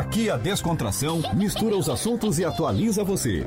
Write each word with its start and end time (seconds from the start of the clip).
Aqui 0.00 0.30
a 0.30 0.38
descontração 0.38 1.20
mistura 1.34 1.76
os 1.76 1.86
assuntos 1.86 2.38
e 2.38 2.44
atualiza 2.44 3.04
você. 3.04 3.44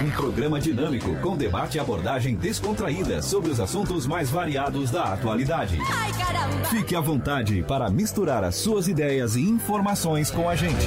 Um 0.00 0.10
programa 0.12 0.60
dinâmico 0.60 1.16
com 1.16 1.36
debate 1.36 1.78
e 1.78 1.80
abordagem 1.80 2.36
descontraída 2.36 3.20
sobre 3.20 3.50
os 3.50 3.58
assuntos 3.58 4.06
mais 4.06 4.30
variados 4.30 4.92
da 4.92 5.12
atualidade. 5.12 5.76
Fique 6.70 6.94
à 6.94 7.00
vontade 7.00 7.64
para 7.64 7.90
misturar 7.90 8.44
as 8.44 8.54
suas 8.54 8.86
ideias 8.86 9.34
e 9.34 9.40
informações 9.40 10.30
com 10.30 10.48
a 10.48 10.54
gente. 10.54 10.86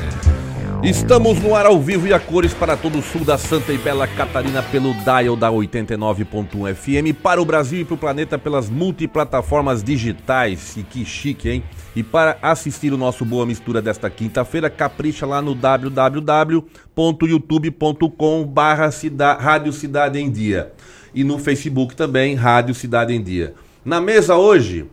Estamos 0.83 1.41
no 1.41 1.55
ar 1.55 1.65
ao 1.65 1.79
vivo 1.79 2.05
e 2.07 2.13
a 2.13 2.19
cores 2.19 2.53
para 2.53 2.75
todo 2.75 2.99
o 2.99 3.01
sul 3.01 3.23
da 3.23 3.37
Santa 3.37 3.71
e 3.71 3.77
Bela 3.77 4.05
Catarina 4.05 4.61
pelo 4.61 4.93
dial 4.95 5.37
da 5.37 5.49
89.1 5.49 6.75
FM, 6.75 7.17
para 7.23 7.41
o 7.41 7.45
Brasil 7.45 7.79
e 7.79 7.85
para 7.85 7.93
o 7.93 7.97
planeta 7.97 8.37
pelas 8.37 8.69
multiplataformas 8.69 9.81
digitais. 9.81 10.75
E 10.75 10.83
que 10.83 11.05
chique, 11.05 11.49
hein? 11.49 11.63
E 11.95 12.03
para 12.03 12.37
assistir 12.41 12.91
o 12.91 12.97
nosso 12.97 13.23
Boa 13.23 13.45
Mistura 13.45 13.81
desta 13.81 14.09
quinta-feira, 14.09 14.69
capricha 14.69 15.25
lá 15.25 15.41
no 15.41 15.55
www.youtube.com 15.55 18.45
barra 18.45 18.89
Rádio 19.39 19.71
Cidade 19.71 20.19
em 20.19 20.29
Dia. 20.29 20.73
E 21.15 21.23
no 21.23 21.39
Facebook 21.39 21.95
também, 21.95 22.35
Rádio 22.35 22.75
Cidade 22.75 23.13
em 23.13 23.23
Dia. 23.23 23.53
Na 23.85 24.01
mesa 24.01 24.35
hoje, 24.35 24.85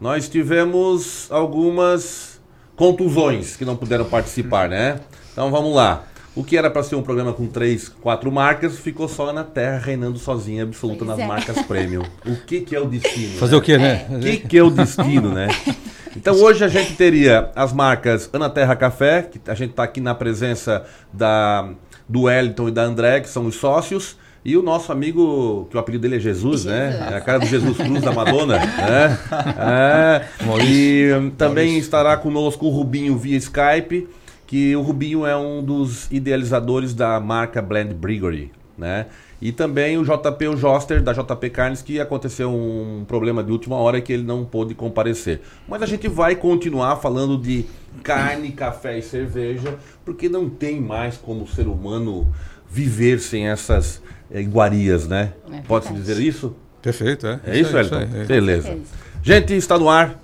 nós 0.00 0.26
tivemos 0.26 1.30
algumas 1.30 2.40
contusões 2.74 3.56
que 3.56 3.64
não 3.66 3.76
puderam 3.76 4.06
participar, 4.06 4.70
né? 4.70 5.00
Então 5.34 5.50
vamos 5.50 5.74
lá. 5.74 6.04
O 6.36 6.44
que 6.44 6.56
era 6.56 6.70
para 6.70 6.84
ser 6.84 6.94
um 6.94 7.02
programa 7.02 7.32
com 7.32 7.46
três, 7.48 7.88
quatro 7.88 8.30
marcas, 8.30 8.78
ficou 8.78 9.08
só 9.08 9.32
na 9.32 9.42
Terra, 9.42 9.78
reinando 9.78 10.16
sozinha, 10.16 10.62
absoluta 10.62 11.04
pois 11.04 11.10
nas 11.10 11.18
é. 11.18 11.26
marcas 11.26 11.62
premium. 11.62 12.04
O 12.24 12.36
que, 12.36 12.60
que 12.60 12.74
é 12.74 12.80
o 12.80 12.86
destino? 12.86 13.36
Fazer 13.38 13.52
né? 13.52 13.58
o 13.58 13.60
que, 13.60 13.76
né? 13.76 14.06
O 14.10 14.20
que, 14.20 14.36
que 14.38 14.58
é 14.58 14.62
o 14.62 14.70
destino, 14.70 15.30
né? 15.30 15.48
Então 16.16 16.36
hoje 16.36 16.62
a 16.62 16.68
gente 16.68 16.94
teria 16.94 17.50
as 17.56 17.72
marcas 17.72 18.30
Ana 18.32 18.48
Terra 18.48 18.76
Café, 18.76 19.22
que 19.22 19.40
a 19.50 19.54
gente 19.54 19.70
está 19.70 19.82
aqui 19.82 20.00
na 20.00 20.14
presença 20.14 20.84
da, 21.12 21.68
do 22.08 22.22
Wellington 22.22 22.68
e 22.68 22.70
da 22.70 22.84
André, 22.84 23.18
que 23.18 23.28
são 23.28 23.46
os 23.46 23.56
sócios. 23.56 24.16
E 24.44 24.56
o 24.56 24.62
nosso 24.62 24.92
amigo, 24.92 25.66
que 25.68 25.76
o 25.76 25.80
apelido 25.80 26.02
dele 26.02 26.14
é 26.14 26.20
Jesus, 26.20 26.66
né? 26.66 26.92
Jesus. 26.92 27.00
né? 27.00 27.14
É 27.14 27.16
a 27.16 27.20
cara 27.20 27.40
do 27.40 27.46
Jesus 27.46 27.76
Cruz 27.76 28.00
da 28.00 28.12
Madonna. 28.12 28.58
né? 28.58 29.18
É. 29.58 30.24
E 30.64 31.32
também 31.36 31.64
Maurício. 31.64 31.80
estará 31.80 32.16
conosco 32.16 32.66
o 32.66 32.70
Rubinho 32.70 33.18
via 33.18 33.36
Skype 33.36 34.06
que 34.46 34.74
o 34.76 34.82
Rubinho 34.82 35.26
é 35.26 35.36
um 35.36 35.62
dos 35.62 36.10
idealizadores 36.10 36.94
da 36.94 37.18
marca 37.20 37.62
Blend 37.62 37.94
Brewery, 37.94 38.52
né? 38.76 39.06
E 39.40 39.52
também 39.52 39.98
o 39.98 40.04
JP 40.04 40.48
o 40.48 40.56
Joster 40.56 41.02
da 41.02 41.12
JP 41.12 41.50
Carnes 41.50 41.82
que 41.82 42.00
aconteceu 42.00 42.50
um 42.50 43.04
problema 43.06 43.42
de 43.42 43.52
última 43.52 43.76
hora 43.76 44.00
que 44.00 44.12
ele 44.12 44.22
não 44.22 44.44
pôde 44.44 44.74
comparecer. 44.74 45.42
Mas 45.68 45.82
a 45.82 45.86
gente 45.86 46.08
vai 46.08 46.34
continuar 46.34 46.96
falando 46.96 47.36
de 47.36 47.66
carne, 48.02 48.52
café 48.52 48.98
e 48.98 49.02
cerveja, 49.02 49.76
porque 50.04 50.28
não 50.28 50.48
tem 50.48 50.80
mais 50.80 51.16
como 51.16 51.44
o 51.44 51.48
ser 51.48 51.66
humano 51.66 52.32
viver 52.70 53.20
sem 53.20 53.48
essas 53.48 54.02
é, 54.30 54.40
iguarias, 54.40 55.06
né? 55.06 55.32
É 55.52 55.60
Pode-se 55.60 55.92
dizer 55.92 56.18
isso? 56.18 56.54
Perfeito, 56.80 57.26
é. 57.26 57.40
É 57.46 57.58
isso, 57.58 57.76
Elton? 57.76 58.00
É. 58.00 58.24
Beleza. 58.24 58.76
Gente, 59.22 59.54
está 59.54 59.78
no 59.78 59.88
ar 59.88 60.20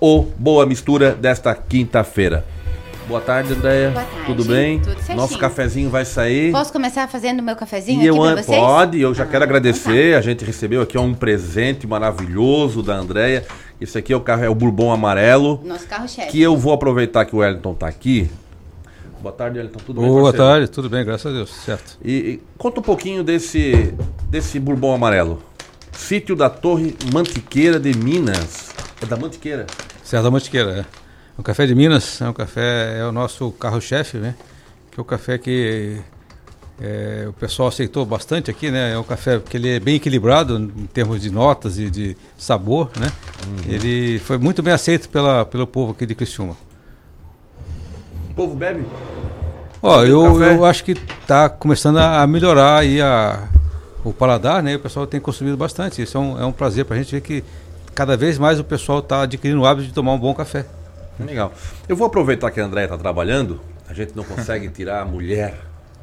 o 0.00 0.22
Boa 0.22 0.66
Mistura 0.66 1.14
desta 1.14 1.54
quinta-feira. 1.54 2.44
Boa 3.12 3.20
tarde, 3.20 3.52
Andréia. 3.52 3.90
Boa 3.90 4.06
tarde. 4.06 4.24
Tudo 4.24 4.44
bem? 4.46 4.78
Tudo 4.80 4.96
certinho. 4.96 5.18
Nosso 5.18 5.38
cafezinho 5.38 5.90
vai 5.90 6.02
sair. 6.02 6.50
Posso 6.50 6.72
começar 6.72 7.06
fazendo 7.08 7.42
meu 7.42 7.54
cafezinho 7.54 7.98
e 7.98 8.08
aqui 8.08 8.08
eu, 8.08 8.16
pra 8.16 8.42
vocês? 8.42 8.58
Pode, 8.58 9.00
eu 9.02 9.12
já 9.12 9.24
ah, 9.24 9.26
quero 9.26 9.44
agradecer. 9.44 9.90
Então 9.90 10.12
tá. 10.12 10.18
A 10.18 10.22
gente 10.22 10.44
recebeu 10.46 10.80
aqui 10.80 10.96
um 10.96 11.12
presente 11.12 11.86
maravilhoso 11.86 12.82
da 12.82 12.94
Andréia. 12.94 13.44
Esse 13.78 13.98
aqui 13.98 14.14
é 14.14 14.16
o 14.16 14.20
carro, 14.22 14.44
é 14.44 14.48
o 14.48 14.54
Bourbon 14.54 14.90
Amarelo. 14.90 15.60
Nosso 15.62 15.86
carro-chefe. 15.86 16.28
Que 16.28 16.40
eu 16.40 16.56
vou 16.56 16.72
aproveitar 16.72 17.26
que 17.26 17.36
o 17.36 17.40
Wellington 17.40 17.72
está 17.72 17.86
aqui. 17.86 18.30
Boa 19.20 19.34
tarde, 19.34 19.58
Wellington. 19.58 19.80
Tudo 19.84 20.00
bem, 20.00 20.08
Boa 20.08 20.32
tarde, 20.32 20.70
tudo 20.70 20.88
bem, 20.88 21.04
graças 21.04 21.30
a 21.30 21.36
Deus. 21.36 21.50
Certo. 21.50 21.98
E, 22.02 22.12
e 22.12 22.42
conta 22.56 22.80
um 22.80 22.82
pouquinho 22.82 23.22
desse, 23.22 23.92
desse 24.30 24.58
Bourbon 24.58 24.94
Amarelo. 24.94 25.42
Sítio 25.92 26.34
da 26.34 26.48
Torre 26.48 26.96
Mantiqueira 27.12 27.78
de 27.78 27.94
Minas. 27.94 28.70
É 29.02 29.04
da 29.04 29.18
Mantiqueira? 29.18 29.66
Certo, 30.02 30.24
da 30.24 30.30
Mantiqueira, 30.30 30.78
é. 30.78 31.01
O 31.36 31.42
café 31.42 31.66
de 31.66 31.74
Minas 31.74 32.20
é 32.20 32.28
um 32.28 32.32
café, 32.32 32.98
é 32.98 33.04
o 33.04 33.12
nosso 33.12 33.50
carro-chefe, 33.52 34.18
né? 34.18 34.34
Que 34.90 35.00
é 35.00 35.02
o 35.02 35.04
café 35.04 35.38
que 35.38 35.98
é, 36.80 37.26
o 37.28 37.32
pessoal 37.32 37.68
aceitou 37.68 38.04
bastante 38.04 38.50
aqui, 38.50 38.70
né? 38.70 38.92
É 38.92 38.98
um 38.98 39.02
café 39.02 39.38
que 39.38 39.56
ele 39.56 39.76
é 39.76 39.80
bem 39.80 39.96
equilibrado 39.96 40.58
em 40.58 40.86
termos 40.86 41.22
de 41.22 41.30
notas 41.30 41.78
e 41.78 41.88
de 41.88 42.16
sabor, 42.36 42.90
né? 42.98 43.10
Uhum. 43.46 43.72
Ele 43.72 44.18
foi 44.18 44.36
muito 44.36 44.62
bem 44.62 44.74
aceito 44.74 45.08
pela, 45.08 45.44
pelo 45.46 45.66
povo 45.66 45.92
aqui 45.92 46.04
de 46.04 46.14
Criciúma. 46.14 46.56
O 48.30 48.34
povo 48.34 48.54
bebe? 48.54 48.84
Ó, 49.82 50.04
eu, 50.04 50.42
eu 50.42 50.64
acho 50.64 50.84
que 50.84 50.92
está 50.92 51.48
começando 51.48 51.98
a 51.98 52.26
melhorar 52.26 52.78
aí 52.78 53.00
a, 53.00 53.48
o 54.04 54.12
paladar, 54.12 54.62
né? 54.62 54.76
O 54.76 54.80
pessoal 54.80 55.06
tem 55.06 55.20
consumido 55.20 55.56
bastante. 55.56 56.02
Isso 56.02 56.16
é 56.16 56.20
um, 56.20 56.40
é 56.40 56.44
um 56.44 56.52
prazer 56.52 56.84
para 56.84 56.96
a 56.96 56.98
gente 56.98 57.12
ver 57.12 57.20
que 57.20 57.42
cada 57.94 58.16
vez 58.16 58.38
mais 58.38 58.60
o 58.60 58.64
pessoal 58.64 58.98
está 58.98 59.22
adquirindo 59.22 59.60
o 59.60 59.66
hábito 59.66 59.88
de 59.88 59.94
tomar 59.94 60.12
um 60.12 60.18
bom 60.18 60.34
café. 60.34 60.66
Legal. 61.18 61.52
Eu 61.88 61.96
vou 61.96 62.06
aproveitar 62.06 62.50
que 62.50 62.60
a 62.60 62.64
André 62.64 62.84
está 62.84 62.98
trabalhando, 62.98 63.60
a 63.88 63.94
gente 63.94 64.16
não 64.16 64.24
consegue 64.24 64.68
tirar 64.68 65.02
a 65.02 65.04
mulher 65.04 65.54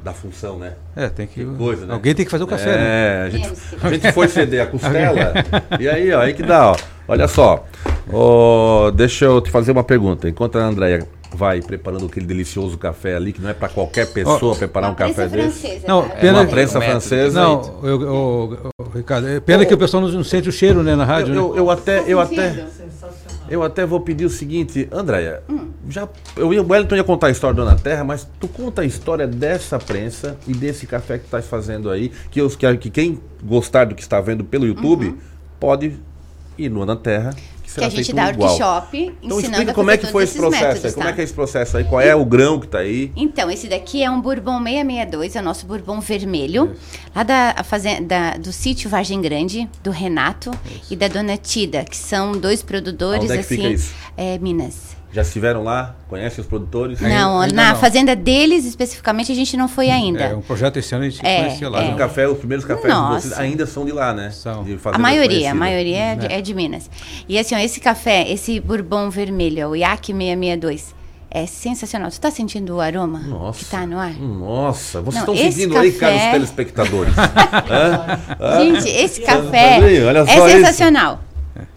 da 0.02 0.12
função, 0.12 0.58
né? 0.58 0.74
É, 0.96 1.08
tem 1.08 1.26
que. 1.26 1.44
que 1.44 1.56
coisa, 1.56 1.86
né? 1.86 1.92
Alguém 1.92 2.14
tem 2.14 2.24
que 2.24 2.30
fazer 2.30 2.44
o 2.44 2.46
café, 2.46 2.70
é, 2.70 2.76
né? 2.76 2.84
É, 2.84 3.22
a 3.22 3.30
gente, 3.30 3.52
a 3.82 3.90
gente 3.90 4.12
foi 4.12 4.28
ceder 4.28 4.62
a 4.62 4.66
costela. 4.66 5.34
e 5.78 5.88
aí, 5.88 6.12
ó, 6.12 6.20
aí 6.20 6.32
que 6.32 6.42
dá, 6.42 6.72
ó. 6.72 6.76
Olha 7.06 7.28
só. 7.28 7.64
Oh, 8.12 8.90
deixa 8.92 9.24
eu 9.24 9.40
te 9.40 9.50
fazer 9.50 9.72
uma 9.72 9.84
pergunta. 9.84 10.28
Enquanto 10.28 10.58
a 10.58 10.62
Andréia 10.62 11.06
vai 11.34 11.60
preparando 11.60 12.06
aquele 12.06 12.26
delicioso 12.26 12.76
café 12.78 13.14
ali, 13.16 13.32
que 13.32 13.40
não 13.40 13.50
é 13.50 13.54
para 13.54 13.68
qualquer 13.68 14.06
pessoa 14.12 14.52
oh, 14.52 14.56
preparar 14.56 14.90
um 14.90 14.94
café 14.94 15.28
desse. 15.28 15.82
Não, 15.86 16.04
é 16.04 16.08
pena, 16.08 16.40
uma 16.40 16.46
prensa 16.46 16.80
francesa. 16.80 17.40
Não, 17.40 17.80
eu, 17.82 18.02
eu, 18.02 18.72
eu, 18.78 18.90
Ricardo, 18.94 19.28
é 19.28 19.40
pena 19.40 19.64
que 19.64 19.74
o 19.74 19.78
pessoal 19.78 20.02
não, 20.02 20.24
sente 20.24 20.48
o 20.48 20.52
cheiro, 20.52 20.82
né, 20.82 20.96
na 20.96 21.04
rádio. 21.04 21.34
Eu, 21.34 21.52
né? 21.52 21.58
eu 21.58 21.70
até, 21.70 22.04
eu 22.06 22.20
até. 22.20 22.66
Eu 23.50 23.64
até 23.64 23.84
vou 23.84 24.00
pedir 24.00 24.24
o 24.24 24.30
seguinte, 24.30 24.88
Andréia, 24.92 25.42
hum. 25.48 25.70
já, 25.88 26.08
eu, 26.36 26.46
o 26.46 26.68
Wellington 26.70 26.94
ia 26.94 27.02
contar 27.02 27.26
a 27.26 27.30
história 27.30 27.54
do 27.54 27.62
Ana 27.62 27.76
Terra, 27.76 28.04
mas 28.04 28.26
tu 28.38 28.46
conta 28.46 28.82
a 28.82 28.84
história 28.84 29.26
dessa 29.26 29.76
prensa 29.76 30.38
e 30.46 30.54
desse 30.54 30.86
café 30.86 31.18
que 31.18 31.24
estás 31.24 31.46
fazendo 31.46 31.90
aí, 31.90 32.12
que, 32.30 32.40
os, 32.40 32.54
que, 32.54 32.76
que 32.76 32.90
quem 32.90 33.20
gostar 33.42 33.86
do 33.86 33.94
que 33.96 34.02
está 34.02 34.20
vendo 34.20 34.44
pelo 34.44 34.66
YouTube 34.66 35.08
uhum. 35.08 35.18
pode 35.58 35.96
ir 36.56 36.68
no 36.68 36.82
Ana 36.82 36.94
Terra 36.94 37.34
que, 37.74 37.80
que 37.80 37.84
a 37.84 37.88
gente 37.90 38.12
dá 38.12 38.26
workshop 38.36 39.14
então, 39.22 39.40
explica 39.40 39.72
como 39.72 39.90
é 39.90 39.96
que 39.96 40.06
foi 40.06 40.24
esse 40.24 40.36
processo 40.36 40.64
métodos, 40.64 40.84
aí, 40.84 40.90
tá? 40.90 40.96
como 40.96 41.08
é 41.08 41.12
que 41.12 41.20
é 41.20 41.24
esse 41.24 41.32
processo 41.32 41.76
aí, 41.76 41.84
qual 41.84 42.00
é 42.00 42.14
o 42.14 42.24
grão 42.24 42.58
que 42.58 42.66
está 42.66 42.78
aí? 42.78 43.12
Então, 43.16 43.50
esse 43.50 43.68
daqui 43.68 44.02
é 44.02 44.10
um 44.10 44.20
Bourbon 44.20 44.58
662, 44.62 45.36
é 45.36 45.40
o 45.40 45.42
nosso 45.42 45.66
Bourbon 45.66 46.00
vermelho, 46.00 46.72
isso. 46.72 47.00
lá 47.14 47.22
da, 47.22 47.64
fazenda, 47.64 48.36
do 48.38 48.52
sítio 48.52 48.90
Vargem 48.90 49.20
Grande, 49.20 49.68
do 49.82 49.90
Renato 49.90 50.50
isso. 50.64 50.92
e 50.92 50.96
da 50.96 51.08
Dona 51.08 51.36
Tida, 51.36 51.84
que 51.84 51.96
são 51.96 52.32
dois 52.32 52.62
produtores, 52.62 53.24
Onde 53.24 53.32
é 53.32 53.36
que 53.36 53.40
assim, 53.40 53.56
fica 53.56 53.68
isso? 53.68 53.94
É, 54.16 54.38
Minas. 54.38 54.99
Já 55.12 55.22
estiveram 55.22 55.64
lá? 55.64 55.96
Conhecem 56.08 56.40
os 56.40 56.46
produtores? 56.46 57.00
Não, 57.00 57.40
ainda 57.40 57.54
na 57.54 57.72
não. 57.72 57.80
fazenda 57.80 58.14
deles 58.14 58.64
especificamente 58.64 59.32
a 59.32 59.34
gente 59.34 59.56
não 59.56 59.68
foi 59.68 59.90
ainda. 59.90 60.22
É 60.22 60.34
um 60.34 60.40
projeto 60.40 60.76
esse 60.78 60.94
ano 60.94 61.04
a 61.04 61.08
gente 61.08 61.26
é, 61.26 61.42
conhecia 61.42 61.68
lá. 61.68 61.82
É. 61.82 61.92
O 61.92 61.96
café, 61.96 62.28
os 62.28 62.38
primeiros 62.38 62.64
cafés 62.64 62.94
de 62.94 63.08
vocês 63.08 63.38
ainda 63.38 63.66
são 63.66 63.84
de 63.84 63.92
lá, 63.92 64.14
né? 64.14 64.30
São. 64.30 64.64
a 64.92 64.98
maioria, 64.98 65.50
a 65.50 65.54
maioria 65.54 65.98
é 65.98 66.14
de, 66.14 66.26
é 66.26 66.40
de, 66.40 66.54
Minas. 66.54 66.88
E 67.28 67.38
assim, 67.38 67.56
ó, 67.56 67.58
esse 67.58 67.80
café, 67.80 68.30
esse 68.30 68.60
bourbon 68.60 69.10
vermelho, 69.10 69.70
o 69.70 69.76
IAC 69.76 70.06
662, 70.06 70.94
é 71.30 71.46
sensacional. 71.46 72.10
Você 72.10 72.18
está 72.18 72.30
sentindo 72.30 72.76
o 72.76 72.80
aroma 72.80 73.20
Nossa. 73.20 73.58
que 73.58 73.64
está 73.64 73.86
no 73.86 73.98
ar? 73.98 74.12
Nossa, 74.14 75.00
vocês 75.00 75.22
estão 75.22 75.36
sentindo 75.36 75.74
café... 75.74 75.86
aí, 75.86 75.92
caros 75.92 76.22
telespectadores. 76.32 77.14
Gente, 78.58 78.88
esse 78.88 79.20
café 79.22 79.78
é 79.78 80.50
sensacional. 80.50 81.14
Isso. 81.14 81.29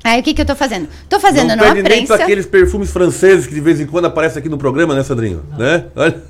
Aí 0.03 0.19
o 0.19 0.23
que, 0.23 0.33
que 0.33 0.41
eu 0.41 0.45
tô 0.45 0.55
fazendo? 0.55 0.89
Tô 1.07 1.19
fazendo 1.19 1.55
não 1.55 1.57
numa 1.57 1.71
prensa... 1.71 1.89
nem 1.89 2.05
para 2.05 2.23
aqueles 2.23 2.45
perfumes 2.45 2.91
franceses 2.91 3.47
que 3.47 3.53
de 3.53 3.61
vez 3.61 3.79
em 3.79 3.85
quando 3.85 4.05
aparecem 4.05 4.39
aqui 4.39 4.49
no 4.49 4.57
programa, 4.57 4.93
né, 4.93 5.03
Sandrinho? 5.03 5.45
Né? 5.57 5.85
Olha. 5.95 6.21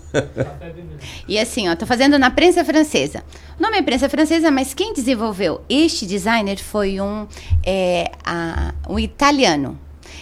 E 1.27 1.39
assim, 1.39 1.67
ó, 1.69 1.75
tô 1.75 1.85
fazendo 1.85 2.19
na 2.19 2.29
prensa 2.29 2.63
francesa. 2.63 3.23
O 3.57 3.61
nome 3.61 3.77
é 3.77 3.81
prensa 3.81 4.07
francesa, 4.07 4.51
mas 4.51 4.73
quem 4.73 4.93
desenvolveu 4.93 5.61
este 5.67 6.05
designer 6.05 6.57
foi 6.59 7.01
um, 7.01 7.27
é, 7.65 8.11
a, 8.23 8.73
um 8.87 8.99
italiano. 8.99 9.79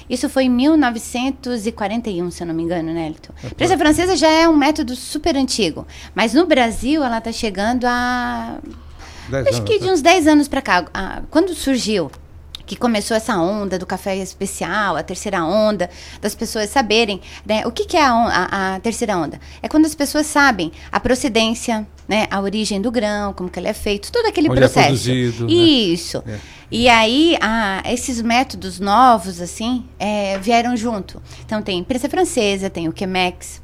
Isso 0.10 0.30
foi 0.30 0.46
em 0.46 0.50
1941, 0.50 2.32
se 2.32 2.44
eu 2.44 2.48
não 2.48 2.54
me 2.54 2.64
engano, 2.64 2.94
né, 2.94 3.08
Elton? 3.08 3.34
É, 3.44 3.50
prensa 3.50 3.78
francesa 3.78 4.16
já 4.16 4.30
é 4.30 4.48
um 4.48 4.56
método 4.56 4.96
super 4.96 5.36
antigo, 5.36 5.86
mas 6.16 6.34
no 6.34 6.46
Brasil 6.46 7.04
ela 7.04 7.20
tá 7.20 7.32
chegando 7.32 7.86
a 7.86 8.60
acho 9.50 9.64
que 9.64 9.80
de 9.80 9.86
né? 9.86 9.94
uns 9.94 10.02
10 10.02 10.28
anos 10.28 10.48
para 10.48 10.62
cá. 10.62 10.86
Ah, 10.94 11.22
quando 11.30 11.54
surgiu 11.54 12.12
que 12.66 12.76
começou 12.76 13.16
essa 13.16 13.38
onda 13.38 13.78
do 13.78 13.86
café 13.86 14.16
especial, 14.18 14.96
a 14.96 15.04
terceira 15.04 15.44
onda, 15.44 15.90
das 16.22 16.36
pessoas 16.36 16.70
saberem, 16.70 17.22
né? 17.46 17.66
O 17.66 17.72
que, 17.72 17.86
que 17.86 17.98
é 17.98 18.06
a, 18.06 18.14
a, 18.14 18.76
a, 18.76 18.80
terceira 18.80 19.18
onda? 19.18 19.40
É 19.62 19.68
quando 19.68 19.86
as 19.86 19.96
pessoas 19.96 20.26
sabem 20.26 20.72
a 20.92 21.00
procedência, 21.00 21.88
né? 22.08 22.28
A 22.30 22.40
origem 22.40 22.82
do 22.82 22.92
grão, 22.92 23.34
como 23.34 23.50
que 23.50 23.60
ele 23.60 23.68
é 23.68 23.74
feito, 23.74 24.12
todo 24.12 24.26
aquele 24.26 24.50
Onde 24.50 24.58
é 24.58 24.62
processo. 24.62 24.80
É 24.80 24.88
produzido, 24.88 25.46
né? 25.46 25.54
Isso. 25.54 26.24
Né? 26.26 26.36
É. 26.36 26.62
E 26.72 26.88
aí, 26.88 27.38
a, 27.42 27.84
esses 27.86 28.22
métodos 28.22 28.80
novos, 28.80 29.42
assim, 29.42 29.86
é, 30.00 30.40
vieram 30.40 30.76
junto. 30.78 31.22
Então, 31.46 31.62
tem 31.62 31.84
prensa 31.84 32.08
francesa, 32.08 32.70
tem 32.70 32.88
o 32.88 32.94
Chemex, 32.98 33.62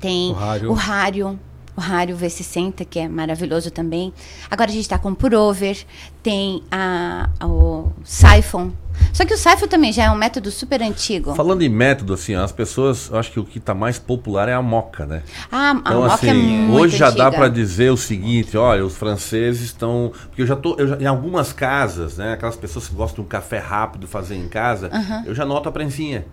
Tem 0.00 0.32
O 0.68 0.72
rário. 0.72 1.38
O 1.76 1.80
rário, 1.80 2.14
o 2.14 2.16
rário 2.16 2.16
V60, 2.16 2.84
que 2.88 2.98
é 2.98 3.08
maravilhoso 3.08 3.70
também. 3.70 4.12
Agora 4.50 4.70
a 4.70 4.72
gente 4.72 4.82
está 4.82 4.98
com 4.98 5.10
o 5.10 5.14
Purover, 5.16 5.76
tem 6.22 6.62
a, 6.70 7.28
o 7.44 7.90
Siphon. 8.04 8.70
Só 9.12 9.24
que 9.26 9.34
o 9.34 9.36
Siphon 9.38 9.66
também 9.66 9.92
já 9.92 10.04
é 10.04 10.10
um 10.10 10.16
método 10.16 10.50
super 10.50 10.82
antigo. 10.82 11.34
Falando 11.34 11.62
em 11.62 11.68
método, 11.68 12.14
assim, 12.14 12.34
as 12.34 12.50
pessoas, 12.52 13.08
eu 13.10 13.18
acho 13.18 13.30
que 13.30 13.38
o 13.40 13.44
que 13.44 13.58
está 13.58 13.74
mais 13.74 13.98
popular 13.98 14.48
é 14.48 14.54
a 14.54 14.62
moca, 14.62 15.04
né? 15.04 15.22
Ah, 15.52 15.70
a 15.70 15.74
Então, 15.74 16.00
moca 16.02 16.14
assim, 16.14 16.28
é 16.30 16.34
muito 16.34 16.82
hoje 16.84 16.96
já 16.96 17.10
dá 17.10 17.24
antiga. 17.26 17.30
para 17.38 17.48
dizer 17.48 17.90
o 17.92 17.96
seguinte, 17.96 18.56
olha, 18.56 18.84
os 18.84 18.96
franceses 18.96 19.62
estão, 19.62 20.12
porque 20.28 20.42
eu 20.42 20.46
já 20.46 20.56
tô, 20.56 20.76
eu 20.78 20.88
já- 20.88 20.96
em 20.96 21.06
algumas 21.06 21.52
casas, 21.52 22.16
né, 22.16 22.32
aquelas 22.32 22.56
pessoas 22.56 22.88
que 22.88 22.94
gostam 22.94 23.16
de 23.16 23.26
um 23.26 23.28
café 23.28 23.58
rápido 23.58 24.06
fazer 24.06 24.36
em 24.36 24.48
casa, 24.48 24.90
eu 25.26 25.34
já 25.34 25.44
noto 25.44 25.68
a 25.68 25.72
prensinha. 25.72 26.24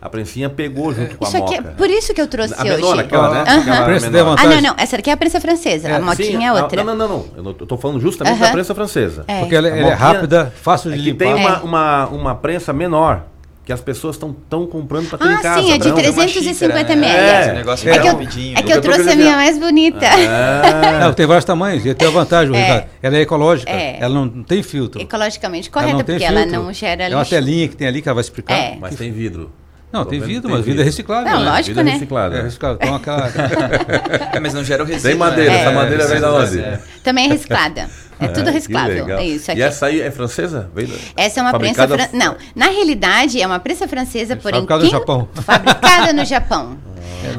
A 0.00 0.08
prensinha 0.08 0.48
pegou 0.48 0.94
junto 0.94 1.16
com 1.16 1.26
a 1.26 1.28
é 1.28 1.38
moca. 1.40 1.62
por 1.76 1.90
isso 1.90 2.14
que 2.14 2.20
eu 2.20 2.28
trouxe 2.28 2.54
A 2.56 2.62
menor, 2.62 2.92
hoje. 2.92 3.00
aquela, 3.00 3.30
né? 3.30 3.40
Aham. 3.50 3.60
Aquela 3.60 4.00
menor. 4.00 4.20
Ah, 4.20 4.24
vantagem. 4.24 4.62
não, 4.62 4.68
não. 4.70 4.74
Essa 4.78 4.96
aqui 4.96 5.10
é 5.10 5.12
a 5.12 5.16
prensa 5.16 5.40
francesa. 5.40 5.88
a 5.90 5.98
Sim, 5.98 6.04
motinha 6.04 6.46
é 6.46 6.50
a- 6.50 6.54
outra. 6.62 6.84
Não, 6.84 6.94
não, 6.94 7.08
não, 7.08 7.26
não. 7.36 7.46
Eu 7.58 7.66
tô 7.66 7.76
falando 7.76 8.00
justamente 8.00 8.34
Aham. 8.36 8.46
da 8.46 8.52
prensa 8.52 8.74
francesa. 8.76 9.24
É. 9.26 9.40
Porque 9.40 9.56
ela, 9.56 9.66
A 9.68 9.76
ela 9.76 9.90
é 9.90 9.94
rápida, 9.94 10.52
fácil 10.62 10.92
É 10.92 10.96
de 10.96 11.02
limpar. 11.02 11.24
tem 11.24 11.34
uma, 11.34 11.50
É. 11.50 11.58
uma, 11.64 12.06
uma 12.08 12.34
prensa 12.36 12.72
menor 12.72 13.24
que 13.64 13.72
as 13.72 13.80
pessoas 13.82 14.14
estão 14.16 14.34
tão 14.48 14.66
comprando 14.66 15.08
para 15.10 15.18
ter 15.18 15.26
em 15.26 15.34
Ah, 15.34 15.40
casa. 15.40 15.60
sim, 15.62 15.72
é 15.72 15.78
de 15.78 15.88
não? 15.88 15.94
350 15.96 16.92
ml. 16.92 17.18
É. 17.18 17.40
Esse 17.42 17.52
negócio 17.52 17.88
É 17.88 17.92
é, 17.92 17.98
que 17.98 18.06
eu- 18.08 18.12
rapidinho. 18.12 18.58
É 18.58 18.62
que 18.62 18.72
eu 18.72 18.80
trouxe 18.80 19.10
a 19.10 19.16
minha 19.16 19.36
mais 19.36 19.58
bonita. 19.58 20.06
É. 20.06 21.00
Não, 21.04 21.12
tem 21.12 21.26
vários 21.26 21.44
tamanhos. 21.44 21.84
E 21.84 21.92
tem 21.92 22.06
a 22.08 22.10
vantagem, 22.10 22.54
É. 22.56 22.60
Ricardo. 22.62 22.86
Ela 23.02 23.16
é 23.16 23.20
ecológica. 23.20 23.70
É. 23.70 23.98
Ela 24.00 24.14
não 24.14 24.42
tem 24.44 24.62
filtro. 24.62 25.00
Ecologicamente 25.02 25.70
Ela 25.74 25.82
correta, 25.82 26.04
tem 26.04 26.14
porque 26.14 26.24
ela 26.24 26.40
filtro. 26.42 26.62
não 26.62 26.72
gera 26.72 27.02
É 27.04 27.08
uma 27.10 27.18
lixo. 27.18 27.30
telinha 27.30 27.68
que 27.68 27.76
tem 27.76 27.86
ali 27.88 28.00
que 28.00 28.08
ela 28.08 28.14
vai 28.14 28.22
explicar. 28.22 28.54
É. 28.54 28.76
Mas 28.80 28.94
tem 28.94 29.10
vidro. 29.12 29.50
Não, 29.90 30.04
tem 30.04 30.20
vidro, 30.20 30.48
tem 30.48 30.56
mas 30.56 30.64
vidro 30.66 30.82
é 30.82 30.84
reciclável. 30.84 31.32
Não, 31.32 31.40
né? 31.40 31.50
lógico, 31.50 31.68
Vidro 31.68 31.84
né? 31.84 31.92
reciclado. 31.92 32.36
É 32.36 32.42
reciclável. 32.42 32.78
Então 32.82 32.94
aquela. 32.94 33.28
É, 34.32 34.40
mas 34.40 34.52
não 34.54 34.62
gera 34.62 34.82
o 34.82 34.86
resíduo. 34.86 35.10
Tem 35.10 35.18
madeira, 35.18 35.50
né? 35.50 35.60
essa 35.60 35.70
madeira 35.72 36.06
vem 36.06 36.20
da 36.20 36.32
onde? 36.32 36.60
É. 36.60 36.80
Também 37.02 37.26
é 37.26 37.28
reciclada. 37.28 37.88
É 38.20 38.28
tudo 38.28 38.44
que 38.46 38.50
reciclável. 38.50 39.18
É 39.18 39.24
isso 39.24 39.50
aqui. 39.50 39.60
E 39.60 39.62
essa 39.62 39.86
aí 39.86 40.00
é 40.00 40.10
francesa? 40.10 40.70
Veio 40.74 40.88
da- 40.88 40.94
Essa 41.16 41.40
é 41.40 41.42
uma 41.42 41.58
prensa 41.58 41.82
fabricada- 41.82 42.08
francesa. 42.10 42.24
Não, 42.24 42.36
na 42.54 42.66
realidade 42.66 43.40
é 43.40 43.46
uma 43.46 43.58
prensa 43.58 43.88
francesa, 43.88 44.36
porém. 44.36 44.60
Fabricada 44.60 44.84
no 44.84 44.90
Japão. 44.90 45.28
Fabricada 45.42 46.12
no 46.12 46.24
Japão. 46.24 46.78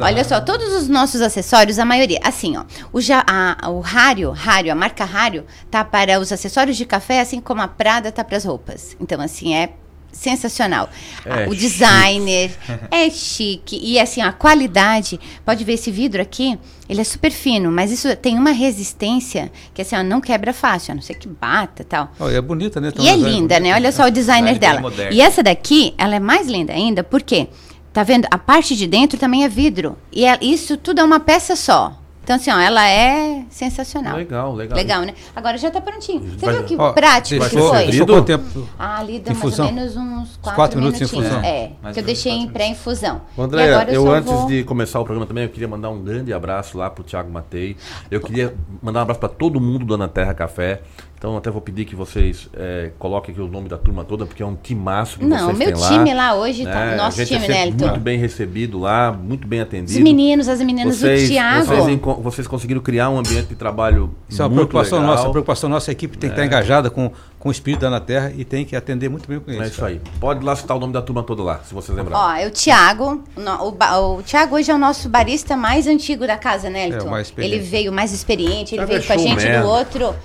Olha 0.01 0.23
só, 0.23 0.41
todos 0.41 0.73
os 0.73 0.87
nossos 0.89 1.21
acessórios, 1.21 1.79
a 1.79 1.85
maioria, 1.85 2.19
assim, 2.23 2.57
ó, 2.57 2.63
o, 2.91 2.99
ja, 2.99 3.23
a, 3.27 3.69
o 3.69 3.79
Rario, 3.79 4.31
Rario, 4.31 4.71
a 4.71 4.75
marca 4.75 5.05
Rario, 5.05 5.45
tá 5.71 5.85
para 5.85 6.19
os 6.19 6.31
acessórios 6.31 6.75
de 6.75 6.85
café, 6.85 7.21
assim 7.21 7.39
como 7.39 7.61
a 7.61 7.67
Prada 7.67 8.11
tá 8.11 8.23
para 8.23 8.35
as 8.37 8.43
roupas. 8.43 8.95
Então, 8.99 9.21
assim, 9.21 9.55
é 9.55 9.69
sensacional. 10.11 10.89
É 11.25 11.47
o 11.47 11.51
chique. 11.51 11.55
designer 11.57 12.51
é 12.91 13.09
chique 13.09 13.79
e 13.81 13.99
assim 13.99 14.21
a 14.21 14.31
qualidade. 14.31 15.19
Pode 15.45 15.63
ver 15.63 15.73
esse 15.73 15.91
vidro 15.91 16.21
aqui, 16.21 16.57
ele 16.87 17.01
é 17.01 17.03
super 17.03 17.31
fino, 17.31 17.71
mas 17.71 17.91
isso 17.91 18.15
tem 18.17 18.37
uma 18.37 18.51
resistência 18.51 19.51
que 19.73 19.81
assim 19.81 19.95
ó, 19.95 20.03
não 20.03 20.19
quebra 20.21 20.53
fácil, 20.53 20.91
a 20.91 20.95
não 20.95 21.01
ser 21.01 21.15
que 21.15 21.27
bata, 21.27 21.83
tal. 21.83 22.11
Olha, 22.19 22.37
é 22.37 22.41
bonita, 22.41 22.79
né? 22.81 22.91
Tem 22.91 23.05
E 23.05 23.09
é 23.09 23.15
linda, 23.15 23.59
né? 23.59 23.73
Olha 23.73 23.91
só 23.91 24.05
o 24.07 24.11
designer 24.11 24.53
Design 24.53 24.59
bem 24.59 24.59
dela. 24.59 24.81
moderno. 24.81 25.13
E 25.13 25.21
essa 25.21 25.41
daqui, 25.43 25.93
ela 25.97 26.15
é 26.15 26.19
mais 26.19 26.47
linda 26.47 26.73
ainda, 26.73 27.03
porque 27.03 27.47
tá 27.93 28.03
vendo? 28.03 28.27
A 28.31 28.37
parte 28.37 28.75
de 28.75 28.87
dentro 28.87 29.17
também 29.19 29.43
é 29.43 29.49
vidro. 29.49 29.97
E 30.11 30.25
é- 30.25 30.37
isso 30.41 30.77
tudo 30.77 30.99
é 31.01 31.03
uma 31.03 31.19
peça 31.19 31.55
só. 31.55 31.98
Então, 32.29 32.35
assim, 32.37 32.51
ó, 32.51 32.59
ela 32.59 32.87
é 32.87 33.43
sensacional. 33.49 34.15
Legal, 34.15 34.53
legal. 34.53 34.77
Legal, 34.77 35.01
né? 35.01 35.15
Agora 35.35 35.57
já 35.57 35.71
tá 35.71 35.81
prontinho. 35.81 36.21
Você 36.37 36.45
Vai- 36.45 36.53
viu 36.57 36.63
que 36.65 36.75
Ó, 36.77 36.93
prático 36.93 37.41
que 37.43 37.49
deixou, 37.49 37.69
foi? 37.73 37.85
deixou 37.87 38.05
quanto 38.05 38.25
tempo? 38.27 38.69
Ah, 38.77 38.99
ali 38.99 39.17
deu 39.17 39.33
mais 39.35 39.57
ou 39.57 39.65
menos 39.65 39.97
uns 39.97 40.37
4 40.37 40.55
quatro 40.55 40.77
minutos 40.79 40.99
de 40.99 41.05
minutinhos. 41.15 41.25
infusão. 41.25 41.43
É, 41.43 41.71
Mais 41.81 41.95
que 41.95 41.99
eu 42.01 42.05
deixei 42.05 42.31
em 42.33 42.47
pré-infusão. 42.47 43.21
E 43.35 43.41
André, 43.41 43.73
agora 43.73 43.91
eu 43.91 44.03
só 44.03 44.11
antes 44.13 44.31
vou- 44.31 44.45
de 44.45 44.63
começar 44.63 44.99
o 44.99 45.03
programa 45.05 45.25
também, 45.25 45.45
eu 45.45 45.49
queria 45.49 45.67
mandar 45.67 45.89
um 45.89 46.03
grande 46.03 46.31
abraço 46.31 46.77
lá 46.77 46.87
pro 46.87 47.03
Thiago 47.03 47.31
Matei. 47.31 47.75
Eu 48.11 48.21
queria 48.21 48.53
mandar 48.79 48.99
um 48.99 49.01
abraço 49.01 49.19
para 49.19 49.29
todo 49.29 49.59
mundo 49.59 49.83
do 49.83 49.95
Ana 49.95 50.07
Terra 50.07 50.35
Café. 50.35 50.81
Então 51.19 51.35
até 51.35 51.51
vou 51.51 51.59
pedir 51.61 51.83
que 51.83 51.97
vocês 51.97 52.47
é, 52.55 52.91
coloquem 52.97 53.33
aqui 53.33 53.41
o 53.41 53.47
nome 53.49 53.67
da 53.67 53.77
turma 53.77 54.05
toda, 54.05 54.25
porque 54.25 54.41
é 54.41 54.45
um 54.45 54.55
timaço 54.55 55.19
que 55.19 55.25
Não, 55.25 55.47
vocês 55.47 55.57
meu 55.57 55.67
têm 55.73 55.81
lá. 55.81 55.87
time 55.89 56.13
lá 56.13 56.33
hoje 56.35 56.63
tá- 56.63 56.85
né? 56.85 56.95
nosso 56.95 57.19
a 57.19 57.25
gente 57.25 57.41
time, 57.41 57.45
é 57.45 57.57
né, 57.57 57.67
Elton? 57.67 57.87
muito 57.87 57.99
bem 57.99 58.17
recebido 58.17 58.79
lá, 58.79 59.11
muito 59.11 59.45
bem 59.45 59.59
atendido. 59.59 59.97
Os 59.97 60.03
meninos, 60.03 60.47
as 60.47 60.61
meninas, 60.61 60.97
vocês, 60.97 61.25
o 61.25 61.27
Thiago. 61.33 61.65
Vocês, 61.65 61.99
vocês 62.21 62.47
conseguiram 62.47 62.79
criar 62.79 63.09
um 63.09 63.19
ambiente 63.19 63.47
de 63.47 63.55
trabalho 63.55 64.15
Isso 64.29 64.41
é 64.41 64.45
uma 64.45 64.49
muito 64.49 64.69
preocupação 64.69 64.99
legal. 64.99 65.15
nossa. 65.15 65.27
A 65.27 65.31
preocupação 65.31 65.69
nossa, 65.69 65.91
a 65.91 65.93
equipe 65.93 66.17
tem 66.17 66.29
que 66.29 66.35
estar 66.35 66.45
engajada 66.45 66.89
com, 66.89 67.11
com 67.37 67.49
o 67.49 67.51
espírito 67.51 67.81
da 67.81 67.89
na 67.89 67.99
Terra 67.99 68.31
e 68.37 68.45
tem 68.45 68.63
que 68.63 68.73
atender 68.73 69.09
muito 69.09 69.27
bem 69.27 69.39
o 69.39 69.41
cliente. 69.41 69.63
É 69.63 69.67
isso 69.67 69.83
aí. 69.83 69.99
Pode 70.21 70.41
lá 70.45 70.55
citar 70.55 70.77
o 70.77 70.79
nome 70.79 70.93
da 70.93 71.01
turma 71.01 71.21
toda 71.21 71.43
lá, 71.43 71.59
se 71.65 71.73
vocês 71.73 71.97
lembrarem. 71.97 72.17
Ó, 72.17 72.45
é 72.45 72.47
o 72.47 72.51
Thiago. 72.51 73.21
O, 73.35 73.41
o, 73.75 74.17
o 74.19 74.23
Thiago 74.23 74.55
hoje 74.55 74.71
é 74.71 74.73
o 74.73 74.77
nosso 74.77 75.09
barista 75.09 75.57
mais 75.57 75.85
antigo 75.85 76.25
da 76.25 76.37
casa, 76.37 76.69
né, 76.69 76.87
Elton? 76.87 76.97
É, 77.05 77.07
o 77.09 77.11
mais 77.11 77.27
experiente. 77.27 77.55
ele 77.55 77.61
veio 77.65 77.91
mais 77.91 78.13
experiente, 78.13 78.73
ele 78.75 78.85
Thiago 78.85 78.87
veio 78.87 79.01
é 79.03 79.05
com 79.05 79.13
a 79.13 79.17
gente 79.17 79.41
showman. 79.41 79.61
do 79.61 79.67
outro. 79.67 80.15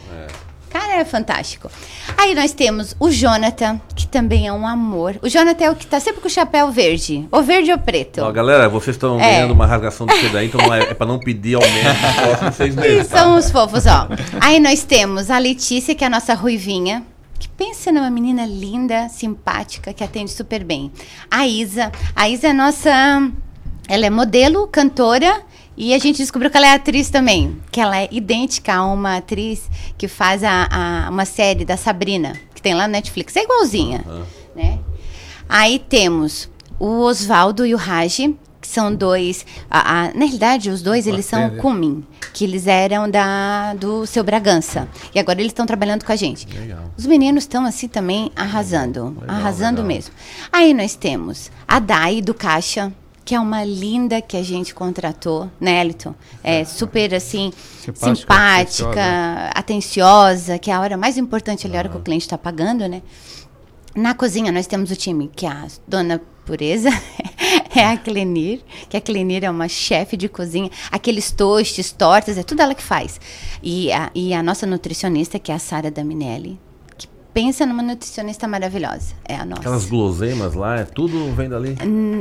Cara, 0.74 0.94
é 0.96 1.04
fantástico. 1.04 1.70
Aí 2.18 2.34
nós 2.34 2.52
temos 2.52 2.96
o 2.98 3.08
Jonathan, 3.08 3.80
que 3.94 4.08
também 4.08 4.48
é 4.48 4.52
um 4.52 4.66
amor. 4.66 5.16
O 5.22 5.28
Jonathan 5.28 5.64
é 5.66 5.70
o 5.70 5.76
que 5.76 5.86
tá 5.86 6.00
sempre 6.00 6.20
com 6.20 6.26
o 6.26 6.30
chapéu 6.30 6.72
verde. 6.72 7.28
Ou 7.30 7.44
verde 7.44 7.70
ou 7.70 7.78
preto. 7.78 8.20
Ó, 8.20 8.32
galera, 8.32 8.68
vocês 8.68 8.96
estão 8.96 9.20
É. 9.20 9.34
ganhando 9.34 9.52
uma 9.52 9.66
rasgação 9.66 10.04
do 10.04 10.12
CD 10.16 10.36
aí, 10.36 10.46
então 10.48 10.74
é, 10.74 10.80
é 10.90 10.94
para 10.94 11.06
não 11.06 11.20
pedir 11.20 11.54
aumento 11.54 11.84
nos 12.02 12.14
próximos 12.26 12.54
seis 12.56 12.74
meses. 12.74 13.06
tá? 13.08 13.18
são 13.18 13.36
os 13.36 13.52
fofos, 13.52 13.86
ó. 13.86 14.08
Aí 14.40 14.58
nós 14.58 14.82
temos 14.82 15.30
a 15.30 15.38
Letícia, 15.38 15.94
que 15.94 16.02
é 16.02 16.08
a 16.08 16.10
nossa 16.10 16.34
ruivinha. 16.34 17.04
Que 17.38 17.48
pensa 17.48 17.92
numa 17.92 18.10
menina 18.10 18.44
linda, 18.44 19.08
simpática, 19.08 19.92
que 19.92 20.02
atende 20.02 20.32
super 20.32 20.64
bem. 20.64 20.90
A 21.30 21.46
Isa. 21.46 21.92
A 22.16 22.28
Isa 22.28 22.48
é 22.48 22.52
nossa. 22.52 22.90
Ela 23.88 24.06
é 24.06 24.10
modelo, 24.10 24.66
cantora. 24.66 25.40
E 25.76 25.92
a 25.92 25.98
gente 25.98 26.18
descobriu 26.18 26.50
que 26.50 26.56
ela 26.56 26.68
é 26.68 26.72
atriz 26.74 27.10
também. 27.10 27.58
Que 27.70 27.80
ela 27.80 27.96
é 27.98 28.08
idêntica 28.12 28.74
a 28.74 28.86
uma 28.86 29.16
atriz 29.16 29.68
que 29.98 30.06
faz 30.08 30.44
a, 30.44 30.68
a- 30.70 31.10
uma 31.10 31.24
série 31.24 31.64
da 31.64 31.76
Sabrina, 31.76 32.34
que 32.54 32.62
tem 32.62 32.74
lá 32.74 32.86
no 32.86 32.92
Netflix. 32.92 33.34
É 33.36 33.42
igualzinha. 33.42 34.04
Né? 34.54 34.78
Aí 35.48 35.78
temos 35.78 36.48
o 36.78 37.00
Oswaldo 37.00 37.66
e 37.66 37.74
o 37.74 37.76
Raji, 37.76 38.36
que 38.60 38.68
são 38.68 38.94
dois. 38.94 39.44
a- 39.68 40.02
a- 40.06 40.14
na 40.14 40.24
realidade, 40.24 40.70
os 40.70 40.80
dois 40.80 41.06
eles 41.06 41.26
são. 41.26 41.50
Cumin, 41.60 42.04
que 42.32 42.44
eles 42.44 42.66
eram 42.66 43.10
da 43.10 43.74
do 43.74 44.06
seu 44.06 44.22
Bragança. 44.24 44.88
E 45.14 45.18
agora 45.18 45.40
eles 45.40 45.50
estão 45.50 45.66
trabalhando 45.66 46.04
com 46.04 46.12
a 46.12 46.16
gente. 46.16 46.46
Legal. 46.48 46.84
Os 46.96 47.04
meninos 47.04 47.42
estão 47.44 47.64
assim 47.66 47.88
também 47.88 48.30
arrasando. 48.34 49.16
Legal, 49.20 49.36
arrasando 49.36 49.82
legal. 49.82 49.86
mesmo. 49.86 50.14
Aí 50.52 50.72
nós 50.72 50.94
temos 50.94 51.50
a 51.66 51.78
Dai 51.80 52.22
do 52.22 52.32
Caixa. 52.32 52.92
Que 53.24 53.34
é 53.34 53.40
uma 53.40 53.64
linda 53.64 54.20
que 54.20 54.36
a 54.36 54.42
gente 54.42 54.74
contratou, 54.74 55.50
né, 55.58 55.80
Elton? 55.80 56.14
É 56.42 56.64
super 56.64 57.14
assim, 57.14 57.52
Simpática, 57.80 58.16
simpática, 58.16 59.50
atenciosa, 59.54 60.58
que 60.58 60.70
é 60.70 60.74
a 60.74 60.80
hora 60.80 60.96
mais 60.96 61.16
importante 61.16 61.66
ali, 61.66 61.76
a 61.76 61.80
hora 61.80 61.88
que 61.88 61.96
o 61.96 62.00
cliente 62.00 62.26
está 62.26 62.36
pagando, 62.36 62.86
né? 62.86 63.02
Na 63.94 64.12
cozinha 64.12 64.50
nós 64.52 64.66
temos 64.66 64.90
o 64.90 64.96
time 64.96 65.30
que 65.34 65.46
é 65.46 65.48
a 65.48 65.66
dona 65.86 66.20
Pureza 66.44 66.90
é 67.74 67.86
a 67.86 67.96
Clenir, 67.96 68.60
que 68.88 68.96
a 68.96 69.00
Clenir 69.00 69.44
é 69.44 69.50
uma 69.50 69.68
chefe 69.68 70.16
de 70.16 70.28
cozinha. 70.28 70.70
Aqueles 70.90 71.30
toastes, 71.30 71.90
tortas, 71.92 72.36
é 72.36 72.42
tudo 72.42 72.60
ela 72.60 72.74
que 72.74 72.82
faz. 72.82 73.20
E 73.62 73.90
a, 73.92 74.10
e 74.14 74.34
a 74.34 74.42
nossa 74.42 74.66
nutricionista, 74.66 75.38
que 75.38 75.50
é 75.50 75.54
a 75.54 75.58
Sara 75.58 75.90
Daminelli, 75.90 76.58
pensa 77.34 77.66
numa 77.66 77.82
nutricionista 77.82 78.46
maravilhosa. 78.48 79.12
É 79.28 79.34
a 79.36 79.44
nossa. 79.44 79.60
Aquelas 79.60 79.84
guloseimas 79.86 80.54
lá, 80.54 80.76
é 80.78 80.84
tudo 80.84 81.34
vem 81.34 81.48
dali. 81.48 81.76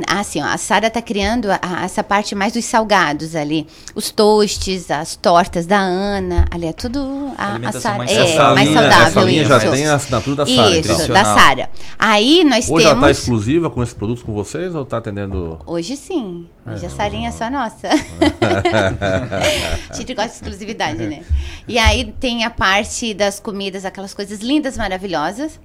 Assim, 0.08 0.42
ó, 0.42 0.46
a 0.46 0.58
Sara 0.58 0.90
tá 0.90 1.00
criando 1.00 1.50
a- 1.50 1.60
a- 1.62 1.84
essa 1.84 2.02
parte 2.02 2.34
mais 2.34 2.52
dos 2.52 2.64
salgados 2.64 3.36
ali. 3.36 3.66
Os 3.94 4.10
toastes, 4.10 4.90
as 4.90 5.14
tortas 5.16 5.64
da 5.66 5.78
Ana. 5.78 6.44
Ali 6.50 6.66
é 6.66 6.72
tudo 6.72 7.00
a, 7.38 7.56
a 7.68 7.72
Sara. 7.72 7.98
mais 7.98 8.10
É, 8.10 8.26
saudável. 8.26 8.54
mais 8.56 8.68
saudável 8.72 9.06
essa 9.06 9.20
linha 9.22 9.42
isso. 9.42 9.50
já 9.50 9.60
tem 9.70 9.86
a 9.86 9.94
assinatura 9.94 10.36
da 10.36 10.46
Sara. 10.46 10.78
Isso, 10.78 11.08
da. 11.12 11.24
Sara. 11.24 11.70
Aí 11.98 12.42
nós 12.44 12.68
Hoje 12.68 12.84
ela 12.84 12.94
temos. 12.96 13.10
está 13.10 13.20
exclusiva 13.22 13.70
com 13.70 13.82
esses 13.82 13.94
produtos 13.94 14.22
com 14.24 14.34
vocês 14.34 14.74
ou 14.74 14.82
está 14.82 14.98
atendendo. 14.98 15.58
Hoje 15.64 15.96
sim. 15.96 16.46
Hoje 16.66 16.86
a 16.86 16.90
Sarinha 16.90 17.28
é 17.28 17.32
só 17.32 17.50
nossa. 17.50 17.88
a 19.90 19.94
gente 19.94 20.14
gosta 20.14 20.30
de 20.30 20.36
exclusividade, 20.36 21.06
né? 21.06 21.22
E 21.68 21.78
aí 21.78 22.12
tem 22.18 22.44
a 22.44 22.50
parte 22.50 23.12
das 23.12 23.38
comidas, 23.38 23.84
aquelas 23.84 24.14
coisas 24.14 24.40
lindas, 24.40 24.78
maravilhosas, 24.78 25.60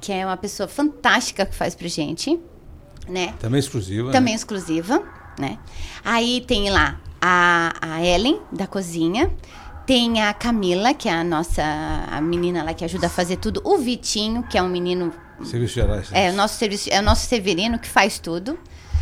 que 0.00 0.10
é 0.10 0.24
uma 0.24 0.38
pessoa 0.38 0.66
fantástica 0.66 1.44
que 1.44 1.54
faz 1.54 1.74
pra 1.74 1.86
gente, 1.86 2.40
né? 3.06 3.34
Também 3.38 3.58
exclusiva. 3.58 4.10
Também 4.10 4.32
né? 4.32 4.36
exclusiva, 4.36 5.02
né? 5.38 5.58
Aí 6.02 6.42
tem 6.46 6.70
lá 6.70 6.98
a, 7.20 7.74
a 7.80 8.04
Ellen, 8.04 8.40
da 8.50 8.66
cozinha. 8.66 9.30
Tem 9.84 10.22
a 10.22 10.32
Camila, 10.32 10.94
que 10.94 11.08
é 11.08 11.12
a 11.12 11.24
nossa 11.24 11.62
a 12.10 12.20
menina 12.20 12.62
lá 12.62 12.72
que 12.72 12.84
ajuda 12.84 13.06
a 13.06 13.10
fazer 13.10 13.36
tudo. 13.36 13.60
O 13.64 13.78
Vitinho, 13.78 14.42
que 14.44 14.56
é 14.56 14.62
um 14.62 14.68
menino 14.68 15.12
Serviços 15.44 15.74
gerais. 15.74 16.08
é 16.12 16.30
o 16.30 16.34
nosso 16.34 16.58
serviço, 16.58 16.88
é 16.90 17.00
o 17.00 17.02
nosso 17.02 17.26
Severino 17.26 17.78
que 17.78 17.88
faz 17.88 18.18
tudo. 18.18 18.58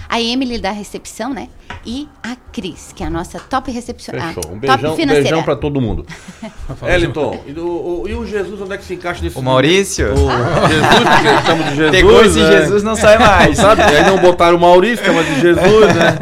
A 0.08 0.20
Emily 0.20 0.58
da 0.58 0.70
recepção, 0.70 1.32
né? 1.34 1.48
E 1.84 2.08
a 2.22 2.36
Cris, 2.52 2.92
que 2.94 3.02
é 3.02 3.06
a 3.06 3.10
nossa 3.10 3.38
top 3.38 3.70
recepcionista. 3.70 4.28
Fechou. 4.34 4.52
Um 4.52 4.58
top 4.58 4.60
beijão, 4.60 4.92
um 4.92 4.96
financeira. 4.96 5.22
beijão 5.22 5.42
para 5.42 5.56
todo 5.56 5.80
mundo. 5.80 6.04
Eliton, 6.86 7.40
e, 7.46 7.52
o, 7.52 8.02
o- 8.02 8.08
e 8.08 8.14
o 8.14 8.26
Jesus, 8.26 8.60
onde 8.60 8.72
é 8.72 8.78
que 8.78 8.84
se 8.84 8.94
encaixa 8.94 9.22
nisso? 9.22 9.38
O 9.38 9.42
Maurício? 9.42 10.12
O 10.12 10.68
Jesus, 10.68 11.04
porque 11.04 11.28
estamos 11.38 11.64
de 11.66 11.76
Jesus. 11.76 11.90
Pegou 11.90 12.24
esse 12.24 12.40
né? 12.40 12.50
Jesus, 12.62 12.82
não 12.82 12.96
sai 12.96 13.18
mais. 13.18 13.56
Sabe? 13.58 13.82
Aí 13.82 14.04
não 14.04 14.18
botaram 14.18 14.56
o 14.56 14.60
Maurício, 14.60 15.04
chama 15.04 15.22
de 15.22 15.40
Jesus, 15.40 15.94
né? 15.94 16.18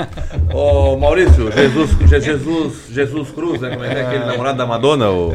Ô 0.52 0.96
Maurício, 0.96 1.50
Jesus, 1.52 1.90
Je- 2.06 2.20
Jesus, 2.20 2.72
Jesus 2.90 3.30
Cruz, 3.30 3.60
né? 3.60 3.70
Como 3.70 3.84
é 3.84 3.88
que 3.90 4.00
é 4.00 4.06
aquele 4.06 4.24
namorado 4.26 4.58
da 4.58 4.66
Madonna? 4.66 5.10
Ô, 5.10 5.34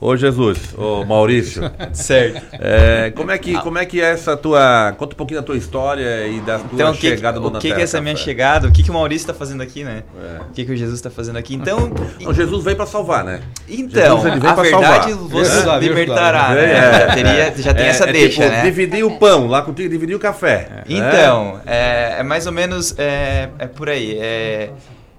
ô 0.00 0.16
Jesus, 0.16 0.58
ô 0.76 1.04
Maurício. 1.04 1.62
Certo. 1.92 2.42
É, 2.52 3.10
como, 3.14 3.30
é 3.30 3.38
que, 3.38 3.54
como 3.60 3.78
é 3.78 3.86
que 3.86 4.00
é 4.00 4.10
essa 4.12 4.36
tua. 4.36 4.94
Conta 4.98 5.14
um 5.14 5.16
pouquinho 5.16 5.40
da 5.40 5.46
tua 5.46 5.56
história 5.56 6.26
e 6.26 6.40
da 6.40 6.58
tua 6.58 6.68
Então, 6.72 6.92
que, 6.92 7.08
chegada 7.08 7.40
do 7.40 7.48
o 7.48 7.52
que, 7.58 7.72
que 7.72 7.80
é 7.80 7.82
essa 7.84 8.00
minha 8.00 8.16
chegada? 8.16 8.68
O 8.68 8.72
que, 8.72 8.82
que 8.82 8.90
o 8.90 8.94
Maurício 8.94 9.24
está 9.24 9.34
fazendo 9.34 9.62
aqui, 9.62 9.84
né? 9.84 10.02
É. 10.22 10.40
O 10.42 10.52
que, 10.52 10.64
que 10.64 10.72
o 10.72 10.76
Jesus 10.76 10.98
está 10.98 11.10
fazendo 11.10 11.36
aqui? 11.38 11.54
Então, 11.54 11.90
Não, 12.20 12.34
Jesus 12.34 12.64
veio 12.64 12.76
pra 12.76 12.86
salvar, 12.86 13.24
né? 13.24 13.40
então 13.68 14.22
Jesus, 14.22 14.44
a 14.44 14.54
verdade 14.54 14.70
salvar. 14.70 15.10
vos 15.14 15.30
veio 15.64 15.78
libertará. 15.80 16.48
Né? 16.50 16.72
É. 16.72 16.98
Já, 17.00 17.14
teria, 17.14 17.54
já 17.56 17.74
tem 17.74 17.86
É- 17.86 17.88
essa 17.88 18.04
é 18.04 18.12
deixa, 18.12 18.42
tipo, 18.42 18.54
né? 18.54 18.62
Dividir 18.62 19.04
o 19.04 19.18
pão, 19.18 19.46
lá 19.46 19.62
contigo 19.62 19.88
dividir 19.88 20.14
o 20.14 20.18
café. 20.18 20.68
né? 20.70 20.82
Então, 20.88 21.60
é, 21.66 22.16
é 22.18 22.22
mais 22.22 22.46
ou 22.46 22.52
menos 22.52 22.94
é, 22.98 23.48
é 23.58 23.66
por 23.66 23.88
aí. 23.88 24.16
É, 24.20 24.70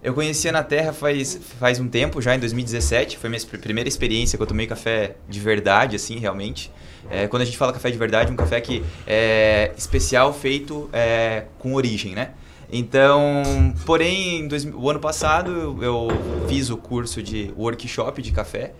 eu 0.04 0.14
conheci 0.14 0.48
a 0.48 0.52
Na 0.52 0.64
Terra 0.64 0.94
faz, 0.94 1.40
faz 1.60 1.80
um 1.80 1.88
tempo, 1.88 2.22
já 2.22 2.36
em 2.36 2.40
2017. 2.40 3.18
Foi 3.18 3.30
minha 3.30 3.42
pr- 3.42 3.58
primeira 3.58 3.88
experiência 3.88 4.38
que 4.38 4.44
eu 4.44 4.48
tomei 4.48 4.68
café 4.68 5.16
de 5.28 5.40
verdade, 5.40 5.96
assim, 5.96 6.18
realmente. 6.20 6.72
É, 7.10 7.28
quando 7.28 7.42
a 7.42 7.46
gente 7.46 7.58
fala 7.58 7.72
café 7.74 7.90
de 7.90 7.98
verdade, 7.98 8.32
um 8.32 8.36
café 8.36 8.60
que 8.62 8.84
é 9.06 9.72
especial, 9.78 10.34
feito 10.34 10.90
é, 10.94 11.46
com 11.60 11.74
origem, 11.74 12.14
né? 12.14 12.32
Então, 12.72 13.74
porém, 13.86 14.48
dois- 14.48 14.66
o 14.66 14.90
ano 14.90 15.00
passado 15.00 15.78
eu, 15.82 16.10
fiz 16.50 16.70
o 16.70 16.78
curso 16.78 17.24
de 17.24 17.52
workshop 17.58 18.22
de 18.22 18.32
café. 18.32 18.74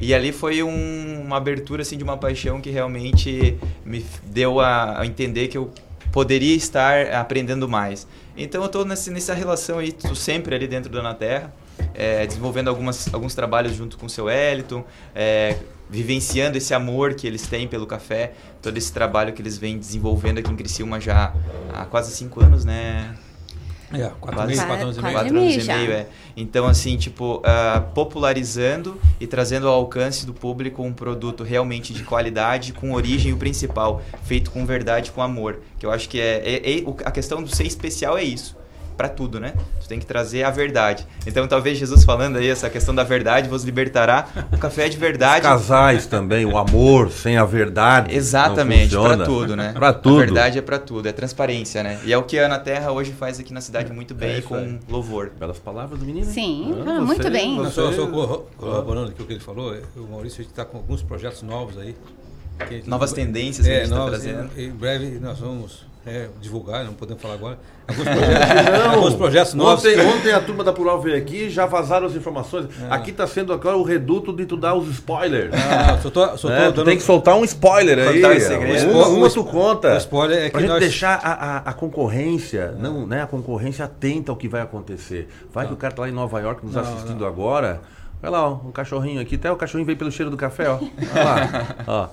E 0.00 0.14
ali 0.14 0.32
foi 0.32 0.62
um- 0.62 1.22
uma 1.24 1.36
abertura 1.36 1.82
assim 1.82 1.96
de 1.96 2.04
uma 2.04 2.16
paixão 2.16 2.60
que 2.60 2.70
realmente 2.70 3.56
me 3.84 4.04
deu 4.24 4.60
a, 4.60 5.00
a 5.00 5.06
entender 5.06 5.48
que 5.48 5.58
eu 5.58 5.70
poderia 6.12 6.54
estar 6.54 7.08
aprendendo 7.12 7.68
mais. 7.68 8.06
Então 8.36 8.62
eu 8.62 8.66
estou 8.66 8.84
nessa 8.84 9.32
relação 9.32 9.78
aí, 9.78 9.92
tô 9.92 10.14
sempre 10.14 10.54
ali 10.54 10.66
dentro 10.66 10.90
da 10.90 11.00
Na 11.00 11.14
Terra, 11.14 11.54
é, 11.94 12.26
desenvolvendo 12.26 12.68
algumas, 12.68 13.12
alguns 13.14 13.34
trabalhos 13.34 13.74
junto 13.74 13.96
com 13.96 14.06
o 14.06 14.10
seu 14.10 14.24
Wellington, 14.24 14.84
é, 15.14 15.56
vivenciando 15.88 16.58
esse 16.58 16.74
amor 16.74 17.14
que 17.14 17.26
eles 17.26 17.46
têm 17.46 17.68
pelo 17.68 17.86
café, 17.86 18.32
todo 18.60 18.76
esse 18.76 18.92
trabalho 18.92 19.32
que 19.32 19.40
eles 19.40 19.56
vêm 19.56 19.78
desenvolvendo 19.78 20.38
aqui 20.38 20.50
em 20.50 20.56
Criciúma 20.56 21.00
já 21.00 21.32
há 21.72 21.84
quase 21.84 22.14
cinco 22.14 22.42
anos, 22.42 22.64
né? 22.64 23.14
É, 23.92 24.08
quatro 24.20 24.20
Quase- 24.20 24.46
meses, 24.48 24.64
quatro 24.64 24.82
anos 24.84 24.96
e 24.98 25.02
meio. 25.02 25.14
Quatro 25.14 25.38
anos 25.38 25.54
e 25.54 25.62
meio, 25.66 25.92
é. 25.92 26.06
Então, 26.36 26.66
assim, 26.66 26.96
tipo, 26.96 27.40
ah, 27.44 27.82
popularizando 27.94 29.00
e 29.20 29.26
trazendo 29.26 29.68
ao 29.68 29.74
alcance 29.74 30.24
do 30.26 30.32
público 30.32 30.82
um 30.82 30.92
produto 30.92 31.44
realmente 31.44 31.92
de 31.92 32.02
qualidade, 32.02 32.72
com 32.72 32.92
origem 32.92 33.32
o 33.32 33.36
principal, 33.36 34.02
feito 34.24 34.50
com 34.50 34.64
verdade, 34.66 35.12
com 35.12 35.22
amor. 35.22 35.60
Que 35.78 35.86
eu 35.86 35.90
acho 35.92 36.08
que 36.08 36.20
é, 36.20 36.42
é- 36.44 36.78
é- 36.78 36.84
a 37.04 37.10
questão 37.10 37.42
do 37.42 37.54
ser 37.54 37.64
especial 37.66 38.16
é 38.18 38.24
isso. 38.24 38.56
Pra 38.96 39.08
tudo, 39.08 39.40
né? 39.40 39.54
Tu 39.80 39.88
tem 39.88 39.98
que 39.98 40.06
trazer 40.06 40.44
a 40.44 40.50
verdade. 40.50 41.04
Então, 41.26 41.48
talvez 41.48 41.76
Jesus 41.76 42.04
falando 42.04 42.36
aí 42.36 42.48
essa 42.48 42.70
questão 42.70 42.94
da 42.94 43.02
verdade 43.02 43.48
vos 43.48 43.64
libertará. 43.64 44.28
O 44.52 44.56
café 44.58 44.86
é 44.86 44.88
de 44.88 44.96
verdade. 44.96 45.42
Casais 45.42 46.06
também, 46.06 46.44
o 46.46 46.56
amor 46.56 47.10
sem 47.10 47.36
a 47.36 47.44
verdade. 47.44 48.14
Exatamente, 48.14 48.94
funciona. 48.94 49.24
tudo, 49.24 49.56
né? 49.56 49.72
Pra 49.72 49.92
tudo. 49.92 50.16
A 50.22 50.24
verdade 50.26 50.58
é 50.58 50.62
pra 50.62 50.78
tudo, 50.78 51.08
é 51.08 51.12
transparência, 51.12 51.82
né? 51.82 51.98
E 52.04 52.12
é 52.12 52.16
o 52.18 52.22
que 52.22 52.38
a 52.38 52.46
Ana 52.46 52.58
Terra 52.60 52.92
hoje 52.92 53.12
faz 53.12 53.40
aqui 53.40 53.52
na 53.52 53.60
cidade 53.60 53.92
muito 53.92 54.14
bem 54.14 54.30
É 54.30 54.36
e 54.36 54.38
isso 54.38 54.48
com 54.48 54.54
aí. 54.54 54.78
louvor. 54.88 55.30
Belas 55.38 55.58
palavras 55.58 55.98
do 55.98 56.04
menino. 56.06 56.26
Sim, 56.30 56.74
Ah, 56.86 56.98
ah, 56.98 57.00
muito 57.00 57.22
você- 57.22 57.30
bem. 57.30 57.56
Você- 57.56 57.70
só, 57.72 57.92
só 57.92 58.06
corro- 58.06 58.46
corroborando 58.56 59.10
aqui 59.10 59.22
o 59.22 59.26
que 59.26 59.32
ele 59.32 59.40
falou, 59.40 59.74
o 59.96 60.02
Maurício 60.08 60.40
a 60.40 60.42
gente 60.44 60.52
está 60.52 60.64
com 60.64 60.76
alguns 60.78 61.02
projetos 61.02 61.42
novos 61.42 61.76
aí. 61.78 61.96
Novas 62.86 63.12
tendências 63.12 63.66
que 63.66 63.72
a 63.72 63.76
é, 63.76 63.80
gente 63.80 63.90
tá 63.90 63.96
novas, 63.96 64.22
trazendo. 64.22 64.50
Em 64.56 64.70
breve 64.70 65.18
nós 65.20 65.40
vamos 65.40 65.84
é, 66.06 66.28
divulgar, 66.40 66.84
não 66.84 66.92
podemos 66.94 67.22
falar 67.22 67.34
agora. 67.34 67.58
Alguns 67.86 68.04
projetos, 68.08 68.94
alguns 68.94 69.14
projetos 69.14 69.54
novos. 69.54 69.84
Ontem, 69.84 70.00
ontem 70.00 70.32
a 70.32 70.40
turma 70.40 70.64
da 70.64 70.72
Plural 70.72 71.02
veio 71.02 71.16
aqui 71.18 71.50
já 71.50 71.66
vazaram 71.66 72.06
as 72.06 72.14
informações. 72.14 72.66
É. 72.82 72.86
Aqui 72.94 73.12
tá 73.12 73.26
sendo 73.26 73.52
agora 73.52 73.76
o 73.76 73.82
reduto 73.82 74.32
de 74.32 74.46
tu 74.46 74.56
dar 74.56 74.74
os 74.74 74.88
spoilers. 74.88 75.50
Ah, 75.54 75.98
só 76.02 76.08
tô, 76.08 76.24
só 76.38 76.48
tô 76.48 76.54
É, 76.54 76.72
dando- 76.72 76.84
tem 76.86 76.96
que 76.96 77.02
soltar 77.02 77.36
um 77.36 77.44
spoiler 77.44 77.98
aí. 77.98 78.22
Uma, 78.86 79.28
tu 79.30 79.44
conta. 79.44 79.94
o 79.94 79.96
spoiler 79.98 80.46
é 80.46 80.50
pra 80.50 80.60
gente 80.62 80.70
nós- 80.70 80.80
deixar 80.80 81.20
a, 81.22 81.32
a, 81.32 81.56
a 81.58 81.72
concorrência, 81.74 82.74
não, 82.78 83.06
né? 83.06 83.22
A 83.22 83.26
concorrência 83.26 83.84
atenta 83.84 84.32
ao 84.32 84.36
que 84.36 84.48
vai 84.48 84.62
acontecer. 84.62 85.28
Vai 85.52 85.66
que 85.66 85.74
o 85.74 85.76
cara 85.76 85.92
tá 85.94 86.02
lá 86.02 86.08
em 86.08 86.12
Nova 86.12 86.40
York 86.40 86.64
nos 86.64 86.74
Não, 86.74 86.80
assistindo 86.82 87.26
agora. 87.26 87.82
Olha 88.22 88.30
lá, 88.30 88.48
ó, 88.48 88.52
um 88.66 88.72
cachorrinho 88.72 89.20
aqui. 89.20 89.34
Até 89.34 89.52
o 89.52 89.56
cachorrinho 89.56 89.84
veio 89.84 89.98
pelo 89.98 90.10
cheiro 90.10 90.30
do 90.30 90.36
café, 90.38 90.70
ó. 90.70 90.76
Olha 90.78 91.24
lá. 91.24 91.66
ó. 91.86 92.08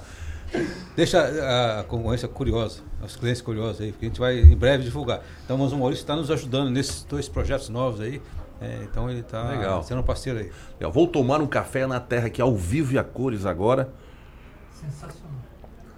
Deixa 0.95 1.19
a, 1.19 1.79
a 1.79 1.83
concorrência 1.83 2.27
curiosa, 2.27 2.81
os 3.03 3.15
clientes 3.15 3.41
curiosos 3.41 3.81
aí, 3.81 3.91
porque 3.91 4.05
a 4.05 4.09
gente 4.09 4.19
vai 4.19 4.39
em 4.39 4.55
breve 4.55 4.83
divulgar. 4.83 5.21
Então, 5.45 5.55
o 5.55 5.77
Maurício 5.77 6.03
está 6.03 6.15
nos 6.15 6.29
ajudando 6.29 6.69
nesses 6.69 7.03
dois 7.03 7.29
projetos 7.29 7.69
novos 7.69 8.01
aí. 8.01 8.21
é, 8.61 8.79
então 8.83 9.09
ele 9.09 9.21
está 9.21 9.49
Legal. 9.49 9.83
sendo 9.83 10.01
um 10.01 10.03
parceiro 10.03 10.39
aí. 10.39 10.51
Eu 10.79 10.91
vou 10.91 11.07
tomar 11.07 11.41
um 11.41 11.47
café 11.47 11.87
na 11.87 11.99
terra 11.99 12.27
aqui 12.27 12.41
ao 12.41 12.55
vivo 12.55 12.93
e 12.93 12.99
a 12.99 13.03
cores 13.03 13.45
agora. 13.45 13.89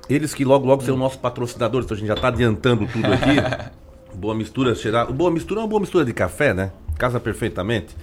Eles 0.10 0.34
que 0.34 0.44
logo 0.44 0.66
logo 0.66 0.84
serão 0.84 0.98
nossos 0.98 1.18
patrocinadores, 1.18 1.86
então 1.86 1.96
a 1.96 2.00
gente 2.00 2.08
já 2.08 2.14
está 2.14 2.28
adiantando 2.28 2.86
tudo 2.88 3.08
aqui. 3.12 3.74
boa 4.16 4.36
mistura, 4.36 4.76
cheirar. 4.76 5.12
Boa 5.12 5.32
mistura 5.32 5.62
é 5.62 5.64
uma 5.64 5.70
boa 5.70 5.80
mistura 5.80 6.06
de 6.06 6.14
café, 6.14 6.54
né? 6.54 6.72
Casa 6.98 7.20
perfeitamente. 7.20 7.96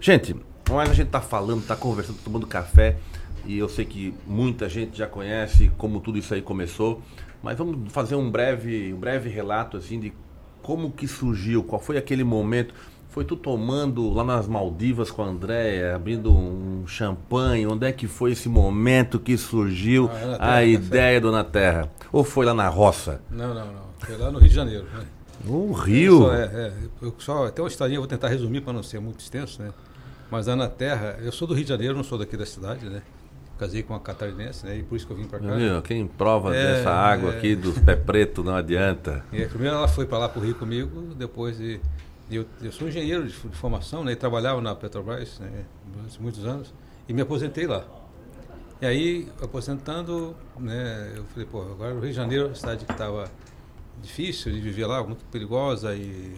Gente, 0.00 0.34
mas 0.70 0.90
a 0.90 0.94
gente 0.94 1.08
tá 1.08 1.20
falando, 1.20 1.66
tá 1.66 1.76
conversando, 1.76 2.18
tomando 2.24 2.46
café. 2.46 2.96
E 3.46 3.58
eu 3.58 3.68
sei 3.68 3.84
que 3.84 4.14
muita 4.26 4.68
gente 4.68 4.96
já 4.96 5.06
conhece 5.06 5.70
como 5.78 6.00
tudo 6.00 6.18
isso 6.18 6.34
aí 6.34 6.42
começou. 6.42 7.02
Mas 7.42 7.56
vamos 7.56 7.90
fazer 7.92 8.14
um 8.14 8.30
breve, 8.30 8.92
um 8.92 8.98
breve 8.98 9.28
relato 9.28 9.76
assim 9.76 9.98
de 9.98 10.12
como 10.62 10.90
que 10.90 11.08
surgiu, 11.08 11.62
qual 11.64 11.80
foi 11.80 11.96
aquele 11.96 12.24
momento. 12.24 12.74
Foi 13.08 13.24
tu 13.24 13.34
tomando 13.34 14.08
lá 14.12 14.22
nas 14.22 14.46
Maldivas 14.46 15.10
com 15.10 15.22
a 15.22 15.26
Andréia, 15.26 15.96
abrindo 15.96 16.32
um 16.32 16.86
champanhe? 16.86 17.66
Onde 17.66 17.86
é 17.86 17.92
que 17.92 18.06
foi 18.06 18.32
esse 18.32 18.48
momento 18.48 19.18
que 19.18 19.36
surgiu 19.36 20.08
Ah, 20.12 20.18
é 20.20 20.26
na 20.26 20.34
a 20.34 20.38
Terra, 20.38 20.62
ideia 20.64 21.20
do 21.20 21.32
Na 21.32 21.42
Terra? 21.42 21.90
Ou 22.12 22.22
foi 22.22 22.46
lá 22.46 22.54
na 22.54 22.68
roça? 22.68 23.20
Não, 23.28 23.52
não, 23.52 23.66
não. 23.66 23.82
Foi 23.98 24.16
lá 24.16 24.30
no 24.30 24.38
Rio 24.38 24.48
de 24.48 24.54
Janeiro. 24.54 24.84
Né? 24.94 25.04
No 25.44 25.72
Rio? 25.72 26.18
Só, 26.18 26.34
é, 26.34 26.44
é, 26.44 26.72
eu 27.02 27.14
só, 27.18 27.46
até 27.46 27.60
uma 27.60 27.68
historinha, 27.68 27.96
eu 27.96 28.02
vou 28.02 28.08
tentar 28.08 28.28
resumir 28.28 28.60
para 28.60 28.72
não 28.72 28.82
ser 28.82 29.00
muito 29.00 29.18
extenso, 29.20 29.60
né? 29.60 29.70
Mas 30.30 30.46
lá 30.46 30.54
na 30.54 30.68
Terra, 30.68 31.18
eu 31.20 31.32
sou 31.32 31.48
do 31.48 31.54
Rio 31.54 31.64
de 31.64 31.70
Janeiro, 31.70 31.96
não 31.96 32.04
sou 32.04 32.16
daqui 32.16 32.36
da 32.36 32.46
cidade, 32.46 32.88
né? 32.88 33.02
Casei 33.60 33.82
com 33.82 33.92
uma 33.92 34.00
catarinense, 34.00 34.64
né? 34.64 34.78
E 34.78 34.82
por 34.82 34.96
isso 34.96 35.06
que 35.06 35.12
eu 35.12 35.16
vim 35.18 35.26
para 35.26 35.38
cá. 35.38 35.54
Viu? 35.54 35.82
Quem 35.82 36.06
prova 36.06 36.56
É, 36.56 36.76
dessa 36.78 36.90
água 36.90 37.34
é. 37.34 37.36
aqui 37.36 37.54
dos 37.54 37.78
pé 37.78 37.94
preto 37.94 38.42
não 38.42 38.54
adianta. 38.54 39.22
Primeiro 39.30 39.76
ela 39.76 39.86
foi 39.86 40.06
para 40.06 40.16
lá 40.16 40.28
para 40.30 40.40
o 40.40 40.42
Rio 40.44 40.54
comigo, 40.54 41.14
depois 41.14 41.58
de, 41.58 41.78
eu, 42.30 42.46
eu 42.62 42.72
sou 42.72 42.88
engenheiro 42.88 43.26
de, 43.28 43.32
de 43.38 43.56
formação, 43.56 44.02
né? 44.02 44.12
E 44.12 44.16
trabalhava 44.16 44.62
na 44.62 44.74
Petrobras 44.74 45.38
né, 45.38 45.64
durante 45.94 46.22
muitos 46.22 46.46
anos 46.46 46.72
e 47.06 47.12
me 47.12 47.20
aposentei 47.20 47.66
lá. 47.66 47.84
E 48.80 48.86
aí, 48.86 49.28
aposentando, 49.42 50.34
né? 50.58 51.12
Eu 51.14 51.24
falei, 51.24 51.46
pô, 51.46 51.60
agora 51.60 51.94
o 51.94 52.00
Rio 52.00 52.08
de 52.08 52.16
Janeiro, 52.16 52.48
a 52.48 52.54
cidade 52.54 52.86
que 52.86 52.92
estava 52.92 53.30
difícil 54.02 54.50
de 54.52 54.58
viver 54.58 54.86
lá, 54.86 55.04
muito 55.04 55.22
perigosa 55.26 55.94
e 55.94 56.34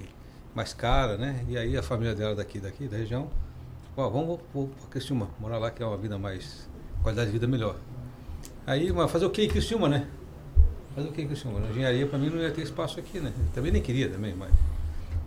mais 0.52 0.74
cara, 0.74 1.16
né? 1.16 1.44
E 1.48 1.56
aí 1.56 1.76
a 1.76 1.82
família 1.84 2.16
dela 2.16 2.34
daqui, 2.34 2.58
daqui 2.58 2.88
da 2.88 2.96
região, 2.96 3.30
ó, 3.96 4.08
vamos 4.08 4.40
para 4.52 4.88
Criciúma, 4.90 5.28
morar 5.38 5.58
lá 5.58 5.70
que 5.70 5.80
é 5.84 5.86
uma 5.86 5.96
vida 5.96 6.18
mais, 6.18 6.68
qualidade 7.02 7.26
de 7.28 7.32
vida 7.32 7.46
melhor. 7.46 7.76
Aí, 8.66 8.92
mas 8.92 9.10
fazer 9.10 9.26
o 9.26 9.30
que 9.30 9.42
em 9.42 9.48
Criciúma, 9.48 9.88
né? 9.88 10.06
Fazer 10.94 11.08
o 11.08 11.12
que 11.12 11.22
em 11.22 11.26
Criciúma? 11.26 11.60
Na 11.60 11.68
engenharia 11.68 12.06
para 12.06 12.18
mim 12.18 12.30
não 12.30 12.38
ia 12.38 12.50
ter 12.50 12.62
espaço 12.62 12.98
aqui, 13.00 13.18
né? 13.18 13.32
Também 13.54 13.72
nem 13.72 13.82
queria 13.82 14.08
também, 14.08 14.34
mas... 14.34 14.50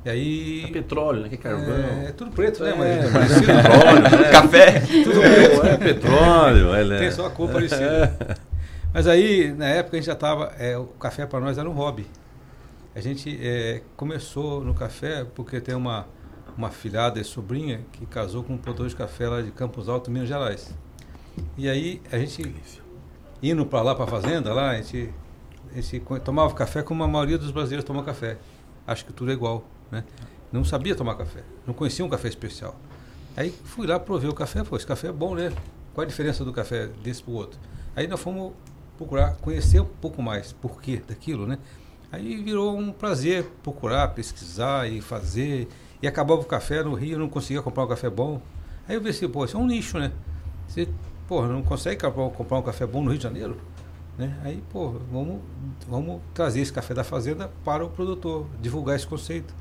E 0.06 0.10
aí... 0.10 0.64
É 0.66 0.68
petróleo, 0.68 1.22
né? 1.22 1.30
Que 1.30 1.38
carvão. 1.38 1.76
É, 1.76 2.06
é 2.10 2.12
tudo 2.12 2.32
preto, 2.32 2.64
né? 2.64 2.72
É, 2.72 2.76
Mas 2.78 3.06
é 3.06 3.12
parecido. 3.12 3.46
petróleo, 3.48 4.02
né? 4.02 4.30
Café. 4.32 4.80
tudo 5.04 5.20
preto. 5.20 5.66
É 5.66 5.78
petróleo, 5.78 6.76
é, 6.76 7.00
Tem 7.00 7.12
só 7.12 7.26
a 7.26 7.32
cor 7.32 7.50
parecida. 7.50 8.38
Mas 8.94 9.08
aí, 9.08 9.52
na 9.52 9.66
época, 9.66 9.98
a 9.98 10.00
gente 10.00 10.06
já 10.06 10.14
estava. 10.14 10.54
o 10.80 10.86
café 11.00 11.26
para 11.26 11.40
nós 11.40 11.58
era 11.58 11.70
um 11.70 11.74
hobby. 11.74 12.06
A 12.96 13.02
gente 13.02 13.38
é, 13.42 13.82
começou 13.98 14.64
no 14.64 14.74
café 14.74 15.26
porque 15.36 15.60
tem 15.60 15.76
uma, 15.76 16.08
uma 16.58 16.70
filhada 16.70 17.20
e 17.20 17.24
sobrinha 17.26 17.82
que 17.92 18.06
casou 18.06 18.42
com 18.42 18.54
um 18.54 18.58
produtor 18.58 18.88
de 18.88 18.96
café 18.96 19.28
lá 19.28 19.42
de 19.42 19.52
Campos 19.52 19.90
Alto, 19.90 20.10
Minas 20.10 20.30
Gerais. 20.30 20.74
E 21.58 21.70
aí, 21.70 22.02
a 22.12 22.18
gente, 22.18 22.54
indo 23.42 23.66
para 23.66 23.82
lá, 23.82 23.96
para 23.96 24.06
a 24.06 24.08
fazenda, 24.08 24.54
lá, 24.54 24.72
a 24.72 24.76
gente, 24.78 25.14
a 25.72 25.82
gente 25.82 26.00
tomava 26.24 26.54
café 26.54 26.84
como 26.84 27.04
a 27.04 27.08
maioria 27.08 27.38
dos 27.38 27.52
brasileiros 27.52 27.86
toma 27.86 28.04
café. 28.04 28.38
Acho 28.86 29.06
que 29.06 29.14
tudo 29.14 29.32
é 29.32 29.34
igual. 29.34 29.64
Né? 29.92 30.04
Não 30.52 30.64
sabia 30.64 30.96
tomar 30.96 31.16
café, 31.16 31.44
não 31.66 31.74
conhecia 31.74 32.04
um 32.06 32.10
café 32.10 32.28
especial. 32.28 32.76
Aí 33.36 33.54
fui 33.64 33.86
lá, 33.86 34.00
provei 34.00 34.30
o 34.30 34.34
café, 34.34 34.64
pô, 34.64 34.78
esse 34.78 34.88
café 34.88 35.10
é 35.10 35.12
bom, 35.12 35.36
né? 35.36 35.52
Qual 35.94 36.04
a 36.04 36.08
diferença 36.08 36.46
do 36.46 36.54
café 36.54 36.88
desse 37.04 37.22
para 37.22 37.34
o 37.34 37.36
outro? 37.36 37.60
Aí 37.96 38.08
nós 38.08 38.20
fomos 38.20 38.54
procurar 38.98 39.36
conhecer 39.38 39.82
um 39.82 39.86
pouco 39.86 40.22
mais 40.22 40.54
por 40.54 40.82
quê 40.82 41.02
daquilo, 41.06 41.46
né? 41.46 41.58
Aí 42.12 42.42
virou 42.42 42.78
um 42.78 42.92
prazer 42.92 43.46
procurar, 43.62 44.10
pesquisar 44.10 44.90
e 44.90 45.02
fazer. 45.02 45.68
E 46.02 46.08
acabava 46.08 46.40
o 46.40 46.46
café 46.46 46.84
no 46.84 46.94
Rio, 46.94 47.20
não 47.20 47.28
conseguia 47.28 47.62
comprar 47.62 47.84
um 47.84 47.88
café 47.88 48.10
bom. 48.10 48.42
Aí 48.88 48.96
eu 48.96 49.02
pensei, 49.02 49.28
pô, 49.28 49.44
isso 49.44 49.58
é 49.58 49.60
um 49.60 49.66
nicho, 49.66 49.98
né? 50.00 50.12
Você, 50.68 50.88
pô, 51.28 51.46
não 51.46 51.62
consegue 51.62 52.02
comprar 52.02 52.30
comprar 52.30 52.58
um 52.58 52.62
café 52.62 52.86
bom 52.86 53.02
no 53.02 53.10
Rio 53.10 53.18
de 53.18 53.24
Janeiro? 53.24 53.58
Né? 54.18 54.34
Aí, 54.44 54.64
pô, 54.72 54.96
vamos, 55.12 55.42
vamos 55.88 56.22
trazer 56.34 56.62
esse 56.62 56.72
café 56.72 56.94
da 56.94 57.04
fazenda 57.04 57.52
para 57.64 57.84
o 57.84 57.90
produtor, 57.90 58.48
divulgar 58.62 58.96
esse 58.96 59.06
conceito. 59.06 59.54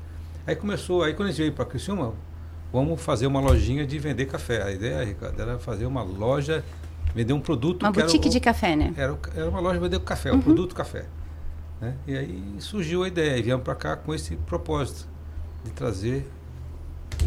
Aí 0.47 0.55
começou, 0.55 1.03
aí 1.03 1.13
quando 1.13 1.29
a 1.29 1.31
gente 1.31 1.41
veio 1.41 1.53
para 1.53 1.65
Criciúma, 1.65 2.13
vamos 2.71 3.01
fazer 3.01 3.27
uma 3.27 3.39
lojinha 3.39 3.85
de 3.85 3.99
vender 3.99 4.25
café. 4.25 4.63
A 4.63 4.71
ideia, 4.71 5.03
Ricardo, 5.03 5.41
era 5.41 5.59
fazer 5.59 5.85
uma 5.85 6.03
loja, 6.03 6.63
vender 7.13 7.33
um 7.33 7.39
produto. 7.39 7.83
Uma 7.83 7.91
boutique 7.91 8.27
o, 8.27 8.31
de 8.31 8.39
café, 8.39 8.75
né? 8.75 8.93
Era, 8.95 9.17
era 9.35 9.49
uma 9.49 9.59
loja 9.59 9.79
vender 9.79 9.99
café, 9.99 10.31
uhum. 10.31 10.37
um 10.37 10.41
produto 10.41 10.73
café. 10.73 11.05
Né? 11.81 11.95
E 12.07 12.17
aí 12.17 12.55
surgiu 12.59 13.03
a 13.03 13.07
ideia, 13.07 13.37
e 13.37 13.41
viemos 13.41 13.63
para 13.63 13.75
cá 13.75 13.95
com 13.97 14.13
esse 14.13 14.35
propósito 14.37 15.07
de 15.65 15.71
trazer 15.71 16.25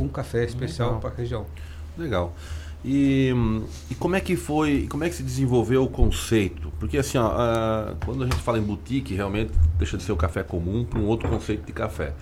um 0.00 0.09
café 0.09 0.45
especial 0.45 0.99
para 1.00 1.11
a 1.11 1.14
região. 1.14 1.45
Legal. 1.97 2.33
E, 2.85 3.35
e, 3.91 3.95
como 3.97 4.15
é 4.15 4.21
que 4.21 4.37
foi, 4.37 4.87
como 4.89 5.03
é 5.03 5.09
que 5.09 5.17
se 5.17 5.23
desenvolveu 5.23 5.83
o 5.83 5.89
conceito? 5.89 6.73
Porque 6.79 6.97
assim, 6.97 7.19
ó, 7.19 7.33
quando 8.05 8.23
a 8.23 8.27
gente 8.27 8.41
fala 8.41 8.59
em 8.59 8.63
boutique, 8.63 9.15
realmente 9.15 9.53
deixa 9.77 9.97
de 9.97 10.03
ser 10.05 10.13
o 10.13 10.17
café 10.17 10.43
comum 10.43 10.85
para 10.85 10.99
um 10.99 11.07
outro 11.07 11.29
conceito 11.29 11.67
de 11.67 11.73
café. 11.73 12.13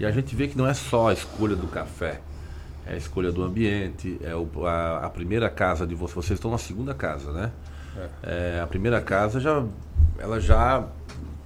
E 0.00 0.06
a 0.06 0.10
gente 0.10 0.34
vê 0.34 0.48
que 0.48 0.56
não 0.56 0.66
é 0.66 0.72
só 0.72 1.08
a 1.08 1.12
escolha 1.12 1.54
do 1.54 1.66
café, 1.66 2.20
é 2.86 2.94
a 2.94 2.96
escolha 2.96 3.30
do 3.30 3.42
ambiente, 3.42 4.18
é 4.22 4.34
o, 4.34 4.48
a, 4.66 5.06
a, 5.06 5.10
primeira 5.10 5.50
casa 5.50 5.86
de 5.86 5.94
vocês. 5.94 6.24
Vocês 6.24 6.38
estão 6.38 6.50
na 6.50 6.58
segunda 6.58 6.94
casa, 6.94 7.32
né? 7.32 7.52
É. 7.96 8.56
É, 8.56 8.60
a 8.60 8.66
primeira 8.66 9.00
casa 9.00 9.40
já, 9.40 9.62
ela 10.18 10.40
já 10.40 10.88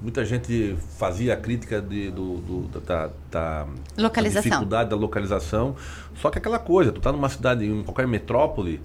muita 0.02 0.25
gente 0.25 0.76
fazia 0.99 1.35
a 1.35 1.37
crítica 1.37 1.80
de, 1.80 2.11
do, 2.11 2.38
do, 2.38 2.80
da, 2.80 3.11
da, 3.30 3.66
localização. 3.97 4.42
Da 4.42 4.56
dificuldade 4.56 4.90
da 4.90 4.97
localização. 4.97 5.76
Só 6.16 6.28
que 6.28 6.38
aquela 6.38 6.59
coisa, 6.59 6.90
tu 6.90 7.00
tá 7.00 7.12
numa 7.12 7.28
cidade, 7.28 7.64
em 7.64 7.82
qualquer 7.85 8.09
metrópole, 8.09 8.80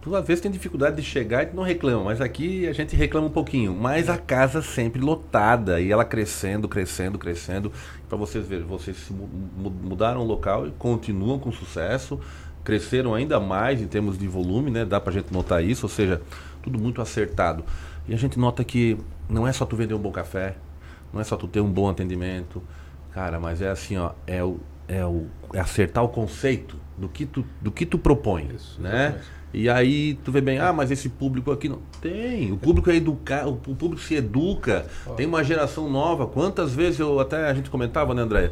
tu 0.00 0.14
às 0.14 0.24
vezes 0.24 0.40
tem 0.40 0.50
dificuldade 0.50 0.96
de 0.96 1.02
chegar 1.02 1.42
e 1.42 1.46
tu 1.46 1.56
não 1.56 1.64
reclama, 1.64 2.04
mas 2.04 2.20
aqui 2.20 2.66
a 2.68 2.72
gente 2.72 2.94
reclama 2.94 3.26
um 3.26 3.30
pouquinho. 3.30 3.74
Mas 3.74 4.08
a 4.08 4.16
casa 4.16 4.62
sempre 4.62 5.00
lotada 5.00 5.80
e 5.80 5.90
ela 5.90 6.04
crescendo, 6.04 6.68
crescendo, 6.68 7.18
crescendo. 7.18 7.72
Para 8.08 8.16
vocês 8.16 8.46
verem, 8.46 8.64
vocês 8.64 9.10
mudaram 9.82 10.20
o 10.20 10.24
local 10.24 10.68
e 10.68 10.70
continuam 10.70 11.40
com 11.40 11.50
sucesso, 11.50 12.20
cresceram 12.62 13.14
ainda 13.14 13.40
mais 13.40 13.82
em 13.82 13.88
termos 13.88 14.16
de 14.16 14.28
volume, 14.28 14.70
né? 14.70 14.84
Dá 14.84 15.00
pra 15.00 15.12
gente 15.12 15.32
notar 15.32 15.64
isso, 15.64 15.86
ou 15.86 15.90
seja, 15.90 16.22
tudo 16.62 16.78
muito 16.78 17.02
acertado. 17.02 17.64
E 18.08 18.14
a 18.14 18.16
gente 18.16 18.38
nota 18.38 18.64
que 18.64 18.98
não 19.28 19.46
é 19.46 19.52
só 19.52 19.64
tu 19.64 19.76
vender 19.76 19.94
um 19.94 19.98
bom 19.98 20.12
café, 20.12 20.56
não 21.12 21.20
é 21.20 21.24
só 21.24 21.36
tu 21.36 21.46
ter 21.46 21.60
um 21.60 21.70
bom 21.70 21.88
atendimento, 21.88 22.62
cara, 23.12 23.38
mas 23.38 23.62
é 23.62 23.70
assim, 23.70 23.96
ó, 23.96 24.12
é 24.26 24.42
o, 24.42 24.58
é 24.88 25.04
o 25.04 25.26
é 25.52 25.60
acertar 25.60 26.02
o 26.02 26.08
conceito 26.08 26.76
do 26.96 27.08
que 27.08 27.26
tu, 27.26 27.44
do 27.60 27.70
que 27.70 27.84
tu 27.84 27.98
propõe, 27.98 28.48
Isso, 28.54 28.80
né? 28.80 29.06
Exatamente. 29.06 29.42
E 29.54 29.68
aí 29.68 30.14
tu 30.24 30.32
vê 30.32 30.40
bem, 30.40 30.58
ah, 30.58 30.72
mas 30.72 30.90
esse 30.90 31.10
público 31.10 31.50
aqui 31.50 31.68
não 31.68 31.80
tem. 32.00 32.50
O 32.52 32.56
público 32.56 32.90
é 32.90 32.96
educado, 32.96 33.50
o 33.50 33.56
público 33.76 34.00
se 34.00 34.14
educa, 34.14 34.86
tem 35.14 35.26
uma 35.26 35.44
geração 35.44 35.90
nova. 35.90 36.26
Quantas 36.26 36.72
vezes 36.72 37.00
eu 37.00 37.20
até 37.20 37.50
a 37.50 37.52
gente 37.54 37.68
comentava, 37.68 38.14
né, 38.14 38.22
André? 38.22 38.50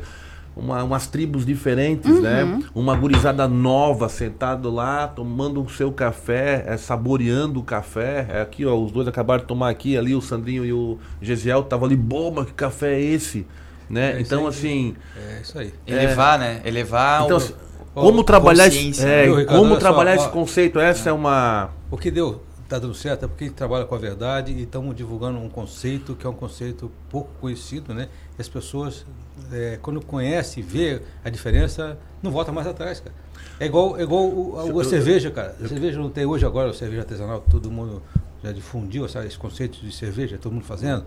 Uma, 0.61 0.85
umas 0.85 1.07
tribos 1.07 1.47
diferentes, 1.47 2.21
né? 2.21 2.45
uhum. 2.45 2.59
né? 2.59 2.65
Uma 2.75 2.95
gurizada 2.95 3.49
nova 3.49 4.09
sentado 4.09 4.71
lá, 4.71 5.09
tomando 5.09 5.63
o 5.63 5.69
seu 5.69 5.91
café, 5.91 6.65
é, 6.67 6.77
saboreando 6.77 7.61
o 7.61 7.63
café. 7.63 8.27
É 8.29 8.41
aqui, 8.43 8.67
ó, 8.67 8.77
os 8.77 8.93
dois 8.93 9.09
acabaram 9.09 9.41
de 9.41 9.49
tomar 9.49 9.71
aqui, 9.71 9.97
ali 9.97 10.15
o 10.15 10.21
Sandrinho 10.21 10.65
e 10.65 10.73
o 10.73 10.99
Gesiel 11.21 11.61
estavam 11.61 11.87
ali, 11.87 11.97
bomba, 11.97 12.45
que 12.45 12.53
café 12.53 12.95
é 12.95 13.01
esse? 13.01 13.47
Né? 13.89 14.19
É 14.19 14.21
então, 14.21 14.47
assim. 14.47 14.95
É 15.17 15.41
isso 15.41 15.59
aí. 15.59 15.73
Elevar, 15.87 16.39
né? 16.39 16.61
Elevar 16.65 17.25
então, 17.25 17.37
o, 17.37 17.41
assim, 17.41 17.55
como 17.95 18.23
trabalhar, 18.23 18.69
esse, 18.69 19.05
é, 19.05 19.45
como 19.47 19.77
trabalhar 19.79 20.17
só, 20.17 20.25
esse 20.25 20.33
conceito? 20.33 20.79
Essa 20.79 21.09
é, 21.09 21.11
é 21.11 21.13
uma. 21.13 21.71
O 21.91 21.97
que 21.97 22.11
deu? 22.11 22.43
está 22.71 22.79
dando 22.79 22.95
certo 22.95 23.25
é 23.25 23.29
porque 23.29 23.45
a 23.45 23.47
gente 23.49 23.57
trabalha 23.57 23.85
com 23.85 23.95
a 23.97 23.99
verdade 23.99 24.53
e 24.53 24.63
estamos 24.63 24.95
divulgando 24.95 25.41
um 25.41 25.49
conceito 25.49 26.15
que 26.15 26.25
é 26.25 26.31
um 26.31 26.35
conceito 26.35 26.91
pouco 27.09 27.31
conhecido, 27.41 27.93
né? 27.93 28.09
E 28.41 28.43
as 28.43 28.49
pessoas, 28.49 29.05
é, 29.53 29.79
quando 29.83 30.03
conhecem, 30.03 30.63
vê 30.63 31.03
a 31.23 31.29
diferença, 31.29 31.99
não 32.23 32.31
volta 32.31 32.51
mais 32.51 32.67
atrás, 32.67 32.99
cara. 32.99 33.15
É 33.61 33.67
igual, 33.67 33.99
é 33.99 34.03
igual 34.03 34.25
o, 34.25 34.79
a, 34.79 34.81
a 34.81 34.85
cerveja, 34.87 35.31
cara. 35.31 35.55
A 35.63 35.69
cerveja 35.69 35.99
não 35.99 36.09
tem 36.09 36.25
hoje 36.25 36.47
agora, 36.47 36.71
a 36.71 36.73
cerveja 36.73 37.03
artesanal, 37.03 37.45
todo 37.51 37.71
mundo 37.71 38.03
já 38.43 38.51
difundiu 38.51 39.07
sabe, 39.11 39.27
esse 39.27 39.37
conceito 39.37 39.79
de 39.85 39.93
cerveja, 39.93 40.39
todo 40.39 40.55
mundo 40.55 40.65
fazendo. 40.65 41.05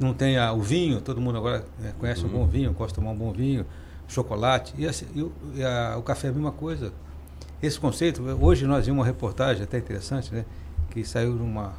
Não 0.00 0.12
tem 0.12 0.36
a, 0.36 0.52
o 0.52 0.60
vinho, 0.60 1.00
todo 1.00 1.20
mundo 1.20 1.38
agora 1.38 1.64
é, 1.84 1.92
conhece 1.96 2.22
uhum. 2.22 2.26
um 2.26 2.32
bom 2.32 2.46
vinho, 2.48 2.72
gosta 2.72 2.88
de 2.88 2.94
tomar 2.96 3.12
um 3.12 3.16
bom 3.16 3.30
vinho, 3.30 3.64
chocolate. 4.08 4.74
E, 4.76 4.84
e, 4.84 5.30
e 5.54 5.62
a, 5.62 5.94
o 5.96 6.02
café 6.02 6.26
é 6.26 6.30
a 6.30 6.32
mesma 6.32 6.50
coisa. 6.50 6.92
Esse 7.62 7.78
conceito, 7.78 8.20
hoje 8.20 8.66
nós 8.66 8.84
vimos 8.84 8.98
uma 8.98 9.06
reportagem 9.06 9.62
até 9.62 9.78
interessante, 9.78 10.34
né? 10.34 10.44
que 10.90 11.04
saiu 11.04 11.34
numa, 11.34 11.72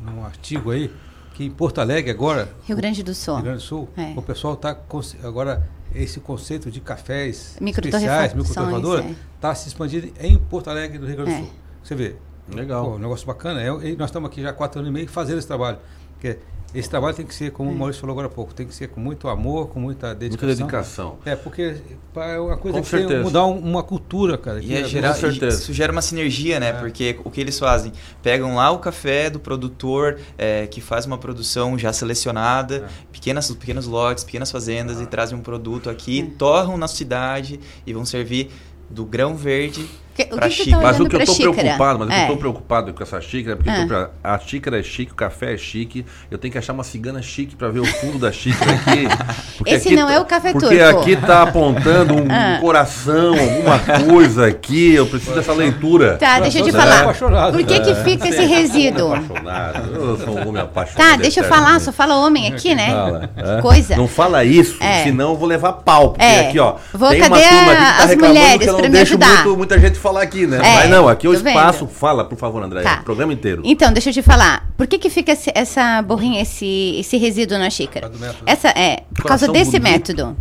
num 0.00 0.24
artigo 0.24 0.70
aí, 0.70 0.88
que 1.36 1.44
em 1.44 1.50
Porto 1.50 1.82
Alegre 1.82 2.10
agora. 2.10 2.48
Rio 2.64 2.74
Grande 2.74 3.02
do 3.02 3.14
Sul. 3.14 3.34
Rio 3.34 3.44
Grande 3.44 3.58
do 3.58 3.64
Sul. 3.64 3.88
É. 3.94 4.14
O 4.16 4.22
pessoal 4.22 4.54
está 4.54 4.74
agora 5.22 5.68
esse 5.94 6.18
conceito 6.18 6.70
de 6.70 6.80
cafés 6.80 7.58
especiais, 7.60 8.32
microtorrefadora, 8.32 9.02
está 9.02 9.10
é. 9.10 9.16
Tá 9.38 9.54
se 9.54 9.68
expandindo 9.68 10.10
em 10.18 10.38
Porto 10.38 10.70
Alegre 10.70 10.96
do 10.98 11.06
Rio 11.06 11.16
Grande 11.16 11.32
do 11.32 11.36
é. 11.36 11.40
Sul. 11.40 11.52
Você 11.82 11.94
vê. 11.94 12.16
Legal. 12.48 12.84
Pô, 12.86 12.94
um 12.94 12.98
negócio 12.98 13.26
bacana. 13.26 13.60
É, 13.60 13.68
nós 13.96 14.08
estamos 14.08 14.30
aqui 14.30 14.40
já 14.40 14.48
há 14.48 14.52
quatro 14.54 14.80
anos 14.80 14.90
e 14.90 14.92
meio 14.92 15.08
fazendo 15.08 15.36
esse 15.36 15.46
trabalho. 15.46 15.78
Porque 16.14 16.38
esse 16.74 16.90
trabalho 16.90 17.14
tem 17.14 17.24
que 17.24 17.34
ser, 17.34 17.52
como 17.52 17.70
o 17.70 17.74
é. 17.74 17.76
Maurício 17.76 18.00
falou 18.00 18.12
agora 18.12 18.26
há 18.26 18.30
pouco, 18.30 18.52
tem 18.52 18.66
que 18.66 18.74
ser 18.74 18.88
com 18.88 19.00
muito 19.00 19.28
amor, 19.28 19.68
com 19.68 19.80
muita 19.80 20.14
dedicação. 20.14 20.46
Muita 20.46 20.62
dedicação. 20.62 21.18
É, 21.24 21.36
porque 21.36 21.76
é 22.16 22.38
uma 22.38 22.56
coisa 22.56 22.78
com 22.78 22.84
que 22.84 22.90
certeza. 22.90 23.22
mudar 23.22 23.44
uma 23.44 23.82
cultura, 23.82 24.36
cara. 24.36 24.60
E, 24.60 24.74
é 24.74 24.84
gerar, 24.84 25.16
e 25.18 25.48
isso 25.48 25.72
gera 25.72 25.92
uma 25.92 26.02
sinergia, 26.02 26.60
né? 26.60 26.68
É. 26.68 26.72
Porque 26.72 27.18
o 27.24 27.30
que 27.30 27.40
eles 27.40 27.58
fazem? 27.58 27.92
Pegam 28.22 28.56
lá 28.56 28.70
o 28.70 28.78
café 28.78 29.30
do 29.30 29.40
produtor 29.40 30.18
é, 30.36 30.66
que 30.66 30.80
faz 30.80 31.06
uma 31.06 31.16
produção 31.16 31.78
já 31.78 31.92
selecionada, 31.92 32.76
é. 32.76 32.88
pequenas, 33.12 33.50
pequenos 33.52 33.86
lotes, 33.86 34.24
pequenas 34.24 34.50
fazendas, 34.50 35.00
ah. 35.00 35.02
e 35.02 35.06
trazem 35.06 35.38
um 35.38 35.42
produto 35.42 35.88
aqui, 35.88 36.20
é. 36.20 36.38
torram 36.38 36.76
na 36.76 36.88
cidade 36.88 37.60
e 37.86 37.92
vão 37.92 38.04
servir 38.04 38.50
do 38.90 39.04
grão 39.04 39.34
verde 39.34 39.88
que, 40.16 40.34
o 40.34 40.38
que 40.38 40.50
xícara. 40.50 40.80
Tá 40.80 40.86
mas 40.86 41.00
o 41.00 41.08
que 41.08 41.16
eu 41.16 41.20
estou 41.20 41.52
preocupado, 41.52 41.98
mas 41.98 42.08
é. 42.08 42.12
o 42.12 42.14
que 42.14 42.16
eu 42.16 42.22
estou 42.22 42.36
é. 42.36 42.38
preocupado 42.38 42.94
com 42.94 43.02
essa 43.02 43.20
xícara 43.20 43.52
é 43.52 43.56
porque 43.56 43.70
é. 43.70 43.86
tô, 43.86 44.10
a 44.24 44.38
xícara 44.38 44.80
é 44.80 44.82
chique, 44.82 45.12
o 45.12 45.14
café 45.14 45.54
é 45.54 45.58
chique. 45.58 46.06
Eu 46.30 46.38
tenho 46.38 46.50
que 46.50 46.58
achar 46.58 46.72
uma 46.72 46.84
cigana 46.84 47.20
chique 47.20 47.54
para 47.54 47.68
ver 47.68 47.80
o 47.80 47.84
fundo 47.84 48.18
da 48.18 48.32
xícara 48.32 48.72
aqui. 48.72 49.06
Esse 49.66 49.88
aqui 49.88 49.96
não 49.96 50.06
tá, 50.06 50.14
é 50.14 50.20
o 50.20 50.24
café 50.24 50.52
turco. 50.52 50.68
Porque 50.68 50.80
aqui 50.80 51.10
está 51.12 51.42
apontando 51.42 52.14
um 52.14 52.26
ah. 52.30 52.58
coração, 52.60 53.34
alguma 53.38 53.78
coisa 54.04 54.46
aqui. 54.46 54.94
Eu 54.94 55.06
preciso 55.06 55.34
dessa 55.34 55.52
leitura. 55.52 56.16
Tá, 56.16 56.40
deixa 56.40 56.60
eu 56.60 56.64
te 56.64 56.72
falar. 56.72 57.12
Por 57.52 57.64
que, 57.64 57.80
que 57.80 57.94
fica 57.96 58.28
esse 58.28 58.44
resíduo? 58.44 59.12
Apaixonado. 59.12 59.94
Eu 59.94 60.18
sou 60.18 60.38
um 60.38 60.48
homem 60.48 60.62
apaixonado. 60.62 61.10
Tá, 61.10 61.16
deixa 61.16 61.40
eu 61.40 61.44
falar. 61.44 61.80
Só 61.80 61.92
fala 61.92 62.16
homem 62.16 62.48
aqui, 62.48 62.74
né? 62.74 62.90
Fala. 62.90 63.60
Coisa. 63.60 63.96
Não 63.96 64.08
fala 64.08 64.44
isso, 64.44 64.82
é. 64.82 65.04
senão 65.04 65.30
eu 65.30 65.36
vou 65.36 65.48
levar 65.48 65.72
pau. 65.74 66.10
Porque 66.10 66.24
é. 66.24 66.48
aqui, 66.48 66.58
ó. 66.58 66.76
Vou, 66.92 67.10
tem 67.10 67.22
uma 67.22 67.38
turma 67.38 67.72
aqui 67.72 67.86
que 67.86 67.96
tá 67.98 68.04
as 68.04 68.16
mulheres 68.16 68.58
que 68.58 68.68
eu 68.68 68.78
não 68.78 68.90
deixo 68.90 69.18
muito, 69.18 69.56
muita 69.56 69.78
gente 69.78 69.98
falar 70.06 70.22
aqui, 70.22 70.46
né? 70.46 70.58
É. 70.58 70.74
Mas 70.76 70.90
não, 70.90 71.08
aqui 71.08 71.26
é 71.26 71.30
o 71.30 71.34
espaço. 71.34 71.86
Vendo? 71.86 71.94
Fala, 71.94 72.24
por 72.24 72.38
favor, 72.38 72.62
André. 72.62 72.82
Tá. 72.82 73.00
O 73.00 73.04
programa 73.04 73.32
inteiro. 73.32 73.62
Então, 73.64 73.92
deixa 73.92 74.10
eu 74.10 74.14
te 74.14 74.22
falar. 74.22 74.68
Por 74.76 74.86
que, 74.86 74.98
que 74.98 75.10
fica 75.10 75.32
esse, 75.32 75.50
essa 75.54 76.00
borrinha, 76.02 76.40
esse, 76.40 76.96
esse 76.98 77.16
resíduo 77.16 77.58
na 77.58 77.70
xícara? 77.70 78.10
Essa 78.44 78.68
é, 78.68 79.02
por 79.14 79.24
causa 79.24 79.48
desse 79.48 79.78
bonito. 79.78 79.82
método. 79.82 80.36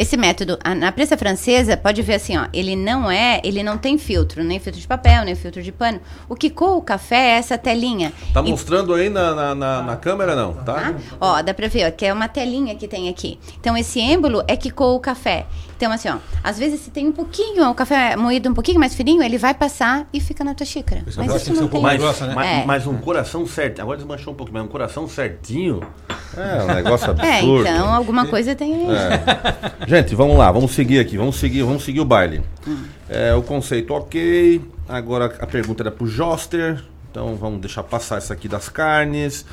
Esse 0.00 0.16
método, 0.16 0.58
a, 0.64 0.74
na 0.74 0.90
prensa 0.90 1.14
francesa, 1.14 1.76
pode 1.76 2.00
ver 2.00 2.14
assim, 2.14 2.34
ó, 2.34 2.46
ele 2.54 2.74
não 2.74 3.10
é, 3.10 3.38
ele 3.44 3.62
não 3.62 3.76
tem 3.76 3.98
filtro, 3.98 4.42
nem 4.42 4.58
filtro 4.58 4.80
de 4.80 4.88
papel, 4.88 5.26
nem 5.26 5.34
filtro 5.34 5.62
de 5.62 5.70
pano. 5.70 6.00
O 6.26 6.34
que 6.34 6.48
coa 6.48 6.76
o 6.76 6.80
café 6.80 7.16
é 7.16 7.30
essa 7.32 7.58
telinha. 7.58 8.10
Tá 8.32 8.40
e, 8.40 8.50
mostrando 8.50 8.94
aí 8.94 9.10
na, 9.10 9.34
na, 9.34 9.54
na, 9.54 9.82
na 9.82 9.96
câmera, 9.96 10.34
não? 10.34 10.54
Tá? 10.54 10.94
Ah, 10.96 11.16
ó, 11.20 11.42
dá 11.42 11.52
pra 11.52 11.68
ver, 11.68 11.86
ó, 11.86 11.90
que 11.90 12.06
é 12.06 12.14
uma 12.14 12.28
telinha 12.28 12.74
que 12.76 12.88
tem 12.88 13.10
aqui. 13.10 13.38
Então, 13.60 13.76
esse 13.76 14.00
êmbolo 14.00 14.42
é 14.48 14.56
que 14.56 14.70
coa 14.70 14.94
o 14.94 15.00
café. 15.00 15.44
Então, 15.76 15.92
assim, 15.92 16.10
ó, 16.10 16.16
às 16.44 16.58
vezes 16.58 16.80
se 16.80 16.90
tem 16.90 17.06
um 17.08 17.12
pouquinho, 17.12 17.68
o 17.68 17.74
café 17.74 18.14
moído 18.14 18.50
um 18.50 18.54
pouquinho 18.54 18.78
mais 18.78 18.94
fininho, 18.94 19.22
ele 19.22 19.38
vai 19.38 19.54
passar 19.54 20.06
e 20.12 20.20
fica 20.20 20.44
na 20.44 20.54
tua 20.54 20.66
xícara. 20.66 21.02
Isso 21.06 21.18
mas 21.18 21.34
isso 21.34 21.54
não 21.54 21.68
tem. 21.68 21.80
Mais, 21.80 21.98
grossa, 21.98 22.26
né? 22.26 22.34
mas, 22.34 22.46
é. 22.46 22.64
mas 22.66 22.86
um 22.86 22.98
coração 22.98 23.46
certo, 23.46 23.80
agora 23.80 23.96
desmanchou 23.96 24.34
um 24.34 24.36
pouquinho, 24.36 24.58
mas 24.58 24.66
um 24.66 24.70
coração 24.70 25.08
certinho 25.08 25.80
é 26.36 26.62
um 26.62 26.74
negócio 26.74 27.10
absurdo. 27.10 27.66
É, 27.66 27.70
então 27.70 27.94
alguma 27.94 28.26
coisa 28.26 28.54
tem 28.54 28.74
aí. 28.74 28.94
É. 28.94 29.86
Gente, 29.90 30.14
vamos 30.14 30.38
lá, 30.38 30.52
vamos 30.52 30.70
seguir 30.70 31.00
aqui, 31.00 31.18
vamos 31.18 31.34
seguir, 31.34 31.64
vamos 31.64 31.82
seguir 31.82 31.98
o 31.98 32.04
baile. 32.04 32.42
Hum. 32.64 32.84
É, 33.08 33.34
o 33.34 33.42
conceito 33.42 33.92
ok, 33.92 34.60
agora 34.88 35.34
a 35.40 35.46
pergunta 35.48 35.82
era 35.82 35.90
pro 35.90 36.06
Joster, 36.06 36.80
então 37.10 37.34
vamos 37.34 37.60
deixar 37.60 37.82
passar 37.82 38.18
essa 38.18 38.32
aqui 38.32 38.46
das 38.46 38.68
carnes. 38.68 39.44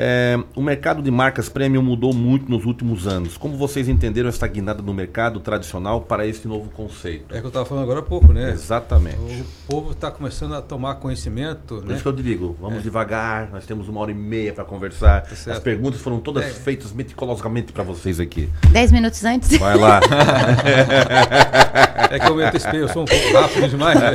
É, 0.00 0.38
o 0.54 0.62
mercado 0.62 1.02
de 1.02 1.10
marcas 1.10 1.48
premium 1.48 1.82
mudou 1.82 2.14
muito 2.14 2.48
nos 2.48 2.64
últimos 2.64 3.08
anos. 3.08 3.36
Como 3.36 3.56
vocês 3.56 3.88
entenderam 3.88 4.28
essa 4.28 4.46
guinada 4.46 4.80
no 4.80 4.94
mercado 4.94 5.40
tradicional 5.40 6.02
para 6.02 6.24
esse 6.24 6.46
novo 6.46 6.70
conceito? 6.70 7.34
É 7.34 7.40
que 7.40 7.44
eu 7.44 7.48
estava 7.48 7.66
falando 7.66 7.82
agora 7.82 7.98
há 7.98 8.02
pouco, 8.04 8.32
né? 8.32 8.52
Exatamente. 8.52 9.18
O 9.18 9.44
povo 9.66 9.90
está 9.90 10.08
começando 10.08 10.54
a 10.54 10.62
tomar 10.62 10.94
conhecimento. 10.96 11.78
Por 11.78 11.84
né? 11.84 11.94
isso 11.94 12.04
que 12.04 12.08
eu 12.08 12.12
digo, 12.12 12.56
vamos 12.60 12.78
é. 12.78 12.82
devagar, 12.82 13.50
nós 13.50 13.66
temos 13.66 13.88
uma 13.88 14.00
hora 14.00 14.12
e 14.12 14.14
meia 14.14 14.52
para 14.52 14.62
conversar. 14.62 15.22
Tá 15.22 15.52
As 15.52 15.58
perguntas 15.58 16.00
foram 16.00 16.20
todas 16.20 16.44
é. 16.44 16.50
feitas 16.50 16.92
meticulosamente 16.92 17.72
para 17.72 17.82
vocês 17.82 18.20
aqui. 18.20 18.48
Dez 18.70 18.92
minutos 18.92 19.24
antes. 19.24 19.58
Vai 19.58 19.76
lá. 19.76 19.98
é 22.08 22.20
que 22.20 22.28
eu 22.28 22.36
me 22.36 22.44
antecipei, 22.44 22.82
eu 22.82 22.88
sou 22.88 23.02
um 23.02 23.04
pouco 23.04 23.32
rápido 23.32 23.68
demais. 23.68 24.00
Né? 24.00 24.12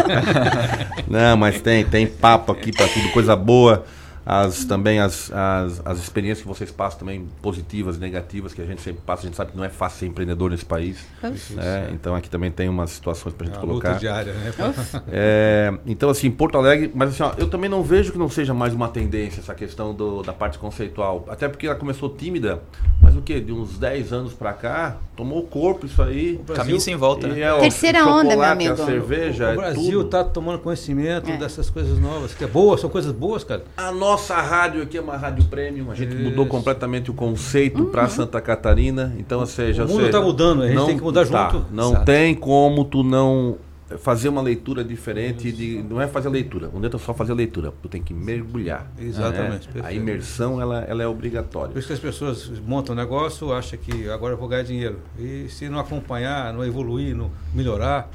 Não, 1.09 1.35
mas 1.35 1.59
tem, 1.59 1.83
tem 1.83 2.07
papo 2.07 2.53
aqui 2.53 2.71
para 2.71 2.87
tudo, 2.87 3.11
coisa 3.11 3.35
boa. 3.35 3.83
As 4.25 4.63
também 4.65 4.99
as, 4.99 5.31
as, 5.31 5.81
as 5.85 5.99
experiências 5.99 6.41
que 6.41 6.47
vocês 6.47 6.71
passam 6.71 6.99
também 6.99 7.27
positivas, 7.41 7.97
negativas 7.97 8.53
que 8.53 8.61
a 8.61 8.65
gente 8.65 8.81
sempre 8.81 9.01
passa. 9.05 9.23
A 9.23 9.25
gente 9.25 9.35
sabe 9.35 9.51
que 9.51 9.57
não 9.57 9.65
é 9.65 9.69
fácil 9.69 9.99
ser 9.99 10.05
empreendedor 10.07 10.51
nesse 10.51 10.65
país. 10.65 11.05
Né? 11.49 11.89
Então 11.91 12.15
aqui 12.15 12.29
também 12.29 12.51
tem 12.51 12.69
umas 12.69 12.91
situações 12.91 13.33
para 13.33 13.45
a 13.45 13.49
gente 13.49 13.57
é 13.57 13.61
colocar. 13.61 13.89
Luta 13.89 13.99
diária, 13.99 14.33
né? 14.33 14.53
É, 15.11 15.73
então 15.85 16.09
assim, 16.09 16.31
Porto 16.31 16.57
Alegre, 16.57 16.91
mas 16.93 17.09
assim, 17.09 17.23
ó, 17.23 17.33
eu 17.37 17.49
também 17.49 17.69
não 17.69 17.83
vejo 17.83 18.11
que 18.11 18.17
não 18.17 18.29
seja 18.29 18.53
mais 18.53 18.73
uma 18.73 18.87
tendência 18.87 19.41
essa 19.41 19.53
questão 19.53 19.93
do, 19.93 20.21
da 20.21 20.33
parte 20.33 20.57
conceitual. 20.57 21.25
Até 21.27 21.47
porque 21.47 21.67
ela 21.67 21.75
começou 21.75 22.09
tímida, 22.09 22.61
mas 23.01 23.15
o 23.15 23.21
que? 23.21 23.39
De 23.39 23.51
uns 23.51 23.77
10 23.77 24.13
anos 24.13 24.33
para 24.33 24.53
cá, 24.53 24.97
tomou 25.15 25.43
corpo 25.43 25.85
isso 25.85 26.01
aí. 26.01 26.37
Brasil, 26.37 26.55
Caminho 26.55 26.79
sem 26.79 26.95
volta. 26.95 27.27
Né? 27.27 27.41
É, 27.41 27.59
Terceira 27.59 28.05
onda, 28.05 28.35
meu 28.35 28.43
amigo. 28.43 28.73
A 28.73 28.85
cerveja, 28.85 29.49
o, 29.49 29.53
o 29.53 29.55
Brasil 29.57 30.01
está 30.01 30.23
tomando 30.23 30.59
conhecimento 30.59 31.29
é. 31.29 31.37
dessas 31.37 31.69
coisas 31.69 31.99
novas, 31.99 32.33
que 32.33 32.43
é 32.43 32.47
boa, 32.47 32.77
são 32.77 32.89
coisas 32.89 33.11
boas, 33.11 33.43
cara. 33.43 33.63
A 33.77 33.91
nossa 34.13 34.39
rádio 34.39 34.83
aqui 34.83 34.97
é 34.97 35.01
uma 35.01 35.17
rádio 35.17 35.43
premium, 35.45 35.89
a 35.91 35.95
gente 35.95 36.13
Isso. 36.13 36.23
mudou 36.23 36.45
completamente 36.45 37.09
o 37.09 37.13
conceito 37.13 37.83
uhum. 37.83 37.91
para 37.91 38.07
Santa 38.07 38.39
Catarina. 38.39 39.13
Então, 39.17 39.39
ou 39.39 39.45
seja, 39.45 39.85
o 39.85 39.87
mundo 39.87 40.05
está 40.05 40.21
mudando, 40.21 40.61
a 40.61 40.67
gente 40.67 40.75
não, 40.75 40.85
tem 40.85 40.97
que 40.97 41.03
mudar 41.03 41.27
tá, 41.27 41.49
junto. 41.49 41.65
Não 41.71 41.89
Exato. 41.89 42.05
tem 42.05 42.35
como 42.35 42.85
tu 42.85 43.03
não 43.03 43.57
fazer 43.97 44.29
uma 44.29 44.41
leitura 44.41 44.83
diferente 44.83 45.51
de 45.51 45.83
não 45.87 46.01
é 46.01 46.07
fazer 46.07 46.27
leitura 46.27 46.67
não 46.73 46.83
é 46.83 46.97
só 46.97 47.13
fazer 47.13 47.31
leitura 47.33 47.71
tu 47.79 47.87
tem 47.87 48.01
que 48.01 48.11
mergulhar 48.11 48.91
exatamente 48.97 49.69
né? 49.71 49.81
a 49.83 49.93
imersão 49.93 50.59
ela, 50.59 50.79
ela 50.87 51.03
é 51.03 51.07
obrigatória 51.07 51.73
por 51.73 51.77
isso 51.77 51.89
que 51.89 51.93
as 51.93 51.99
pessoas 51.99 52.49
montam 52.65 52.95
um 52.95 52.97
negócio 52.97 53.53
acham 53.53 53.77
que 53.77 54.09
agora 54.09 54.33
eu 54.33 54.37
vou 54.37 54.47
ganhar 54.47 54.63
dinheiro 54.63 54.97
e 55.19 55.45
se 55.47 55.69
não 55.69 55.77
acompanhar 55.77 56.51
não 56.53 56.65
evoluir 56.65 57.15
não 57.15 57.29
melhorar 57.53 58.09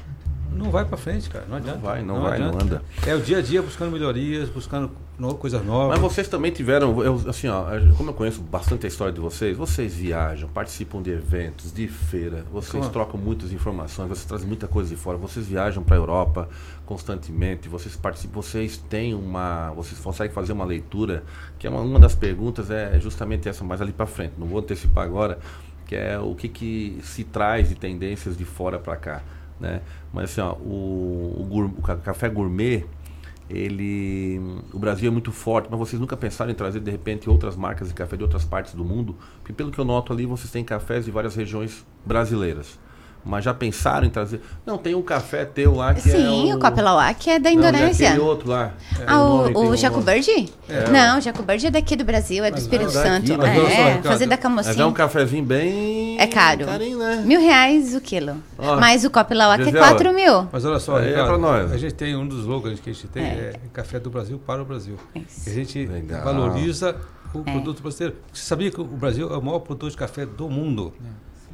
não 0.51 0.71
vai 0.71 0.83
para 0.83 0.97
frente, 0.97 1.29
cara. 1.29 1.45
Não 1.47 1.57
adianta. 1.57 1.77
Não 1.77 1.85
vai, 1.85 2.01
não, 2.01 2.15
não 2.15 2.23
vai, 2.23 2.33
adianta. 2.33 2.57
não 2.57 2.65
anda. 2.65 2.81
É 3.05 3.13
o 3.13 3.21
dia 3.21 3.37
a 3.37 3.41
dia 3.41 3.61
buscando 3.61 3.91
melhorias, 3.91 4.49
buscando 4.49 4.91
no, 5.19 5.35
coisas 5.35 5.63
novas. 5.65 5.89
Mas 5.89 5.99
vocês 5.99 6.27
também 6.27 6.51
tiveram, 6.51 7.03
eu, 7.03 7.21
assim, 7.27 7.47
ó, 7.47 7.65
como 7.97 8.09
eu 8.09 8.13
conheço 8.13 8.41
bastante 8.41 8.85
a 8.85 8.87
história 8.87 9.13
de 9.13 9.19
vocês, 9.19 9.57
vocês 9.57 9.93
viajam, 9.93 10.47
participam 10.49 11.01
de 11.01 11.11
eventos, 11.11 11.73
de 11.73 11.87
feira, 11.87 12.45
vocês 12.51 12.81
Como? 12.81 12.89
trocam 12.89 13.19
muitas 13.19 13.51
informações, 13.51 14.07
vocês 14.07 14.25
trazem 14.25 14.47
muita 14.47 14.67
coisa 14.67 14.89
de 14.89 14.95
fora, 14.95 15.17
vocês 15.17 15.45
viajam 15.47 15.83
para 15.83 15.95
a 15.95 15.99
Europa 15.99 16.49
constantemente, 16.85 17.67
vocês 17.67 17.95
participam, 17.95 18.41
vocês 18.41 18.77
têm 18.77 19.13
uma, 19.13 19.71
vocês 19.71 19.99
conseguem 19.99 20.33
fazer 20.33 20.53
uma 20.53 20.65
leitura, 20.65 21.23
que 21.59 21.67
é 21.67 21.69
uma, 21.69 21.81
uma 21.81 21.99
das 21.99 22.15
perguntas 22.15 22.71
é 22.71 22.99
justamente 22.99 23.47
essa 23.47 23.63
mais 23.63 23.81
ali 23.81 23.91
para 23.91 24.05
frente. 24.05 24.33
Não 24.37 24.47
vou 24.47 24.59
antecipar 24.59 25.03
agora, 25.03 25.37
que 25.85 25.95
é 25.95 26.17
o 26.17 26.33
que 26.33 26.47
que 26.47 26.99
se 27.03 27.23
traz 27.23 27.69
de 27.69 27.75
tendências 27.75 28.37
de 28.37 28.45
fora 28.45 28.79
para 28.79 28.95
cá. 28.95 29.21
Né? 29.59 29.81
Mas 30.13 30.31
assim, 30.31 30.41
ó, 30.41 30.53
o, 30.53 31.47
o, 31.51 31.65
o, 31.77 31.81
café 31.81 32.29
gourmet, 32.29 32.85
ele, 33.49 34.39
o 34.71 34.77
Brasil 34.77 35.09
é 35.09 35.11
muito 35.11 35.31
forte, 35.31 35.67
mas 35.71 35.79
vocês 35.79 35.99
nunca 35.99 36.15
pensaram 36.15 36.51
em 36.51 36.55
trazer 36.55 36.79
de 36.79 36.91
repente 36.91 37.29
outras 37.29 37.55
marcas 37.55 37.87
de 37.87 37.93
café 37.93 38.15
de 38.15 38.23
outras 38.23 38.45
partes 38.45 38.73
do 38.75 38.85
mundo? 38.85 39.15
Porque 39.39 39.51
pelo 39.51 39.71
que 39.71 39.79
eu 39.79 39.85
noto 39.85 40.13
ali, 40.13 40.25
vocês 40.25 40.51
têm 40.51 40.63
cafés 40.63 41.05
de 41.05 41.11
várias 41.11 41.35
regiões 41.35 41.85
brasileiras. 42.05 42.77
Mas 43.23 43.43
já 43.43 43.53
pensaram 43.53 44.07
em 44.07 44.09
trazer? 44.09 44.41
Não, 44.65 44.77
tem 44.77 44.95
um 44.95 45.01
café 45.01 45.43
teu 45.43 45.75
lá 45.75 45.93
que 45.93 46.01
Sim, 46.01 46.09
é. 46.09 46.13
Sim, 46.13 46.53
o, 46.53 46.57
o 46.57 47.15
que 47.15 47.29
é 47.29 47.37
da 47.39 47.51
Indonésia. 47.51 48.15
Não, 48.15 48.25
outro 48.25 48.49
lá. 48.49 48.73
É, 48.97 49.03
ah, 49.05 49.21
o, 49.21 49.43
o? 49.43 49.73
É. 50.69 50.89
Não, 50.89 51.17
o 51.17 51.21
Jaco 51.21 51.43
Bird 51.43 51.67
é 51.67 51.71
daqui 51.71 51.95
do 51.95 52.05
Brasil, 52.05 52.43
é 52.43 52.51
do 52.51 52.57
Espírito 52.57 52.89
é 52.89 53.03
Santo. 53.03 53.37
Daqui, 53.37 53.59
é, 53.59 54.01
fazer 54.01 54.25
da 54.25 54.37
Camocinha. 54.37 54.73
Mas 54.73 54.81
é 54.81 54.85
um 54.85 54.93
cafezinho 54.93 55.43
bem. 55.43 56.19
É 56.19 56.27
caro. 56.27 56.65
Carinho, 56.65 56.97
né? 56.97 57.23
Mil 57.25 57.41
reais 57.41 57.93
o 57.93 58.01
quilo. 58.01 58.37
Mas 58.57 59.03
o 59.03 59.09
que 59.09 59.19
é 59.19 59.71
quatro 59.71 60.13
mil. 60.13 60.47
Mas 60.51 60.63
olha 60.63 60.79
só, 60.79 60.99
é 60.99 61.09
Ricardo, 61.09 61.37
nós. 61.37 61.71
a 61.71 61.77
gente 61.77 61.93
tem 61.93 62.15
um 62.15 62.27
dos 62.27 62.39
slogans 62.39 62.79
que 62.79 62.89
a 62.89 62.93
gente 62.93 63.07
tem, 63.07 63.23
é, 63.23 63.53
café 63.73 63.99
do 63.99 64.09
Brasil 64.09 64.39
para 64.39 64.61
o 64.61 64.65
Brasil. 64.65 64.95
Isso. 65.15 65.49
A 65.49 65.53
gente 65.53 65.85
Legal. 65.85 66.23
valoriza 66.23 66.95
o 67.33 67.43
produto 67.43 67.81
brasileiro. 67.81 68.15
Você 68.33 68.43
sabia 68.43 68.71
que 68.71 68.79
o 68.79 68.85
Brasil 68.85 69.31
é 69.31 69.37
o 69.37 69.41
maior 69.41 69.59
produtor 69.59 69.89
de 69.89 69.97
café 69.97 70.25
do 70.25 70.49
mundo? 70.49 70.93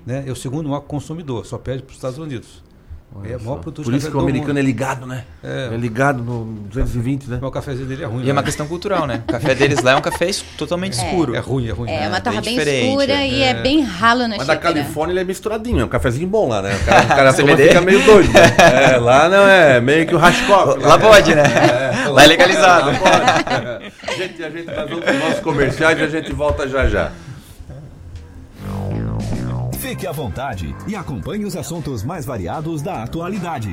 Né, 0.06 0.24
é 0.28 0.32
o 0.32 0.36
segundo 0.36 0.70
maior 0.70 0.82
consumidor, 0.82 1.46
só 1.46 1.58
perde 1.58 1.84
para 1.84 1.92
os 1.92 1.96
Estados 1.96 2.20
Unidos. 2.20 2.64
é 3.24 3.38
maior 3.38 3.60
Por 3.60 3.94
isso 3.94 4.12
que 4.12 4.16
o 4.16 4.20
americano 4.20 4.50
mundo. 4.50 4.60
é 4.60 4.62
ligado, 4.62 5.08
né? 5.08 5.24
É. 5.44 5.70
é. 5.74 5.78
ligado 5.78 6.22
no 6.22 6.46
220, 6.70 7.30
né? 7.30 7.40
o 7.42 7.50
cafezinho 7.50 7.88
dele 7.88 8.04
é 8.04 8.06
ruim. 8.06 8.24
E 8.24 8.30
é 8.30 8.32
uma 8.34 8.42
né? 8.42 8.46
questão 8.46 8.68
cultural, 8.68 9.08
né? 9.08 9.24
O 9.28 9.32
café 9.32 9.56
deles 9.56 9.82
lá 9.82 9.94
é 9.94 9.96
um 9.96 10.02
café 10.02 10.30
totalmente 10.58 11.00
é. 11.00 11.06
escuro. 11.06 11.34
É 11.34 11.40
ruim, 11.40 11.68
é 11.68 11.72
ruim. 11.72 11.90
É, 11.90 12.04
é 12.04 12.08
uma 12.08 12.22
torra 12.22 12.42
bem, 12.42 12.56
bem 12.56 12.90
escura 12.90 13.14
é. 13.14 13.28
e 13.28 13.42
é. 13.42 13.54
bem 13.56 13.82
ralo 13.82 14.28
na 14.28 14.38
Mas 14.38 14.48
na 14.48 14.58
Califórnia 14.58 15.14
ele 15.14 15.22
é 15.22 15.24
misturadinho, 15.24 15.80
é 15.80 15.86
um 15.86 15.90
cafezinho 15.90 16.28
bom 16.28 16.48
lá, 16.48 16.62
né? 16.62 16.76
O 16.76 16.86
cara, 16.86 17.04
o 17.04 17.08
cara 17.08 17.34
fica 17.58 17.82
meio 17.82 18.04
doido. 18.04 18.32
Né? 18.32 18.56
É, 18.94 18.98
lá 18.98 19.28
não 19.28 19.48
é, 19.48 19.82
meio 19.82 20.06
que 20.06 20.14
o 20.14 20.18
Rashkoff. 20.18 20.80
Lá, 20.80 20.90
lá 20.90 21.00
pode, 21.00 21.34
né? 21.34 21.44
É, 22.06 22.10
lá, 22.10 22.24
é 22.24 22.28
legalizado. 22.28 22.92
Lá 22.92 23.00
pode. 23.00 23.96
Gente, 24.18 24.44
a 24.44 24.50
gente, 24.50 24.68
nós 24.68 24.90
vamos 24.90 25.04
para 25.04 25.14
os 25.14 25.20
nossos 25.20 25.40
comerciais 25.40 26.00
e 26.00 26.04
a 26.04 26.08
gente 26.08 26.32
volta 26.32 26.68
já 26.68 26.88
já. 26.88 27.12
Fique 29.88 30.08
à 30.08 30.12
vontade 30.12 30.76
e 30.88 30.96
acompanhe 30.96 31.46
os 31.46 31.56
assuntos 31.56 32.04
mais 32.04 32.26
variados 32.26 32.82
da 32.82 33.04
atualidade. 33.04 33.72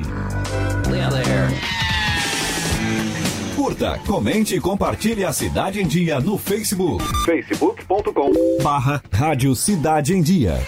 Curta, 3.55 3.97
comente 4.05 4.55
e 4.55 4.59
compartilhe 4.61 5.25
a 5.25 5.33
Cidade 5.33 5.81
em 5.81 5.87
Dia 5.87 6.19
no 6.19 6.37
Facebook. 6.37 7.03
facebook.com 7.25 8.31
barra 8.61 9.01
Rádio 9.11 9.55
Cidade 9.55 10.13
em 10.13 10.21
Dia. 10.21 10.59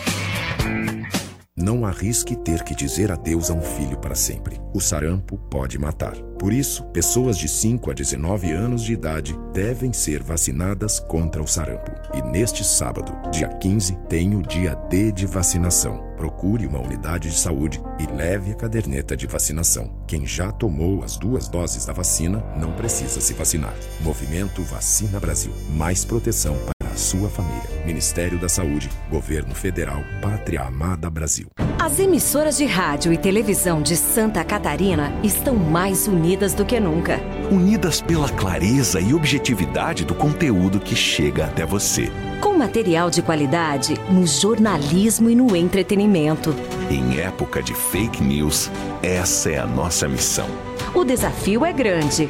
Não 1.57 1.85
arrisque 1.85 2.35
ter 2.35 2.63
que 2.63 2.75
dizer 2.75 3.09
adeus 3.13 3.49
a 3.49 3.53
um 3.53 3.61
filho 3.61 3.97
para 3.97 4.13
sempre. 4.13 4.59
O 4.73 4.81
sarampo 4.81 5.37
pode 5.49 5.79
matar. 5.79 6.13
Por 6.37 6.51
isso, 6.51 6.83
pessoas 6.87 7.37
de 7.37 7.47
5 7.47 7.89
a 7.89 7.93
19 7.93 8.51
anos 8.51 8.83
de 8.83 8.91
idade 8.91 9.33
devem 9.53 9.93
ser 9.93 10.21
vacinadas 10.21 10.99
contra 10.99 11.41
o 11.41 11.47
sarampo. 11.47 11.91
E 12.13 12.21
neste 12.21 12.61
sábado, 12.61 13.13
dia 13.31 13.47
15, 13.47 13.97
tem 14.09 14.35
o 14.35 14.41
dia 14.41 14.75
D 14.89 15.13
de 15.13 15.25
vacinação. 15.25 16.13
Procure 16.17 16.67
uma 16.67 16.81
unidade 16.81 17.29
de 17.29 17.37
saúde 17.37 17.81
e 18.01 18.13
leve 18.13 18.51
a 18.51 18.55
caderneta 18.55 19.15
de 19.15 19.25
vacinação. 19.25 20.03
Quem 20.05 20.27
já 20.27 20.51
tomou 20.51 21.05
as 21.05 21.15
duas 21.15 21.47
doses 21.47 21.85
da 21.85 21.93
vacina 21.93 22.43
não 22.57 22.73
precisa 22.73 23.21
se 23.21 23.33
vacinar. 23.33 23.73
Movimento 24.01 24.61
Vacina 24.61 25.21
Brasil. 25.21 25.53
Mais 25.69 26.03
proteção 26.03 26.57
para 26.57 26.74
sua 26.95 27.29
família. 27.29 27.63
Ministério 27.85 28.39
da 28.39 28.49
Saúde, 28.49 28.89
Governo 29.09 29.53
Federal, 29.53 30.01
Pátria 30.21 30.61
Amada 30.61 31.09
Brasil. 31.09 31.47
As 31.77 31.99
emissoras 31.99 32.57
de 32.57 32.65
rádio 32.65 33.13
e 33.13 33.17
televisão 33.17 33.81
de 33.81 33.95
Santa 33.95 34.43
Catarina 34.43 35.13
estão 35.23 35.55
mais 35.55 36.07
unidas 36.07 36.53
do 36.53 36.65
que 36.65 36.79
nunca. 36.79 37.19
Unidas 37.51 38.01
pela 38.01 38.29
clareza 38.29 38.99
e 38.99 39.13
objetividade 39.13 40.03
do 40.03 40.15
conteúdo 40.15 40.79
que 40.79 40.95
chega 40.95 41.45
até 41.45 41.65
você. 41.65 42.11
Com 42.41 42.57
material 42.57 43.09
de 43.09 43.21
qualidade 43.21 43.93
no 44.09 44.25
jornalismo 44.25 45.29
e 45.29 45.35
no 45.35 45.55
entretenimento. 45.55 46.55
Em 46.89 47.19
época 47.19 47.61
de 47.61 47.73
fake 47.73 48.23
news, 48.23 48.71
essa 49.03 49.51
é 49.51 49.57
a 49.59 49.67
nossa 49.67 50.07
missão. 50.07 50.47
O 50.93 51.03
desafio 51.03 51.65
é 51.65 51.73
grande 51.73 52.29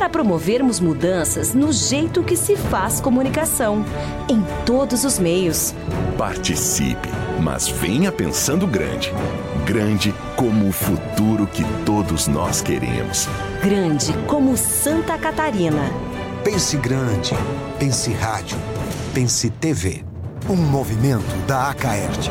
para 0.00 0.08
promovermos 0.08 0.80
mudanças 0.80 1.52
no 1.52 1.70
jeito 1.70 2.22
que 2.22 2.34
se 2.34 2.56
faz 2.56 3.02
comunicação, 3.02 3.84
em 4.30 4.42
todos 4.64 5.04
os 5.04 5.18
meios. 5.18 5.74
Participe, 6.16 7.10
mas 7.38 7.68
venha 7.68 8.10
pensando 8.10 8.66
grande. 8.66 9.12
Grande 9.66 10.14
como 10.36 10.68
o 10.68 10.72
futuro 10.72 11.46
que 11.46 11.62
todos 11.84 12.28
nós 12.28 12.62
queremos. 12.62 13.28
Grande 13.62 14.14
como 14.26 14.56
Santa 14.56 15.18
Catarina. 15.18 15.82
Pense 16.42 16.78
grande. 16.78 17.34
Pense 17.78 18.10
rádio. 18.10 18.56
Pense 19.12 19.50
TV. 19.50 20.02
Um 20.48 20.56
movimento 20.56 21.36
da 21.46 21.68
Acaerte. 21.68 22.30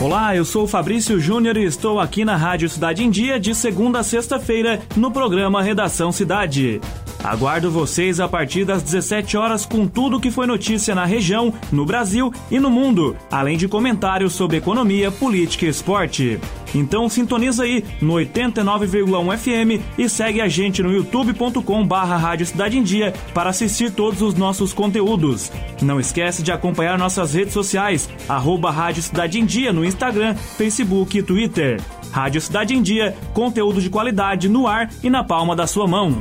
Olá, 0.00 0.34
eu 0.34 0.46
sou 0.46 0.64
o 0.64 0.66
Fabrício 0.66 1.20
Júnior 1.20 1.58
e 1.58 1.64
estou 1.64 2.00
aqui 2.00 2.24
na 2.24 2.34
Rádio 2.34 2.70
Cidade 2.70 3.04
em 3.04 3.10
Dia 3.10 3.38
de 3.38 3.54
segunda 3.54 3.98
a 3.98 4.02
sexta-feira 4.02 4.80
no 4.96 5.10
programa 5.10 5.62
Redação 5.62 6.10
Cidade. 6.10 6.80
Aguardo 7.22 7.70
vocês 7.70 8.18
a 8.18 8.26
partir 8.26 8.64
das 8.64 8.82
17 8.82 9.36
horas 9.36 9.66
com 9.66 9.86
tudo 9.86 10.18
que 10.18 10.30
foi 10.30 10.46
notícia 10.46 10.94
na 10.94 11.04
região, 11.04 11.52
no 11.70 11.84
Brasil 11.84 12.32
e 12.50 12.58
no 12.58 12.70
mundo, 12.70 13.14
além 13.30 13.58
de 13.58 13.68
comentários 13.68 14.32
sobre 14.32 14.56
economia, 14.56 15.10
política 15.10 15.66
e 15.66 15.68
esporte. 15.68 16.40
Então 16.74 17.08
sintoniza 17.08 17.64
aí 17.64 17.84
no 18.00 18.14
89,1 18.14 19.36
FM 19.36 19.82
e 19.98 20.08
segue 20.08 20.40
a 20.40 20.48
gente 20.48 20.82
no 20.82 20.92
youtube.com 20.92 21.86
barra 21.86 22.16
Rádio 22.16 22.46
Cidade 22.46 22.78
em 22.78 22.82
Dia 22.82 23.12
para 23.34 23.50
assistir 23.50 23.90
todos 23.90 24.22
os 24.22 24.34
nossos 24.34 24.72
conteúdos. 24.72 25.50
Não 25.82 25.98
esquece 25.98 26.42
de 26.42 26.52
acompanhar 26.52 26.98
nossas 26.98 27.34
redes 27.34 27.52
sociais, 27.52 28.08
arroba 28.28 28.70
Rádio 28.70 29.02
Cidade 29.02 29.38
em 29.38 29.44
Dia 29.44 29.72
no 29.72 29.84
Instagram, 29.84 30.34
Facebook 30.34 31.18
e 31.18 31.22
Twitter. 31.22 31.80
Rádio 32.10 32.40
Cidade 32.40 32.74
em 32.74 32.82
Dia, 32.82 33.16
conteúdo 33.32 33.80
de 33.80 33.88
qualidade 33.88 34.48
no 34.48 34.66
ar 34.66 34.90
e 35.02 35.08
na 35.08 35.22
palma 35.22 35.54
da 35.54 35.66
sua 35.66 35.86
mão. 35.86 36.20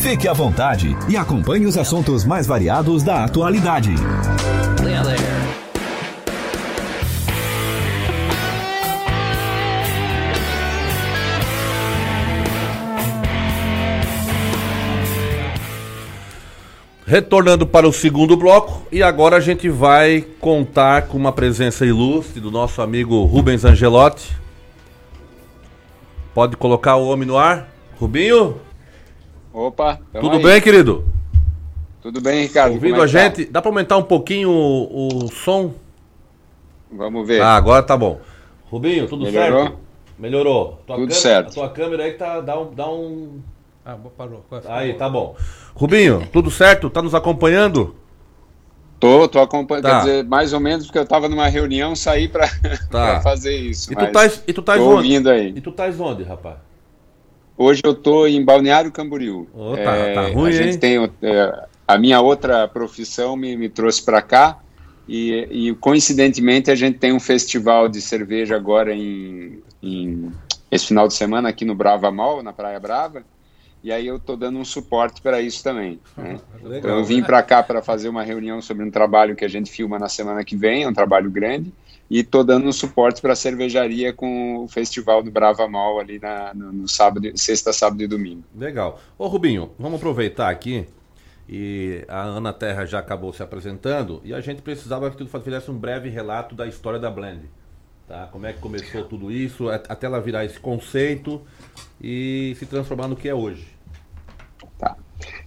Fique 0.00 0.26
à 0.26 0.32
vontade 0.32 0.96
e 1.08 1.16
acompanhe 1.16 1.66
os 1.66 1.76
assuntos 1.76 2.24
mais 2.24 2.46
variados 2.46 3.02
da 3.02 3.24
atualidade. 3.24 3.94
Retornando 17.10 17.66
para 17.66 17.88
o 17.88 17.92
segundo 17.92 18.36
bloco, 18.36 18.86
e 18.92 19.02
agora 19.02 19.34
a 19.34 19.40
gente 19.40 19.68
vai 19.68 20.24
contar 20.38 21.08
com 21.08 21.18
uma 21.18 21.32
presença 21.32 21.84
ilustre 21.84 22.40
do 22.40 22.52
nosso 22.52 22.80
amigo 22.80 23.24
Rubens 23.24 23.64
Angelotti. 23.64 24.32
Pode 26.32 26.56
colocar 26.56 26.94
o 26.94 27.08
homem 27.08 27.26
no 27.26 27.36
ar? 27.36 27.68
Rubinho? 27.98 28.60
Opa, 29.52 29.98
tudo 30.20 30.36
aí. 30.36 30.42
bem, 30.44 30.60
querido? 30.60 31.04
Tudo 32.00 32.20
bem, 32.20 32.42
Ricardo. 32.42 32.74
Ouvindo 32.74 32.94
é 32.94 32.98
a 32.98 33.00
tá? 33.00 33.06
gente? 33.08 33.44
Dá 33.44 33.60
para 33.60 33.72
aumentar 33.72 33.96
um 33.96 34.04
pouquinho 34.04 34.48
o, 34.48 35.24
o, 35.24 35.32
som? 35.32 35.74
Vamos 36.92 37.26
ver. 37.26 37.42
Ah, 37.42 37.56
agora 37.56 37.82
tá 37.82 37.96
bom. 37.96 38.20
Rubinho, 38.70 39.08
tudo 39.08 39.24
Melhorou? 39.24 39.62
certo? 39.64 39.78
Melhorou. 40.16 40.80
Tua 40.86 40.94
tudo 40.94 41.12
certo. 41.12 41.48
A 41.48 41.54
tua 41.54 41.68
câmera 41.70 42.04
aí 42.04 42.12
que 42.12 42.18
tá, 42.18 42.40
dá 42.40 42.56
um, 42.56 42.72
dá 42.72 42.88
um... 42.88 43.40
Ah, 43.84 43.96
parou. 44.16 44.44
Aí, 44.68 44.94
tá 44.94 45.08
bom. 45.08 45.34
Rubinho, 45.74 46.26
tudo 46.32 46.50
certo? 46.50 46.90
Tá 46.90 47.02
nos 47.02 47.14
acompanhando? 47.14 47.94
Tô, 48.98 49.26
tô 49.26 49.40
acompanhando. 49.40 49.84
Tá. 49.84 49.90
Quer 49.90 50.06
dizer, 50.06 50.24
mais 50.24 50.52
ou 50.52 50.60
menos 50.60 50.86
porque 50.86 50.98
eu 50.98 51.06
tava 51.06 51.28
numa 51.28 51.48
reunião, 51.48 51.96
saí 51.96 52.28
pra, 52.28 52.48
tá. 52.90 53.20
fazer 53.22 53.56
isso. 53.56 53.92
E 53.92 53.96
tu 53.96 54.12
tais, 54.12 54.42
e 54.46 54.52
tu 54.52 54.62
tais 54.62 54.80
onde? 54.80 54.94
ouvindo 54.94 55.30
aí. 55.30 55.54
E 55.56 55.60
tu 55.60 55.72
tais 55.72 55.98
onde, 55.98 56.22
rapaz? 56.22 56.56
Hoje 57.56 57.80
eu 57.84 57.92
estou 57.92 58.28
em 58.28 58.44
Balneário 58.44 58.92
Camboriú. 58.92 59.48
Oh, 59.54 59.74
tá, 59.74 59.96
é, 59.96 60.14
tá 60.14 60.28
ruim, 60.28 60.48
a 60.48 60.52
gente 60.52 60.78
tem 60.78 61.10
é, 61.22 61.66
a 61.86 61.98
minha 61.98 62.20
outra 62.20 62.68
profissão 62.68 63.36
me, 63.36 63.56
me 63.56 63.68
trouxe 63.68 64.02
para 64.02 64.22
cá 64.22 64.58
e, 65.08 65.48
e, 65.50 65.74
coincidentemente 65.74 66.70
a 66.70 66.74
gente 66.74 66.98
tem 66.98 67.12
um 67.12 67.18
festival 67.18 67.88
de 67.88 68.00
cerveja 68.00 68.54
agora 68.54 68.94
em, 68.94 69.60
em 69.82 70.30
esse 70.70 70.86
final 70.86 71.08
de 71.08 71.14
semana 71.14 71.48
aqui 71.48 71.64
no 71.64 71.74
Brava 71.74 72.10
Mall, 72.12 72.42
na 72.42 72.52
Praia 72.52 72.78
Brava. 72.78 73.24
E 73.82 73.90
aí 73.90 74.06
eu 74.06 74.16
estou 74.16 74.36
dando 74.36 74.58
um 74.58 74.64
suporte 74.64 75.22
para 75.22 75.40
isso 75.40 75.62
também. 75.62 75.98
Né? 76.16 76.38
Legal, 76.62 76.78
então 76.78 76.98
eu 76.98 77.04
vim 77.04 77.22
para 77.22 77.42
cá 77.42 77.62
para 77.62 77.82
fazer 77.82 78.08
uma 78.08 78.22
reunião 78.22 78.60
sobre 78.60 78.84
um 78.84 78.90
trabalho 78.90 79.34
que 79.34 79.44
a 79.44 79.48
gente 79.48 79.70
filma 79.70 79.98
na 79.98 80.08
semana 80.08 80.44
que 80.44 80.56
vem, 80.56 80.82
é 80.82 80.88
um 80.88 80.92
trabalho 80.92 81.30
grande 81.30 81.72
e 82.10 82.20
estou 82.20 82.42
dando 82.42 82.66
um 82.66 82.72
suporte 82.72 83.22
para 83.22 83.34
a 83.34 83.36
cervejaria 83.36 84.12
com 84.12 84.64
o 84.64 84.68
festival 84.68 85.22
do 85.22 85.30
Brava 85.30 85.66
Mal 85.68 86.00
ali 86.00 86.18
na, 86.18 86.52
no, 86.52 86.72
no, 86.72 86.88
sábado, 86.88 87.30
sexta, 87.38 87.72
sábado 87.72 88.02
e 88.02 88.06
domingo. 88.08 88.42
Legal. 88.54 89.00
Ô 89.16 89.28
Rubinho, 89.28 89.70
vamos 89.78 90.00
aproveitar 90.00 90.50
aqui 90.50 90.86
e 91.48 92.04
a 92.08 92.22
Ana 92.22 92.52
Terra 92.52 92.84
já 92.84 92.98
acabou 92.98 93.32
se 93.32 93.42
apresentando 93.42 94.20
e 94.24 94.34
a 94.34 94.40
gente 94.40 94.60
precisava 94.60 95.10
que 95.10 95.16
tu 95.16 95.26
fizesse 95.26 95.70
um 95.70 95.78
breve 95.78 96.08
relato 96.08 96.54
da 96.54 96.66
história 96.66 96.98
da 96.98 97.10
Blend. 97.10 97.48
Tá? 98.10 98.26
Como 98.26 98.44
é 98.44 98.52
que 98.52 98.58
começou 98.58 99.04
tudo 99.04 99.30
isso, 99.30 99.68
até 99.68 100.06
ela 100.06 100.20
virar 100.20 100.44
esse 100.44 100.58
conceito 100.58 101.40
e 102.02 102.56
se 102.58 102.66
transformar 102.66 103.06
no 103.06 103.14
que 103.14 103.28
é 103.28 103.34
hoje. 103.36 103.68
Tá. 104.76 104.96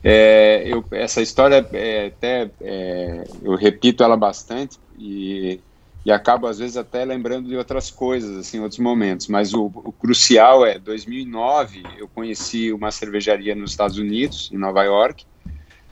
É, 0.02 0.64
eu, 0.66 0.86
essa 0.92 1.22
história 1.22 1.68
é, 1.74 2.06
até 2.06 2.50
é, 2.62 3.26
eu 3.42 3.56
repito 3.56 4.02
ela 4.02 4.16
bastante 4.16 4.80
e 4.98 5.60
e 6.06 6.12
acabo 6.12 6.48
às 6.48 6.60
vezes 6.60 6.76
até 6.76 7.04
lembrando 7.04 7.48
de 7.48 7.56
outras 7.56 7.90
coisas, 7.90 8.38
assim, 8.38 8.60
outros 8.60 8.80
momentos. 8.80 9.28
Mas 9.28 9.54
o, 9.54 9.66
o, 9.66 9.92
crucial 9.92 10.66
é, 10.66 10.80
2009 10.80 11.84
eu 11.98 12.08
conheci 12.08 12.72
uma 12.72 12.92
cervejaria 12.92 13.56
nos 13.56 13.72
Estados 13.72 13.98
Unidos, 13.98 14.50
em 14.54 14.58
Nova 14.58 14.84
York, 14.84 15.26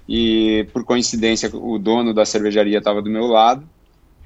e 0.07 0.67
por 0.71 0.85
coincidência 0.85 1.49
o 1.53 1.77
dono 1.77 2.13
da 2.13 2.25
cervejaria 2.25 2.77
estava 2.77 3.01
do 3.01 3.09
meu 3.09 3.27
lado 3.27 3.67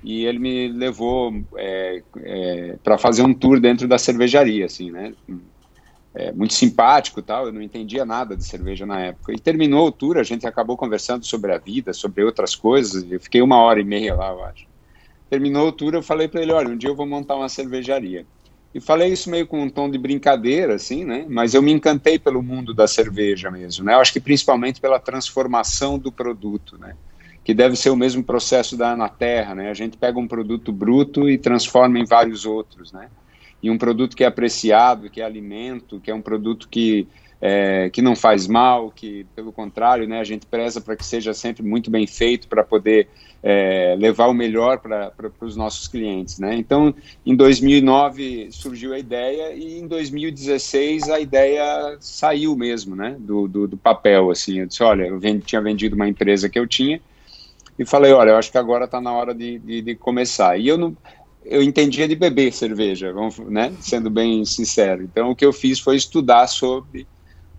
e 0.05 0.23
ele 0.23 0.37
me 0.37 0.67
levou 0.67 1.33
é, 1.57 2.03
é, 2.17 2.77
para 2.83 2.95
fazer 2.95 3.23
um 3.23 3.33
tour 3.33 3.59
dentro 3.59 3.87
da 3.87 3.97
cervejaria, 3.97 4.65
assim, 4.65 4.91
né? 4.91 5.11
É, 6.13 6.31
muito 6.31 6.53
simpático 6.53 7.23
tal, 7.23 7.47
eu 7.47 7.51
não 7.51 7.61
entendia 7.61 8.05
nada 8.05 8.37
de 8.37 8.45
cerveja 8.45 8.85
na 8.85 9.01
época. 9.01 9.33
E 9.33 9.39
terminou 9.39 9.87
o 9.87 9.91
tour, 9.91 10.17
a 10.17 10.23
gente 10.23 10.45
acabou 10.45 10.77
conversando 10.77 11.25
sobre 11.25 11.51
a 11.51 11.57
vida, 11.57 11.91
sobre 11.91 12.23
outras 12.23 12.53
coisas, 12.53 13.03
eu 13.11 13.19
fiquei 13.19 13.41
uma 13.41 13.57
hora 13.57 13.81
e 13.81 13.83
meia 13.83 14.13
lá, 14.13 14.29
eu 14.29 14.43
acho. 14.43 14.67
Terminou 15.27 15.69
o 15.69 15.71
tour, 15.71 15.95
eu 15.95 16.03
falei 16.03 16.27
para 16.27 16.41
ele, 16.41 16.53
olha, 16.53 16.69
um 16.69 16.77
dia 16.77 16.89
eu 16.89 16.95
vou 16.95 17.07
montar 17.07 17.35
uma 17.35 17.49
cervejaria. 17.49 18.27
E 18.75 18.79
falei 18.79 19.11
isso 19.11 19.29
meio 19.29 19.47
com 19.47 19.59
um 19.59 19.69
tom 19.69 19.89
de 19.89 19.97
brincadeira, 19.97 20.75
assim, 20.75 21.03
né? 21.03 21.25
Mas 21.27 21.55
eu 21.55 21.63
me 21.63 21.71
encantei 21.71 22.19
pelo 22.19 22.43
mundo 22.43 22.75
da 22.75 22.87
cerveja 22.87 23.49
mesmo, 23.49 23.83
né? 23.83 23.95
Eu 23.95 23.99
acho 23.99 24.13
que 24.13 24.19
principalmente 24.19 24.79
pela 24.79 24.99
transformação 24.99 25.97
do 25.97 26.11
produto, 26.11 26.77
né? 26.77 26.95
Que 27.45 27.53
deve 27.53 27.77
ser 27.77 27.91
o 27.91 27.95
mesmo 27.95 28.23
processo 28.23 28.75
da 28.75 28.97
na 28.97 29.07
Terra, 29.07 29.55
né? 29.55 29.69
A 29.69 29.73
gente 29.73 29.95
pega 29.95 30.19
um 30.19 30.27
produto 30.27 30.73
bruto 30.73 31.29
e 31.29 31.37
transforma 31.37 31.97
em 31.97 32.05
vários 32.05 32.45
outros, 32.45 32.91
né? 32.91 33.07
E 33.63 33.69
um 33.69 33.77
produto 33.77 34.17
que 34.17 34.23
é 34.23 34.27
apreciado, 34.27 35.09
que 35.09 35.21
é 35.21 35.23
alimento, 35.23 36.01
que 36.01 36.11
é 36.11 36.15
um 36.15 36.21
produto 36.21 36.67
que 36.67 37.07
é, 37.41 37.89
que 37.89 38.01
não 38.01 38.15
faz 38.15 38.47
mal, 38.47 38.89
que 38.89 39.25
pelo 39.35 39.51
contrário, 39.51 40.07
né, 40.07 40.19
a 40.19 40.23
gente 40.23 40.45
preza 40.45 40.81
para 40.81 40.95
que 40.95 41.05
seja 41.05 41.33
sempre 41.33 41.63
muito 41.63 41.91
bem 41.91 42.07
feito 42.07 42.47
para 42.47 42.63
poder 42.63 43.07
é, 43.43 43.95
levar 43.99 44.27
o 44.27 44.33
melhor 44.33 44.79
para 44.79 45.13
os 45.41 45.55
nossos 45.55 45.87
clientes, 45.87 46.39
né? 46.39 46.55
Então, 46.55 46.95
em 47.23 47.35
2009 47.35 48.47
surgiu 48.49 48.93
a 48.93 48.97
ideia 48.97 49.53
e 49.53 49.77
em 49.77 49.87
2016 49.87 51.09
a 51.09 51.19
ideia 51.19 51.97
saiu 51.99 52.55
mesmo, 52.55 52.95
né, 52.95 53.15
do, 53.19 53.47
do, 53.47 53.67
do 53.67 53.77
papel, 53.77 54.31
assim. 54.31 54.61
Eu 54.61 54.65
disse, 54.65 54.81
olha, 54.81 55.03
eu 55.03 55.19
vendi, 55.19 55.45
tinha 55.45 55.61
vendido 55.61 55.95
uma 55.95 56.07
empresa 56.07 56.49
que 56.49 56.57
eu 56.57 56.65
tinha 56.65 56.99
e 57.77 57.85
falei, 57.85 58.13
olha, 58.13 58.31
eu 58.31 58.37
acho 58.37 58.51
que 58.51 58.57
agora 58.57 58.85
está 58.85 59.01
na 59.01 59.11
hora 59.11 59.33
de, 59.33 59.59
de, 59.59 59.81
de, 59.81 59.95
começar. 59.95 60.57
E 60.57 60.67
eu 60.67 60.77
não, 60.77 60.95
eu 61.43 61.61
entendia 61.61 62.07
de 62.07 62.15
beber 62.15 62.53
cerveja, 62.53 63.11
vamos, 63.11 63.37
né, 63.39 63.73
sendo 63.81 64.09
bem 64.09 64.45
sincero. 64.45 65.03
Então, 65.03 65.31
o 65.31 65.35
que 65.35 65.45
eu 65.45 65.51
fiz 65.51 65.79
foi 65.79 65.95
estudar 65.95 66.47
sobre 66.47 67.05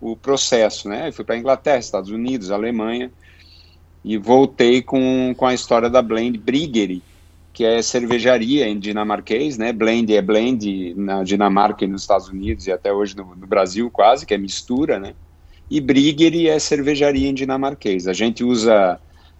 o 0.01 0.15
processo, 0.15 0.89
né? 0.89 1.07
Eu 1.07 1.13
fui 1.13 1.25
para 1.25 1.37
Inglaterra, 1.37 1.79
Estados 1.79 2.09
Unidos, 2.09 2.51
Alemanha 2.51 3.11
e 4.03 4.17
voltei 4.17 4.81
com, 4.81 5.33
com 5.35 5.45
a 5.45 5.53
história 5.53 5.89
da 5.89 6.01
Blend 6.01 6.37
Briggery, 6.37 7.01
que 7.51 7.65
é 7.65 7.81
cervejaria 7.81 8.67
em 8.67 8.77
dinamarquês, 8.77 9.57
né? 9.57 9.73
Blend 9.73 10.15
é 10.15 10.21
blend 10.21 10.93
na 10.95 11.23
Dinamarca 11.23 11.83
e 11.83 11.87
nos 11.87 12.01
Estados 12.01 12.29
Unidos 12.29 12.67
e 12.67 12.71
até 12.71 12.93
hoje 12.93 13.17
no, 13.17 13.35
no 13.35 13.47
Brasil 13.47 13.89
quase, 13.89 14.25
que 14.25 14.33
é 14.33 14.37
mistura, 14.37 14.99
né? 14.99 15.13
E 15.69 15.81
Briggery 15.81 16.47
é 16.47 16.59
cervejaria 16.59 17.27
em 17.27 17.33
dinamarquês. 17.33 18.07
A 18.07 18.13
gente 18.13 18.43
usa 18.43 18.99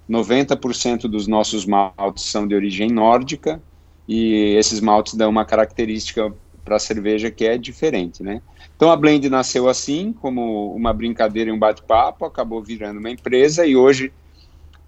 90% 0.09 1.01
dos 1.01 1.27
nossos 1.27 1.65
maltes 1.65 2.23
são 2.25 2.47
de 2.47 2.55
origem 2.55 2.89
nórdica 2.89 3.61
e 4.07 4.55
esses 4.57 4.79
maltes 4.79 5.15
dão 5.15 5.29
uma 5.29 5.45
característica 5.45 6.33
para 6.63 6.77
a 6.77 6.79
cerveja 6.79 7.31
que 7.31 7.45
é 7.45 7.57
diferente, 7.57 8.21
né? 8.21 8.41
Então 8.75 8.91
a 8.91 8.95
Blend 8.95 9.29
nasceu 9.29 9.67
assim, 9.69 10.13
como 10.13 10.75
uma 10.75 10.93
brincadeira 10.93 11.49
e 11.49 11.53
um 11.53 11.59
bate-papo, 11.59 12.25
acabou 12.25 12.61
virando 12.61 12.99
uma 12.99 13.09
empresa 13.09 13.65
e 13.65 13.75
hoje 13.75 14.11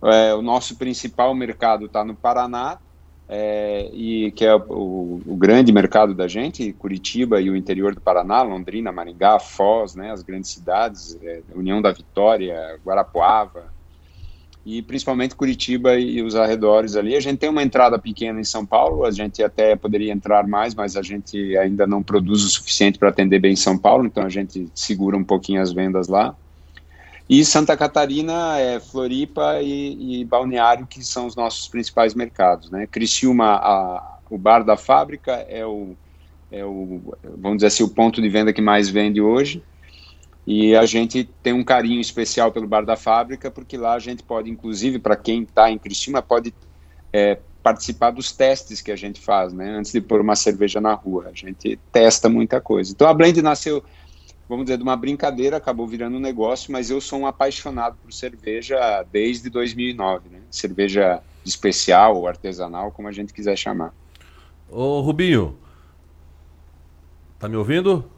é, 0.03 0.33
o 0.33 0.41
nosso 0.41 0.77
principal 0.77 1.33
mercado 1.33 1.85
está 1.85 2.03
no 2.03 2.15
Paraná, 2.15 2.79
é, 3.31 3.89
e 3.93 4.31
que 4.31 4.43
é 4.43 4.55
o, 4.55 5.21
o, 5.25 5.35
grande 5.37 5.71
mercado 5.71 6.15
da 6.15 6.27
gente, 6.27 6.73
Curitiba 6.73 7.39
e 7.39 7.49
o 7.49 7.55
interior 7.55 7.93
do 7.93 8.01
Paraná, 8.01 8.41
Londrina, 8.41 8.91
Maringá, 8.91 9.39
Foz, 9.39 9.93
né, 9.93 10.11
as 10.11 10.23
grandes 10.23 10.49
cidades, 10.49 11.15
é, 11.21 11.41
União 11.53 11.79
da 11.79 11.91
Vitória, 11.91 12.79
Guarapuava, 12.83 13.71
e 14.65 14.81
principalmente 14.81 15.35
Curitiba 15.35 15.95
e 15.97 16.21
os 16.21 16.35
arredores 16.35 16.95
ali. 16.95 17.15
A 17.15 17.19
gente 17.19 17.39
tem 17.39 17.49
uma 17.49 17.63
entrada 17.63 17.97
pequena 17.97 18.39
em 18.39 18.43
São 18.43 18.65
Paulo, 18.65 19.05
a 19.05 19.11
gente 19.11 19.41
até 19.41 19.75
poderia 19.75 20.11
entrar 20.11 20.47
mais, 20.47 20.75
mas 20.75 20.95
a 20.95 21.01
gente 21.01 21.57
ainda 21.57 21.87
não 21.87 22.03
produz 22.03 22.43
o 22.43 22.49
suficiente 22.49 22.99
para 22.99 23.09
atender 23.09 23.39
bem 23.39 23.55
São 23.55 23.77
Paulo, 23.77 24.05
então 24.05 24.23
a 24.23 24.29
gente 24.29 24.69
segura 24.75 25.17
um 25.17 25.23
pouquinho 25.23 25.61
as 25.61 25.71
vendas 25.71 26.07
lá. 26.07 26.35
E 27.29 27.45
Santa 27.45 27.77
Catarina, 27.77 28.57
é, 28.57 28.79
Floripa 28.79 29.61
e, 29.61 30.21
e, 30.21 30.25
Balneário, 30.25 30.87
que 30.87 31.03
são 31.03 31.27
os 31.27 31.35
nossos 31.35 31.67
principais 31.67 32.15
mercados. 32.15 32.71
Né? 32.71 32.87
Criciúma, 32.87 33.53
a, 33.53 34.17
o 34.31 34.37
bar 34.37 34.63
da 34.63 34.75
fábrica, 34.75 35.33
é 35.47 35.63
o, 35.63 35.95
é 36.51 36.65
o, 36.65 36.99
vamos 37.37 37.57
dizer 37.57 37.67
assim, 37.67 37.83
o 37.83 37.89
ponto 37.89 38.19
de 38.19 38.27
venda 38.27 38.51
que 38.51 38.61
mais 38.61 38.89
vende 38.89 39.21
hoje. 39.21 39.61
E 40.51 40.75
a 40.75 40.83
gente 40.83 41.29
tem 41.43 41.53
um 41.53 41.63
carinho 41.63 42.01
especial 42.01 42.51
pelo 42.51 42.67
bar 42.67 42.83
da 42.83 42.95
fábrica, 42.95 43.51
porque 43.51 43.77
lá 43.77 43.93
a 43.93 43.99
gente 43.99 44.23
pode, 44.23 44.49
inclusive, 44.49 44.97
para 44.97 45.15
quem 45.15 45.43
está 45.43 45.69
em 45.69 45.77
Criciúma, 45.77 46.23
pode 46.23 46.51
é, 47.13 47.37
participar 47.61 48.09
dos 48.09 48.31
testes 48.31 48.81
que 48.81 48.91
a 48.91 48.95
gente 48.95 49.21
faz, 49.21 49.53
né? 49.53 49.77
Antes 49.77 49.91
de 49.91 50.01
pôr 50.01 50.19
uma 50.19 50.35
cerveja 50.35 50.81
na 50.81 50.95
rua, 50.95 51.27
a 51.27 51.37
gente 51.37 51.77
testa 51.91 52.27
muita 52.27 52.59
coisa. 52.59 52.91
Então 52.91 53.07
a 53.07 53.13
Blend 53.13 53.39
nasceu 53.43 53.83
vamos 54.49 54.65
dizer, 54.65 54.77
de 54.77 54.83
uma 54.83 54.95
brincadeira, 54.95 55.57
acabou 55.57 55.85
virando 55.85 56.17
um 56.17 56.19
negócio, 56.19 56.71
mas 56.71 56.89
eu 56.89 56.99
sou 56.99 57.19
um 57.19 57.27
apaixonado 57.27 57.95
por 58.01 58.11
cerveja 58.11 59.05
desde 59.11 59.51
2009, 59.51 60.29
né? 60.29 60.39
Cerveja 60.49 61.21
especial 61.45 62.17
ou 62.17 62.27
artesanal, 62.27 62.91
como 62.91 63.07
a 63.07 63.11
gente 63.11 63.31
quiser 63.31 63.55
chamar. 63.55 63.93
Ô 64.67 65.01
Rubinho, 65.01 65.59
tá 67.37 67.47
me 67.47 67.55
ouvindo? 67.55 68.09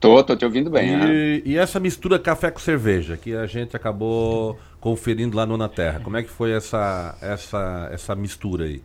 Tô, 0.00 0.22
tô 0.22 0.36
te 0.36 0.44
ouvindo 0.44 0.70
bem. 0.70 0.88
E, 0.88 0.96
né? 0.96 1.42
e 1.44 1.56
essa 1.56 1.80
mistura 1.80 2.18
café 2.18 2.50
com 2.50 2.60
cerveja, 2.60 3.16
que 3.16 3.34
a 3.34 3.46
gente 3.46 3.74
acabou 3.74 4.58
conferindo 4.80 5.36
lá 5.36 5.44
no 5.44 5.56
Na 5.56 5.68
Terra, 5.68 6.00
como 6.00 6.16
é 6.16 6.22
que 6.22 6.30
foi 6.30 6.52
essa, 6.52 7.16
essa, 7.20 7.88
essa 7.92 8.14
mistura 8.14 8.64
aí? 8.64 8.82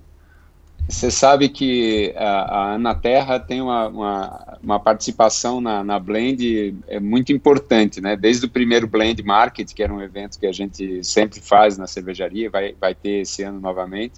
Você 0.90 1.10
sabe 1.10 1.48
que 1.48 2.14
a, 2.18 2.42
a 2.42 2.74
Anaterra 2.74 3.40
tem 3.40 3.62
uma, 3.62 3.88
uma, 3.88 4.58
uma 4.62 4.80
participação 4.80 5.62
na, 5.62 5.82
na, 5.82 5.98
Blend 5.98 6.76
é 6.88 7.00
muito 7.00 7.32
importante, 7.32 8.02
né? 8.02 8.18
Desde 8.18 8.46
o 8.46 8.50
primeiro 8.50 8.86
Blend 8.86 9.24
Market, 9.24 9.72
que 9.74 9.82
era 9.82 9.94
um 9.94 10.02
evento 10.02 10.38
que 10.38 10.46
a 10.46 10.52
gente 10.52 11.02
sempre 11.04 11.40
faz 11.40 11.78
na 11.78 11.88
cervejaria, 11.88 12.50
vai, 12.50 12.76
vai 12.80 12.94
ter 12.94 13.22
esse 13.22 13.44
ano 13.44 13.62
novamente. 13.62 14.16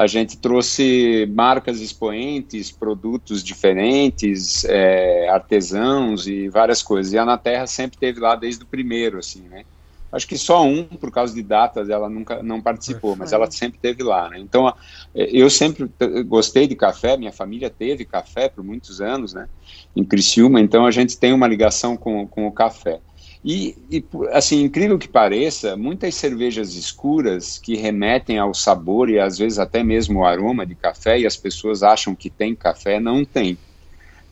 A 0.00 0.06
gente 0.06 0.38
trouxe 0.38 1.30
marcas 1.30 1.82
expoentes, 1.82 2.70
produtos 2.70 3.44
diferentes, 3.44 4.64
é, 4.64 5.28
artesãos 5.28 6.26
e 6.26 6.48
várias 6.48 6.82
coisas. 6.82 7.12
E 7.12 7.18
a 7.18 7.22
Anaterra 7.22 7.66
sempre 7.66 7.98
teve 7.98 8.18
lá 8.18 8.34
desde 8.34 8.64
o 8.64 8.66
primeiro, 8.66 9.18
assim, 9.18 9.42
né? 9.42 9.62
Acho 10.10 10.26
que 10.26 10.38
só 10.38 10.64
um, 10.64 10.84
por 10.84 11.10
causa 11.10 11.34
de 11.34 11.42
datas, 11.42 11.90
ela 11.90 12.08
nunca 12.08 12.42
não 12.42 12.62
participou, 12.62 13.14
mas 13.14 13.34
ela 13.34 13.50
sempre 13.50 13.78
teve 13.78 14.02
lá. 14.02 14.30
Né? 14.30 14.38
Então, 14.38 14.74
eu 15.14 15.50
sempre 15.50 15.90
gostei 16.24 16.66
de 16.66 16.74
café, 16.74 17.18
minha 17.18 17.30
família 17.30 17.68
teve 17.68 18.06
café 18.06 18.48
por 18.48 18.64
muitos 18.64 19.02
anos, 19.02 19.34
né? 19.34 19.50
Em 19.94 20.02
Criciúma, 20.02 20.62
então 20.62 20.86
a 20.86 20.90
gente 20.90 21.18
tem 21.18 21.34
uma 21.34 21.46
ligação 21.46 21.94
com, 21.94 22.26
com 22.26 22.46
o 22.46 22.52
café. 22.52 23.00
E, 23.42 23.74
e, 23.90 24.04
assim, 24.32 24.62
incrível 24.62 24.98
que 24.98 25.08
pareça, 25.08 25.76
muitas 25.76 26.14
cervejas 26.14 26.74
escuras 26.74 27.58
que 27.58 27.74
remetem 27.74 28.38
ao 28.38 28.52
sabor 28.52 29.08
e 29.08 29.18
às 29.18 29.38
vezes 29.38 29.58
até 29.58 29.82
mesmo 29.82 30.20
ao 30.20 30.26
aroma 30.26 30.66
de 30.66 30.74
café, 30.74 31.18
e 31.18 31.26
as 31.26 31.36
pessoas 31.36 31.82
acham 31.82 32.14
que 32.14 32.28
tem 32.28 32.54
café, 32.54 33.00
não 33.00 33.24
tem 33.24 33.56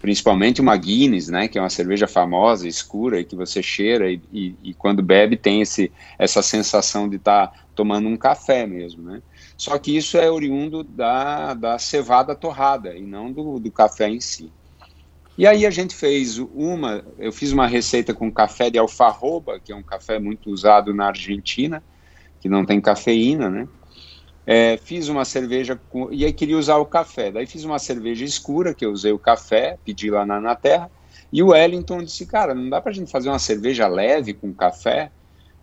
principalmente 0.00 0.60
uma 0.60 0.76
Guinness, 0.76 1.28
né, 1.28 1.48
que 1.48 1.58
é 1.58 1.60
uma 1.60 1.70
cerveja 1.70 2.06
famosa, 2.06 2.68
escura, 2.68 3.20
e 3.20 3.24
que 3.24 3.34
você 3.34 3.62
cheira 3.62 4.10
e, 4.10 4.20
e, 4.32 4.54
e 4.62 4.74
quando 4.74 5.02
bebe 5.02 5.36
tem 5.36 5.60
esse, 5.60 5.90
essa 6.18 6.42
sensação 6.42 7.08
de 7.08 7.16
estar 7.16 7.48
tá 7.48 7.52
tomando 7.74 8.08
um 8.08 8.16
café 8.16 8.66
mesmo, 8.66 9.02
né. 9.02 9.22
Só 9.56 9.76
que 9.76 9.96
isso 9.96 10.16
é 10.16 10.30
oriundo 10.30 10.84
da, 10.84 11.54
da 11.54 11.78
cevada 11.78 12.34
torrada 12.34 12.96
e 12.96 13.02
não 13.02 13.32
do, 13.32 13.58
do 13.58 13.70
café 13.72 14.08
em 14.08 14.20
si. 14.20 14.52
E 15.38 15.46
aí 15.46 15.64
a 15.64 15.70
gente 15.70 15.94
fez 15.94 16.36
uma, 16.36 17.04
eu 17.16 17.30
fiz 17.30 17.52
uma 17.52 17.68
receita 17.68 18.12
com 18.12 18.28
café 18.28 18.68
de 18.70 18.76
alfarroba, 18.76 19.60
que 19.60 19.70
é 19.70 19.76
um 19.76 19.84
café 19.84 20.18
muito 20.18 20.50
usado 20.50 20.92
na 20.92 21.06
Argentina, 21.06 21.80
que 22.40 22.48
não 22.48 22.66
tem 22.66 22.80
cafeína, 22.80 23.48
né? 23.48 23.68
É, 24.44 24.76
fiz 24.78 25.08
uma 25.08 25.24
cerveja 25.24 25.78
com, 25.90 26.12
e 26.12 26.24
aí 26.24 26.32
queria 26.32 26.58
usar 26.58 26.78
o 26.78 26.86
café. 26.86 27.30
Daí 27.30 27.46
fiz 27.46 27.62
uma 27.62 27.78
cerveja 27.78 28.24
escura, 28.24 28.74
que 28.74 28.84
eu 28.84 28.90
usei 28.90 29.12
o 29.12 29.18
café, 29.18 29.78
pedi 29.84 30.10
lá 30.10 30.26
na, 30.26 30.40
na 30.40 30.56
terra. 30.56 30.90
E 31.32 31.40
o 31.40 31.50
Wellington 31.50 32.02
disse, 32.02 32.26
cara, 32.26 32.52
não 32.52 32.68
dá 32.68 32.80
pra 32.80 32.90
gente 32.90 33.08
fazer 33.08 33.28
uma 33.28 33.38
cerveja 33.38 33.86
leve 33.86 34.34
com 34.34 34.52
café? 34.52 35.12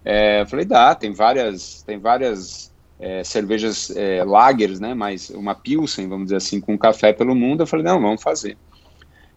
É, 0.05 0.43
eu 0.43 0.47
falei, 0.47 0.63
dá, 0.63 0.95
tem 0.95 1.11
várias, 1.11 1.83
tem 1.83 1.99
várias 1.99 2.71
é, 2.97 3.25
cervejas 3.25 3.89
é, 3.89 4.23
lagers, 4.23 4.79
né, 4.79 4.93
mas 4.93 5.31
uma 5.31 5.53
Pilsen, 5.53 6.07
vamos 6.07 6.27
dizer 6.27 6.38
assim, 6.38 6.61
com 6.61 6.77
café 6.77 7.11
pelo 7.11 7.35
mundo. 7.35 7.63
Eu 7.63 7.67
falei, 7.67 7.83
não, 7.83 7.99
vamos 7.99 8.23
fazer. 8.23 8.57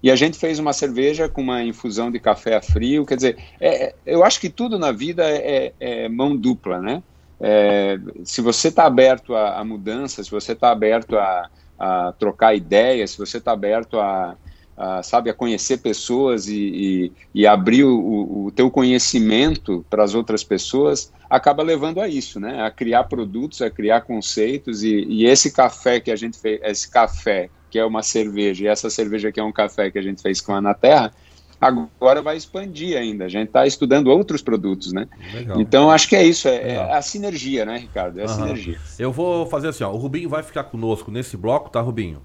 E 0.02 0.10
a 0.10 0.16
gente 0.16 0.38
fez 0.38 0.58
uma 0.58 0.72
cerveja 0.72 1.28
com 1.28 1.42
uma 1.42 1.62
infusão 1.62 2.10
de 2.10 2.20
café 2.20 2.56
a 2.56 2.62
frio, 2.62 3.04
quer 3.04 3.16
dizer, 3.16 3.36
é, 3.60 3.94
eu 4.06 4.24
acho 4.24 4.40
que 4.40 4.48
tudo 4.48 4.78
na 4.78 4.92
vida 4.92 5.24
é, 5.28 5.72
é 5.80 6.08
mão 6.08 6.36
dupla, 6.36 6.80
né? 6.80 7.02
É, 7.40 7.98
se 8.24 8.40
você 8.40 8.68
está 8.68 8.84
aberto 8.84 9.34
a, 9.34 9.58
a 9.58 9.64
mudança, 9.64 10.22
se 10.22 10.30
você 10.30 10.52
está 10.52 10.70
aberto 10.70 11.16
a, 11.16 11.48
a, 11.78 12.12
trocar 12.18 12.54
ideias, 12.54 13.12
se 13.12 13.18
você 13.18 13.38
está 13.38 13.52
aberto 13.52 13.98
a, 13.98 14.36
a, 14.76 15.02
sabe, 15.02 15.30
a 15.30 15.34
conhecer 15.34 15.78
pessoas 15.78 16.48
e, 16.48 16.56
e, 16.56 17.12
e 17.34 17.46
abrir 17.46 17.84
o, 17.84 18.46
o 18.46 18.52
teu 18.52 18.70
conhecimento 18.70 19.84
para 19.88 20.02
as 20.02 20.14
outras 20.14 20.42
pessoas, 20.42 21.12
acaba 21.28 21.62
levando 21.62 22.00
a 22.00 22.08
isso, 22.08 22.40
né? 22.40 22.62
A 22.62 22.70
criar 22.70 23.04
produtos, 23.04 23.62
a 23.62 23.70
criar 23.70 24.02
conceitos 24.02 24.82
e, 24.82 25.04
e 25.08 25.26
esse 25.26 25.52
café 25.52 26.00
que 26.00 26.10
a 26.10 26.16
gente 26.16 26.38
fez, 26.38 26.60
esse 26.62 26.88
café 26.88 27.50
que 27.70 27.78
é 27.78 27.84
uma 27.84 28.02
cerveja 28.02 28.64
e 28.64 28.66
essa 28.66 28.90
cerveja 28.90 29.30
que 29.30 29.40
é 29.40 29.42
um 29.42 29.52
café 29.52 29.90
que 29.90 29.98
a 29.98 30.02
gente 30.02 30.22
fez 30.22 30.40
com 30.40 30.54
a 30.54 30.60
Na 30.60 30.74
Terra, 30.74 31.12
agora 31.60 32.22
vai 32.22 32.36
expandir 32.36 32.96
ainda. 32.96 33.24
A 33.24 33.28
gente 33.28 33.48
está 33.48 33.66
estudando 33.66 34.08
outros 34.08 34.42
produtos, 34.42 34.92
né? 34.92 35.08
Legal. 35.32 35.60
Então 35.60 35.90
acho 35.90 36.08
que 36.08 36.16
é 36.16 36.24
isso, 36.24 36.48
é, 36.48 36.74
é, 36.74 36.92
a 36.92 37.02
sinergia, 37.02 37.64
né, 37.64 37.78
Ricardo? 37.78 38.20
É 38.20 38.24
a 38.24 38.26
uhum. 38.26 38.34
sinergia. 38.34 38.78
Eu 38.98 39.12
vou 39.12 39.46
fazer 39.46 39.68
assim, 39.68 39.84
ó, 39.84 39.90
o 39.90 39.96
Rubinho 39.96 40.28
vai 40.28 40.42
ficar 40.42 40.64
conosco 40.64 41.10
nesse 41.10 41.36
bloco, 41.36 41.70
tá, 41.70 41.80
Rubinho? 41.80 42.22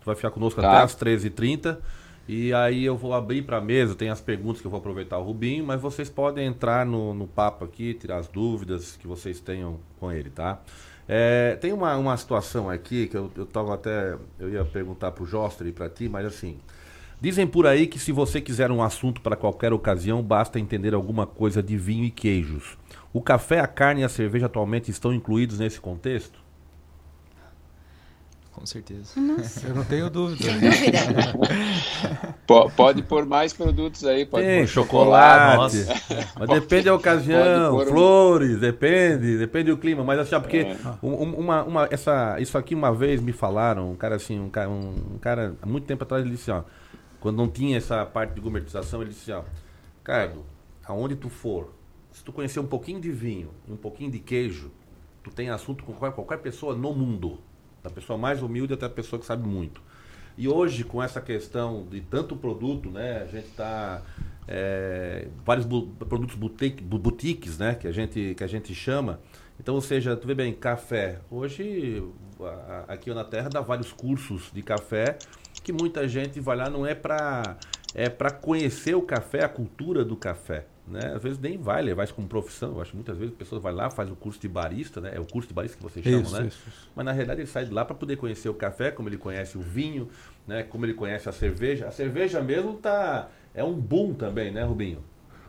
Tu 0.00 0.06
vai 0.06 0.14
ficar 0.14 0.30
conosco 0.30 0.60
tá. 0.60 0.70
até 0.70 0.84
as 0.84 0.96
13h30. 0.96 1.78
E 2.28 2.52
aí 2.52 2.84
eu 2.84 2.94
vou 2.94 3.14
abrir 3.14 3.40
para 3.40 3.56
a 3.56 3.60
mesa, 3.60 3.94
tem 3.94 4.10
as 4.10 4.20
perguntas 4.20 4.60
que 4.60 4.66
eu 4.66 4.70
vou 4.70 4.78
aproveitar 4.78 5.16
o 5.16 5.22
Rubinho, 5.22 5.64
mas 5.64 5.80
vocês 5.80 6.10
podem 6.10 6.46
entrar 6.46 6.84
no, 6.84 7.14
no 7.14 7.26
papo 7.26 7.64
aqui, 7.64 7.94
tirar 7.94 8.18
as 8.18 8.28
dúvidas 8.28 8.98
que 8.98 9.06
vocês 9.06 9.40
tenham 9.40 9.80
com 9.98 10.12
ele, 10.12 10.28
tá? 10.28 10.60
É, 11.08 11.56
tem 11.56 11.72
uma, 11.72 11.96
uma 11.96 12.16
situação 12.16 12.68
aqui 12.68 13.06
que 13.06 13.16
eu, 13.16 13.30
eu 13.34 13.46
tava 13.46 13.74
até. 13.74 14.16
Eu 14.38 14.50
ia 14.50 14.64
perguntar 14.64 15.10
pro 15.12 15.24
Jostre 15.24 15.70
e 15.70 15.72
para 15.72 15.88
ti, 15.88 16.08
mas 16.08 16.26
assim. 16.26 16.58
Dizem 17.20 17.48
por 17.48 17.66
aí 17.66 17.88
que 17.88 17.98
se 17.98 18.12
você 18.12 18.40
quiser 18.40 18.70
um 18.70 18.80
assunto 18.80 19.20
para 19.20 19.34
qualquer 19.34 19.72
ocasião, 19.72 20.22
basta 20.22 20.60
entender 20.60 20.94
alguma 20.94 21.26
coisa 21.26 21.60
de 21.60 21.76
vinho 21.76 22.04
e 22.04 22.10
queijos. 22.12 22.78
O 23.12 23.20
café, 23.20 23.58
a 23.58 23.66
carne 23.66 24.02
e 24.02 24.04
a 24.04 24.08
cerveja 24.08 24.46
atualmente 24.46 24.88
estão 24.90 25.12
incluídos 25.12 25.58
nesse 25.58 25.80
contexto? 25.80 26.38
Com 28.58 28.66
certeza. 28.66 29.20
Nossa. 29.20 29.68
Eu 29.68 29.74
não 29.74 29.84
tenho 29.84 30.10
dúvida. 30.10 30.50
pode 32.74 33.02
pôr 33.04 33.24
mais 33.24 33.52
produtos 33.52 34.04
aí. 34.04 34.26
Pode 34.26 34.44
Tem, 34.44 34.66
chocolate. 34.66 35.86
mas 36.36 36.48
depende 36.50 36.86
da 36.86 36.94
ocasião, 36.94 37.86
flores, 37.86 38.58
depende, 38.58 39.38
depende 39.38 39.70
do 39.70 39.78
clima. 39.78 40.02
Mas 40.02 40.18
assim, 40.18 40.40
porque 40.40 40.58
é. 40.58 40.76
uma, 41.00 41.62
uma, 41.62 41.88
essa, 41.88 42.40
isso 42.40 42.58
aqui 42.58 42.74
uma 42.74 42.92
vez 42.92 43.20
me 43.20 43.32
falaram, 43.32 43.92
um 43.92 43.96
cara 43.96 44.16
assim, 44.16 44.40
um 44.40 44.50
cara, 44.50 44.68
um 44.68 45.18
cara 45.20 45.54
há 45.62 45.66
muito 45.66 45.86
tempo 45.86 46.02
atrás, 46.02 46.24
ele 46.24 46.34
disse, 46.34 46.50
ó, 46.50 46.64
quando 47.20 47.36
não 47.36 47.48
tinha 47.48 47.76
essa 47.76 48.04
parte 48.04 48.34
de 48.34 48.40
gourmetização, 48.40 49.02
ele 49.02 49.10
disse, 49.10 49.30
ó, 49.30 49.44
Cardo, 50.02 50.44
aonde 50.84 51.14
tu 51.14 51.28
for, 51.28 51.72
se 52.10 52.24
tu 52.24 52.32
conhecer 52.32 52.58
um 52.58 52.66
pouquinho 52.66 53.00
de 53.00 53.12
vinho 53.12 53.50
e 53.68 53.72
um 53.72 53.76
pouquinho 53.76 54.10
de 54.10 54.18
queijo, 54.18 54.72
tu 55.22 55.30
tem 55.30 55.48
assunto 55.48 55.84
com 55.84 55.92
qualquer, 55.92 56.16
qualquer 56.16 56.38
pessoa 56.38 56.74
no 56.74 56.92
mundo. 56.92 57.38
Da 57.88 57.94
pessoa 57.94 58.18
mais 58.18 58.42
humilde 58.42 58.74
até 58.74 58.86
a 58.86 58.90
pessoa 58.90 59.18
que 59.18 59.24
sabe 59.24 59.48
muito. 59.48 59.80
E 60.36 60.46
hoje, 60.46 60.84
com 60.84 61.02
essa 61.02 61.20
questão 61.20 61.86
de 61.90 62.00
tanto 62.00 62.36
produto, 62.36 62.90
né, 62.90 63.22
a 63.22 63.26
gente 63.26 63.46
está 63.46 64.02
é, 64.46 65.26
vários 65.44 65.66
bu 65.66 65.86
produtos 66.08 66.36
boutique, 66.36 66.82
boutiques, 66.82 67.58
né, 67.58 67.74
que 67.74 67.88
a 67.88 67.92
gente 67.92 68.34
que 68.36 68.44
a 68.44 68.46
gente 68.46 68.74
chama. 68.74 69.20
Então, 69.58 69.74
ou 69.74 69.80
seja, 69.80 70.16
tu 70.16 70.26
vê 70.26 70.34
bem, 70.34 70.52
café. 70.52 71.18
Hoje, 71.30 72.04
a, 72.40 72.92
aqui 72.92 73.12
na 73.12 73.24
Terra 73.24 73.48
dá 73.48 73.60
vários 73.60 73.90
cursos 73.90 74.50
de 74.52 74.62
café 74.62 75.18
que 75.64 75.72
muita 75.72 76.06
gente 76.06 76.40
vai 76.40 76.56
lá 76.56 76.70
não 76.70 76.86
é 76.86 76.94
para 76.94 77.56
é 77.98 78.08
para 78.08 78.30
conhecer 78.30 78.94
o 78.94 79.02
café, 79.02 79.42
a 79.42 79.48
cultura 79.48 80.04
do 80.04 80.14
café. 80.16 80.66
Né? 80.86 81.12
Às 81.16 81.20
vezes 81.20 81.36
nem 81.36 81.58
vai 81.58 81.82
levar 81.82 82.04
isso 82.04 82.14
como 82.14 82.28
profissão. 82.28 82.76
Eu 82.76 82.80
acho 82.80 82.92
que 82.92 82.96
muitas 82.96 83.18
vezes 83.18 83.34
a 83.34 83.36
pessoa 83.36 83.60
vai 83.60 83.72
lá, 83.72 83.90
faz 83.90 84.08
o 84.08 84.14
curso 84.14 84.40
de 84.40 84.48
barista, 84.48 85.00
né? 85.00 85.10
É 85.14 85.20
o 85.20 85.24
curso 85.24 85.48
de 85.48 85.52
barista 85.52 85.76
que 85.76 85.82
vocês 85.82 86.04
chamam, 86.04 86.22
Isso, 86.22 86.40
né? 86.40 86.46
isso, 86.46 86.62
isso. 86.68 86.88
Mas 86.94 87.04
na 87.04 87.10
realidade 87.10 87.40
ele 87.40 87.48
sai 87.48 87.64
de 87.64 87.72
lá 87.72 87.84
para 87.84 87.96
poder 87.96 88.16
conhecer 88.16 88.48
o 88.48 88.54
café, 88.54 88.92
como 88.92 89.08
ele 89.08 89.18
conhece 89.18 89.58
o 89.58 89.60
vinho, 89.60 90.08
né? 90.46 90.62
Como 90.62 90.86
ele 90.86 90.94
conhece 90.94 91.28
a 91.28 91.32
cerveja. 91.32 91.88
A 91.88 91.90
cerveja 91.90 92.40
mesmo 92.40 92.74
tá 92.74 93.28
é 93.52 93.64
um 93.64 93.74
boom 93.74 94.14
também, 94.14 94.52
né, 94.52 94.62
Rubinho? 94.62 95.02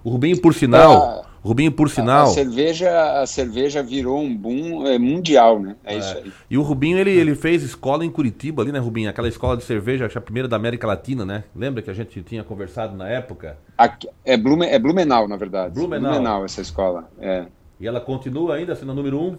O 0.03 0.09
Rubinho 0.11 0.39
por 0.41 0.53
sinal, 0.53 0.93
Ah, 0.93 1.25
Rubinho 1.43 1.71
por 1.71 1.87
A, 1.87 1.89
sinal. 1.89 2.23
a 2.25 2.27
cerveja, 2.33 3.21
a 3.21 3.25
cerveja 3.27 3.81
virou 3.83 4.19
um 4.19 4.35
boom 4.35 4.85
é, 4.87 4.97
mundial, 4.97 5.59
né? 5.59 5.75
É, 5.83 5.95
É. 5.95 5.97
isso 5.99 6.17
aí. 6.17 6.31
E 6.49 6.57
o 6.57 6.61
Rubinho, 6.61 6.97
ele, 6.97 7.11
ele 7.11 7.35
fez 7.35 7.63
escola 7.63 8.03
em 8.05 8.09
Curitiba 8.09 8.61
ali, 8.61 8.71
né, 8.71 8.79
Rubinho? 8.79 9.09
Aquela 9.09 9.27
escola 9.27 9.55
de 9.57 9.63
cerveja, 9.63 10.05
acho 10.05 10.17
a 10.17 10.21
primeira 10.21 10.47
da 10.47 10.55
América 10.55 10.85
Latina, 10.87 11.25
né? 11.25 11.43
Lembra 11.55 11.81
que 11.81 11.89
a 11.89 11.93
gente 11.93 12.21
tinha 12.23 12.43
conversado 12.43 12.95
na 12.95 13.07
época? 13.09 13.57
Aqui- 13.77 14.09
é, 14.25 14.35
Blume, 14.37 14.65
é 14.67 14.77
Blumenau, 14.79 15.27
na 15.27 15.37
verdade. 15.37 15.73
Blumenau. 15.75 16.43
essa 16.45 16.61
escola. 16.61 17.09
É. 17.19 17.45
E 17.79 17.87
ela 17.87 18.01
continua 18.01 18.55
ainda 18.55 18.75
sendo 18.75 18.91
a 18.91 18.95
número 18.95 19.19
um? 19.21 19.37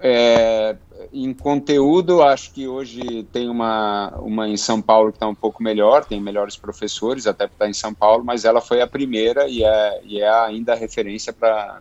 É, 0.00 0.76
em 1.12 1.32
conteúdo, 1.32 2.22
acho 2.22 2.52
que 2.52 2.66
hoje 2.66 3.22
tem 3.32 3.48
uma, 3.48 4.12
uma 4.18 4.48
em 4.48 4.56
São 4.56 4.80
Paulo 4.80 5.10
que 5.10 5.16
está 5.16 5.26
um 5.26 5.34
pouco 5.34 5.62
melhor, 5.62 6.04
tem 6.04 6.20
melhores 6.20 6.56
professores, 6.56 7.26
até 7.26 7.46
por 7.46 7.54
estar 7.54 7.68
em 7.68 7.74
São 7.74 7.94
Paulo, 7.94 8.24
mas 8.24 8.44
ela 8.44 8.60
foi 8.60 8.80
a 8.80 8.86
primeira 8.86 9.48
e 9.48 9.62
é, 9.62 10.00
e 10.04 10.20
é 10.20 10.28
ainda 10.28 10.72
a 10.72 10.76
referência 10.76 11.32
para 11.32 11.80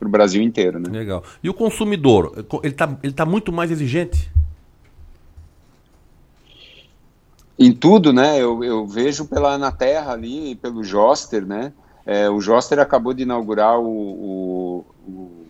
o 0.00 0.08
Brasil 0.08 0.42
inteiro. 0.42 0.78
Né? 0.78 0.88
Legal. 0.90 1.22
E 1.42 1.48
o 1.48 1.54
consumidor, 1.54 2.44
ele 2.62 2.74
tá, 2.74 2.98
ele 3.02 3.12
tá 3.12 3.26
muito 3.26 3.52
mais 3.52 3.70
exigente? 3.70 4.30
Em 7.58 7.72
tudo, 7.72 8.12
né? 8.12 8.40
Eu, 8.40 8.62
eu 8.62 8.86
vejo 8.86 9.26
pela 9.26 9.54
Anaterra 9.54 10.12
ali, 10.12 10.54
pelo 10.54 10.84
Joster, 10.84 11.44
né? 11.44 11.72
É, 12.06 12.30
o 12.30 12.40
Joster 12.40 12.78
acabou 12.78 13.12
de 13.12 13.24
inaugurar 13.24 13.78
o, 13.80 13.84
o, 13.84 14.84
o 15.06 15.47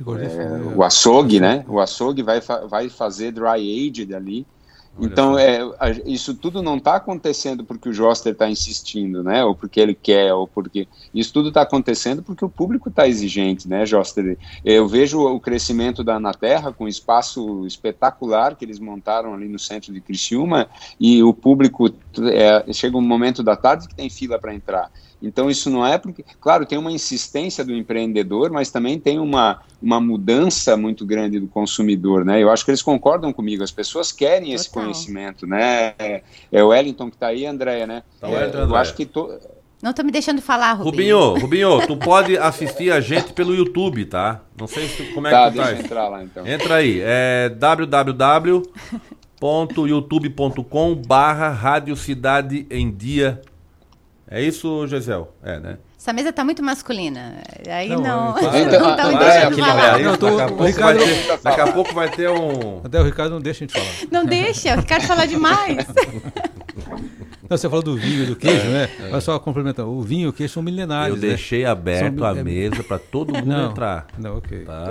É, 0.00 0.76
o 0.76 0.82
açougue, 0.82 1.40
né? 1.40 1.64
O 1.68 1.80
açougue 1.80 2.22
vai, 2.22 2.40
vai 2.40 2.88
fazer 2.88 3.32
dry 3.32 3.88
aged 3.88 4.14
ali. 4.14 4.46
Então, 5.00 5.38
é, 5.38 5.60
isso 6.06 6.34
tudo 6.34 6.60
não 6.60 6.76
está 6.76 6.96
acontecendo 6.96 7.64
porque 7.64 7.88
o 7.88 7.92
Joster 7.92 8.32
está 8.32 8.50
insistindo, 8.50 9.22
né? 9.22 9.44
Ou 9.44 9.54
porque 9.54 9.78
ele 9.78 9.94
quer, 9.94 10.34
ou 10.34 10.46
porque. 10.46 10.88
Isso 11.14 11.32
tudo 11.32 11.48
está 11.48 11.62
acontecendo 11.62 12.22
porque 12.22 12.44
o 12.44 12.48
público 12.48 12.88
está 12.88 13.06
exigente, 13.06 13.68
né, 13.68 13.86
Joster? 13.86 14.36
Eu 14.64 14.88
vejo 14.88 15.20
o 15.20 15.38
crescimento 15.38 16.02
da 16.02 16.16
Anaterra 16.16 16.72
com 16.72 16.84
um 16.84 16.88
espaço 16.88 17.64
espetacular 17.66 18.56
que 18.56 18.64
eles 18.64 18.80
montaram 18.80 19.34
ali 19.34 19.48
no 19.48 19.58
centro 19.58 19.92
de 19.92 20.00
Criciúma 20.00 20.68
e 20.98 21.22
o 21.22 21.32
público. 21.32 21.88
é, 22.32 22.72
chega 22.72 22.96
um 22.96 23.02
momento 23.02 23.42
da 23.42 23.54
tarde 23.54 23.86
que 23.86 23.94
tem 23.94 24.10
fila 24.10 24.38
para 24.38 24.52
entrar. 24.52 24.90
Então, 25.20 25.50
isso 25.50 25.68
não 25.68 25.84
é 25.84 25.98
porque. 25.98 26.24
Claro, 26.40 26.64
tem 26.64 26.78
uma 26.78 26.92
insistência 26.92 27.64
do 27.64 27.74
empreendedor, 27.74 28.50
mas 28.52 28.70
também 28.70 28.98
tem 29.00 29.18
uma, 29.18 29.60
uma 29.82 30.00
mudança 30.00 30.76
muito 30.76 31.04
grande 31.04 31.40
do 31.40 31.48
consumidor, 31.48 32.24
né? 32.24 32.40
Eu 32.40 32.50
acho 32.50 32.64
que 32.64 32.70
eles 32.70 32.82
concordam 32.82 33.32
comigo, 33.32 33.64
as 33.64 33.72
pessoas 33.72 34.12
querem 34.12 34.52
esse 34.52 34.70
conhecimento, 34.70 35.46
né? 35.46 35.94
É, 35.98 36.22
é 36.52 36.62
o 36.62 36.68
Wellington 36.68 37.10
que 37.10 37.16
está 37.16 37.26
aí, 37.28 37.44
Andréia, 37.46 37.86
né? 37.86 38.02
Tá 38.20 38.28
É, 38.28 38.30
Wellington, 38.30 38.58
eu 38.58 38.62
Andréia. 38.64 38.80
acho 38.82 38.94
que. 38.94 39.04
To... 39.06 39.28
Não 39.82 39.92
tô 39.92 40.02
me 40.02 40.10
deixando 40.12 40.40
falar, 40.42 40.72
Rubinho. 40.72 41.34
Rubinho, 41.34 41.68
Rubinho, 41.74 41.86
tu 41.86 41.96
pode 41.96 42.36
assistir 42.38 42.90
a 42.92 43.00
gente 43.00 43.32
pelo 43.32 43.54
YouTube, 43.54 44.04
tá? 44.06 44.40
Não 44.58 44.66
sei 44.66 44.88
se 44.88 45.04
tu- 45.04 45.14
como 45.14 45.26
é 45.28 45.30
Tá, 45.30 45.44
que 45.46 45.50
tu 45.52 45.54
deixa 45.56 45.70
tá. 45.70 45.76
eu 45.76 45.84
entrar 45.84 46.08
lá, 46.08 46.22
então. 46.24 46.46
Entra 46.46 46.74
aí, 46.76 47.00
é 47.02 47.48
www.youtube.com 49.40 50.94
barra 50.94 51.48
Rádio 51.50 51.96
Cidade 51.96 52.66
em 52.70 52.90
Dia. 52.90 53.40
É 54.30 54.42
isso, 54.42 54.86
Gisel? 54.86 55.32
É, 55.42 55.58
né? 55.58 55.78
Essa 55.98 56.12
mesa 56.12 56.32
tá 56.32 56.44
muito 56.44 56.62
masculina. 56.62 57.36
Aí 57.68 57.88
Não, 57.88 58.00
não. 58.02 58.26
Não, 58.26 58.34
tá 58.40 58.56
é. 58.58 58.64
Não, 60.00 60.16
tô- 60.16 60.36
daqui, 60.36 60.46
a 60.46 60.66
Ricardo- 60.66 60.98
vai 60.98 60.98
ter, 60.98 61.40
daqui 61.42 61.60
a 61.60 61.66
pouco 61.72 61.94
vai 61.94 62.08
ter 62.10 62.28
um. 62.30 62.80
Até 62.84 63.00
o 63.00 63.04
Ricardo 63.04 63.32
não 63.32 63.40
deixa 63.40 63.64
a 63.64 63.66
gente 63.66 63.72
falar. 63.72 64.08
Não 64.10 64.24
deixa, 64.26 64.74
o 64.74 64.80
Ricardo 64.80 65.06
fala 65.06 65.26
demais. 65.26 65.86
Não, 67.50 67.56
você 67.56 67.66
falou 67.68 67.82
do 67.82 67.96
vinho 67.96 68.24
e 68.24 68.26
do 68.26 68.36
queijo, 68.36 68.66
É, 68.66 68.68
né? 68.68 68.90
é. 69.00 69.04
Olha 69.10 69.20
só, 69.22 69.38
complementando. 69.38 69.90
O 69.90 70.02
vinho 70.02 70.26
e 70.26 70.28
o 70.28 70.32
queijo 70.34 70.52
são 70.52 70.62
milenares. 70.62 71.16
Eu 71.16 71.20
né? 71.22 71.28
deixei 71.28 71.64
aberto 71.64 72.18
São- 72.18 72.26
a 72.26 72.36
é- 72.38 72.42
mesa 72.44 72.84
para 72.84 72.98
todo 72.98 73.32
mundo 73.32 73.46
Não, 73.46 73.70
entrar. 73.70 74.06
Não, 74.18 74.36
ok. 74.36 74.58
Tá? 74.64 74.84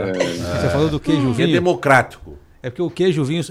Você 0.60 0.70
falou 0.70 0.90
do 0.90 1.00
queijo 1.00 1.30
e 1.32 1.36
Que 1.36 1.44
é 1.44 1.46
vinho. 1.46 1.58
democrático. 1.58 2.34
É 2.64 2.72
porque 2.72 2.82
o 2.82 2.90
queijo 2.90 3.22
e 3.22 3.22
o 3.22 3.26
vinho 3.26 3.44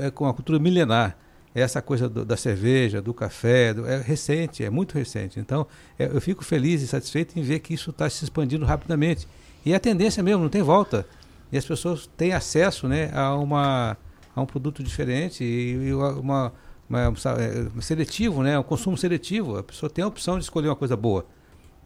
é, 0.00 0.06
é 0.06 0.10
com 0.10 0.26
a 0.26 0.32
cultura 0.32 0.58
milenar. 0.58 1.14
É 1.54 1.60
Essa 1.60 1.80
coisa 1.80 2.08
do- 2.08 2.24
da 2.24 2.36
cerveja, 2.36 3.00
do 3.00 3.14
café, 3.14 3.72
do- 3.72 3.86
é 3.86 4.00
recente, 4.00 4.64
é 4.64 4.70
muito 4.70 4.94
recente. 4.98 5.38
Então, 5.38 5.66
é, 5.98 6.06
eu 6.06 6.20
fico 6.20 6.44
feliz 6.44 6.82
e 6.82 6.86
satisfeito 6.88 7.38
em 7.38 7.42
ver 7.42 7.60
que 7.60 7.72
isso 7.72 7.90
está 7.90 8.10
se 8.10 8.24
expandindo 8.24 8.64
rapidamente. 8.64 9.28
E 9.64 9.72
é 9.72 9.76
a 9.76 9.80
tendência 9.80 10.22
mesmo, 10.22 10.42
não 10.42 10.48
tem 10.50 10.62
volta. 10.62 11.06
E 11.52 11.56
as 11.56 11.64
pessoas 11.64 12.08
têm 12.16 12.32
acesso 12.32 12.88
né, 12.88 13.10
a, 13.14 13.34
uma, 13.36 13.96
a 14.34 14.40
um 14.42 14.46
produto 14.46 14.82
diferente 14.82 15.44
e, 15.44 15.70
e 15.88 15.94
uma, 15.94 16.52
uma- 16.88 17.16
sabe, 17.16 17.42
é, 17.44 17.80
seletivo, 17.80 18.42
né, 18.42 18.58
um 18.58 18.62
consumo 18.64 18.96
seletivo. 18.98 19.56
A 19.56 19.62
pessoa 19.62 19.88
tem 19.88 20.02
a 20.04 20.08
opção 20.08 20.36
de 20.38 20.44
escolher 20.44 20.68
uma 20.68 20.76
coisa 20.76 20.96
boa. 20.96 21.24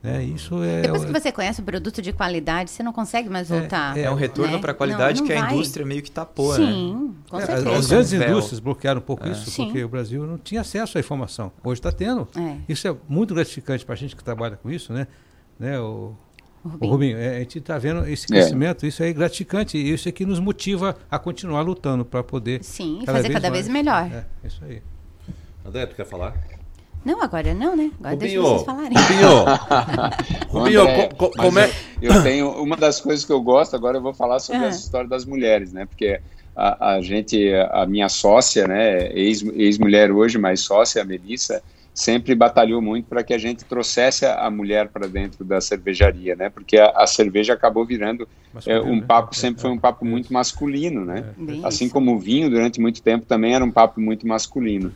Né? 0.03 0.22
Isso 0.22 0.62
é, 0.62 0.82
Depois 0.82 1.05
que 1.05 1.12
você 1.12 1.32
conhece 1.32 1.61
um 1.61 1.64
produto 1.64 2.01
de 2.01 2.12
qualidade, 2.12 2.70
você 2.70 2.82
não 2.84 2.92
consegue 2.92 3.28
mais 3.28 3.49
voltar. 3.49 3.99
É 3.99 4.09
um 4.09 4.14
retorno 4.14 4.53
né? 4.55 4.59
para 4.61 4.70
a 4.70 4.74
qualidade 4.74 5.20
Não, 5.20 5.26
que 5.26 5.34
não 5.34 5.42
a 5.42 5.44
vai. 5.46 5.55
indústria 5.55 5.84
meio 5.84 6.03
que 6.03 6.11
tapou, 6.11 6.55
Sim, 6.55 6.94
né? 6.94 7.11
com 7.28 7.40
É, 7.40 7.46
certeza. 7.46 7.76
as 7.76 7.86
grandes 7.88 8.12
indústrias 8.12 8.61
bloquearam 8.61 9.01
um 9.01 9.03
pouco 9.05 9.26
É. 9.26 9.32
isso, 9.32 9.51
Sim. 9.51 9.64
porque 9.64 9.82
o 9.82 9.88
Brasil 9.88 10.24
não 10.24 10.38
tinha 10.38 10.61
acesso 10.61 10.99
à 10.99 11.01
informação. 11.01 11.51
Hoje 11.64 11.80
está 11.80 11.90
tendo. 11.90 12.28
É. 12.36 12.57
Isso 12.68 12.86
é 12.86 12.94
muito 13.09 13.34
gratificante 13.34 13.84
para 13.84 13.94
a 13.94 13.99
gente 13.99 14.14
que 14.14 14.22
trabalha 14.22 14.57
com 14.57 14.70
isso, 14.70 14.92
né? 14.92 15.09
né? 15.59 15.80
O, 15.80 16.14
o 16.64 16.68
Rubinho. 16.68 16.92
Rubinho, 16.92 17.18
é, 17.18 17.36
a 17.36 17.38
gente 17.40 17.59
está 17.59 17.76
vendo 17.76 18.07
esse 18.09 18.24
É. 18.26 18.28
crescimento, 18.28 18.86
isso 18.86 19.03
é 19.03 19.12
gratificante 19.12 19.76
e 19.76 19.92
isso 19.92 20.09
é 20.09 20.12
que 20.12 20.24
nos 20.24 20.38
motiva 20.38 20.96
a 21.11 21.18
continuar 21.18 21.62
lutando 21.62 22.05
para 22.05 22.22
poder. 22.22 22.62
Sim, 22.62 23.03
fazer 23.05 23.30
cada 23.30 23.51
vez 23.51 23.66
melhor. 23.66 24.09
É, 24.12 24.24
isso 24.46 24.62
aí. 24.64 24.80
André, 25.66 25.86
tu 25.86 25.96
quer 25.96 26.07
falar? 26.07 26.34
Não, 27.09 27.22
agora 27.22 27.54
não, 27.54 27.74
né? 27.74 27.90
Agora 28.00 28.16
deixa 28.16 28.36
Rubinho, 28.38 28.54
vocês 28.59 28.66
falarem. 28.66 28.98
Rubinho, 30.50 30.80
André, 30.82 31.09
co- 31.16 31.30
como 31.30 31.59
é- 31.59 31.70
eu, 32.02 32.12
eu 32.12 32.22
tenho 32.22 32.50
uma 32.62 32.76
das 32.76 33.00
coisas 33.00 33.24
que 33.24 33.32
eu 33.32 33.40
gosto, 33.40 33.74
agora 33.74 33.96
eu 33.96 34.02
vou 34.02 34.12
falar 34.12 34.38
sobre 34.40 34.64
Ah. 34.64 34.68
essa 34.68 34.80
história 34.80 35.09
das 35.09 35.24
mulheres, 35.24 35.72
né? 35.72 35.86
Porque 35.86 36.20
a, 36.54 36.92
a 36.96 37.00
gente, 37.00 37.50
a 37.70 37.86
minha 37.86 38.09
sócia, 38.11 38.66
né, 38.68 39.11
ex- 39.12 39.42
ex-mulher 39.54 40.11
hoje, 40.12 40.36
mas 40.38 40.61
sócia, 40.61 41.00
a 41.00 41.04
Melissa, 41.04 41.62
sempre 41.94 42.34
batalhou 42.34 42.80
muito 42.82 43.06
para 43.06 43.22
que 43.24 43.32
a 43.32 43.38
gente 43.38 43.64
trouxesse 43.64 44.26
a, 44.26 44.48
mulher 44.50 44.88
para 44.88 45.06
dentro 45.09 45.44
da 45.44 45.61
cervejaria, 45.61 46.36
né? 46.36 46.50
Porque 46.50 46.76
a, 46.76 46.90
a 46.90 47.06
cerveja 47.06 47.54
acabou 47.54 47.84
virando 47.86 48.28
é, 48.66 48.78
um 48.80 48.96
né? 48.96 49.04
papo, 49.06 49.30
É, 49.32 49.36
sempre 49.38 49.61
é, 49.61 49.62
foi 49.62 49.70
um 49.70 49.78
papo 49.78 50.04
isso. 50.04 50.11
muito 50.12 50.32
masculino, 50.32 51.04
né? 51.04 51.24
Bem 51.36 51.61
Assim 51.64 51.86
isso. 51.86 51.94
como 51.94 52.14
o 52.14 52.18
vinho, 52.18 52.50
durante 52.50 52.80
muito 52.80 53.02
tempo, 53.02 53.24
também 53.26 53.54
era 53.54 53.64
um 53.64 53.70
papo 53.70 53.98
muito 54.00 54.26
masculino. 54.28 54.92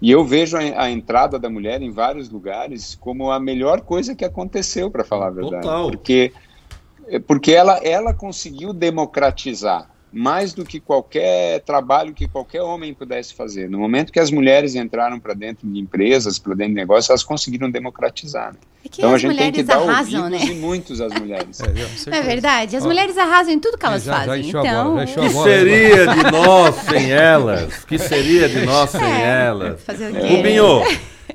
E 0.00 0.10
eu 0.10 0.24
vejo 0.24 0.56
a, 0.56 0.60
a 0.60 0.90
entrada 0.90 1.38
da 1.38 1.50
mulher 1.50 1.82
em 1.82 1.90
vários 1.90 2.30
lugares 2.30 2.94
como 2.94 3.30
a 3.30 3.40
melhor 3.40 3.80
coisa 3.80 4.14
que 4.14 4.24
aconteceu, 4.24 4.90
para 4.90 5.04
falar 5.04 5.28
a 5.28 5.30
verdade. 5.30 5.62
Total. 5.62 5.90
Porque, 5.90 6.32
porque 7.26 7.52
ela, 7.52 7.78
ela 7.78 8.14
conseguiu 8.14 8.72
democratizar 8.72 9.90
mais 10.12 10.54
do 10.54 10.64
que 10.64 10.80
qualquer 10.80 11.60
trabalho 11.60 12.14
que 12.14 12.26
qualquer 12.26 12.62
homem 12.62 12.94
pudesse 12.94 13.34
fazer. 13.34 13.68
No 13.68 13.78
momento 13.78 14.10
que 14.12 14.18
as 14.18 14.30
mulheres 14.30 14.74
entraram 14.74 15.20
para 15.20 15.34
dentro 15.34 15.68
de 15.68 15.78
empresas, 15.78 16.38
para 16.38 16.54
dentro 16.54 16.74
de 16.74 16.80
negócios, 16.80 17.10
elas 17.10 17.22
conseguiram 17.22 17.70
democratizar. 17.70 18.52
né? 18.52 18.58
É 18.84 18.88
que 18.88 19.00
Então 19.00 19.10
a 19.12 19.16
as 19.16 19.20
gente 19.20 19.36
tem 19.36 19.52
que 19.52 19.62
mulheres 19.62 19.66
dar 19.66 19.76
arrasam, 19.90 20.24
ouvidos 20.24 20.48
né? 20.48 20.52
e 20.54 20.58
muitos 20.58 21.00
às 21.00 21.12
mulheres. 21.12 21.58
Não 22.06 22.12
é 22.16 22.22
verdade? 22.22 22.76
As 22.76 22.84
mulheres 22.86 23.18
arrasam 23.18 23.52
em 23.52 23.58
tudo 23.60 23.76
que 23.76 23.84
elas 23.84 24.02
já- 24.04 24.12
já 24.20 24.26
fazem. 24.26 24.44
a 24.44 24.48
então, 24.48 24.62
bola, 24.90 25.06
já 25.06 25.20
que 25.20 25.28
bola, 25.28 25.44
seria 25.48 26.06
de 26.06 26.22
nós 26.32 26.74
sem 26.76 27.10
elas? 27.12 27.84
que 27.84 27.98
seria 27.98 28.48
de 28.48 28.64
nós 28.64 28.90
sem 28.90 29.02
É, 29.04 29.44
elas? 29.46 29.82
fazer 29.82 30.10
o 30.10 30.14
quê? 30.14 30.26
Rubinho, 30.36 30.82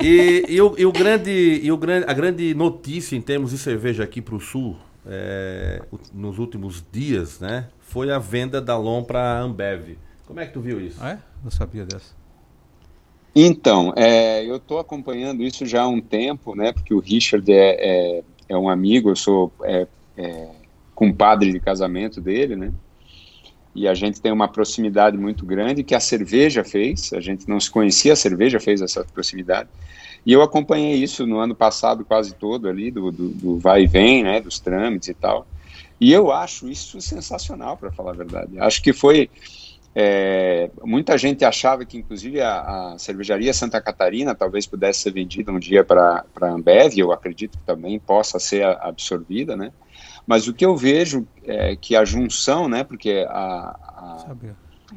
e, 0.02 0.46
e 0.50 0.62
o, 0.62 0.74
e 0.78 0.86
o 0.86 0.92
grande, 0.92 1.60
e 1.62 1.72
o 1.72 1.78
grande, 1.78 2.06
a 2.10 2.14
grande 2.14 2.54
notícia 2.56 3.16
em 3.16 3.22
termos 3.22 3.52
de 3.52 3.58
cerveja 3.60 4.04
aqui 4.04 4.20
para 4.22 4.36
o 4.36 4.40
Sul, 4.40 4.76
é, 5.06 5.82
nos 6.14 6.40
últimos 6.40 6.84
dias, 6.92 7.40
né, 7.40 7.68
foi 7.94 8.12
a 8.12 8.18
venda 8.18 8.60
da 8.60 8.76
LOM 8.76 9.04
para 9.04 9.20
a 9.20 9.40
Ambev. 9.40 10.00
Como 10.26 10.40
é 10.40 10.48
que 10.48 10.54
tu 10.54 10.60
viu 10.60 10.82
isso? 10.82 10.98
Ah, 11.00 11.12
é? 11.12 11.20
Não 11.44 11.52
sabia 11.52 11.86
dessa. 11.86 12.16
Então, 13.36 13.94
é, 13.96 14.44
eu 14.44 14.56
estou 14.56 14.80
acompanhando 14.80 15.44
isso 15.44 15.64
já 15.64 15.84
há 15.84 15.88
um 15.88 16.02
tempo, 16.02 16.56
né? 16.56 16.72
Porque 16.74 16.92
o 16.92 17.00
Richard 17.00 17.52
é, 17.52 18.18
é, 18.18 18.24
é 18.50 18.58
um 18.58 18.68
amigo, 18.68 19.12
eu 19.12 19.16
sou 19.16 19.54
é, 19.62 19.88
é, 20.18 20.50
compadre 20.96 21.52
de 21.52 21.60
casamento 21.60 22.20
dele, 22.20 22.56
né? 22.56 22.74
e 23.76 23.88
a 23.88 23.94
gente 23.96 24.22
tem 24.22 24.32
uma 24.32 24.48
proximidade 24.48 25.18
muito 25.18 25.44
grande 25.46 25.84
que 25.84 25.96
a 25.96 26.00
cerveja 26.00 26.64
fez, 26.64 27.12
a 27.12 27.20
gente 27.20 27.50
não 27.50 27.60
se 27.60 27.72
conhecia, 27.72 28.14
a 28.14 28.16
cerveja 28.16 28.60
fez 28.60 28.82
essa 28.82 29.04
proximidade, 29.04 29.68
e 30.24 30.32
eu 30.32 30.44
acompanhei 30.44 30.94
isso 30.94 31.26
no 31.26 31.40
ano 31.40 31.56
passado 31.56 32.06
quase 32.06 32.36
todo 32.36 32.70
ali, 32.70 32.92
do, 32.92 33.12
do, 33.12 33.30
do 33.30 33.58
vai 33.58 33.84
e 33.84 33.88
vem, 33.88 34.24
né, 34.24 34.40
dos 34.40 34.60
trâmites 34.60 35.10
e 35.10 35.14
tal, 35.16 35.48
e 36.04 36.12
eu 36.12 36.34
acho 36.34 36.68
isso 36.68 37.00
sensacional, 37.00 37.78
para 37.78 37.90
falar 37.90 38.12
a 38.12 38.16
verdade. 38.16 38.60
Acho 38.60 38.84
que 38.84 38.92
foi, 38.92 39.30
é, 39.96 40.70
muita 40.84 41.18
gente 41.18 41.46
achava 41.46 41.86
que, 41.86 41.98
inclusive, 41.98 42.42
a, 42.42 42.60
a, 42.94 42.98
cervejaria 42.98 43.54
Santa 43.54 43.80
Catarina 43.80 44.36
talvez 44.36 44.68
pudesse 44.68 45.00
ser 45.00 45.14
vendida 45.14 45.50
um 45.50 45.58
dia 45.58 45.82
para 45.82 46.26
a 46.42 46.46
Ambev, 46.46 46.98
eu 46.98 47.14
acredito 47.14 47.58
que 47.58 47.64
também 47.64 47.98
possa 48.00 48.38
ser 48.38 48.66
absorvida, 48.66 49.56
né? 49.56 49.72
Mas 50.28 50.46
o 50.46 50.54
que 50.54 50.66
eu 50.66 50.76
vejo 50.76 51.26
é 51.46 51.74
que 51.78 51.96
a 51.96 52.04
junção, 52.04 52.68
né? 52.68 52.84
Porque 52.84 53.26
a, 53.30 53.78
a, 53.88 54.36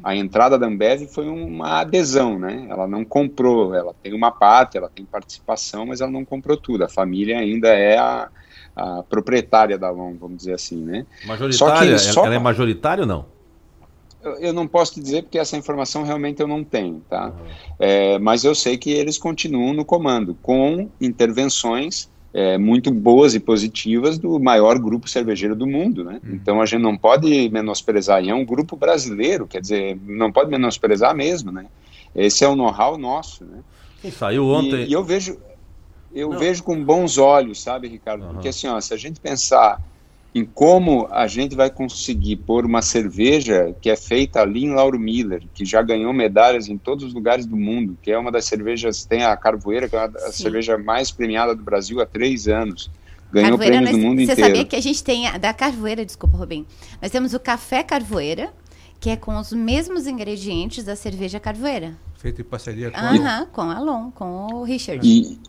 a 0.03 0.13
entrada 0.13 0.59
da 0.59 0.67
Ambev 0.67 1.07
foi 1.07 1.29
uma 1.29 1.79
adesão, 1.79 2.37
né? 2.37 2.67
Ela 2.69 2.85
não 2.85 3.05
comprou, 3.05 3.73
ela 3.73 3.93
tem 4.03 4.13
uma 4.13 4.31
parte, 4.31 4.77
ela 4.77 4.89
tem 4.89 5.05
participação, 5.05 5.85
mas 5.85 6.01
ela 6.01 6.11
não 6.11 6.25
comprou 6.25 6.57
tudo. 6.57 6.83
A 6.83 6.89
família 6.89 7.39
ainda 7.39 7.69
é 7.69 7.97
a, 7.97 8.29
a 8.77 9.03
proprietária 9.03 9.77
da 9.77 9.89
LOM, 9.89 10.15
vamos 10.19 10.37
dizer 10.37 10.53
assim, 10.53 10.77
né? 10.77 11.05
Majoritária? 11.25 11.97
Só 11.97 12.21
que, 12.21 12.27
ela 12.27 12.35
é 12.35 12.39
majoritária 12.39 13.01
ou 13.01 13.07
não? 13.07 13.37
eu 14.41 14.51
não 14.51 14.67
posso 14.67 14.95
te 14.95 14.99
dizer 14.99 15.23
porque 15.23 15.39
essa 15.39 15.55
informação 15.55 16.03
realmente 16.03 16.41
eu 16.41 16.47
não 16.47 16.61
tenho, 16.61 17.01
tá? 17.09 17.27
Uhum. 17.27 17.45
É, 17.79 18.19
mas 18.19 18.43
eu 18.43 18.53
sei 18.53 18.77
que 18.77 18.91
eles 18.91 19.17
continuam 19.17 19.73
no 19.73 19.85
comando, 19.85 20.35
com 20.41 20.89
intervenções 20.99 22.09
é, 22.33 22.57
muito 22.57 22.91
boas 22.91 23.35
e 23.35 23.39
positivas 23.39 24.17
do 24.17 24.37
maior 24.37 24.77
grupo 24.79 25.07
cervejeiro 25.07 25.55
do 25.55 25.65
mundo, 25.65 26.03
né? 26.03 26.19
Uhum. 26.23 26.35
Então 26.35 26.61
a 26.61 26.65
gente 26.65 26.81
não 26.81 26.97
pode 26.97 27.49
menosprezar, 27.49 28.23
e 28.23 28.29
é 28.29 28.35
um 28.35 28.43
grupo 28.43 28.75
brasileiro, 28.75 29.47
quer 29.47 29.61
dizer, 29.61 29.97
não 30.05 30.31
pode 30.31 30.49
menosprezar 30.49 31.15
mesmo, 31.15 31.51
né? 31.51 31.67
Esse 32.13 32.43
é 32.43 32.47
o 32.47 32.55
know-how 32.55 32.97
nosso, 32.97 33.45
né? 33.45 33.59
E 34.03 34.11
saiu 34.11 34.47
ontem. 34.47 34.83
E, 34.83 34.89
e 34.89 34.93
eu 34.93 35.03
vejo, 35.03 35.37
eu 36.17 36.31
não. 36.31 36.39
vejo 36.39 36.63
com 36.63 36.83
bons 36.83 37.17
olhos, 37.17 37.61
sabe, 37.61 37.87
Ricardo? 37.87 38.25
Uhum. 38.25 38.33
Porque 38.33 38.47
assim, 38.47 38.67
ó, 38.67 38.79
se 38.81 38.93
a 38.93 38.97
gente 38.97 39.19
pensar 39.19 39.79
em 40.33 40.43
como 40.43 41.07
a 41.11 41.27
gente 41.27 41.55
vai 41.55 41.69
conseguir 41.69 42.37
pôr 42.37 42.65
uma 42.65 42.81
cerveja 42.81 43.75
que 43.81 43.89
é 43.89 43.95
feita 43.95 44.41
ali 44.41 44.65
em 44.65 44.73
Lauro 44.73 44.99
Miller, 44.99 45.43
que 45.53 45.63
já 45.63 45.81
ganhou 45.81 46.11
medalhas 46.13 46.67
em 46.67 46.77
todos 46.77 47.05
os 47.05 47.13
lugares 47.13 47.45
do 47.45 47.55
mundo, 47.55 47.97
que 48.01 48.11
é 48.11 48.17
uma 48.17 48.31
das 48.31 48.45
cervejas, 48.45 49.05
tem 49.05 49.23
a 49.23 49.35
Carvoeira, 49.37 49.87
que 49.87 49.95
é 49.95 49.99
a 49.99 50.31
cerveja 50.31 50.77
mais 50.77 51.11
premiada 51.11 51.55
do 51.55 51.63
Brasil 51.63 52.01
há 52.01 52.05
três 52.05 52.47
anos. 52.47 52.89
Ganhou 53.31 53.57
Carvoeira, 53.57 53.77
prêmios 53.77 53.91
nós, 53.91 54.01
do 54.01 54.07
mundo 54.07 54.17
você 54.17 54.23
inteiro. 54.23 54.41
Você 54.41 54.47
sabia 54.47 54.65
que 54.65 54.75
a 54.75 54.81
gente 54.81 55.03
tem, 55.03 55.27
a, 55.27 55.37
da 55.37 55.53
Carvoeira, 55.53 56.05
desculpa, 56.05 56.37
Rubem, 56.37 56.65
nós 57.01 57.11
temos 57.11 57.33
o 57.33 57.39
café 57.39 57.83
Carvoeira, 57.83 58.53
que 58.99 59.09
é 59.09 59.15
com 59.15 59.37
os 59.37 59.51
mesmos 59.51 60.07
ingredientes 60.07 60.83
da 60.83 60.95
cerveja 60.95 61.39
Carvoeira. 61.39 61.97
Feito 62.15 62.41
em 62.41 62.43
parceria 62.43 62.89
com, 62.89 62.99
Aham, 62.99 63.47
com 63.51 63.61
a 63.61 63.75
Alon, 63.75 64.11
com 64.11 64.47
o 64.53 64.63
Richard. 64.63 65.07
E, 65.07 65.39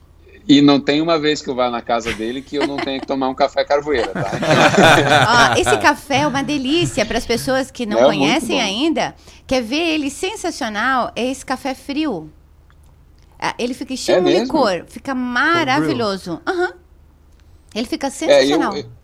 e 0.48 0.62
não 0.62 0.80
tem 0.80 1.02
uma 1.02 1.18
vez 1.18 1.42
que 1.42 1.50
eu 1.50 1.54
vá 1.54 1.68
na 1.68 1.82
casa 1.82 2.12
dele 2.14 2.40
que 2.40 2.56
eu 2.56 2.66
não 2.66 2.78
tenha 2.78 2.98
que 2.98 3.06
tomar 3.06 3.28
um 3.28 3.34
café 3.34 3.64
carvoeira, 3.64 4.08
tá? 4.08 5.54
esse 5.58 5.76
café 5.76 6.20
é 6.20 6.26
uma 6.26 6.42
delícia 6.42 7.04
para 7.04 7.18
as 7.18 7.26
pessoas 7.26 7.70
que 7.70 7.84
não 7.84 7.98
é 7.98 8.04
conhecem 8.04 8.58
ainda. 8.60 9.14
Quer 9.46 9.62
ver 9.62 9.94
ele 9.94 10.08
sensacional? 10.08 11.12
É 11.14 11.30
esse 11.30 11.44
café 11.44 11.74
frio. 11.74 12.32
Ah, 13.38 13.54
ele 13.58 13.74
fica 13.74 13.92
estilo 13.92 14.26
é 14.26 14.40
licor, 14.40 14.84
fica 14.88 15.14
maravilhoso. 15.14 16.40
Uhum. 16.48 16.72
Ele 17.74 17.86
fica 17.86 18.08
sensacional. 18.10 18.74
É, 18.74 18.78
eu, 18.78 18.82
eu, 18.82 18.97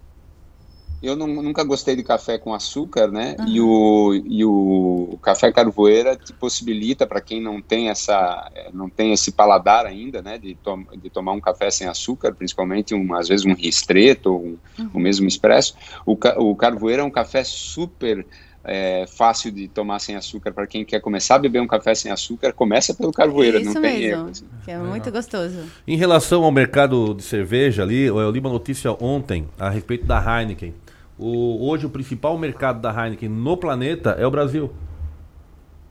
eu 1.04 1.16
não, 1.16 1.26
nunca 1.26 1.62
gostei 1.64 1.94
de 1.94 2.02
café 2.02 2.38
com 2.38 2.54
açúcar, 2.54 3.08
né? 3.08 3.36
Uhum. 3.38 3.48
E, 3.48 3.60
o, 3.60 4.14
e 4.14 4.44
o 4.44 5.18
café 5.22 5.52
carvoeira 5.52 6.16
te 6.16 6.32
possibilita 6.32 7.06
para 7.06 7.20
quem 7.20 7.40
não 7.40 7.60
tem 7.60 7.88
essa, 7.88 8.50
não 8.72 8.88
tem 8.88 9.12
esse 9.12 9.32
paladar 9.32 9.86
ainda, 9.86 10.22
né? 10.22 10.38
De, 10.38 10.54
to, 10.54 10.86
de 10.96 11.10
tomar 11.10 11.32
um 11.32 11.40
café 11.40 11.70
sem 11.70 11.86
açúcar, 11.86 12.34
principalmente 12.34 12.94
um, 12.94 13.14
às 13.14 13.28
vezes 13.28 13.44
um 13.44 13.54
ristreto 13.54 14.32
ou 14.32 14.40
um, 14.40 14.58
uhum. 14.78 14.90
o 14.94 14.98
mesmo 14.98 15.26
expresso. 15.28 15.74
O, 16.06 16.16
o 16.38 16.56
carvoeira 16.56 17.02
é 17.02 17.04
um 17.04 17.10
café 17.10 17.44
super 17.44 18.24
é, 18.64 19.04
fácil 19.06 19.52
de 19.52 19.68
tomar 19.68 19.98
sem 19.98 20.16
açúcar 20.16 20.52
para 20.52 20.66
quem 20.66 20.84
quer 20.84 21.00
começar 21.00 21.34
a 21.34 21.38
beber 21.38 21.60
um 21.60 21.66
café 21.66 21.94
sem 21.94 22.10
açúcar, 22.10 22.52
começa 22.52 22.94
pelo 22.94 23.12
carvoeiro, 23.12 23.58
Isso 23.58 23.74
não 23.74 23.82
tem 23.82 24.00
mesmo, 24.00 24.06
erro. 24.06 24.28
Assim. 24.30 24.44
Que 24.64 24.70
é 24.70 24.78
muito 24.78 25.10
gostoso. 25.12 25.58
Em 25.86 25.96
relação 25.96 26.44
ao 26.44 26.50
mercado 26.50 27.14
de 27.14 27.22
cerveja 27.22 27.82
ali, 27.82 28.04
eu 28.04 28.30
li 28.30 28.40
uma 28.40 28.50
notícia 28.50 28.90
ontem 28.98 29.46
a 29.58 29.68
respeito 29.68 30.06
da 30.06 30.18
Heineken. 30.18 30.72
O, 31.18 31.68
hoje 31.68 31.86
o 31.86 31.90
principal 31.90 32.36
mercado 32.36 32.80
da 32.80 32.90
Heineken 32.90 33.28
no 33.28 33.56
planeta 33.56 34.10
é 34.18 34.26
o 34.26 34.30
Brasil. 34.30 34.72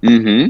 Uhum. 0.03 0.49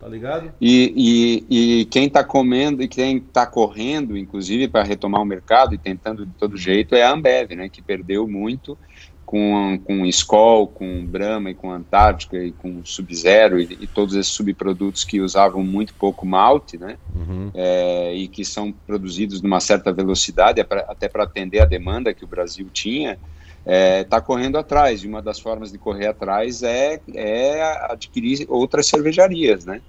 Tá 0.00 0.08
ligado? 0.08 0.52
E, 0.60 1.44
e, 1.48 1.80
e 1.80 1.84
quem 1.86 2.06
está 2.06 2.22
comendo 2.22 2.82
e 2.82 2.88
quem 2.88 3.18
está 3.18 3.46
correndo, 3.46 4.16
inclusive, 4.16 4.68
para 4.68 4.82
retomar 4.82 5.22
o 5.22 5.24
mercado 5.24 5.74
e 5.74 5.78
tentando 5.78 6.26
de 6.26 6.32
todo 6.32 6.56
jeito, 6.56 6.94
é 6.94 7.02
a 7.02 7.12
Ambev, 7.12 7.54
né? 7.54 7.68
Que 7.68 7.80
perdeu 7.80 8.28
muito 8.28 8.76
com, 9.24 9.80
com 9.82 10.04
Skol, 10.06 10.66
com 10.66 11.04
Brahma 11.06 11.50
e 11.50 11.54
com 11.54 11.70
Antártica 11.70 12.36
e 12.36 12.52
com 12.52 12.84
Sub-Zero 12.84 13.58
e, 13.58 13.78
e, 13.80 13.86
todos 13.86 14.14
esses 14.14 14.32
subprodutos 14.32 15.04
que 15.04 15.20
usavam 15.20 15.62
muito 15.62 15.94
pouco 15.94 16.26
malte, 16.26 16.76
né? 16.76 16.98
Uhum. 17.14 17.50
É, 17.54 18.14
e 18.14 18.28
que 18.28 18.44
são 18.44 18.72
produzidos 18.86 19.40
numa 19.40 19.60
certa 19.60 19.92
velocidade, 19.92 20.60
até 20.60 21.08
para 21.08 21.24
atender 21.24 21.60
a 21.60 21.64
demanda 21.64 22.14
que 22.14 22.24
o 22.24 22.28
Brasil 22.28 22.68
tinha 22.72 23.18
está 23.64 23.72
é, 23.72 24.04
tá 24.04 24.20
correndo 24.20 24.58
atrás. 24.58 25.02
E 25.02 25.08
uma 25.08 25.22
das 25.22 25.40
formas 25.40 25.72
de 25.72 25.78
correr 25.78 26.06
atrás 26.06 26.62
é, 26.62 27.00
é 27.14 27.62
adquirir 27.90 28.46
outras 28.48 28.86
cervejarias, 28.86 29.64
né? 29.64 29.80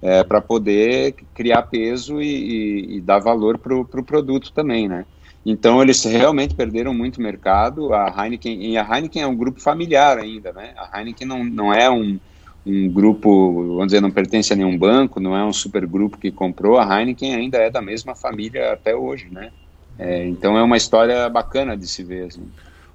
É, 0.00 0.22
para 0.22 0.40
poder 0.40 1.14
criar 1.34 1.62
peso 1.62 2.20
e, 2.20 2.26
e, 2.26 2.96
e 2.96 3.00
dar 3.00 3.18
valor 3.18 3.58
para 3.58 3.74
o 3.74 3.84
pro 3.84 4.04
produto 4.04 4.52
também, 4.52 4.86
né? 4.86 5.04
Então 5.44 5.82
eles 5.82 6.02
realmente 6.04 6.54
perderam 6.54 6.94
muito 6.94 7.20
mercado. 7.20 7.92
A 7.92 8.14
Heineken 8.16 8.70
e 8.70 8.78
a 8.78 8.82
Heineken 8.82 9.22
é 9.22 9.26
um 9.26 9.36
grupo 9.36 9.60
familiar 9.60 10.18
ainda, 10.18 10.52
né? 10.52 10.72
A 10.76 10.98
Heineken 10.98 11.26
não, 11.26 11.44
não 11.44 11.72
é 11.72 11.90
um, 11.90 12.18
um 12.66 12.88
grupo, 12.90 13.66
vamos 13.68 13.86
dizer, 13.86 14.00
não 14.00 14.10
pertence 14.10 14.52
a 14.52 14.56
nenhum 14.56 14.76
banco, 14.76 15.20
não 15.20 15.36
é 15.36 15.44
um 15.44 15.52
super 15.52 15.86
grupo 15.86 16.18
que 16.18 16.30
comprou. 16.30 16.78
A 16.78 17.00
Heineken 17.00 17.34
ainda 17.34 17.58
é 17.58 17.70
da 17.70 17.82
mesma 17.82 18.14
família 18.14 18.72
até 18.72 18.94
hoje, 18.94 19.28
né? 19.30 19.50
É, 19.98 20.26
então 20.26 20.56
é 20.56 20.62
uma 20.62 20.76
história 20.76 21.28
bacana 21.28 21.76
de 21.76 21.86
se 21.86 22.02
ver. 22.02 22.26
Assim. 22.26 22.46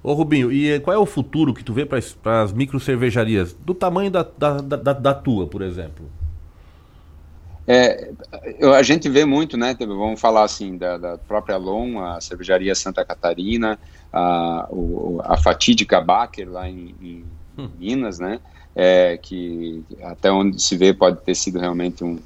Ô 0.02 0.14
Rubinho, 0.14 0.50
e 0.50 0.70
eh, 0.70 0.80
qual 0.80 0.94
é 0.94 0.98
o 0.98 1.04
futuro 1.04 1.52
que 1.52 1.62
tu 1.62 1.74
vê 1.74 1.84
para 1.84 1.98
as 2.42 2.52
micro 2.52 2.80
cervejarias? 2.80 3.52
Do 3.52 3.74
tamanho 3.74 4.10
da, 4.10 4.22
da, 4.22 4.60
da, 4.60 4.92
da 4.94 5.14
tua, 5.14 5.46
por 5.46 5.60
exemplo? 5.60 6.10
É, 7.66 8.10
a 8.76 8.82
gente 8.82 9.08
vê 9.08 9.24
muito, 9.24 9.56
né? 9.56 9.76
Vamos 9.78 10.20
falar 10.20 10.42
assim 10.42 10.76
da, 10.76 10.96
da 10.96 11.18
própria 11.18 11.56
Lom, 11.56 12.00
a 12.00 12.20
cervejaria 12.20 12.74
Santa 12.74 13.04
Catarina, 13.04 13.78
a, 14.12 14.66
o, 14.70 15.20
a 15.22 15.36
fatídica 15.36 16.00
Baker 16.00 16.50
lá 16.50 16.68
em, 16.68 16.94
em 17.00 17.24
hum. 17.56 17.68
Minas, 17.78 18.18
né? 18.18 18.40
É, 18.74 19.18
que 19.18 19.84
até 20.02 20.32
onde 20.32 20.60
se 20.60 20.76
vê 20.76 20.94
pode 20.94 21.20
ter 21.22 21.34
sido 21.34 21.58
realmente 21.58 22.02
um, 22.02 22.18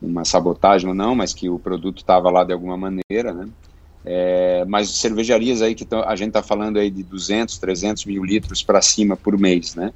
uma 0.00 0.24
sabotagem 0.24 0.88
ou 0.88 0.94
não, 0.94 1.14
mas 1.14 1.34
que 1.34 1.48
o 1.48 1.58
produto 1.58 1.98
estava 1.98 2.30
lá 2.30 2.42
de 2.42 2.52
alguma 2.52 2.76
maneira, 2.76 3.32
né? 3.32 3.48
É, 4.04 4.64
mas 4.66 4.90
cervejarias 4.90 5.60
aí 5.60 5.74
que 5.74 5.84
tão, 5.84 6.02
a 6.02 6.14
gente 6.16 6.28
está 6.28 6.42
falando 6.42 6.78
aí 6.78 6.90
de 6.90 7.02
200, 7.02 7.58
300 7.58 8.04
mil 8.06 8.24
litros 8.24 8.62
para 8.62 8.80
cima 8.80 9.16
por 9.16 9.38
mês, 9.38 9.74
né? 9.74 9.92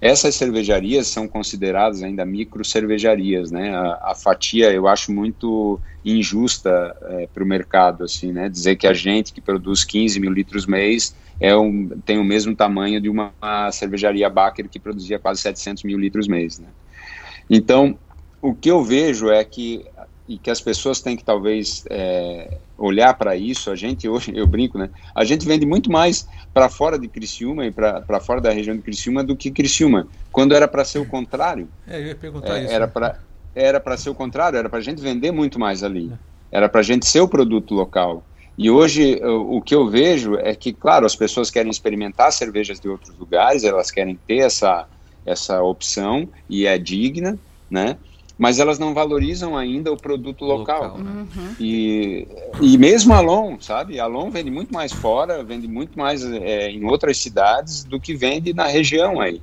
Essas 0.00 0.36
cervejarias 0.36 1.08
são 1.08 1.26
consideradas 1.26 2.04
ainda 2.04 2.24
micro 2.24 2.64
cervejarias, 2.64 3.50
né? 3.50 3.74
A, 3.74 4.10
a 4.10 4.14
fatia 4.14 4.72
eu 4.72 4.86
acho 4.86 5.10
muito 5.10 5.80
injusta 6.04 6.96
é, 7.02 7.26
para 7.26 7.42
o 7.42 7.46
mercado, 7.46 8.04
assim, 8.04 8.32
né? 8.32 8.48
Dizer 8.48 8.76
que 8.76 8.86
a 8.86 8.92
gente 8.92 9.32
que 9.32 9.40
produz 9.40 9.84
15 9.84 10.20
mil 10.20 10.32
litros 10.32 10.66
mês 10.66 11.16
é 11.40 11.56
um, 11.56 11.88
tem 12.04 12.18
o 12.18 12.24
mesmo 12.24 12.54
tamanho 12.54 13.00
de 13.00 13.08
uma, 13.08 13.32
uma 13.42 13.72
cervejaria 13.72 14.30
Baker 14.30 14.68
que 14.68 14.78
produzia 14.78 15.18
quase 15.18 15.40
700 15.40 15.82
mil 15.82 15.98
litros 15.98 16.28
mês, 16.28 16.58
né? 16.60 16.68
Então, 17.50 17.98
o 18.40 18.54
que 18.54 18.70
eu 18.70 18.84
vejo 18.84 19.30
é 19.30 19.42
que 19.44 19.84
e 20.28 20.36
que 20.38 20.50
as 20.50 20.60
pessoas 20.60 21.00
têm 21.00 21.16
que 21.16 21.24
talvez 21.24 21.84
é, 21.88 22.58
olhar 22.76 23.14
para 23.14 23.34
isso. 23.34 23.70
A 23.70 23.74
gente 23.74 24.06
hoje, 24.06 24.32
eu 24.34 24.46
brinco, 24.46 24.76
né? 24.76 24.90
A 25.14 25.24
gente 25.24 25.46
vende 25.46 25.64
muito 25.64 25.90
mais 25.90 26.28
para 26.52 26.68
fora 26.68 26.98
de 26.98 27.08
Criciúma 27.08 27.64
e 27.64 27.70
para 27.70 28.20
fora 28.20 28.40
da 28.40 28.50
região 28.50 28.76
de 28.76 28.82
Criciúma 28.82 29.24
do 29.24 29.34
que 29.34 29.50
Criciúma, 29.50 30.06
quando 30.30 30.54
era 30.54 30.68
para 30.68 30.84
ser 30.84 30.98
o 30.98 31.06
contrário. 31.06 31.68
É, 31.86 31.98
eu 31.98 32.06
ia 32.08 32.14
perguntar 32.14 32.58
é, 32.58 32.64
isso. 32.64 32.72
Era 32.72 32.86
né? 32.86 32.92
para 32.92 33.18
era 33.54 33.80
para 33.80 33.96
ser 33.96 34.10
o 34.10 34.14
contrário, 34.14 34.56
era 34.56 34.68
para 34.68 34.78
a 34.78 34.82
gente 34.82 35.02
vender 35.02 35.32
muito 35.32 35.58
mais 35.58 35.82
ali. 35.82 36.12
Era 36.52 36.68
para 36.68 36.80
a 36.80 36.84
gente 36.84 37.06
ser 37.06 37.20
o 37.20 37.26
produto 37.26 37.74
local. 37.74 38.22
E 38.56 38.70
hoje 38.70 39.20
o 39.24 39.60
que 39.60 39.74
eu 39.74 39.88
vejo 39.88 40.36
é 40.36 40.54
que, 40.54 40.72
claro, 40.72 41.06
as 41.06 41.16
pessoas 41.16 41.50
querem 41.50 41.70
experimentar 41.70 42.32
cervejas 42.32 42.78
de 42.78 42.88
outros 42.88 43.16
lugares, 43.16 43.64
elas 43.64 43.90
querem 43.90 44.16
ter 44.26 44.38
essa, 44.38 44.86
essa 45.26 45.60
opção 45.62 46.28
e 46.48 46.66
é 46.66 46.78
digna, 46.78 47.38
né? 47.68 47.96
Mas 48.38 48.60
elas 48.60 48.78
não 48.78 48.94
valorizam 48.94 49.56
ainda 49.56 49.92
o 49.92 49.96
produto 49.96 50.44
local. 50.44 50.82
local 50.82 50.98
né? 50.98 51.26
uhum. 51.36 51.54
e, 51.58 52.28
e 52.60 52.78
mesmo 52.78 53.12
a 53.12 53.16
Alon, 53.16 53.58
sabe? 53.60 53.98
A 53.98 54.04
Alon 54.04 54.30
vende 54.30 54.50
muito 54.50 54.72
mais 54.72 54.92
fora, 54.92 55.42
vende 55.42 55.66
muito 55.66 55.98
mais 55.98 56.24
é, 56.24 56.70
em 56.70 56.84
outras 56.84 57.18
cidades 57.18 57.82
do 57.82 57.98
que 57.98 58.14
vende 58.14 58.54
na 58.54 58.66
região 58.66 59.20
aí. 59.20 59.42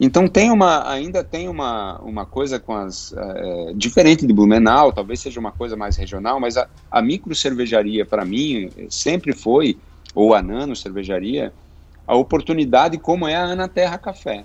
Então 0.00 0.28
tem 0.28 0.52
uma, 0.52 0.88
ainda 0.88 1.24
tem 1.24 1.48
uma, 1.48 1.98
uma 1.98 2.24
coisa 2.24 2.60
com 2.60 2.72
as 2.72 3.12
é, 3.12 3.72
diferente 3.74 4.24
de 4.24 4.32
Blumenau, 4.32 4.92
talvez 4.92 5.18
seja 5.18 5.40
uma 5.40 5.50
coisa 5.50 5.76
mais 5.76 5.96
regional, 5.96 6.38
mas 6.38 6.56
a, 6.56 6.68
a 6.88 7.02
micro 7.02 7.34
cervejaria 7.34 8.06
para 8.06 8.24
mim 8.24 8.70
sempre 8.88 9.32
foi 9.32 9.76
ou 10.14 10.32
a 10.34 10.40
nano 10.40 10.76
cervejaria 10.76 11.52
a 12.06 12.14
oportunidade 12.14 12.96
como 12.96 13.26
é 13.26 13.34
a 13.34 13.42
Ana 13.42 13.66
Terra 13.68 13.98
Café, 13.98 14.44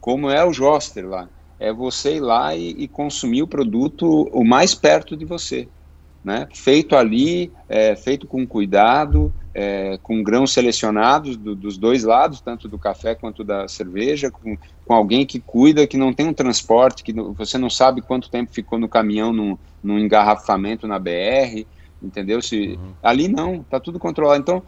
como 0.00 0.30
é 0.30 0.44
o 0.44 0.52
Joster 0.52 1.06
lá, 1.06 1.28
é 1.62 1.72
você 1.72 2.16
ir 2.16 2.20
lá 2.20 2.56
e, 2.56 2.70
e 2.70 2.88
consumir 2.88 3.42
o 3.42 3.46
produto 3.46 4.28
o 4.32 4.44
mais 4.44 4.74
perto 4.74 5.16
de 5.16 5.24
você, 5.24 5.68
né? 6.24 6.48
Feito 6.52 6.96
ali, 6.96 7.52
é, 7.68 7.94
feito 7.94 8.26
com 8.26 8.44
cuidado, 8.44 9.32
é, 9.54 9.96
com 10.02 10.24
grãos 10.24 10.52
selecionados 10.52 11.36
do, 11.36 11.54
dos 11.54 11.78
dois 11.78 12.02
lados, 12.02 12.40
tanto 12.40 12.68
do 12.68 12.78
café 12.78 13.14
quanto 13.14 13.44
da 13.44 13.68
cerveja, 13.68 14.28
com, 14.28 14.58
com 14.84 14.92
alguém 14.92 15.24
que 15.24 15.38
cuida, 15.38 15.86
que 15.86 15.96
não 15.96 16.12
tem 16.12 16.26
um 16.26 16.34
transporte, 16.34 17.04
que 17.04 17.12
não, 17.12 17.32
você 17.32 17.56
não 17.56 17.70
sabe 17.70 18.02
quanto 18.02 18.28
tempo 18.28 18.52
ficou 18.52 18.76
no 18.76 18.88
caminhão 18.88 19.32
no, 19.32 19.56
no 19.80 20.00
engarrafamento 20.00 20.88
na 20.88 20.98
BR, 20.98 21.64
entendeu? 22.02 22.42
Se, 22.42 22.70
uhum. 22.70 22.92
Ali 23.00 23.28
não, 23.28 23.62
tá 23.62 23.78
tudo 23.78 24.00
controlado. 24.00 24.40
Então, 24.40 24.62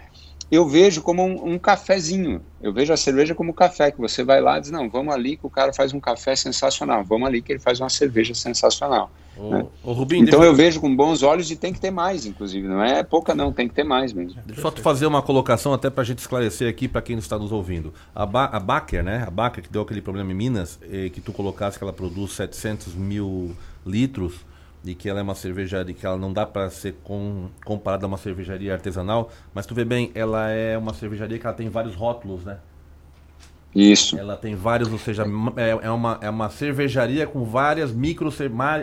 eu 0.50 0.68
vejo 0.68 1.02
como 1.02 1.22
um, 1.22 1.54
um, 1.54 1.58
cafezinho. 1.58 2.40
Eu 2.62 2.72
vejo 2.72 2.92
a 2.92 2.96
cerveja 2.96 3.34
como 3.34 3.52
café, 3.52 3.90
que 3.90 4.00
você 4.00 4.22
vai 4.22 4.40
lá 4.40 4.58
e 4.58 4.62
diz, 4.62 4.70
não, 4.70 4.88
vamos 4.88 5.14
ali 5.14 5.36
que 5.36 5.46
o 5.46 5.50
cara 5.50 5.72
faz 5.72 5.92
um 5.92 6.00
café 6.00 6.36
sensacional, 6.36 7.04
vamos 7.04 7.26
ali 7.26 7.42
que 7.42 7.52
ele 7.52 7.58
faz 7.58 7.80
uma 7.80 7.88
cerveja 7.88 8.34
sensacional. 8.34 9.10
Ô, 9.36 9.50
né? 9.50 9.66
ô, 9.82 9.92
Rubinho, 9.92 10.24
então 10.24 10.40
eu... 10.42 10.50
eu 10.50 10.54
vejo 10.54 10.80
com 10.80 10.94
bons 10.94 11.22
olhos 11.22 11.50
e 11.50 11.56
tem 11.56 11.72
que 11.72 11.80
ter 11.80 11.90
mais, 11.90 12.24
inclusive. 12.24 12.66
Não 12.66 12.82
é 12.82 13.02
pouca 13.02 13.34
não, 13.34 13.52
tem 13.52 13.68
que 13.68 13.74
ter 13.74 13.84
mais 13.84 14.12
mesmo. 14.12 14.40
Deixa 14.46 14.60
eu 14.60 14.62
só 14.62 14.70
fazer 14.70 15.06
uma 15.06 15.22
colocação 15.22 15.72
até 15.72 15.90
para 15.90 16.02
a 16.02 16.04
gente 16.04 16.18
esclarecer 16.18 16.68
aqui 16.68 16.86
para 16.86 17.02
quem 17.02 17.18
está 17.18 17.38
nos 17.38 17.50
ouvindo. 17.50 17.92
A, 18.14 18.24
ba 18.24 18.44
a 18.46 18.60
Baker, 18.60 19.02
né? 19.02 19.24
A 19.26 19.30
Baker 19.30 19.62
que 19.62 19.70
deu 19.70 19.82
aquele 19.82 20.00
problema 20.00 20.30
em 20.30 20.34
Minas, 20.34 20.78
eh, 20.82 21.10
que 21.10 21.20
tu 21.20 21.32
colocasse 21.32 21.78
que 21.78 21.84
ela 21.84 21.92
produz 21.92 22.32
700 22.32 22.94
mil 22.94 23.56
litros 23.84 24.34
e 24.84 24.94
que 24.94 25.08
ela 25.08 25.20
é 25.20 25.22
uma 25.22 25.34
cervejaria, 25.34 25.94
que 25.94 26.04
ela 26.04 26.18
não 26.18 26.32
dá 26.32 26.44
para 26.44 26.68
ser 26.68 26.96
com, 27.02 27.48
comparada 27.64 28.04
a 28.04 28.08
uma 28.08 28.18
cervejaria 28.18 28.72
artesanal, 28.72 29.30
mas 29.54 29.64
tu 29.64 29.74
vê 29.74 29.84
bem, 29.84 30.10
ela 30.14 30.50
é 30.50 30.76
uma 30.76 30.92
cervejaria 30.92 31.38
que 31.38 31.46
ela 31.46 31.54
tem 31.54 31.68
vários 31.68 31.94
rótulos, 31.94 32.44
né? 32.44 32.58
Isso. 33.74 34.16
Ela 34.16 34.36
tem 34.36 34.54
vários, 34.54 34.92
ou 34.92 34.98
seja, 34.98 35.24
é, 35.56 35.86
é, 35.86 35.90
uma, 35.90 36.18
é 36.20 36.30
uma 36.30 36.48
cervejaria 36.48 37.26
com 37.26 37.44
várias 37.44 37.92
micro 37.92 38.32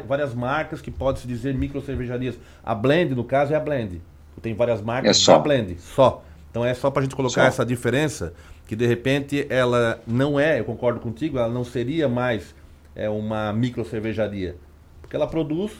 várias 0.06 0.34
marcas 0.34 0.82
que 0.82 0.91
pode 0.91 1.20
se 1.20 1.28
dizer 1.28 1.54
micro 1.54 1.82
cervejarias. 1.82 2.38
A 2.62 2.76
Blend, 2.76 3.16
no 3.16 3.24
caso, 3.24 3.54
é 3.54 3.56
a 3.56 3.60
Blend. 3.60 4.02
Tem 4.41 4.54
várias 4.54 4.82
marcas 4.82 5.12
é 5.12 5.14
só. 5.14 5.34
da 5.34 5.39
Blend, 5.39 5.80
só. 5.80 6.24
Então 6.49 6.66
é 6.66 6.74
só 6.74 6.89
para 6.89 7.02
a 7.02 7.04
gente 7.04 7.16
colocar 7.16 7.43
só. 7.43 7.47
essa 7.47 7.66
diferença, 7.66 8.34
que 8.68 8.76
de 8.76 8.86
repente 8.86 9.45
ela 9.49 10.02
não 10.06 10.38
é, 10.38 10.60
eu 10.60 10.66
concordo 10.66 10.99
contigo, 10.99 11.38
ela 11.38 11.47
não 11.47 11.64
seria 11.64 12.10
mais 12.10 12.54
é, 12.95 13.10
uma 13.10 13.54
micro 13.54 13.86
cervejaria. 13.86 14.58
Porque 15.02 15.16
ela 15.16 15.28
produz 15.28 15.72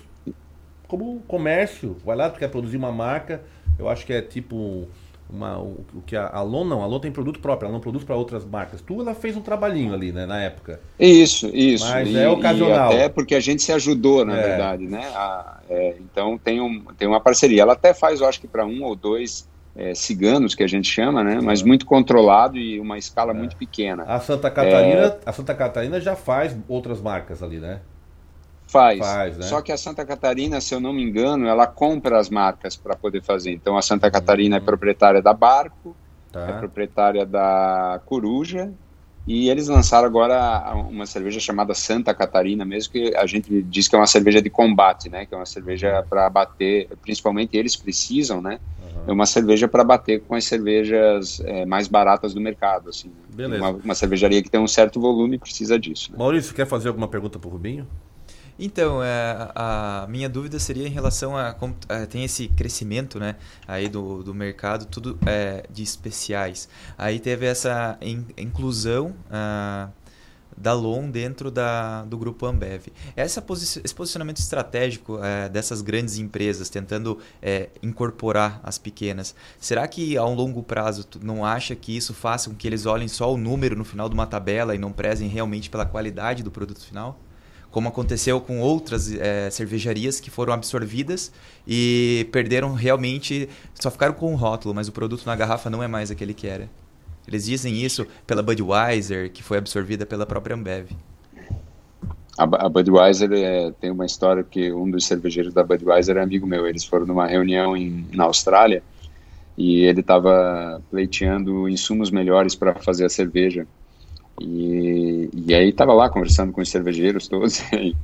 como 0.91 1.21
comércio. 1.25 1.95
Vai 2.05 2.17
lá, 2.17 2.29
tu 2.29 2.37
quer 2.37 2.49
produzir 2.49 2.75
uma 2.75 2.91
marca, 2.91 3.41
eu 3.79 3.87
acho 3.87 4.05
que 4.05 4.11
é 4.11 4.21
tipo 4.21 4.89
uma, 5.29 5.57
o, 5.57 5.85
o 5.95 6.01
que 6.05 6.17
a 6.17 6.27
Alon 6.27 6.65
não, 6.65 6.81
a 6.81 6.83
Alon 6.83 6.99
tem 6.99 7.09
produto 7.09 7.39
próprio, 7.39 7.67
ela 7.67 7.73
não 7.73 7.79
produz 7.79 8.03
para 8.03 8.13
outras 8.17 8.43
marcas. 8.43 8.81
Tu 8.81 8.99
ela 8.99 9.15
fez 9.15 9.37
um 9.37 9.41
trabalhinho 9.41 9.93
ali, 9.93 10.11
né, 10.11 10.25
na 10.25 10.41
época. 10.41 10.81
Isso, 10.99 11.47
isso. 11.53 11.87
Mas 11.87 12.09
e, 12.09 12.17
é 12.17 12.27
ocasional. 12.27 12.91
até 12.91 13.07
porque 13.07 13.33
a 13.33 13.39
gente 13.39 13.63
se 13.63 13.71
ajudou, 13.71 14.25
na 14.25 14.37
é. 14.37 14.41
verdade, 14.41 14.85
né? 14.85 15.09
A, 15.15 15.59
é, 15.69 15.95
então 16.01 16.37
tem, 16.37 16.59
um, 16.59 16.83
tem 16.97 17.07
uma 17.07 17.21
parceria. 17.21 17.61
Ela 17.61 17.73
até 17.73 17.93
faz, 17.93 18.19
eu 18.19 18.27
acho 18.27 18.41
que 18.41 18.47
para 18.47 18.65
um 18.65 18.83
ou 18.83 18.93
dois 18.93 19.47
é, 19.73 19.95
ciganos 19.95 20.53
que 20.53 20.63
a 20.63 20.67
gente 20.67 20.89
chama, 20.89 21.23
né? 21.23 21.39
Mas 21.41 21.63
muito 21.63 21.85
controlado 21.85 22.57
e 22.57 22.81
uma 22.81 22.97
escala 22.97 23.31
é. 23.31 23.33
muito 23.33 23.55
pequena. 23.55 24.03
A 24.03 24.19
Santa 24.19 24.51
Catarina, 24.51 25.17
a 25.25 25.31
Santa 25.31 25.55
Catarina 25.55 26.01
já 26.01 26.17
faz 26.17 26.53
outras 26.67 26.99
marcas 26.99 27.41
ali, 27.41 27.59
né? 27.59 27.79
Faz. 28.72 28.99
Faz 28.99 29.38
né? 29.38 29.43
Só 29.45 29.61
que 29.61 29.69
a 29.69 29.78
Santa 29.78 30.05
Catarina, 30.05 30.61
se 30.61 30.74
eu 30.74 30.80
não 30.80 30.93
me 30.93 31.03
engano, 31.03 31.45
ela 31.45 31.67
compra 31.67 32.17
as 32.17 32.30
marcas 32.30 32.78
para 32.78 32.95
poder 32.95 33.22
fazer. 33.22 33.51
Então 33.51 33.78
a 33.78 33.82
Santa 33.82 34.09
Catarina 34.09 34.55
uhum. 34.55 34.63
é 34.63 34.65
proprietária 34.65 35.22
da 35.22 35.34
Barco, 35.34 35.93
tá. 36.32 36.39
é 36.47 36.53
proprietária 36.53 37.26
da 37.26 37.99
Coruja, 38.05 38.72
e 39.28 39.49
eles 39.49 39.67
lançaram 39.67 40.07
agora 40.07 40.74
uma 40.89 41.05
cerveja 41.05 41.38
chamada 41.38 41.74
Santa 41.74 42.13
Catarina, 42.13 42.63
mesmo 42.63 42.93
que 42.93 43.13
a 43.15 43.26
gente 43.26 43.61
diz 43.63 43.89
que 43.89 43.95
é 43.95 43.99
uma 43.99 44.07
cerveja 44.07 44.41
de 44.41 44.49
combate, 44.49 45.09
né? 45.09 45.26
Que 45.26 45.34
é 45.34 45.38
uma 45.38 45.45
cerveja 45.45 46.03
para 46.09 46.30
bater, 46.30 46.88
principalmente 47.01 47.57
eles 47.57 47.76
precisam, 47.76 48.41
né? 48.41 48.57
Uhum. 48.82 49.03
É 49.07 49.11
uma 49.11 49.26
cerveja 49.26 49.67
para 49.67 49.84
bater 49.84 50.22
com 50.22 50.34
as 50.34 50.45
cervejas 50.45 51.41
é, 51.41 51.65
mais 51.65 51.89
baratas 51.89 52.34
do 52.34 52.39
mercado, 52.39 52.89
assim. 52.89 53.09
Né? 53.09 53.13
Beleza. 53.36 53.63
Uma, 53.63 53.72
uma, 53.84 53.95
cervejaria 53.95 54.41
que 54.41 54.49
tem 54.49 54.61
um 54.61 54.67
certo 54.67 54.99
volume 54.99 55.38
precisa 55.38 55.78
disso. 55.78 56.13
Né? 56.13 56.17
Maurício, 56.17 56.55
quer 56.55 56.65
fazer 56.65 56.88
alguma 56.88 57.09
pergunta 57.09 57.38
para 57.38 57.49
o 57.49 57.51
Rubinho? 57.51 57.86
Então, 58.58 59.04
é, 59.04 59.52
a 59.56 60.06
minha 60.10 60.30
dúvida 60.30 60.60
seria 60.60 60.88
em 60.88 60.91
relação 60.91 61.36
a 61.38 61.54
como 61.54 61.76
é, 61.89 62.06
tem 62.06 62.24
esse 62.24 62.47
crescimento, 62.47 63.20
né, 63.20 63.36
aí 63.68 63.89
do, 63.89 64.24
do 64.24 64.34
mercado, 64.34 64.86
tudo 64.86 65.18
é, 65.26 65.66
de 65.70 65.84
especiais. 65.84 66.70
Aí 66.97 67.20
teve 67.20 67.45
essa 67.45 67.97
in, 68.02 68.26
inclusão 68.38 69.16
uh, 69.28 69.91
da 70.58 70.74
LON 70.74 71.10
dentro 71.10 71.49
da, 71.49 72.04
do 72.04 72.18
grupo 72.18 72.45
Ambev. 72.45 72.88
Essa 73.16 73.41
posi 73.41 73.82
esse 73.84 73.95
posicionamento 73.95 74.38
estratégico 74.38 75.20
é, 75.24 75.49
dessas 75.49 75.82
grandes 75.82 76.18
empresas 76.18 76.70
tentando 76.70 77.18
é, 77.41 77.70
incorporar 77.82 78.60
as 78.64 78.78
pequenas, 78.78 79.34
será 79.60 79.88
que 79.88 80.18
a 80.18 80.26
um 80.26 80.36
longo 80.36 80.62
prazo 80.62 81.04
tu 81.04 81.20
não 81.24 81.43
acha 81.43 81.76
que 81.76 81.95
isso 81.95 82.14
faça 82.14 82.49
com 82.49 82.56
que 82.56 82.68
eles 82.68 82.86
olhem 82.86 83.08
só 83.08 83.34
o 83.34 83.38
número 83.38 83.76
no 83.76 83.84
final 83.84 84.08
de 84.08 84.14
uma 84.14 84.28
tabela 84.28 84.76
e 84.76 84.78
não 84.78 84.91
prezem 84.91 85.28
realmente 85.28 85.70
pela 85.70 85.86
qualidade 85.86 86.43
do 86.43 86.52
produto 86.52 86.86
final? 86.86 87.20
Como 87.72 87.88
aconteceu 87.88 88.39
com 88.41 88.59
outras 88.59 89.11
é, 89.13 89.49
cervejarias 89.49 90.19
que 90.19 90.30
foram 90.30 90.53
absorvidas 90.53 91.32
e 91.65 92.28
perderam 92.32 92.74
realmente, 92.74 93.47
só 93.74 93.89
ficaram 93.89 94.13
com 94.13 94.34
o 94.34 94.36
rótulo, 94.36 94.76
mas 94.76 94.88
o 94.88 94.91
produto 94.91 95.26
na 95.26 95.36
garrafa 95.36 95.69
não 95.69 95.82
é 95.82 95.88
mais 95.88 96.11
aquele 96.11 96.34
que 96.34 96.47
era. 96.47 96.69
Eles 97.28 97.45
dizem 97.45 97.82
isso 97.82 98.05
pela 98.28 98.43
Budweiser, 98.43 99.32
que 99.32 99.41
foi 99.41 99.57
absorvida 99.57 100.05
pela 100.05 100.26
própria 100.26 100.55
Ambev. 100.55 100.89
A, 102.38 102.69
Budweiser 102.69 103.32
é, 103.34 103.72
tem 103.80 103.91
uma 103.91 104.05
história 104.05 104.43
que 104.43 104.72
um 104.72 104.89
dos 104.89 105.05
cervejeiros 105.05 105.53
da 105.53 105.63
Budweiser 105.63 106.17
é 106.17 106.22
amigo 106.22 106.47
meu. 106.47 106.67
Eles 106.67 106.84
foram 106.84 107.05
numa 107.05 107.28
reunião 107.28 107.78
em, 107.78 108.05
na 108.11 108.24
Austrália 108.24 108.82
e 109.57 109.82
ele 109.82 109.99
estava 109.99 110.82
pleiteando 110.89 111.69
insumos 111.69 112.09
melhores 112.09 112.55
para 112.55 112.74
fazer 112.76 113.05
a 113.05 113.09
cerveja. 113.09 113.67
E, 114.41 115.29
e 115.33 115.53
aí 115.53 115.69
estava 115.69 115.93
lá 115.93 116.09
conversando 116.09 116.51
com 116.51 116.61
os 116.61 116.69
cervejeiros 116.69 117.27
todos 117.27 117.59
e 117.73 117.95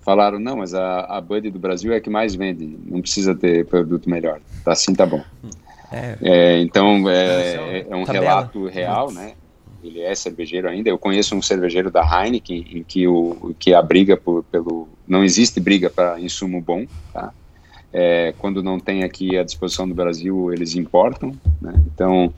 falaram, 0.00 0.38
não, 0.38 0.56
mas 0.56 0.74
a, 0.74 1.00
a 1.00 1.20
Bud 1.20 1.50
do 1.50 1.58
Brasil 1.58 1.92
é 1.92 1.96
a 1.96 2.00
que 2.00 2.10
mais 2.10 2.34
vende, 2.34 2.78
não 2.84 3.00
precisa 3.00 3.34
ter 3.34 3.66
produto 3.66 4.08
melhor, 4.08 4.40
tá 4.64 4.72
assim 4.72 4.94
tá 4.94 5.06
bom. 5.06 5.22
É. 5.92 6.16
É, 6.22 6.60
então 6.60 7.08
é, 7.08 7.54
é, 7.54 7.86
é 7.90 7.96
um 7.96 8.04
tabela. 8.04 8.24
relato 8.24 8.66
real, 8.66 9.12
né? 9.12 9.34
Ele 9.84 10.00
é 10.00 10.14
cervejeiro 10.14 10.68
ainda. 10.68 10.88
Eu 10.88 10.96
conheço 10.96 11.34
um 11.34 11.42
cervejeiro 11.42 11.90
da 11.90 12.02
Heineken 12.02 12.64
em 12.70 12.82
que 12.82 13.06
o 13.06 13.54
que 13.58 13.74
a 13.74 13.82
briga 13.82 14.16
por, 14.16 14.44
pelo 14.44 14.88
não 15.06 15.22
existe 15.24 15.60
briga 15.60 15.90
para 15.90 16.20
insumo 16.20 16.60
bom, 16.60 16.86
tá? 17.12 17.32
É, 17.92 18.32
quando 18.38 18.62
não 18.62 18.80
tem 18.80 19.02
aqui 19.02 19.36
à 19.36 19.42
disposição 19.42 19.86
do 19.86 19.94
Brasil, 19.94 20.50
eles 20.52 20.76
importam, 20.76 21.34
né? 21.60 21.74
Então 21.92 22.32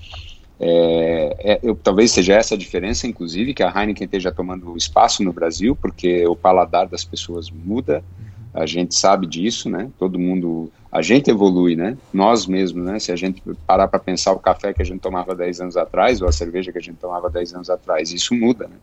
é, 0.59 1.37
é, 1.41 1.61
eu, 1.63 1.75
talvez 1.75 2.13
seja 2.13 2.35
essa 2.35 2.55
a 2.55 2.59
diferença, 2.59 3.07
inclusive, 3.07 3.55
que 3.55 3.63
a 3.63 3.69
Heineken 3.69 4.05
esteja 4.05 4.31
tomando 4.31 4.77
espaço 4.77 5.23
no 5.23 5.33
Brasil, 5.33 5.75
porque 5.75 6.27
o 6.27 6.37
paladar 6.37 6.87
das 6.87 7.05
pessoas 7.05 7.51
muda, 7.51 8.05
a 8.53 8.67
gente 8.67 8.95
sabe 8.95 9.27
disso, 9.27 9.69
né? 9.69 9.91
Todo 9.99 10.19
mundo, 10.19 10.71
a 10.91 11.03
gente 11.03 11.29
evolui, 11.29 11.75
né? 11.75 11.99
Nós 12.13 12.47
mesmos, 12.47 12.85
né? 12.85 12.99
Se 13.01 13.11
a 13.11 13.17
gente 13.17 13.43
parar 13.67 13.89
para 13.89 13.99
pensar 13.99 14.33
o 14.33 14.39
café 14.39 14.73
que 14.73 14.81
a 14.81 14.85
gente 14.85 15.01
tomava 15.01 15.35
10 15.35 15.61
anos 15.61 15.77
atrás, 15.77 16.23
ou 16.23 16.29
a 16.29 16.33
cerveja 16.33 16.71
que 16.71 16.79
a 16.79 16.83
gente 16.83 16.99
tomava 16.99 17.29
10 17.29 17.55
anos 17.55 17.69
atrás, 17.69 18.13
isso 18.13 18.35
muda, 18.35 18.69
né? 18.69 18.77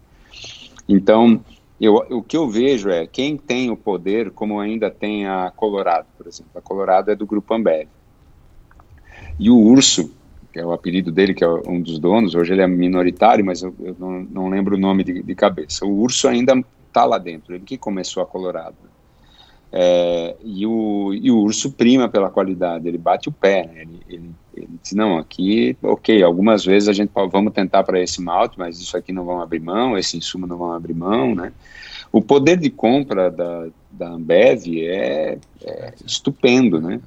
Então, 0.89 1.41
eu, 1.79 1.95
o 1.95 2.21
que 2.21 2.35
eu 2.35 2.49
vejo 2.49 2.89
é 2.89 3.07
quem 3.07 3.37
tem 3.37 3.71
o 3.71 3.77
poder, 3.77 4.29
como 4.31 4.59
ainda 4.59 4.91
tem 4.91 5.25
a 5.25 5.51
Colorado, 5.55 6.05
por 6.17 6.27
exemplo. 6.27 6.51
A 6.53 6.61
Colorado 6.61 7.09
é 7.11 7.15
do 7.15 7.25
Grupo 7.25 7.53
Ambev. 7.53 7.87
E 9.39 9.49
o 9.49 9.57
Urso, 9.57 10.11
que 10.51 10.59
é 10.59 10.65
o 10.65 10.71
apelido 10.71 11.11
dele, 11.11 11.33
que 11.33 11.43
é 11.43 11.47
um 11.47 11.81
dos 11.81 11.97
donos, 11.97 12.35
hoje 12.35 12.53
ele 12.53 12.61
é 12.61 12.67
minoritário, 12.67 13.45
mas 13.45 13.61
eu, 13.61 13.73
eu 13.79 13.95
não, 13.97 14.21
não, 14.23 14.49
lembro 14.49 14.75
o 14.75 14.79
nome 14.79 15.03
de, 15.03 15.23
de, 15.23 15.35
cabeça. 15.35 15.85
O 15.85 15.99
urso 16.01 16.27
ainda 16.27 16.53
está 16.87 17.05
lá 17.05 17.17
dentro, 17.17 17.55
ele 17.55 17.63
que 17.63 17.77
começou 17.77 18.21
a 18.21 18.25
Colorado. 18.25 18.75
É, 19.73 20.35
e, 20.43 20.65
o, 20.65 21.13
e 21.13 21.31
o 21.31 21.37
urso 21.37 21.71
prima 21.71 22.09
pela 22.09 22.29
qualidade, 22.29 22.85
ele 22.85 22.97
bate 22.97 23.29
o 23.29 23.31
pé, 23.31 23.65
né? 23.67 23.83
ele, 23.83 23.99
ele, 24.09 24.29
ele 24.53 24.69
diz, 24.83 24.91
não, 24.91 25.17
aqui, 25.17 25.77
ok, 25.81 26.21
algumas 26.21 26.65
vezes 26.65 26.89
a 26.89 26.93
gente 26.93 27.09
vamos 27.31 27.53
tentar 27.53 27.83
para 27.83 28.01
esse 28.01 28.21
malte, 28.21 28.59
mas 28.59 28.77
isso 28.79 28.97
aqui 28.97 29.13
não 29.13 29.23
vão 29.23 29.39
abrir 29.39 29.61
mão, 29.61 29.97
esse 29.97 30.17
insumo 30.17 30.45
não 30.45 30.57
vão 30.57 30.73
abrir 30.73 30.93
mão, 30.93 31.33
né? 31.33 31.53
O 32.11 32.21
poder 32.21 32.57
de 32.57 32.69
compra 32.69 33.31
da, 33.31 33.67
da 33.89 34.09
Ambev 34.09 34.67
é, 34.67 35.37
é 35.63 35.93
estupendo, 36.05 36.81
né? 36.81 36.99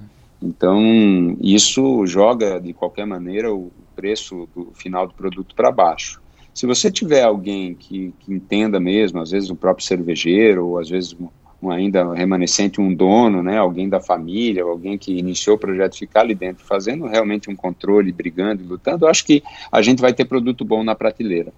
Então, 0.44 1.38
isso 1.40 2.06
joga, 2.06 2.60
de 2.60 2.74
qualquer 2.74 3.06
maneira, 3.06 3.52
o 3.52 3.72
preço 3.96 4.46
do 4.54 4.72
final 4.74 5.06
do 5.06 5.14
produto 5.14 5.54
para 5.54 5.72
baixo. 5.72 6.20
Se 6.52 6.66
você 6.66 6.90
tiver 6.90 7.22
alguém 7.22 7.74
que, 7.74 8.12
que 8.20 8.32
entenda 8.32 8.78
mesmo, 8.78 9.20
às 9.20 9.30
vezes 9.30 9.48
o 9.48 9.56
próprio 9.56 9.86
cervejeiro, 9.86 10.66
ou 10.66 10.78
às 10.78 10.90
vezes 10.90 11.16
um, 11.62 11.70
ainda 11.70 12.12
remanescente, 12.12 12.78
um 12.78 12.94
dono, 12.94 13.42
né, 13.42 13.56
alguém 13.56 13.88
da 13.88 14.00
família, 14.00 14.62
alguém 14.62 14.98
que 14.98 15.16
iniciou 15.16 15.56
o 15.56 15.58
projeto, 15.58 15.96
ficar 15.96 16.20
ali 16.20 16.34
dentro, 16.34 16.62
fazendo 16.62 17.06
realmente 17.06 17.50
um 17.50 17.56
controle, 17.56 18.12
brigando 18.12 18.62
e 18.62 18.66
lutando, 18.66 19.06
acho 19.06 19.24
que 19.24 19.42
a 19.72 19.80
gente 19.80 20.02
vai 20.02 20.12
ter 20.12 20.26
produto 20.26 20.62
bom 20.62 20.84
na 20.84 20.94
prateleira. 20.94 21.54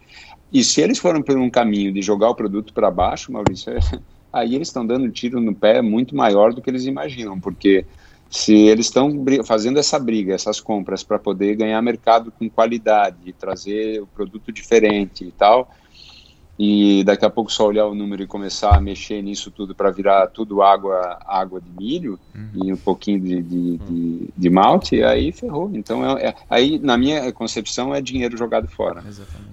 E 0.53 0.63
se 0.63 0.81
eles 0.81 0.99
foram 0.99 1.23
por 1.23 1.37
um 1.37 1.51
caminho 1.51 1.93
de 1.93 2.01
jogar 2.01 2.31
o 2.31 2.37
produto 2.37 2.73
para 2.73 2.89
baixo, 2.89 3.33
Maurício, 3.33 3.73
aí 4.33 4.55
eles 4.55 4.69
estão 4.69 4.87
dando 4.87 5.07
um 5.07 5.11
tiro 5.11 5.41
no 5.41 5.55
pé 5.55 5.83
muito 5.83 6.15
maior 6.15 6.55
do 6.55 6.63
que 6.63 6.71
eles 6.71 6.87
imaginam, 6.87 7.41
porque 7.41 7.85
se 8.29 8.55
eles 8.55 8.87
estão 8.87 9.25
fazendo 9.45 9.79
essa 9.79 9.99
briga, 9.99 10.35
essas 10.35 10.61
compras 10.61 11.03
para 11.03 11.19
poder 11.19 11.55
ganhar 11.57 11.81
mercado 11.81 12.33
com 12.33 12.49
qualidade, 12.51 13.33
trazer 13.33 14.03
o 14.03 14.07
produto 14.07 14.53
diferente 14.53 15.25
e 15.25 15.31
tal, 15.31 15.71
e 16.59 17.05
daqui 17.05 17.25
a 17.25 17.31
pouco 17.31 17.53
só 17.53 17.67
olhar 17.67 17.87
o 17.87 17.95
número 17.95 18.23
e 18.23 18.27
começar 18.27 18.75
a 18.75 18.81
mexer 18.81 19.21
nisso 19.21 19.51
tudo 19.51 19.75
para 19.75 19.91
virar 19.91 20.29
tudo 20.29 20.63
água 20.63 21.19
água 21.27 21.61
de 21.61 21.71
milho 21.71 22.19
uhum. 22.35 22.65
e 22.65 22.73
um 22.73 22.77
pouquinho 22.77 23.21
de, 23.21 23.43
de, 23.43 23.77
de, 23.77 24.29
de, 24.35 24.51
malte, 24.51 25.03
aí 25.03 25.33
ferrou. 25.33 25.71
Então, 25.75 26.17
é, 26.17 26.29
é, 26.29 26.35
aí 26.49 26.79
na 26.79 26.97
minha 26.97 27.31
concepção 27.33 27.95
é 27.95 28.01
dinheiro 28.01 28.39
jogado 28.39 28.69
fora. 28.69 29.05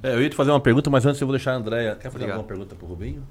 É, 0.01 0.13
eu 0.13 0.21
ia 0.21 0.29
te 0.29 0.35
fazer 0.35 0.51
uma 0.51 0.61
pergunta, 0.61 0.89
mas 0.89 1.05
antes 1.05 1.19
eu 1.19 1.27
vou 1.27 1.35
deixar 1.35 1.51
a 1.51 1.55
Andréia. 1.57 1.95
Quer 1.95 2.03
fazer 2.03 2.23
Obrigado. 2.23 2.37
alguma 2.37 2.47
pergunta 2.47 2.75
para 2.75 2.85
o 2.85 2.89
Rubinho? 2.89 3.21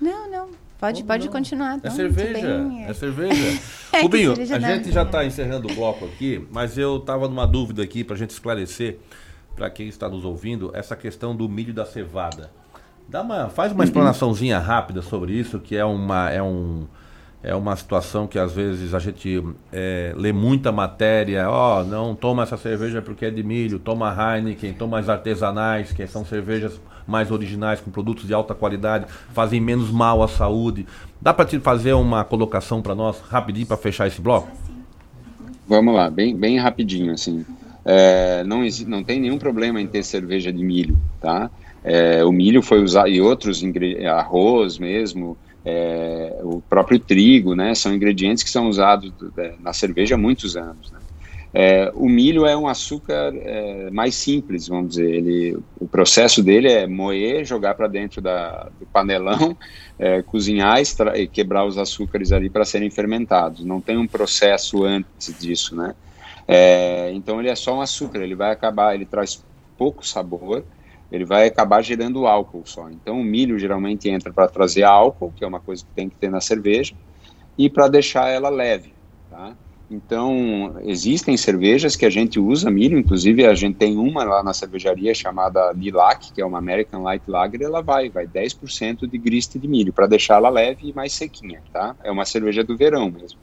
Não, 0.00 0.30
não. 0.30 0.67
Pode, 0.78 1.02
pode 1.02 1.26
não. 1.26 1.32
continuar. 1.32 1.80
É 1.82 1.90
cerveja, 1.90 2.58
bem, 2.58 2.84
é. 2.84 2.90
é 2.90 2.94
cerveja. 2.94 3.60
é 3.92 4.00
Rubinho, 4.00 4.32
a 4.32 4.58
gente 4.58 4.92
já 4.92 5.02
está 5.02 5.24
encerrando 5.24 5.70
o 5.70 5.74
bloco 5.74 6.04
aqui, 6.04 6.46
mas 6.52 6.78
eu 6.78 6.98
estava 6.98 7.28
numa 7.28 7.46
dúvida 7.46 7.82
aqui 7.82 8.04
para 8.04 8.14
a 8.14 8.18
gente 8.18 8.30
esclarecer, 8.30 8.98
para 9.56 9.68
quem 9.68 9.88
está 9.88 10.08
nos 10.08 10.24
ouvindo, 10.24 10.70
essa 10.72 10.94
questão 10.94 11.34
do 11.34 11.48
milho 11.48 11.74
da 11.74 11.84
cevada. 11.84 12.50
Dá 13.08 13.22
uma, 13.22 13.48
faz 13.48 13.72
uma 13.72 13.82
explanaçãozinha 13.82 14.58
rápida 14.58 15.02
sobre 15.02 15.32
isso, 15.32 15.58
que 15.58 15.74
é 15.74 15.84
uma, 15.84 16.30
é 16.30 16.42
um, 16.42 16.86
é 17.42 17.54
uma 17.54 17.74
situação 17.74 18.26
que 18.28 18.38
às 18.38 18.52
vezes 18.52 18.94
a 18.94 18.98
gente 19.00 19.42
é, 19.72 20.12
lê 20.16 20.32
muita 20.32 20.70
matéria, 20.70 21.50
ó, 21.50 21.80
oh, 21.80 21.84
não 21.84 22.14
toma 22.14 22.42
essa 22.44 22.56
cerveja 22.56 23.02
porque 23.02 23.24
é 23.26 23.30
de 23.30 23.42
milho, 23.42 23.78
toma 23.78 24.14
Heineken, 24.14 24.74
toma 24.74 25.00
as 25.00 25.08
artesanais, 25.08 25.90
que 25.90 26.06
são 26.06 26.24
cervejas 26.24 26.80
mais 27.08 27.30
originais, 27.30 27.80
com 27.80 27.90
produtos 27.90 28.26
de 28.26 28.34
alta 28.34 28.54
qualidade, 28.54 29.06
fazem 29.32 29.60
menos 29.60 29.90
mal 29.90 30.22
à 30.22 30.28
saúde. 30.28 30.86
Dá 31.20 31.32
para 31.32 31.46
te 31.46 31.58
fazer 31.58 31.94
uma 31.94 32.22
colocação 32.22 32.82
para 32.82 32.94
nós, 32.94 33.18
rapidinho, 33.28 33.66
para 33.66 33.76
fechar 33.76 34.06
esse 34.06 34.20
bloco? 34.20 34.48
Vamos 35.66 35.94
lá, 35.94 36.10
bem, 36.10 36.36
bem 36.36 36.58
rapidinho, 36.58 37.12
assim. 37.12 37.44
É, 37.84 38.44
não, 38.44 38.60
não 38.86 39.02
tem 39.02 39.18
nenhum 39.18 39.38
problema 39.38 39.80
em 39.80 39.86
ter 39.86 40.02
cerveja 40.02 40.52
de 40.52 40.62
milho, 40.62 40.98
tá? 41.20 41.50
É, 41.82 42.22
o 42.24 42.30
milho 42.30 42.62
foi 42.62 42.82
usado, 42.82 43.08
e 43.08 43.20
outros 43.20 43.62
arroz 44.06 44.78
mesmo, 44.78 45.36
é, 45.64 46.38
o 46.42 46.60
próprio 46.60 46.98
trigo, 46.98 47.54
né? 47.54 47.74
São 47.74 47.94
ingredientes 47.94 48.42
que 48.42 48.50
são 48.50 48.68
usados 48.68 49.12
na 49.60 49.72
cerveja 49.72 50.14
há 50.14 50.18
muitos 50.18 50.56
anos, 50.56 50.90
né? 50.90 50.98
É, 51.52 51.90
o 51.94 52.08
milho 52.08 52.44
é 52.46 52.56
um 52.56 52.68
açúcar 52.68 53.32
é, 53.34 53.90
mais 53.90 54.14
simples, 54.14 54.68
vamos 54.68 54.90
dizer. 54.90 55.08
Ele, 55.08 55.58
o 55.80 55.88
processo 55.88 56.42
dele 56.42 56.68
é 56.68 56.86
moer, 56.86 57.44
jogar 57.44 57.74
para 57.74 57.88
dentro 57.88 58.20
da, 58.20 58.68
do 58.78 58.86
panelão, 58.86 59.56
é, 59.98 60.22
cozinhar 60.22 60.78
e 61.14 61.26
quebrar 61.26 61.64
os 61.64 61.78
açúcares 61.78 62.32
ali 62.32 62.50
para 62.50 62.64
serem 62.64 62.90
fermentados. 62.90 63.64
Não 63.64 63.80
tem 63.80 63.96
um 63.96 64.06
processo 64.06 64.84
antes 64.84 65.38
disso, 65.38 65.74
né? 65.74 65.94
É, 66.46 67.10
então 67.12 67.40
ele 67.40 67.48
é 67.48 67.54
só 67.54 67.76
um 67.76 67.80
açúcar. 67.80 68.22
Ele 68.22 68.34
vai 68.34 68.50
acabar, 68.50 68.94
ele 68.94 69.06
traz 69.06 69.42
pouco 69.76 70.06
sabor. 70.06 70.64
Ele 71.10 71.24
vai 71.24 71.46
acabar 71.46 71.82
gerando 71.82 72.26
álcool 72.26 72.64
só. 72.66 72.90
Então 72.90 73.18
o 73.18 73.24
milho 73.24 73.58
geralmente 73.58 74.10
entra 74.10 74.30
para 74.30 74.46
trazer 74.48 74.82
álcool, 74.82 75.32
que 75.34 75.42
é 75.42 75.46
uma 75.46 75.60
coisa 75.60 75.82
que 75.82 75.90
tem 75.94 76.08
que 76.08 76.16
ter 76.16 76.30
na 76.30 76.40
cerveja, 76.40 76.94
e 77.56 77.70
para 77.70 77.88
deixar 77.88 78.28
ela 78.28 78.50
leve, 78.50 78.92
tá? 79.30 79.56
Então, 79.90 80.76
existem 80.84 81.34
cervejas 81.36 81.96
que 81.96 82.04
a 82.04 82.10
gente 82.10 82.38
usa 82.38 82.70
milho, 82.70 82.98
inclusive 82.98 83.46
a 83.46 83.54
gente 83.54 83.76
tem 83.76 83.96
uma 83.96 84.22
lá 84.22 84.42
na 84.42 84.52
cervejaria 84.52 85.14
chamada 85.14 85.72
Lilac, 85.72 86.30
que 86.30 86.42
é 86.42 86.44
uma 86.44 86.58
American 86.58 87.02
Light 87.02 87.22
Lager, 87.26 87.62
ela 87.62 87.80
vai, 87.80 88.10
vai 88.10 88.26
10% 88.26 89.08
de 89.08 89.16
griste 89.16 89.58
de 89.58 89.66
milho, 89.66 89.90
para 89.90 90.06
deixar 90.06 90.36
ela 90.36 90.50
leve 90.50 90.90
e 90.90 90.92
mais 90.92 91.14
sequinha, 91.14 91.62
tá? 91.72 91.96
É 92.04 92.10
uma 92.10 92.26
cerveja 92.26 92.62
do 92.62 92.76
verão 92.76 93.10
mesmo. 93.10 93.38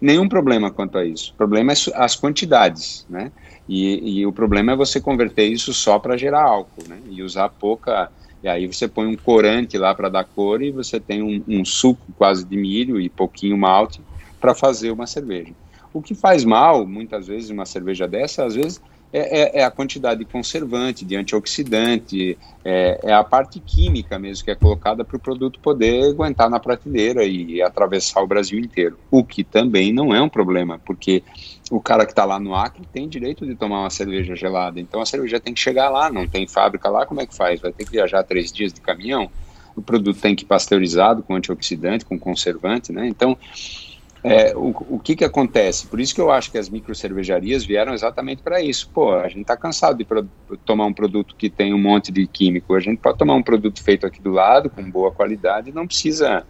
Nenhum 0.00 0.26
problema 0.28 0.70
quanto 0.70 0.96
a 0.96 1.04
isso. 1.04 1.32
O 1.32 1.36
problema 1.36 1.72
é 1.72 1.76
as 1.94 2.16
quantidades, 2.16 3.06
né? 3.08 3.30
E, 3.68 4.20
e 4.20 4.26
o 4.26 4.32
problema 4.32 4.72
é 4.72 4.76
você 4.76 4.98
converter 4.98 5.44
isso 5.44 5.74
só 5.74 5.98
para 5.98 6.16
gerar 6.16 6.42
álcool, 6.42 6.88
né? 6.88 6.98
E 7.10 7.22
usar 7.22 7.50
pouca... 7.50 8.10
E 8.42 8.48
aí 8.48 8.66
você 8.66 8.86
põe 8.86 9.06
um 9.06 9.16
corante 9.16 9.76
lá 9.76 9.94
para 9.94 10.08
dar 10.08 10.24
cor 10.24 10.62
e 10.62 10.70
você 10.70 11.00
tem 11.00 11.22
um, 11.22 11.42
um 11.48 11.64
suco 11.64 12.06
quase 12.16 12.44
de 12.44 12.56
milho 12.56 13.00
e 13.00 13.08
pouquinho 13.08 13.58
malte 13.58 14.00
para 14.40 14.54
fazer 14.54 14.90
uma 14.90 15.06
cerveja. 15.06 15.52
O 15.96 16.02
que 16.02 16.14
faz 16.14 16.44
mal, 16.44 16.86
muitas 16.86 17.26
vezes, 17.26 17.48
uma 17.48 17.64
cerveja 17.64 18.06
dessa, 18.06 18.44
às 18.44 18.54
vezes, 18.54 18.82
é, 19.10 19.40
é, 19.40 19.60
é 19.60 19.64
a 19.64 19.70
quantidade 19.70 20.20
de 20.20 20.26
conservante, 20.26 21.06
de 21.06 21.16
antioxidante, 21.16 22.36
é, 22.62 23.00
é 23.02 23.14
a 23.14 23.24
parte 23.24 23.58
química 23.60 24.18
mesmo 24.18 24.44
que 24.44 24.50
é 24.50 24.54
colocada 24.54 25.06
para 25.06 25.16
o 25.16 25.18
produto 25.18 25.58
poder 25.58 26.10
aguentar 26.10 26.50
na 26.50 26.60
prateleira 26.60 27.24
e 27.24 27.62
atravessar 27.62 28.20
o 28.20 28.26
Brasil 28.26 28.58
inteiro. 28.58 28.98
O 29.10 29.24
que 29.24 29.42
também 29.42 29.90
não 29.90 30.14
é 30.14 30.20
um 30.20 30.28
problema, 30.28 30.78
porque 30.84 31.22
o 31.70 31.80
cara 31.80 32.04
que 32.04 32.12
está 32.12 32.26
lá 32.26 32.38
no 32.38 32.54
Acre 32.54 32.82
tem 32.92 33.08
direito 33.08 33.46
de 33.46 33.54
tomar 33.54 33.80
uma 33.80 33.90
cerveja 33.90 34.36
gelada. 34.36 34.78
Então 34.78 35.00
a 35.00 35.06
cerveja 35.06 35.40
tem 35.40 35.54
que 35.54 35.60
chegar 35.60 35.88
lá, 35.88 36.12
não 36.12 36.28
tem 36.28 36.46
fábrica 36.46 36.90
lá, 36.90 37.06
como 37.06 37.22
é 37.22 37.26
que 37.26 37.34
faz? 37.34 37.58
Vai 37.58 37.72
ter 37.72 37.86
que 37.86 37.92
viajar 37.92 38.22
três 38.22 38.52
dias 38.52 38.70
de 38.70 38.82
caminhão? 38.82 39.30
O 39.74 39.80
produto 39.80 40.20
tem 40.20 40.36
que 40.36 40.44
ir 40.44 40.46
pasteurizado 40.46 41.22
com 41.22 41.34
antioxidante, 41.34 42.04
com 42.04 42.18
conservante, 42.18 42.92
né? 42.92 43.08
Então 43.08 43.38
é, 44.30 44.56
o, 44.56 44.74
o 44.90 44.98
que 44.98 45.16
que 45.16 45.24
acontece? 45.24 45.86
Por 45.86 46.00
isso 46.00 46.14
que 46.14 46.20
eu 46.20 46.30
acho 46.30 46.50
que 46.50 46.58
as 46.58 46.68
micro 46.68 46.94
cervejarias 46.94 47.64
vieram 47.64 47.94
exatamente 47.94 48.42
para 48.42 48.60
isso. 48.60 48.90
Pô, 48.92 49.14
a 49.14 49.28
gente 49.28 49.42
está 49.42 49.56
cansado 49.56 49.98
de 49.98 50.04
pro, 50.04 50.26
tomar 50.64 50.86
um 50.86 50.92
produto 50.92 51.34
que 51.36 51.48
tem 51.48 51.72
um 51.72 51.80
monte 51.80 52.10
de 52.10 52.26
químico. 52.26 52.74
A 52.74 52.80
gente 52.80 52.98
pode 52.98 53.18
tomar 53.18 53.34
um 53.34 53.42
produto 53.42 53.82
feito 53.82 54.06
aqui 54.06 54.20
do 54.20 54.30
lado, 54.30 54.68
com 54.70 54.82
boa 54.90 55.12
qualidade, 55.12 55.72
não 55.72 55.86
precisa... 55.86 56.44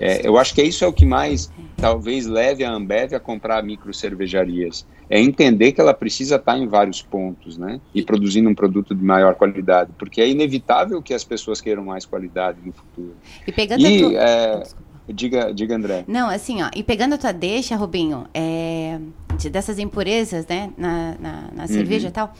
É, 0.00 0.26
eu 0.26 0.38
acho 0.38 0.54
que 0.54 0.62
isso 0.62 0.84
é 0.84 0.88
o 0.88 0.92
que 0.92 1.04
mais 1.04 1.50
talvez 1.76 2.26
leve 2.26 2.64
a 2.64 2.70
Ambev 2.70 3.14
a 3.14 3.20
comprar 3.20 3.62
micro 3.62 3.92
cervejarias. 3.92 4.86
É 5.08 5.20
entender 5.20 5.72
que 5.72 5.80
ela 5.80 5.94
precisa 5.94 6.36
estar 6.36 6.52
tá 6.52 6.58
em 6.58 6.66
vários 6.66 7.00
pontos, 7.00 7.56
né? 7.56 7.80
E 7.94 8.02
produzindo 8.02 8.48
um 8.48 8.54
produto 8.54 8.94
de 8.94 9.04
maior 9.04 9.34
qualidade, 9.34 9.92
porque 9.98 10.20
é 10.20 10.28
inevitável 10.28 11.00
que 11.00 11.14
as 11.14 11.22
pessoas 11.22 11.60
queiram 11.60 11.84
mais 11.84 12.04
qualidade 12.04 12.58
no 12.64 12.72
futuro. 12.72 13.14
E 13.46 13.52
pegando 13.52 13.82
e, 13.82 13.96
a 13.96 14.00
tua... 14.00 14.20
é, 14.20 14.62
Diga, 15.08 15.52
diga, 15.54 15.76
André. 15.76 16.04
Não, 16.08 16.28
assim, 16.28 16.62
ó, 16.62 16.70
e 16.74 16.82
pegando 16.82 17.14
a 17.14 17.18
tua 17.18 17.32
deixa, 17.32 17.76
Rubinho, 17.76 18.26
é, 18.34 18.98
de, 19.38 19.48
dessas 19.48 19.78
impurezas, 19.78 20.46
né, 20.46 20.70
na, 20.76 21.14
na, 21.20 21.44
na 21.52 21.62
uhum. 21.62 21.68
cerveja 21.68 22.08
e 22.08 22.10
tal, 22.10 22.32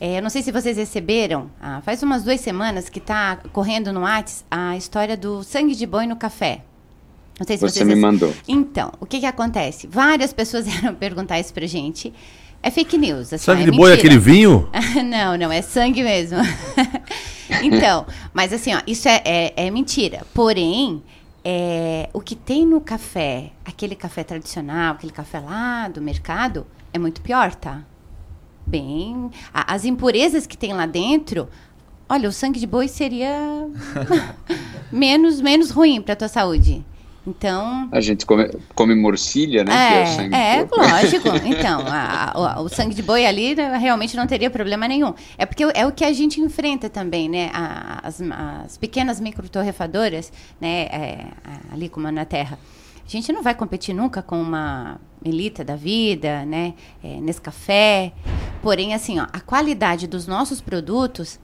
é, 0.00 0.18
eu 0.18 0.22
não 0.22 0.30
sei 0.30 0.42
se 0.42 0.52
vocês 0.52 0.76
receberam, 0.76 1.50
ah, 1.60 1.80
faz 1.82 2.02
umas 2.02 2.22
duas 2.22 2.40
semanas 2.40 2.88
que 2.88 2.98
está 2.98 3.36
correndo 3.52 3.92
no 3.92 4.00
Whats 4.00 4.44
a 4.50 4.76
história 4.76 5.16
do 5.16 5.42
sangue 5.42 5.74
de 5.74 5.86
boi 5.86 6.06
no 6.06 6.16
café. 6.16 6.62
Não 7.38 7.46
sei 7.46 7.56
se 7.56 7.62
Você 7.62 7.80
vocês... 7.80 7.88
me 7.88 7.94
mandou. 7.94 8.32
Então, 8.48 8.92
o 8.98 9.06
que 9.06 9.20
que 9.20 9.26
acontece? 9.26 9.86
Várias 9.86 10.32
pessoas 10.32 10.64
vieram 10.68 10.94
perguntar 10.94 11.38
isso 11.38 11.52
pra 11.52 11.66
gente. 11.66 12.12
É 12.62 12.70
fake 12.70 12.98
news. 12.98 13.32
Assim, 13.32 13.44
sangue 13.44 13.62
é 13.62 13.64
de 13.66 13.70
mentira. 13.70 13.88
boi 13.88 13.90
é 13.92 13.94
aquele 13.94 14.18
vinho? 14.18 14.68
não, 15.04 15.36
não, 15.36 15.52
é 15.52 15.62
sangue 15.62 16.02
mesmo. 16.02 16.38
então, 17.62 18.06
mas 18.32 18.52
assim, 18.52 18.74
ó, 18.74 18.80
isso 18.86 19.08
é, 19.08 19.22
é, 19.24 19.66
é 19.66 19.70
mentira. 19.70 20.26
Porém, 20.34 21.02
é, 21.48 22.10
o 22.12 22.20
que 22.20 22.34
tem 22.34 22.66
no 22.66 22.80
café, 22.80 23.52
aquele 23.64 23.94
café 23.94 24.24
tradicional, 24.24 24.94
aquele 24.94 25.12
café 25.12 25.38
lá 25.38 25.86
do 25.86 26.02
mercado, 26.02 26.66
é 26.92 26.98
muito 26.98 27.20
pior, 27.20 27.54
tá? 27.54 27.84
Bem, 28.66 29.30
a, 29.54 29.72
as 29.72 29.84
impurezas 29.84 30.44
que 30.44 30.58
tem 30.58 30.72
lá 30.72 30.86
dentro, 30.86 31.48
olha, 32.08 32.28
o 32.28 32.32
sangue 32.32 32.58
de 32.58 32.66
boi 32.66 32.88
seria 32.88 33.30
menos 34.90 35.40
menos 35.40 35.70
ruim 35.70 36.02
para 36.02 36.16
tua 36.16 36.26
saúde. 36.26 36.84
Então. 37.26 37.88
A 37.90 38.00
gente 38.00 38.24
come, 38.24 38.48
come 38.74 38.94
morcilha, 38.94 39.64
né? 39.64 39.72
É, 39.72 40.04
é, 40.32 40.58
é 40.60 40.68
lógico. 40.70 41.26
Então, 41.46 41.84
a, 41.86 42.32
a, 42.32 42.60
o 42.60 42.68
sangue 42.68 42.94
de 42.94 43.02
boi 43.02 43.26
ali 43.26 43.54
né, 43.54 43.76
realmente 43.76 44.16
não 44.16 44.26
teria 44.26 44.50
problema 44.50 44.86
nenhum. 44.86 45.12
É 45.36 45.44
porque 45.44 45.64
é 45.64 45.86
o 45.86 45.92
que 45.92 46.04
a 46.04 46.12
gente 46.12 46.40
enfrenta 46.40 46.88
também, 46.88 47.28
né? 47.28 47.50
As, 47.52 48.20
as 48.20 48.76
pequenas 48.76 49.20
microtorrefadoras, 49.20 50.32
né? 50.60 50.82
É, 50.84 51.26
ali 51.72 51.88
como 51.88 52.10
na 52.10 52.24
terra. 52.24 52.58
A 53.04 53.08
gente 53.08 53.32
não 53.32 53.42
vai 53.42 53.54
competir 53.54 53.94
nunca 53.94 54.22
com 54.22 54.40
uma 54.40 55.00
Melita 55.24 55.64
da 55.64 55.76
vida, 55.76 56.44
né? 56.44 56.74
É, 57.02 57.20
nesse 57.20 57.40
café. 57.40 58.12
Porém, 58.62 58.94
assim, 58.94 59.18
ó, 59.18 59.26
a 59.32 59.40
qualidade 59.40 60.06
dos 60.06 60.26
nossos 60.26 60.60
produtos 60.60 61.38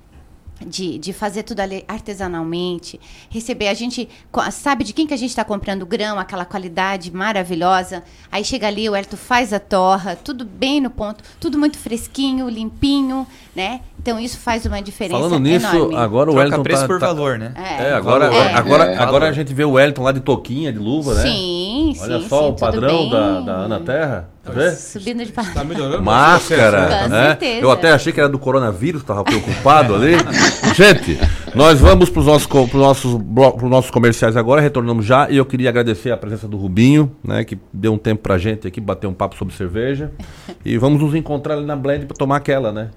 de, 0.66 0.98
de 0.98 1.12
fazer 1.12 1.42
tudo 1.42 1.60
artesanalmente, 1.88 3.00
receber. 3.30 3.68
A 3.68 3.74
gente 3.74 4.08
sabe 4.50 4.84
de 4.84 4.92
quem 4.92 5.06
que 5.06 5.14
a 5.14 5.16
gente 5.16 5.30
está 5.30 5.44
comprando 5.44 5.86
grão, 5.86 6.18
aquela 6.18 6.44
qualidade 6.44 7.12
maravilhosa. 7.12 8.02
Aí 8.30 8.44
chega 8.44 8.66
ali, 8.66 8.88
o 8.88 8.96
Herto 8.96 9.16
faz 9.16 9.52
a 9.52 9.60
torra, 9.60 10.16
tudo 10.16 10.44
bem 10.44 10.80
no 10.80 10.90
ponto, 10.90 11.22
tudo 11.40 11.58
muito 11.58 11.78
fresquinho, 11.78 12.48
limpinho, 12.48 13.26
né? 13.54 13.80
Então 14.02 14.18
isso 14.18 14.36
faz 14.38 14.66
uma 14.66 14.82
diferença 14.82 15.16
Falando 15.22 15.38
nisso, 15.38 15.64
enorme. 15.76 15.94
agora 15.94 16.28
o 16.28 16.32
Troca 16.32 16.38
Wellington 16.40 16.62
preço 16.64 16.80
tá, 16.82 16.86
por 16.88 16.98
tá- 16.98 17.06
valor, 17.06 17.38
né? 17.38 17.52
É. 17.54 17.84
É, 17.84 17.92
agora, 17.92 18.24
É. 18.34 18.52
agora, 18.54 18.84
É. 18.86 18.98
agora 18.98 19.28
a 19.28 19.32
gente 19.32 19.54
vê 19.54 19.62
o 19.64 19.70
Wellington 19.72 20.02
lá 20.02 20.10
de 20.10 20.18
toquinha, 20.20 20.72
de 20.72 20.78
luva, 20.80 21.14
né? 21.14 21.22
Sim, 21.22 21.94
Olha 22.00 22.18
sim, 22.18 22.28
só 22.28 22.42
sim, 22.42 22.48
o 22.48 22.52
padrão 22.54 23.08
da, 23.08 23.40
da 23.40 23.52
Ana 23.52 23.78
Terra. 23.78 24.28
Tá 24.42 24.50
vendo? 24.50 24.74
Subindo 24.74 25.24
de 25.24 25.30
Tá 25.30 25.62
melhorando 25.62 25.98
o 25.98 26.04
Máscara, 26.04 26.80
processo, 26.82 27.04
Com 27.04 27.08
né? 27.10 27.26
certeza. 27.28 27.60
Eu 27.60 27.70
até 27.70 27.92
achei 27.92 28.12
que 28.12 28.18
era 28.18 28.28
do 28.28 28.40
coronavírus, 28.40 29.04
tava 29.04 29.22
preocupado 29.22 29.94
ali. 29.94 30.14
Gente, 30.74 31.16
nós 31.54 31.78
vamos 31.78 32.10
para 32.10 32.18
os 32.20 32.26
nossos, 32.26 32.46
pros 32.48 32.72
nossos, 32.72 33.20
pros 33.56 33.70
nossos 33.70 33.90
comerciais 33.92 34.36
agora, 34.36 34.60
retornamos 34.60 35.06
já. 35.06 35.30
E 35.30 35.36
eu 35.36 35.44
queria 35.46 35.68
agradecer 35.68 36.10
a 36.10 36.16
presença 36.16 36.48
do 36.48 36.56
Rubinho, 36.56 37.12
né? 37.22 37.44
Que 37.44 37.56
deu 37.72 37.92
um 37.92 37.98
tempo 37.98 38.20
pra 38.20 38.36
gente 38.36 38.66
aqui 38.66 38.80
bater 38.80 39.06
um 39.06 39.14
papo 39.14 39.36
sobre 39.36 39.54
cerveja. 39.54 40.10
E 40.64 40.76
vamos 40.78 41.00
nos 41.00 41.14
encontrar 41.14 41.54
ali 41.54 41.64
na 41.66 41.74
Blend 41.76 42.06
para 42.06 42.16
tomar 42.16 42.36
aquela, 42.36 42.72
né? 42.72 42.90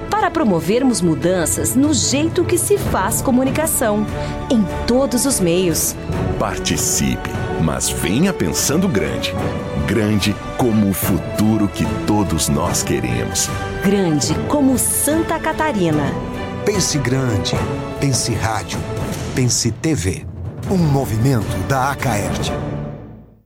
para 0.21 0.29
promovermos 0.29 1.01
mudanças 1.01 1.75
no 1.75 1.95
jeito 1.95 2.43
que 2.43 2.55
se 2.55 2.77
faz 2.77 3.23
comunicação, 3.23 4.05
em 4.51 4.63
todos 4.85 5.25
os 5.25 5.39
meios. 5.39 5.95
Participe, 6.37 7.31
mas 7.59 7.89
venha 7.89 8.31
pensando 8.31 8.87
grande. 8.87 9.33
Grande 9.87 10.35
como 10.57 10.91
o 10.91 10.93
futuro 10.93 11.67
que 11.67 11.87
todos 12.05 12.49
nós 12.49 12.83
queremos. 12.83 13.49
Grande 13.83 14.35
como 14.47 14.77
Santa 14.77 15.39
Catarina. 15.39 16.13
Pense 16.63 16.99
grande. 16.99 17.55
Pense 17.99 18.31
rádio. 18.31 18.77
Pense 19.33 19.71
TV. 19.71 20.23
Um 20.69 20.77
movimento 20.77 21.57
da 21.67 21.89
Acaerte. 21.89 22.51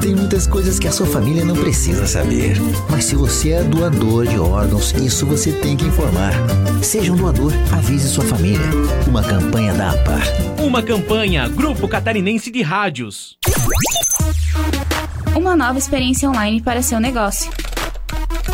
Tem 0.00 0.14
muitas 0.14 0.46
coisas 0.46 0.78
que 0.78 0.88
a 0.88 0.92
sua 0.92 1.06
família 1.06 1.44
não 1.44 1.54
precisa 1.54 2.06
saber. 2.06 2.56
Mas 2.88 3.04
se 3.04 3.14
você 3.14 3.50
é 3.50 3.62
doador 3.62 4.26
de 4.26 4.38
órgãos, 4.38 4.92
isso 4.92 5.26
você 5.26 5.52
tem 5.52 5.76
que 5.76 5.84
informar. 5.84 6.32
Seja 6.82 7.12
um 7.12 7.16
doador, 7.16 7.52
avise 7.70 8.08
sua 8.08 8.24
família. 8.24 8.64
Uma 9.06 9.22
campanha 9.22 9.74
da 9.74 9.90
APAR. 9.90 10.22
Uma 10.58 10.82
campanha 10.82 11.46
Grupo 11.48 11.86
Catarinense 11.86 12.50
de 12.50 12.62
Rádios. 12.62 13.36
Uma 15.36 15.54
nova 15.54 15.78
experiência 15.78 16.30
online 16.30 16.62
para 16.62 16.80
seu 16.80 16.98
negócio. 16.98 17.52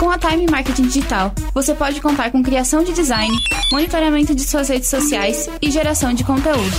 Com 0.00 0.10
a 0.10 0.18
Time 0.18 0.46
Marketing 0.50 0.88
Digital, 0.88 1.32
você 1.54 1.74
pode 1.74 2.00
contar 2.00 2.32
com 2.32 2.42
criação 2.42 2.82
de 2.82 2.92
design, 2.92 3.34
monitoramento 3.70 4.34
de 4.34 4.42
suas 4.42 4.68
redes 4.68 4.88
sociais 4.88 5.48
e 5.62 5.70
geração 5.70 6.12
de 6.12 6.24
conteúdo. 6.24 6.76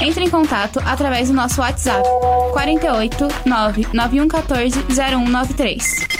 Entre 0.00 0.24
em 0.24 0.30
contato 0.30 0.80
através 0.84 1.28
do 1.28 1.34
nosso 1.34 1.60
WhatsApp 1.60 2.02
48 2.52 3.28
99114 3.44 4.84
0193. 4.88 6.19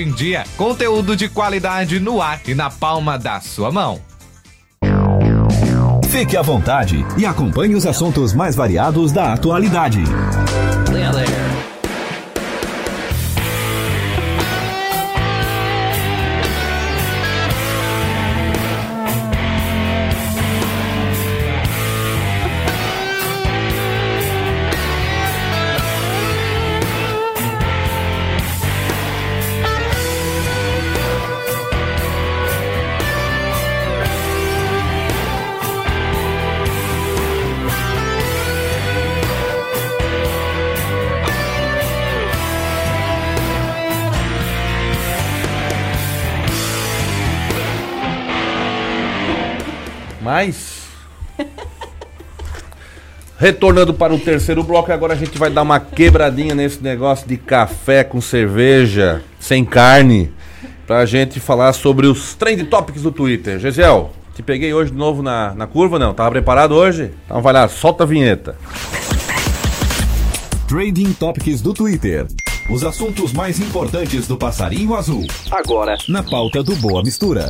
em 0.00 0.10
Dia, 0.12 0.44
conteúdo 0.56 1.14
de 1.14 1.28
qualidade 1.28 2.00
no 2.00 2.20
ar 2.22 2.40
e 2.46 2.54
na 2.54 2.70
palma 2.70 3.18
da 3.18 3.40
sua 3.40 3.70
mão. 3.70 4.00
Fique 6.08 6.36
à 6.36 6.42
vontade 6.42 7.04
e 7.16 7.26
acompanhe 7.26 7.74
os 7.74 7.86
assuntos 7.86 8.32
mais 8.32 8.56
variados 8.56 9.12
da 9.12 9.34
atualidade. 9.34 10.02
Mas. 50.28 50.82
Retornando 53.38 53.94
para 53.94 54.12
o 54.12 54.18
terceiro 54.18 54.62
bloco, 54.62 54.92
agora 54.92 55.14
a 55.14 55.16
gente 55.16 55.38
vai 55.38 55.48
dar 55.48 55.62
uma 55.62 55.80
quebradinha 55.80 56.54
nesse 56.54 56.82
negócio 56.82 57.26
de 57.26 57.38
café 57.38 58.04
com 58.04 58.20
cerveja, 58.20 59.22
sem 59.40 59.64
carne, 59.64 60.30
pra 60.86 61.06
gente 61.06 61.40
falar 61.40 61.72
sobre 61.72 62.06
os 62.06 62.34
trend 62.34 62.62
topics 62.64 63.00
do 63.00 63.10
Twitter. 63.10 63.58
Gisel, 63.58 64.10
te 64.34 64.42
peguei 64.42 64.74
hoje 64.74 64.90
de 64.90 64.98
novo 64.98 65.22
na, 65.22 65.54
na 65.54 65.66
curva, 65.66 65.98
não? 65.98 66.12
Tava 66.12 66.30
preparado 66.30 66.74
hoje? 66.74 67.10
Então 67.24 67.40
vai 67.40 67.54
lá, 67.54 67.66
solta 67.66 68.04
a 68.04 68.06
vinheta. 68.06 68.54
Trading 70.68 71.14
Topics 71.14 71.62
do 71.62 71.72
Twitter. 71.72 72.26
Os 72.68 72.84
assuntos 72.84 73.32
mais 73.32 73.58
importantes 73.60 74.28
do 74.28 74.36
passarinho 74.36 74.94
azul. 74.94 75.26
Agora, 75.50 75.96
na 76.06 76.22
pauta 76.22 76.62
do 76.62 76.76
Boa 76.76 77.02
Mistura. 77.02 77.48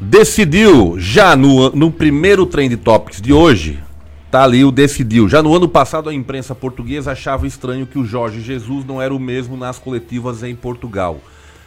Decidiu, 0.00 0.94
já 0.96 1.34
no, 1.34 1.70
no 1.70 1.90
primeiro 1.90 2.46
Trend 2.46 2.76
Topics 2.76 3.20
de 3.20 3.32
hoje, 3.32 3.82
tá 4.30 4.44
ali 4.44 4.64
o 4.64 4.70
decidiu. 4.70 5.28
Já 5.28 5.42
no 5.42 5.52
ano 5.52 5.68
passado, 5.68 6.08
a 6.08 6.14
imprensa 6.14 6.54
portuguesa 6.54 7.10
achava 7.10 7.48
estranho 7.48 7.84
que 7.84 7.98
o 7.98 8.04
Jorge 8.04 8.40
Jesus 8.40 8.84
não 8.84 9.02
era 9.02 9.12
o 9.12 9.18
mesmo 9.18 9.56
nas 9.56 9.76
coletivas 9.76 10.44
em 10.44 10.54
Portugal. 10.54 11.18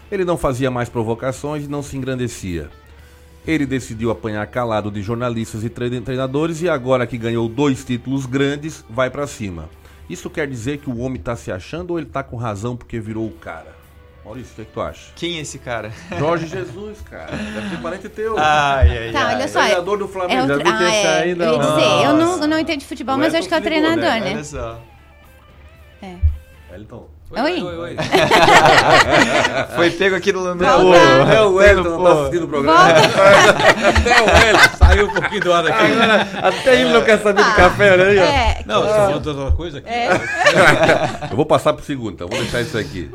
Ele 0.09 0.23
não 0.23 0.38
fazia 0.38 0.71
mais 0.71 0.88
provocações 0.88 1.65
e 1.65 1.67
não 1.67 1.84
se 1.84 1.97
engrandecia. 1.97 2.69
Ele 3.45 3.65
decidiu 3.65 4.09
apanhar 4.09 4.47
calado 4.47 4.89
de 4.89 5.01
jornalistas 5.01 5.65
e 5.65 5.69
treinadores 5.69 6.61
e 6.61 6.69
agora 6.69 7.05
que 7.05 7.17
ganhou 7.17 7.49
dois 7.49 7.84
títulos 7.84 8.25
grandes, 8.25 8.86
vai 8.89 9.09
para 9.09 9.27
cima. 9.27 9.67
Isso 10.09 10.29
quer 10.29 10.47
dizer 10.47 10.77
que 10.77 10.89
o 10.89 10.99
homem 10.99 11.19
tá 11.19 11.36
se 11.36 11.51
achando 11.51 11.91
ou 11.91 11.99
ele 11.99 12.07
tá 12.07 12.23
com 12.23 12.38
razão 12.38 12.77
porque 12.77 12.97
virou 12.97 13.27
o 13.27 13.32
cara? 13.32 13.80
Maurício, 14.24 14.51
o 14.51 14.55
que, 14.55 14.61
é 14.61 14.65
que 14.65 14.72
tu 14.72 14.82
acha? 14.82 15.11
Quem 15.15 15.38
é 15.38 15.41
esse 15.41 15.57
cara? 15.57 15.91
Jorge 16.19 16.45
Jesus, 16.47 17.01
cara. 17.01 17.32
Deve 17.36 17.69
ser 17.69 17.82
parente 17.82 18.09
teu. 18.09 18.38
Ai, 18.38 18.97
ai, 19.07 19.11
Tá, 19.11 19.26
ai. 19.28 19.36
olha 19.36 19.47
só. 19.47 19.61
Treinador 19.61 19.97
do 19.97 20.07
Flamengo. 20.07 20.41
É 20.41 20.43
o 20.43 20.47
Já 20.47 20.55
tra- 20.59 20.63
viu 20.63 20.78
que 20.78 20.84
ah, 20.84 20.95
é. 20.95 21.32
Eu 21.32 21.36
dizer, 21.36 22.05
eu 22.05 22.13
não, 22.13 22.32
Nossa. 22.32 22.43
eu 22.43 22.47
não 22.47 22.59
entendo 22.59 22.80
de 22.80 22.86
futebol, 22.86 23.15
O 23.15 23.17
mas 23.19 23.34
eu 23.34 23.39
acho 23.39 23.47
que 23.47 23.53
é 23.53 23.57
o 23.57 23.59
ligou, 23.61 23.72
treinador, 23.82 24.19
né? 24.24 24.32
Olha 24.34 24.43
só. 24.43 24.82
É. 26.03 26.15
Elton. 26.76 27.07
Oi? 27.34 27.95
Foi 29.75 29.89
pego 29.91 30.15
aqui 30.15 30.34
no... 30.34 30.53
no 30.53 30.63
Até 30.63 30.75
o- 30.84 30.93
até 31.23 31.41
o 31.41 31.61
Elton 31.61 31.84
não 31.89 32.03
tá 32.03 32.11
assistindo 32.19 32.43
o 32.43 32.47
programa. 32.47 32.88
Até 32.88 34.21
o 34.21 34.47
Elton. 34.47 34.77
Saiu 34.77 35.05
um 35.07 35.09
pouquinho 35.13 35.41
do 35.41 35.53
ar 35.53 35.65
aqui. 35.65 35.91
Agora, 35.93 36.27
até 36.43 36.82
ele 36.82 36.91
não 36.91 37.01
quer 37.01 37.19
saber 37.19 37.43
de 37.43 37.53
café, 37.55 37.91
olha 37.93 38.05
aí, 38.05 38.19
ó. 38.19 38.23
É. 38.23 38.61
Não, 38.65 38.82
você 38.84 39.07
de 39.07 39.29
outra 39.29 39.51
coisa 39.55 39.77
aqui. 39.77 39.88
Eu 41.32 41.36
vou 41.38 41.45
passar 41.45 41.73
pro 41.73 41.86
segundo, 41.86 42.13
então. 42.13 42.27
Vou 42.27 42.38
deixar 42.38 42.61
isso 42.61 42.77
aqui. 42.77 43.09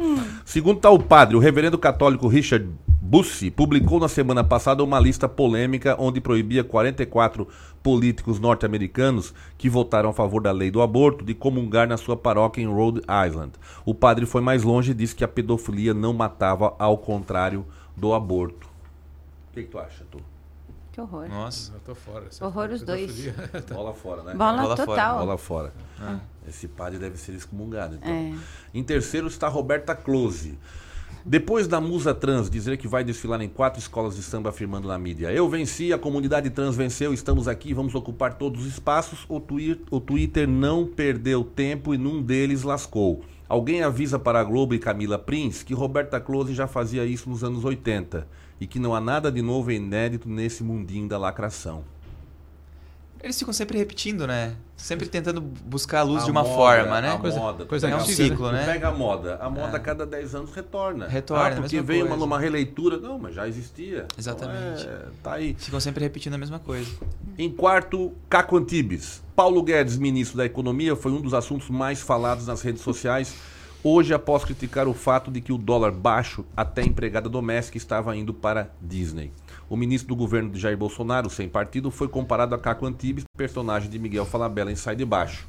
Segundo 0.44 0.80
tá 0.80 0.88
o 0.90 0.98
padre, 0.98 1.36
o 1.36 1.38
reverendo 1.38 1.76
católico 1.76 2.26
Richard 2.26 2.68
Bussi 3.06 3.52
publicou 3.52 4.00
na 4.00 4.08
semana 4.08 4.42
passada 4.42 4.82
uma 4.82 4.98
lista 4.98 5.28
polêmica 5.28 5.94
onde 5.96 6.20
proibia 6.20 6.64
44 6.64 7.46
políticos 7.80 8.40
norte-americanos 8.40 9.32
que 9.56 9.70
votaram 9.70 10.10
a 10.10 10.12
favor 10.12 10.42
da 10.42 10.50
lei 10.50 10.72
do 10.72 10.82
aborto 10.82 11.24
de 11.24 11.32
comungar 11.32 11.86
na 11.86 11.96
sua 11.96 12.16
paróquia 12.16 12.62
em 12.62 12.66
Rhode 12.66 13.02
Island. 13.28 13.52
O 13.84 13.94
padre 13.94 14.26
foi 14.26 14.40
mais 14.40 14.64
longe 14.64 14.90
e 14.90 14.94
disse 14.94 15.14
que 15.14 15.22
a 15.22 15.28
pedofilia 15.28 15.94
não 15.94 16.12
matava 16.12 16.74
ao 16.80 16.98
contrário 16.98 17.64
do 17.96 18.12
aborto. 18.12 18.66
O 19.50 19.54
que, 19.54 19.62
que 19.62 19.68
tu 19.68 19.78
acha, 19.78 20.04
tu? 20.10 20.18
Que 20.90 21.00
horror. 21.00 21.28
Nossa. 21.28 21.74
Eu 21.74 21.80
tô 21.80 21.94
fora. 21.94 22.28
Horror 22.40 22.70
os 22.70 22.82
dois. 22.82 23.12
pedofilia. 23.12 23.34
Bola 23.72 23.94
fora, 23.94 24.22
né? 24.24 24.34
Bola, 24.34 24.62
Bola 24.62 24.76
fora, 24.76 24.86
total. 24.88 25.18
Bola 25.20 25.38
fora. 25.38 25.72
Ah. 26.00 26.18
Esse 26.48 26.66
padre 26.66 26.98
deve 26.98 27.16
ser 27.16 27.34
excomungado. 27.34 27.94
Então. 27.94 28.10
É. 28.10 28.34
Em 28.74 28.82
terceiro 28.82 29.28
está 29.28 29.46
Roberta 29.46 29.94
Close. 29.94 30.58
Depois 31.28 31.66
da 31.66 31.80
musa 31.80 32.14
trans 32.14 32.48
dizer 32.48 32.76
que 32.76 32.86
vai 32.86 33.02
desfilar 33.02 33.42
em 33.42 33.48
quatro 33.48 33.80
escolas 33.80 34.14
de 34.14 34.22
samba 34.22 34.50
afirmando 34.50 34.86
na 34.86 34.96
mídia 34.96 35.32
Eu 35.32 35.48
venci, 35.48 35.92
a 35.92 35.98
comunidade 35.98 36.50
trans 36.50 36.76
venceu, 36.76 37.12
estamos 37.12 37.48
aqui, 37.48 37.74
vamos 37.74 37.96
ocupar 37.96 38.34
todos 38.34 38.60
os 38.60 38.68
espaços, 38.68 39.26
o, 39.28 39.40
twi 39.40 39.80
o 39.90 39.98
Twitter 39.98 40.46
não 40.46 40.86
perdeu 40.86 41.42
tempo 41.42 41.92
e 41.92 41.98
num 41.98 42.22
deles 42.22 42.62
lascou. 42.62 43.24
Alguém 43.48 43.82
avisa 43.82 44.20
para 44.20 44.38
a 44.38 44.44
Globo 44.44 44.72
e 44.72 44.78
Camila 44.78 45.18
Prince 45.18 45.64
que 45.64 45.74
Roberta 45.74 46.20
Close 46.20 46.54
já 46.54 46.68
fazia 46.68 47.04
isso 47.04 47.28
nos 47.28 47.42
anos 47.42 47.64
80 47.64 48.24
e 48.60 48.66
que 48.68 48.78
não 48.78 48.94
há 48.94 49.00
nada 49.00 49.32
de 49.32 49.42
novo 49.42 49.72
e 49.72 49.74
inédito 49.74 50.28
nesse 50.28 50.62
mundinho 50.62 51.08
da 51.08 51.18
lacração. 51.18 51.82
Eles 53.22 53.38
ficam 53.38 53.52
sempre 53.52 53.78
repetindo, 53.78 54.26
né? 54.26 54.54
Sempre 54.76 55.08
tentando 55.08 55.40
buscar 55.40 56.00
a 56.00 56.02
luz 56.02 56.22
A 56.22 56.26
de 56.26 56.30
uma 56.30 56.42
moda, 56.42 56.54
forma, 56.54 57.00
né? 57.00 57.08
A 57.10 57.18
moda. 57.18 57.64
coisa 57.64 57.88
é 57.88 57.94
um 57.94 57.98
né? 57.98 58.04
ciclo, 58.04 58.52
né? 58.52 58.62
Tu 58.62 58.66
pega 58.66 58.88
a 58.88 58.92
moda. 58.92 59.36
A 59.40 59.48
moda 59.50 59.72
É. 59.72 59.76
a 59.76 59.80
cada 59.80 60.04
10 60.06 60.34
anos 60.34 60.52
retorna. 60.54 61.08
Retorna, 61.08 61.48
Ah, 61.56 61.60
porque 61.60 61.80
veio 61.80 62.02
uma, 62.02 62.08
coisa. 62.10 62.20
numa 62.24 62.38
releitura. 62.38 62.98
Não, 62.98 63.18
mas 63.18 63.34
já 63.34 63.48
existia. 63.48 64.06
Exatamente. 64.18 64.82
Então, 64.82 64.92
é, 64.92 64.98
tá 65.22 65.32
aí. 65.34 65.56
Ficam 65.58 65.80
sempre 65.80 66.04
repetindo 66.04 66.34
a 66.34 66.38
mesma 66.38 66.58
coisa. 66.58 66.90
Em 67.38 67.50
quarto, 67.50 68.12
Caco 68.28 68.56
Antibes. 68.56 69.22
Paulo 69.34 69.62
Guedes, 69.62 69.96
ministro 69.96 70.36
da 70.36 70.44
Economia, 70.44 70.94
foi 70.94 71.10
um 71.12 71.20
dos 71.20 71.34
assuntos 71.34 71.68
mais 71.70 72.00
falados 72.00 72.46
nas 72.46 72.60
redes 72.62 72.82
sociais. 72.82 73.34
Hoje, 73.82 74.12
após 74.12 74.44
criticar 74.44 74.88
o 74.88 74.94
fato 74.94 75.30
de 75.30 75.40
que 75.40 75.52
o 75.52 75.58
dólar 75.58 75.92
baixo, 75.92 76.44
até 76.56 76.82
empregada 76.82 77.28
doméstica, 77.28 77.76
estava 77.78 78.16
indo 78.16 78.34
para 78.34 78.68
Disney. 78.80 79.30
O 79.68 79.76
ministro 79.76 80.08
do 80.08 80.16
governo 80.16 80.48
de 80.50 80.60
Jair 80.60 80.76
Bolsonaro, 80.76 81.28
sem 81.28 81.48
partido, 81.48 81.90
foi 81.90 82.06
comparado 82.06 82.54
a 82.54 82.58
Caco 82.58 82.86
Antibes, 82.86 83.24
personagem 83.36 83.90
de 83.90 83.98
Miguel 83.98 84.24
Falabella 84.24 84.70
em 84.70 84.76
Sai 84.76 84.94
de 84.94 85.04
Baixo. 85.04 85.48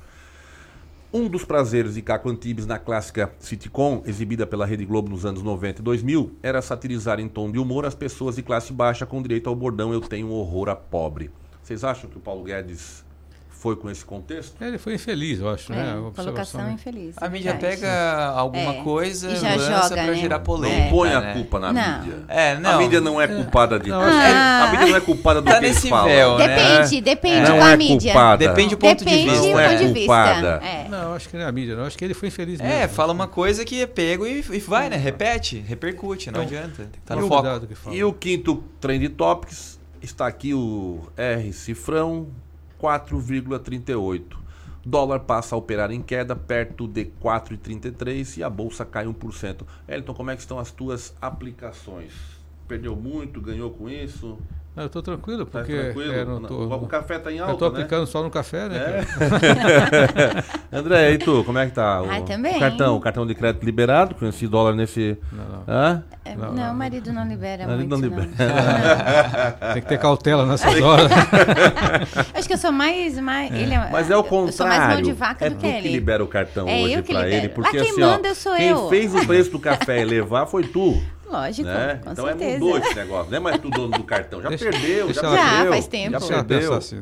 Um 1.14 1.30
dos 1.30 1.46
prazeres 1.46 1.94
de 1.94 2.02
Caco 2.02 2.28
Antibes 2.28 2.66
na 2.66 2.80
clássica 2.80 3.32
sitcom, 3.40 4.02
exibida 4.06 4.48
pela 4.48 4.66
Rede 4.66 4.86
Globo 4.86 5.10
nos 5.10 5.26
anos 5.26 5.44
90 5.44 5.82
e 5.82 5.84
2000, 5.84 6.32
era 6.42 6.62
satirizar 6.62 7.20
em 7.20 7.30
tom 7.30 7.52
de 7.52 7.60
humor 7.60 7.86
as 7.86 7.94
pessoas 7.94 8.36
de 8.36 8.42
classe 8.44 8.74
baixa 8.74 9.06
com 9.06 9.22
direito 9.22 9.48
ao 9.48 9.56
bordão 9.56 9.94
Eu 9.94 10.02
tenho 10.02 10.32
horror 10.32 10.68
a 10.68 10.76
pobre. 10.76 11.30
Vocês 11.62 11.84
acham 11.84 12.10
que 12.10 12.18
o 12.18 12.22
Paulo 12.22 12.44
Guedes 12.44 13.06
foi 13.68 13.76
com 13.76 13.90
esse 13.90 14.06
contexto? 14.06 14.56
Ele 14.62 14.78
foi 14.78 14.94
infeliz, 14.94 15.40
eu 15.40 15.50
acho, 15.50 15.74
É, 15.74 15.76
né? 15.76 15.92
A 16.08 16.12
colocação 16.16 16.62
né? 16.64 16.72
infeliz. 16.72 17.16
A 17.18 17.28
mídia 17.28 17.52
verdade. 17.52 17.76
pega 17.76 18.28
alguma 18.28 18.76
É. 18.76 18.82
coisa 18.82 19.30
E 19.30 19.36
já 19.36 19.56
lança 19.56 19.72
joga, 19.84 19.88
pra 19.96 20.06
né? 20.06 20.14
gerar 20.16 20.38
Não 20.38 20.44
polêmica. 20.46 20.90
põe 20.90 21.10
a 21.14 21.20
né? 21.20 21.34
culpa 21.34 21.60
na 21.60 21.74
Não. 21.74 22.00
mídia. 22.00 22.16
É, 22.30 22.56
não. 22.60 22.70
A 22.72 22.78
mídia 22.78 23.02
não 23.02 23.22
é 23.22 23.28
culpada 23.28 23.78
de 23.78 23.90
Não, 23.90 24.00
tudo. 24.00 24.12
Ah. 24.14 24.64
A 24.64 24.72
mídia 24.72 24.88
não 24.88 24.96
é 24.96 25.02
culpada 25.02 25.42
do 25.42 25.46
Tá 25.46 25.60
que 25.60 25.66
eles 25.66 25.76
nesse 25.76 25.90
falam. 25.90 26.06
véu, 26.08 26.38
né? 26.38 26.48
Depende, 26.48 27.02
depende 27.02 27.50
Não 27.50 27.60
da 27.60 27.72
é 27.72 27.78
mídia. 27.78 28.12
culpada. 28.14 28.48
Depende 28.48 28.70
do 28.70 28.78
ponto 28.78 29.00
de 29.00 29.06
Depende 29.06 29.30
vista. 29.30 29.42
do 29.46 29.52
Não 29.52 29.60
é 29.60 29.76
de 29.76 29.84
vista. 29.86 30.00
culpada. 30.00 30.62
É. 30.64 30.88
Não, 30.90 31.14
acho 31.14 31.28
que 31.30 31.36
não 31.38 31.44
é 31.44 31.48
a 31.48 31.52
mídia, 31.52 31.76
não. 31.76 31.84
Acho 31.84 31.98
que 31.98 32.06
ele 32.06 32.14
foi 32.14 32.30
infeliz 32.30 32.62
mesmo. 32.62 32.74
É, 32.74 32.88
fala 32.88 33.12
uma 33.12 33.28
coisa 33.28 33.66
que 33.66 33.82
é 33.82 33.86
pego 33.88 34.26
e, 34.26 34.40
e 34.50 34.60
vai, 34.60 34.88
né? 34.90 34.96
Repete, 34.96 35.58
repercute, 35.68 36.32
não 36.32 36.42
Então, 36.44 36.58
adianta. 36.58 36.84
Tá 37.06 37.14
Tem 37.14 37.18
no 37.18 37.24
que 37.24 37.28
foco. 37.30 37.42
cuidar 37.42 37.58
do 37.60 37.68
que 37.68 37.76
fala. 37.76 37.94
E 37.96 38.04
o 38.04 38.14
quinto 38.14 38.64
Trend 38.80 39.10
Topics 39.10 39.78
está 40.02 40.28
aqui 40.28 40.54
o 40.54 41.02
R 41.18 41.52
Cifrão 41.52 42.28
4,38. 42.82 44.38
Dólar 44.86 45.20
passa 45.22 45.54
a 45.54 45.58
operar 45.58 45.92
em 45.92 46.02
queda 46.02 46.36
perto 46.36 46.88
de 46.88 47.06
4,33 47.06 48.38
e 48.38 48.44
a 48.44 48.50
bolsa 48.50 48.86
cai 48.86 49.06
1%. 49.06 49.64
Elton, 49.88 50.14
como 50.14 50.32
é 50.32 50.36
que 50.36 50.42
estão 50.42 50.60
as 50.60 50.72
tuas 50.72 51.14
aplicações? 51.22 52.14
Perdeu 52.68 52.96
muito, 52.96 53.42
ganhou 53.42 53.72
com 53.72 53.90
isso? 53.90 54.38
Não, 54.78 54.84
eu 54.84 54.90
tô 54.90 55.02
tranquilo, 55.02 55.44
Tá 55.44 55.60
porque 55.60 55.74
tranquilo? 55.76 56.14
é, 56.14 56.24
não 56.24 56.40
tô, 56.44 56.66
O 56.76 56.88
café 56.88 57.18
tá 57.18 57.32
em 57.32 57.40
alta, 57.40 57.52
Eu 57.52 57.58
tô 57.58 57.66
né? 57.66 57.72
aplicando 57.72 58.06
só 58.06 58.22
no 58.22 58.30
café, 58.30 58.70
né? 58.70 58.78
É. 60.72 60.78
André, 60.78 61.14
e 61.14 61.18
tu, 61.18 61.44
como 61.44 61.58
é 61.58 61.66
que 61.66 61.72
tá? 61.72 62.04
O 62.04 62.12
Ah, 62.12 62.22
também. 62.22 62.58
o 62.58 62.60
cartão, 62.60 62.96
o 62.96 63.00
cartão 63.00 63.26
de 63.26 63.34
crédito 63.34 63.64
liberado, 63.66 64.14
com 64.14 64.28
esse 64.28 64.46
dólar 64.48 64.76
nesse. 64.76 65.18
Hã? 65.68 66.04
É, 66.24 66.36
não, 66.36 66.74
o 66.74 66.76
marido 66.76 67.12
não 67.12 67.28
libera 67.28 67.66
Marido 67.66 67.98
muito, 67.98 68.12
não 68.12 68.18
não. 68.18 68.24
libera. 68.26 69.58
Tem 69.74 69.82
que 69.82 69.88
ter 69.88 69.98
cautela 69.98 70.46
nessas 70.46 70.80
horas. 70.80 71.12
Acho 72.36 72.48
que 72.48 72.54
eu 72.54 72.58
sou 72.58 72.72
mais... 72.72 73.18
mais 73.20 73.52
ele 73.54 73.74
é, 73.74 73.90
Mas 73.92 74.12
é 74.12 74.16
o 74.16 74.20
Eu 74.32 74.52
sou 74.52 74.68
mais 74.68 74.80
mão 74.94 75.02
de 75.02 75.10
contrário. 75.12 75.16
vaca 75.16 75.46
É 75.46 75.50
do 75.50 75.56
que 75.56 75.62
que 75.72 75.78
ele. 75.88 75.90
libera 75.90 76.24
o 76.24 76.28
cartão 76.28 76.68
É 76.68 76.84
hoje 76.84 76.94
eu 76.94 77.02
que 77.04 77.14
pra 77.14 77.24
libero. 77.24 77.46
ele. 77.46 77.50
Porque 77.50 77.78
quem 77.80 77.90
assim, 77.92 78.04
ó, 78.04 78.10
manda 78.12 78.28
eu 78.28 78.36
sou 78.36 78.56
quem 78.56 78.68
eu. 78.68 78.90
fez 78.90 79.16
o 79.16 79.26
preço 79.26 79.50
do 79.50 79.60
café 79.60 80.02
elevar 80.02 80.46
foi 80.46 80.64
tu. 80.64 81.02
Lógico, 81.30 81.68
né? 81.68 82.00
com 82.04 82.12
então 82.12 82.26
certeza. 82.26 82.50
é 82.56 82.60
mudou 82.60 82.78
esse 82.78 82.96
negócio. 82.96 83.32
Não 83.32 83.38
é 83.38 83.40
mais 83.42 83.58
tu 83.60 83.70
dono 83.70 83.98
do 83.98 84.04
cartão. 84.04 84.42
Já 84.42 84.50
Deixa- 84.50 84.70
perdeu, 84.70 85.06
deixa 85.08 85.22
já 85.22 85.28
ela- 85.28 85.38
perdeu. 85.38 85.64
Já, 85.66 85.70
faz 85.70 85.88
tempo. 85.88 86.12
Já 86.20 86.44
perdeu. 86.44 86.74
assim. 86.74 87.02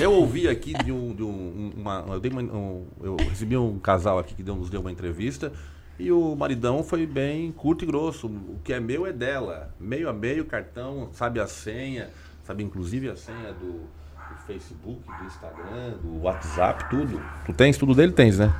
Eu 0.00 0.12
ouvi 0.12 0.48
aqui 0.48 0.72
de 0.84 0.90
um. 0.90 1.14
De 1.14 1.22
um 1.22 1.72
uma, 1.76 2.04
eu, 2.08 2.20
dei 2.20 2.30
uma- 2.32 2.42
um- 2.42 2.86
eu 3.02 3.16
recebi 3.28 3.56
um 3.56 3.78
casal 3.78 4.18
aqui 4.18 4.34
que 4.34 4.42
deu, 4.42 4.56
nos 4.56 4.68
deu 4.70 4.80
uma 4.80 4.90
entrevista. 4.90 5.52
E 5.98 6.10
o 6.10 6.34
maridão 6.34 6.82
foi 6.82 7.06
bem 7.06 7.52
curto 7.52 7.84
e 7.84 7.86
grosso. 7.86 8.26
O 8.26 8.58
que 8.64 8.72
é 8.72 8.80
meu 8.80 9.06
é 9.06 9.12
dela. 9.12 9.72
Meio 9.78 10.08
a 10.08 10.12
meio, 10.12 10.44
cartão, 10.46 11.10
sabe 11.12 11.38
a 11.40 11.46
senha, 11.46 12.08
sabe 12.42 12.64
inclusive 12.64 13.08
a 13.10 13.16
senha 13.16 13.52
do, 13.52 13.72
do 13.72 14.36
Facebook, 14.46 15.00
do 15.06 15.24
Instagram, 15.26 15.90
do 16.02 16.22
WhatsApp, 16.22 16.88
tudo. 16.88 17.22
Tu 17.44 17.52
tens 17.52 17.76
tudo 17.76 17.94
dele? 17.94 18.12
Tens, 18.12 18.38
né? 18.38 18.52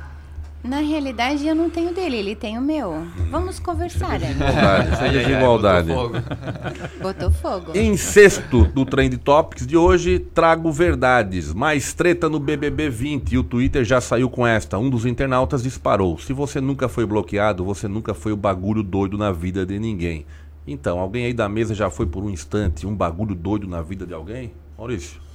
Na 0.63 0.79
realidade, 0.79 1.47
eu 1.47 1.55
não 1.55 1.69
tenho 1.71 1.91
dele, 1.91 2.17
ele 2.17 2.35
tem 2.35 2.57
o 2.57 2.61
meu. 2.61 3.03
Vamos 3.31 3.57
conversar, 3.57 4.21
é 4.21 5.09
desigualdade. 5.09 5.89
Botou 7.01 7.31
fogo. 7.31 7.71
Em 7.75 7.97
sexto 7.97 8.65
do 8.65 8.85
Trend 8.85 9.17
Topics 9.17 9.65
de 9.65 9.75
hoje, 9.75 10.19
trago 10.19 10.71
verdades. 10.71 11.51
Mais 11.51 11.93
treta 11.93 12.29
no 12.29 12.39
BBB 12.39 12.89
20 12.89 13.31
e 13.31 13.37
o 13.39 13.43
Twitter 13.43 13.83
já 13.83 13.99
saiu 13.99 14.29
com 14.29 14.45
esta. 14.45 14.77
Um 14.77 14.89
dos 14.89 15.05
internautas 15.05 15.63
disparou. 15.63 16.19
Se 16.19 16.31
você 16.31 16.61
nunca 16.61 16.87
foi 16.87 17.07
bloqueado, 17.07 17.65
você 17.65 17.87
nunca 17.87 18.13
foi 18.13 18.31
o 18.31 18.37
bagulho 18.37 18.83
doido 18.83 19.17
na 19.17 19.31
vida 19.31 19.65
de 19.65 19.79
ninguém. 19.79 20.25
Então, 20.67 20.99
alguém 20.99 21.25
aí 21.25 21.33
da 21.33 21.49
mesa 21.49 21.73
já 21.73 21.89
foi 21.89 22.05
por 22.05 22.23
um 22.23 22.29
instante 22.29 22.85
um 22.85 22.95
bagulho 22.95 23.33
doido 23.33 23.67
na 23.67 23.81
vida 23.81 24.05
de 24.05 24.13
alguém? 24.13 24.51
Maurício? 24.77 25.30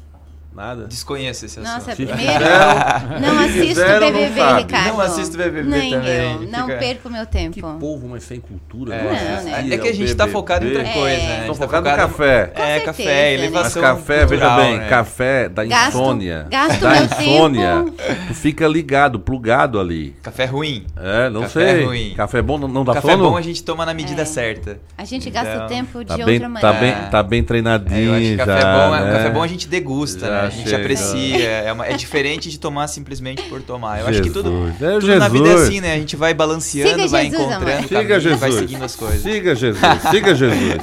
Nada? 0.56 0.86
Desconheço 0.86 1.44
esse 1.44 1.60
assunto. 1.60 1.74
Nossa, 1.74 1.90
Se 1.94 2.06
primeiro, 2.06 2.22
não 3.20 3.38
se 3.48 3.60
assisto 3.60 3.80
não 3.80 4.00
BBB, 4.00 4.40
sabe. 4.40 4.62
Ricardo. 4.62 4.86
Não 4.88 5.00
assisto 5.02 5.36
BBB 5.36 5.68
Nem 5.68 5.90
também, 5.90 6.32
eu, 6.32 6.40
não 6.48 6.66
fica- 6.66 6.78
perco 6.78 7.10
meu 7.10 7.26
tempo. 7.26 7.74
Povo, 7.78 8.08
mas 8.08 8.22
sem 8.24 8.40
cultura. 8.40 8.94
É, 8.94 9.02
não 9.02 9.10
não, 9.10 9.16
assistia 9.36 9.74
é 9.74 9.78
que 9.78 9.88
a 9.88 9.92
gente 9.92 10.10
ao 10.12 10.16
tá 10.16 10.24
BBB. 10.24 10.32
focado 10.32 10.64
em 10.64 10.68
outra 10.68 10.84
coisa, 10.92 11.04
né? 11.04 11.12
A 11.12 11.28
gente 11.28 11.40
Estão 11.40 11.54
tá 11.54 11.64
focado 11.66 11.84
no 11.84 11.90
focado- 11.90 12.08
café. 12.12 12.52
É, 12.54 12.78
Com 12.80 12.86
café, 12.86 13.02
certeza, 13.02 13.12
né? 13.12 13.36
Mas 13.36 13.42
elevação 13.42 13.82
café, 13.82 14.14
veja 14.24 14.26
cultural, 14.28 14.56
bem, 14.60 14.78
né? 14.78 14.88
café 14.88 15.48
da 15.50 15.64
Gasto- 15.66 15.88
insônia. 15.88 16.46
gasto 16.50 16.80
da 16.80 16.90
meu 16.90 17.04
insônia. 17.04 17.74
tempo. 17.84 17.96
Tu 18.28 18.34
fica 18.34 18.66
ligado, 18.66 19.20
plugado 19.20 19.78
ali. 19.78 20.16
Café 20.22 20.46
ruim. 20.46 20.86
É, 20.96 21.28
não 21.28 21.42
Café 21.42 21.74
sei. 21.74 21.84
ruim. 21.84 22.14
Café 22.16 22.40
bom 22.40 22.56
não, 22.56 22.66
não 22.68 22.82
dá 22.82 22.94
Café 22.94 23.10
sono? 23.12 23.30
bom 23.30 23.36
a 23.36 23.42
gente 23.42 23.62
toma 23.62 23.84
na 23.84 23.92
medida 23.92 24.24
certa. 24.24 24.78
A 24.96 25.04
gente 25.04 25.28
gasta 25.28 25.52
Então, 25.52 25.66
o 25.66 25.68
tempo 25.68 25.98
de 25.98 26.06
Tá 26.06 26.14
outra 26.14 26.26
bem, 26.26 26.38
maneira. 26.40 26.60
tá, 26.60 26.72
bem, 26.80 26.94
tá 27.10 27.22
bem 27.22 27.42
treinadinho 27.44 27.96
É, 28.00 28.06
eu 28.08 28.14
acho 28.14 28.22
que 28.30 28.36
café 28.38 28.60
já, 28.62 28.72
bom, 28.88 28.94
é- 28.96 29.04
né? 29.04 29.12
café 29.12 29.30
bom 29.30 29.42
a 29.42 29.46
gente 29.46 29.68
degusta, 29.68 30.26
Já 30.26 30.42
né? 30.42 30.45
A 30.46 30.50
gente 30.50 30.68
chega. 30.70 30.76
aprecia. 30.82 31.48
É, 31.48 31.72
uma- 31.72 31.86
é 31.86 31.96
diferente 31.96 32.50
de 32.50 32.58
tomar 32.58 32.88
simplesmente 32.88 33.42
por 33.44 33.62
tomar. 33.62 34.00
Eu 34.00 34.08
acho 34.08 34.22
que 34.22 34.30
tudo, 34.30 34.50
Jesus. 34.78 34.82
É 34.82 34.98
tudo 35.00 35.16
na 35.18 35.28
vida 35.28 35.48
é 35.48 35.50
Jesus. 35.52 35.68
assim, 35.68 35.80
né? 35.80 35.92
A 35.94 35.98
gente 35.98 36.16
vai 36.16 36.34
balanceando, 36.34 36.90
Siga 36.90 37.08
vai 37.08 37.24
Jesus, 37.24 37.40
encontrando, 37.40 37.88
caminho, 37.88 38.20
Jesus. 38.20 38.40
vai 38.40 38.52
seguindo 38.52 38.84
as 38.84 38.96
coisas. 38.96 39.22
Siga 39.22 39.54
Jesus. 39.54 39.82
Siga 40.10 40.34
Jesus. 40.34 40.82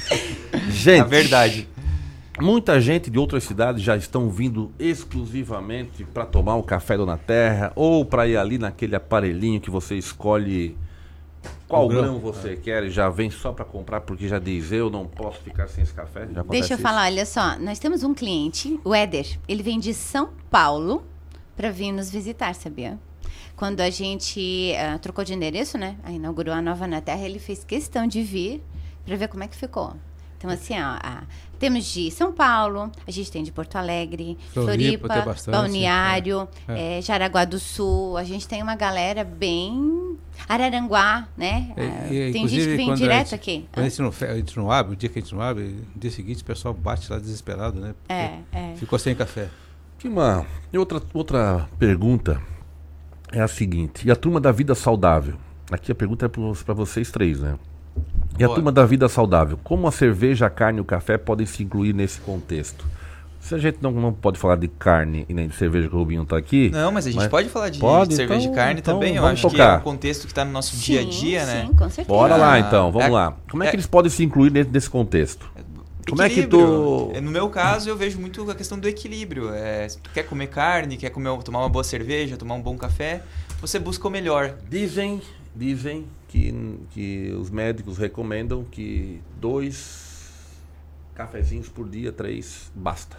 Gente, 0.70 1.00
A 1.00 1.04
verdade. 1.04 1.68
Muita 2.40 2.80
gente 2.80 3.10
de 3.10 3.18
outras 3.18 3.44
cidades 3.44 3.80
já 3.80 3.96
estão 3.96 4.28
vindo 4.28 4.72
exclusivamente 4.78 6.04
para 6.04 6.26
tomar 6.26 6.56
o 6.56 6.64
café 6.64 6.96
Dona 6.96 7.16
Terra 7.16 7.70
ou 7.76 8.04
para 8.04 8.26
ir 8.26 8.36
ali 8.36 8.58
naquele 8.58 8.96
aparelhinho 8.96 9.60
que 9.60 9.70
você 9.70 9.94
escolhe 9.94 10.76
qual 11.68 11.88
grão. 11.88 12.02
grão 12.02 12.18
você 12.18 12.56
quer 12.56 12.84
e 12.84 12.90
já 12.90 13.08
vem 13.08 13.30
só 13.30 13.52
para 13.52 13.64
comprar 13.64 14.00
porque 14.02 14.28
já 14.28 14.38
diz 14.38 14.72
eu 14.72 14.90
não 14.90 15.06
posso 15.06 15.40
ficar 15.40 15.68
sem 15.68 15.82
esse 15.82 15.92
café. 15.92 16.26
Deixa 16.48 16.74
eu 16.74 16.76
isso? 16.76 16.82
falar, 16.82 17.06
olha 17.06 17.26
só, 17.26 17.58
nós 17.58 17.78
temos 17.78 18.02
um 18.02 18.14
cliente, 18.14 18.78
o 18.84 18.94
Éder, 18.94 19.38
ele 19.48 19.62
vem 19.62 19.78
de 19.78 19.92
São 19.94 20.30
Paulo 20.50 21.04
para 21.56 21.70
vir 21.70 21.92
nos 21.92 22.10
visitar, 22.10 22.54
sabia? 22.54 22.98
Quando 23.56 23.80
a 23.80 23.90
gente 23.90 24.74
ah, 24.76 24.98
trocou 24.98 25.24
de 25.24 25.32
endereço, 25.32 25.78
né? 25.78 25.96
Aí 26.02 26.16
inaugurou 26.16 26.52
a 26.52 26.60
Nova 26.60 26.86
na 26.86 27.00
Terra, 27.00 27.24
ele 27.24 27.38
fez 27.38 27.62
questão 27.62 28.06
de 28.06 28.22
vir 28.22 28.62
para 29.04 29.16
ver 29.16 29.28
como 29.28 29.44
é 29.44 29.48
que 29.48 29.56
ficou. 29.56 29.94
Então, 30.44 30.50
assim, 30.50 30.74
ó, 30.74 30.98
ah, 31.02 31.22
temos 31.58 31.84
de 31.86 32.10
São 32.10 32.32
Paulo, 32.32 32.90
a 33.06 33.10
gente 33.10 33.30
tem 33.32 33.42
de 33.42 33.50
Porto 33.50 33.76
Alegre, 33.76 34.36
Floripa, 34.52 35.06
Floripa, 35.08 35.22
bastante, 35.24 35.54
Balneário, 35.54 36.48
é. 36.68 36.98
eh, 36.98 37.02
Jaraguá 37.02 37.44
do 37.44 37.58
Sul, 37.58 38.16
a 38.16 38.24
gente 38.24 38.46
tem 38.46 38.62
uma 38.62 38.76
galera 38.76 39.24
bem... 39.24 40.18
Araranguá, 40.48 41.28
né? 41.36 41.72
E, 42.10 42.32
tem 42.32 42.46
gente 42.48 42.66
que 42.66 42.76
vem 42.76 42.90
a 42.90 42.94
direto 42.94 43.30
gente- 43.30 43.34
aqui. 43.34 43.68
Quando 43.72 43.86
a 43.86 43.88
gente, 43.88 44.02
não, 44.02 44.12
fe- 44.12 44.26
a 44.26 44.36
gente 44.36 44.56
não 44.56 44.70
abre, 44.70 44.92
o 44.92 44.96
dia 44.96 45.08
que 45.08 45.18
a 45.18 45.22
gente 45.22 45.32
não 45.34 45.40
abre, 45.40 45.62
no 45.94 46.00
dia 46.00 46.10
seguinte 46.10 46.42
o 46.42 46.44
pessoal 46.44 46.74
bate 46.74 47.10
lá 47.10 47.18
desesperado, 47.18 47.80
né? 47.80 47.94
Porque 48.00 48.12
É, 48.12 48.40
é. 48.52 48.74
Ficou 48.76 48.98
sem 48.98 49.14
café. 49.14 49.48
Tinha 49.96 50.12
uma 50.12 50.44
outra, 50.76 51.00
outra 51.14 51.68
pergunta 51.78 52.42
é 53.32 53.40
a 53.40 53.48
seguinte: 53.48 54.06
e 54.06 54.10
a 54.10 54.16
turma 54.16 54.40
da 54.40 54.50
vida 54.50 54.74
saudável? 54.74 55.36
Aqui 55.70 55.92
a 55.92 55.94
pergunta 55.94 56.26
é 56.26 56.28
para 56.28 56.74
vocês 56.74 57.10
três, 57.12 57.40
né? 57.40 57.56
E 58.38 58.42
a 58.44 58.48
turma 58.48 58.72
da 58.72 58.84
vida 58.84 59.08
saudável, 59.08 59.58
como 59.62 59.86
a 59.86 59.92
cerveja, 59.92 60.46
a 60.46 60.50
carne 60.50 60.78
e 60.78 60.80
o 60.80 60.84
café 60.84 61.16
podem 61.16 61.46
se 61.46 61.62
incluir 61.62 61.92
nesse 61.94 62.20
contexto? 62.20 62.84
Se 63.40 63.54
a 63.54 63.58
gente 63.58 63.78
não, 63.82 63.92
não 63.92 64.12
pode 64.12 64.38
falar 64.38 64.56
de 64.56 64.66
carne 64.68 65.26
e 65.28 65.34
nem 65.34 65.46
de 65.46 65.54
cerveja 65.54 65.86
que 65.86 65.94
o 65.94 65.98
Rubinho 65.98 66.24
tá 66.24 66.36
aqui. 66.36 66.70
Não, 66.70 66.90
mas 66.90 67.06
a 67.06 67.10
gente 67.10 67.28
pode 67.28 67.50
falar 67.50 67.68
de, 67.68 67.78
Pode? 67.78 68.08
de 68.10 68.16
cerveja 68.16 68.40
Então- 68.40 68.50
de 68.52 68.56
carne 68.56 68.80
então 68.80 68.94
também. 68.94 69.16
Eu 69.16 69.26
acho 69.26 69.42
que 69.42 69.46
é 69.48 69.50
tocar. 69.58 69.78
um 69.80 69.82
contexto 69.82 70.22
que 70.22 70.32
está 70.32 70.44
no 70.46 70.50
nosso 70.50 70.74
Sim, 70.76 70.80
dia 70.82 71.00
a 71.02 71.04
dia, 71.04 71.46
né? 71.46 71.66
sim, 71.66 71.74
com 71.74 71.84
certeza. 71.90 72.08
Bora 72.08 72.36
lá 72.36 72.54
Ah, 72.54 72.58
então, 72.60 72.90
vamos 72.90 73.06
é- 73.08 73.10
lá. 73.10 73.36
Como 73.50 73.62
é 73.62 73.66
que 73.66 73.72
é- 73.72 73.76
eles 73.76 73.86
podem 73.86 74.10
se 74.10 74.24
incluir 74.24 74.48
dentro 74.50 74.72
desse 74.72 74.88
contexto? 74.88 75.46
Como 76.08 76.22
é 76.22 76.28
que 76.30 76.46
tu. 76.46 77.12
No 77.22 77.30
meu 77.30 77.48
caso, 77.50 77.88
eu 77.88 77.96
vejo 77.96 78.18
muito 78.18 78.50
a 78.50 78.54
questão 78.54 78.78
do 78.78 78.88
equilíbrio. 78.88 79.50
É, 79.52 79.88
quer 80.14 80.22
comer 80.24 80.46
carne, 80.48 80.96
quer 80.96 81.10
comer, 81.10 81.36
tomar 81.42 81.60
uma 81.60 81.68
boa 81.68 81.84
cerveja, 81.84 82.36
tomar 82.38 82.54
um 82.54 82.62
bom 82.62 82.76
café, 82.78 83.22
você 83.60 83.78
busca 83.78 84.08
o 84.08 84.10
melhor. 84.10 84.54
Dizem, 84.70 85.20
dizem 85.54 86.06
que, 86.28 86.52
que 86.90 87.30
os 87.38 87.50
médicos 87.50 87.96
recomendam 87.98 88.64
que 88.64 89.20
dois 89.40 90.12
cafezinhos 91.14 91.68
por 91.68 91.88
dia, 91.88 92.10
três, 92.12 92.70
basta. 92.74 93.16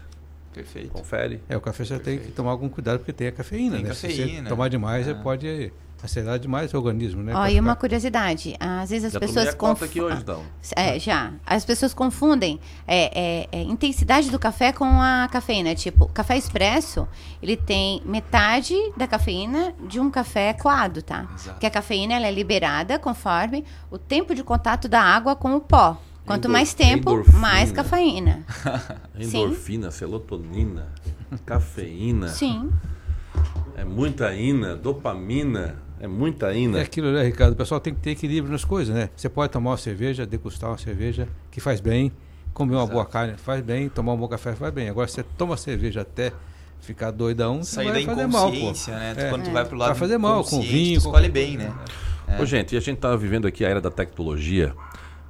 Perfeito. 0.53 0.89
Confere. 0.89 1.41
É, 1.49 1.57
o 1.57 1.61
café 1.61 1.83
você 1.83 1.99
tem 1.99 2.17
que 2.17 2.31
tomar 2.31 2.51
algum 2.51 2.69
cuidado 2.69 2.99
porque 2.99 3.11
tem 3.13 3.27
a 3.27 3.31
cafeína, 3.31 3.75
Tem 3.75 3.85
né? 3.85 3.93
Se 3.93 4.07
cafeína. 4.07 4.43
você 4.43 4.49
tomar 4.49 4.69
demais, 4.69 5.07
Ah. 5.07 5.13
você 5.15 5.21
pode 5.21 5.73
acelerar 6.05 6.39
demais 6.39 6.73
o 6.73 6.77
organismo, 6.77 7.21
né? 7.21 7.33
Ó, 7.35 7.45
e 7.47 7.59
uma 7.59 7.75
curiosidade, 7.75 8.55
às 8.59 8.89
vezes 8.89 9.05
as 9.07 9.13
Já 9.13 9.19
pessoas 9.19 9.47
a 9.49 9.53
cota 9.53 9.71
confu- 9.73 9.85
aqui 9.85 10.01
hoje, 10.01 10.17
então. 10.21 10.41
É, 10.75 10.97
já. 10.99 11.33
As 11.45 11.65
pessoas 11.65 11.93
confundem 11.93 12.59
é, 12.87 13.43
é, 13.43 13.47
é, 13.51 13.61
intensidade 13.63 14.31
do 14.31 14.39
café 14.39 14.71
com 14.71 14.85
a 15.01 15.27
cafeína. 15.31 15.75
Tipo, 15.75 16.07
café 16.07 16.37
expresso, 16.37 17.07
ele 17.41 17.57
tem 17.57 18.01
metade 18.05 18.73
da 18.95 19.07
cafeína 19.07 19.73
de 19.87 19.99
um 19.99 20.09
café 20.09 20.53
coado, 20.53 21.01
tá? 21.01 21.27
Exato. 21.35 21.49
Porque 21.51 21.65
a 21.65 21.71
cafeína 21.71 22.13
ela 22.15 22.27
é 22.27 22.31
liberada 22.31 22.97
conforme 22.97 23.63
o 23.91 23.97
tempo 23.97 24.33
de 24.33 24.43
contato 24.43 24.87
da 24.87 25.01
água 25.01 25.35
com 25.35 25.55
o 25.55 25.59
pó. 25.59 25.97
Quanto 26.25 26.45
Endor- 26.45 26.51
mais 26.53 26.73
tempo, 26.73 27.11
endorfina. 27.11 27.37
mais 27.37 27.71
cafeína. 27.71 28.43
Sim. 29.21 29.43
Endorfina, 29.43 29.91
serotonina, 29.91 30.87
cafeína. 31.45 32.29
Sim. 32.29 32.71
É 33.77 33.83
muita 33.83 34.33
ina, 34.33 34.75
dopamina. 34.75 35.75
É 35.99 36.07
muita 36.07 36.53
É 36.53 36.57
ina. 36.57 36.81
aquilo, 36.81 37.11
né, 37.11 37.23
Ricardo? 37.23 37.53
O 37.53 37.55
pessoal 37.55 37.79
tem 37.79 37.93
que 37.93 38.01
ter 38.01 38.11
equilíbrio 38.11 38.51
nas 38.51 38.65
coisas, 38.65 38.93
né? 38.93 39.09
Você 39.15 39.29
pode 39.29 39.51
tomar 39.51 39.71
uma 39.71 39.77
cerveja, 39.77 40.25
degustar 40.25 40.69
uma 40.69 40.77
cerveja 40.77 41.27
que 41.49 41.59
faz 41.59 41.79
bem, 41.79 42.11
comer 42.53 42.75
uma 42.75 42.85
boa 42.87 43.05
carne 43.05 43.35
faz 43.37 43.61
bem, 43.61 43.89
tomar 43.89 44.13
um 44.13 44.17
bom 44.17 44.27
café 44.27 44.53
faz 44.53 44.73
bem. 44.73 44.89
Agora, 44.89 45.07
você 45.07 45.23
toma 45.37 45.55
cerveja 45.57 46.01
até 46.01 46.31
ficar 46.81 47.11
doidão, 47.11 47.63
você 47.63 47.75
Sair 47.75 47.87
da 47.87 47.93
vai 47.93 48.03
fazer 48.03 48.27
mal, 48.27 48.49
pô. 48.49 48.55
inconsciência, 48.55 48.93
né? 48.97 49.15
É. 49.17 49.29
Quando 49.29 49.43
tu 49.45 49.51
vai 49.51 49.65
pro 49.65 49.77
lado 49.77 49.89
Vai 49.89 49.97
fazer 49.97 50.17
mal, 50.17 50.43
com 50.43 50.61
vinho, 50.61 50.99
tu 50.99 51.05
escolhe 51.05 51.29
bem, 51.29 51.57
né? 51.57 51.73
É. 52.27 52.41
Ô, 52.41 52.45
gente, 52.45 52.75
e 52.75 52.77
a 52.77 52.81
gente 52.81 52.97
tá 52.97 53.15
vivendo 53.15 53.47
aqui 53.47 53.63
a 53.65 53.69
era 53.69 53.81
da 53.81 53.89
tecnologia 53.91 54.73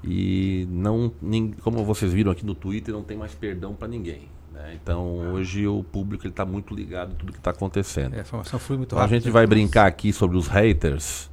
e 0.03 0.67
não, 0.69 1.11
nem, 1.21 1.51
como 1.63 1.83
vocês 1.83 2.11
viram 2.11 2.31
aqui 2.31 2.45
no 2.45 2.53
Twitter, 2.55 2.93
não 2.93 3.03
tem 3.03 3.17
mais 3.17 3.33
perdão 3.33 3.73
para 3.73 3.87
ninguém. 3.87 4.27
Né? 4.65 4.77
Então 4.81 5.33
hoje 5.33 5.67
o 5.67 5.83
público 5.83 6.25
ele 6.25 6.33
tá 6.33 6.45
muito 6.45 6.73
ligado 6.73 7.13
em 7.13 7.15
tudo 7.15 7.31
que 7.31 7.37
está 7.37 7.51
acontecendo. 7.51 8.15
É, 8.15 8.19
a 8.19 8.21
informação 8.21 8.59
flui 8.59 8.77
muito 8.79 8.95
Então, 8.95 9.03
a 9.03 9.07
gente 9.07 9.25
né? 9.25 9.31
vai 9.31 9.45
brincar 9.45 9.85
aqui 9.85 10.11
sobre 10.11 10.37
os 10.37 10.47
haters, 10.47 11.29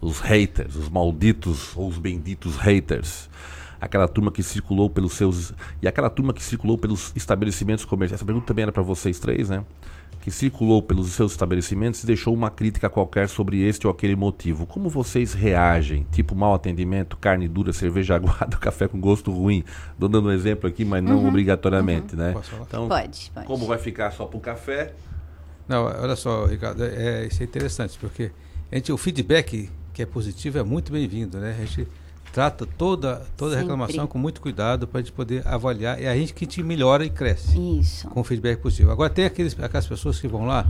os 0.00 0.20
haters, 0.20 0.76
os 0.76 0.88
malditos 0.88 1.76
ou 1.76 1.88
os 1.88 1.98
benditos 1.98 2.56
haters. 2.56 3.28
Aquela 3.80 4.08
turma 4.08 4.32
que 4.32 4.42
circulou 4.42 4.90
pelos 4.90 5.12
seus. 5.12 5.52
E 5.80 5.86
aquela 5.86 6.10
turma 6.10 6.32
que 6.32 6.42
circulou 6.42 6.76
pelos 6.76 7.12
estabelecimentos 7.14 7.84
comerciais. 7.84 8.18
Essa 8.18 8.24
pergunta 8.24 8.46
também 8.46 8.64
era 8.64 8.72
para 8.72 8.82
vocês 8.82 9.20
três, 9.20 9.48
né? 9.48 9.64
Que 10.20 10.30
circulou 10.30 10.82
pelos 10.82 11.08
seus 11.12 11.32
estabelecimentos 11.32 12.02
e 12.02 12.06
deixou 12.06 12.34
uma 12.34 12.50
crítica 12.50 12.88
qualquer 12.90 13.28
sobre 13.28 13.62
este 13.62 13.86
ou 13.86 13.92
aquele 13.92 14.16
motivo. 14.16 14.66
Como 14.66 14.88
vocês 14.88 15.32
reagem? 15.32 16.06
Tipo 16.12 16.34
mau 16.34 16.54
atendimento, 16.54 17.16
carne 17.16 17.46
dura, 17.48 17.72
cerveja 17.72 18.14
aguada, 18.16 18.56
café 18.56 18.88
com 18.88 19.00
gosto 19.00 19.30
ruim. 19.30 19.64
Estou 19.92 20.08
dando 20.08 20.28
um 20.28 20.32
exemplo 20.32 20.68
aqui, 20.68 20.84
mas 20.84 21.02
não 21.02 21.18
Uhum, 21.18 21.28
obrigatoriamente, 21.28 22.14
né? 22.16 22.32
Posso 22.32 22.50
falar? 22.50 22.64
Então, 22.68 22.88
Pode, 22.88 23.30
pode. 23.34 23.46
como 23.46 23.66
vai 23.66 23.78
ficar 23.78 24.10
só 24.10 24.26
pro 24.26 24.40
café? 24.40 24.92
Não, 25.68 25.84
olha 25.84 26.16
só, 26.16 26.46
Ricardo, 26.46 26.82
é, 26.84 27.22
é- 27.22 27.26
isso 27.26 27.42
é 27.42 27.44
interessante, 27.46 27.98
porque 27.98 28.30
a 28.72 28.74
gente, 28.76 28.90
o 28.92 28.96
feedback 28.96 29.70
que 29.92 30.02
é 30.02 30.06
positivo 30.06 30.58
é 30.58 30.62
muito 30.62 30.92
bem-vindo, 30.92 31.38
né? 31.38 31.56
A 31.58 31.64
gente 31.64 31.86
trata 32.38 32.64
toda, 32.64 33.26
toda 33.36 33.56
Sempre. 33.56 33.62
reclamação 33.64 34.06
com 34.06 34.16
muito 34.16 34.40
cuidado 34.40 34.86
para 34.86 35.00
a 35.00 35.02
gente 35.02 35.10
poder 35.10 35.44
avaliar. 35.44 36.00
É 36.00 36.08
a 36.08 36.14
gente 36.14 36.32
que 36.32 36.46
te 36.46 36.62
melhora 36.62 37.04
e 37.04 37.10
cresce. 37.10 37.58
Isso. 37.80 38.06
Com 38.06 38.22
feedback 38.22 38.60
positivo. 38.60 38.92
Agora 38.92 39.10
tem 39.10 39.24
aqueles, 39.24 39.58
aquelas 39.60 39.88
pessoas 39.88 40.20
que 40.20 40.28
vão 40.28 40.46
lá 40.46 40.64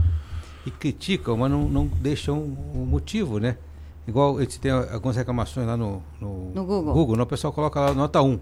e 0.65 0.71
criticam, 0.71 1.37
mas 1.37 1.51
não, 1.51 1.69
não 1.69 1.85
deixam 1.85 2.39
o 2.39 2.87
motivo, 2.89 3.37
né? 3.37 3.55
Igual 4.07 4.39
a 4.39 4.41
gente 4.41 4.59
tem 4.59 4.71
algumas 4.71 5.15
reclamações 5.15 5.67
lá 5.67 5.77
no, 5.77 6.01
no, 6.19 6.51
No 6.55 6.65
Google. 6.65 6.91
Google, 6.91 7.17
né? 7.17 7.21
o 7.21 7.27
pessoal 7.27 7.53
coloca 7.53 7.79
lá 7.79 7.93
nota 7.93 8.19
1. 8.19 8.39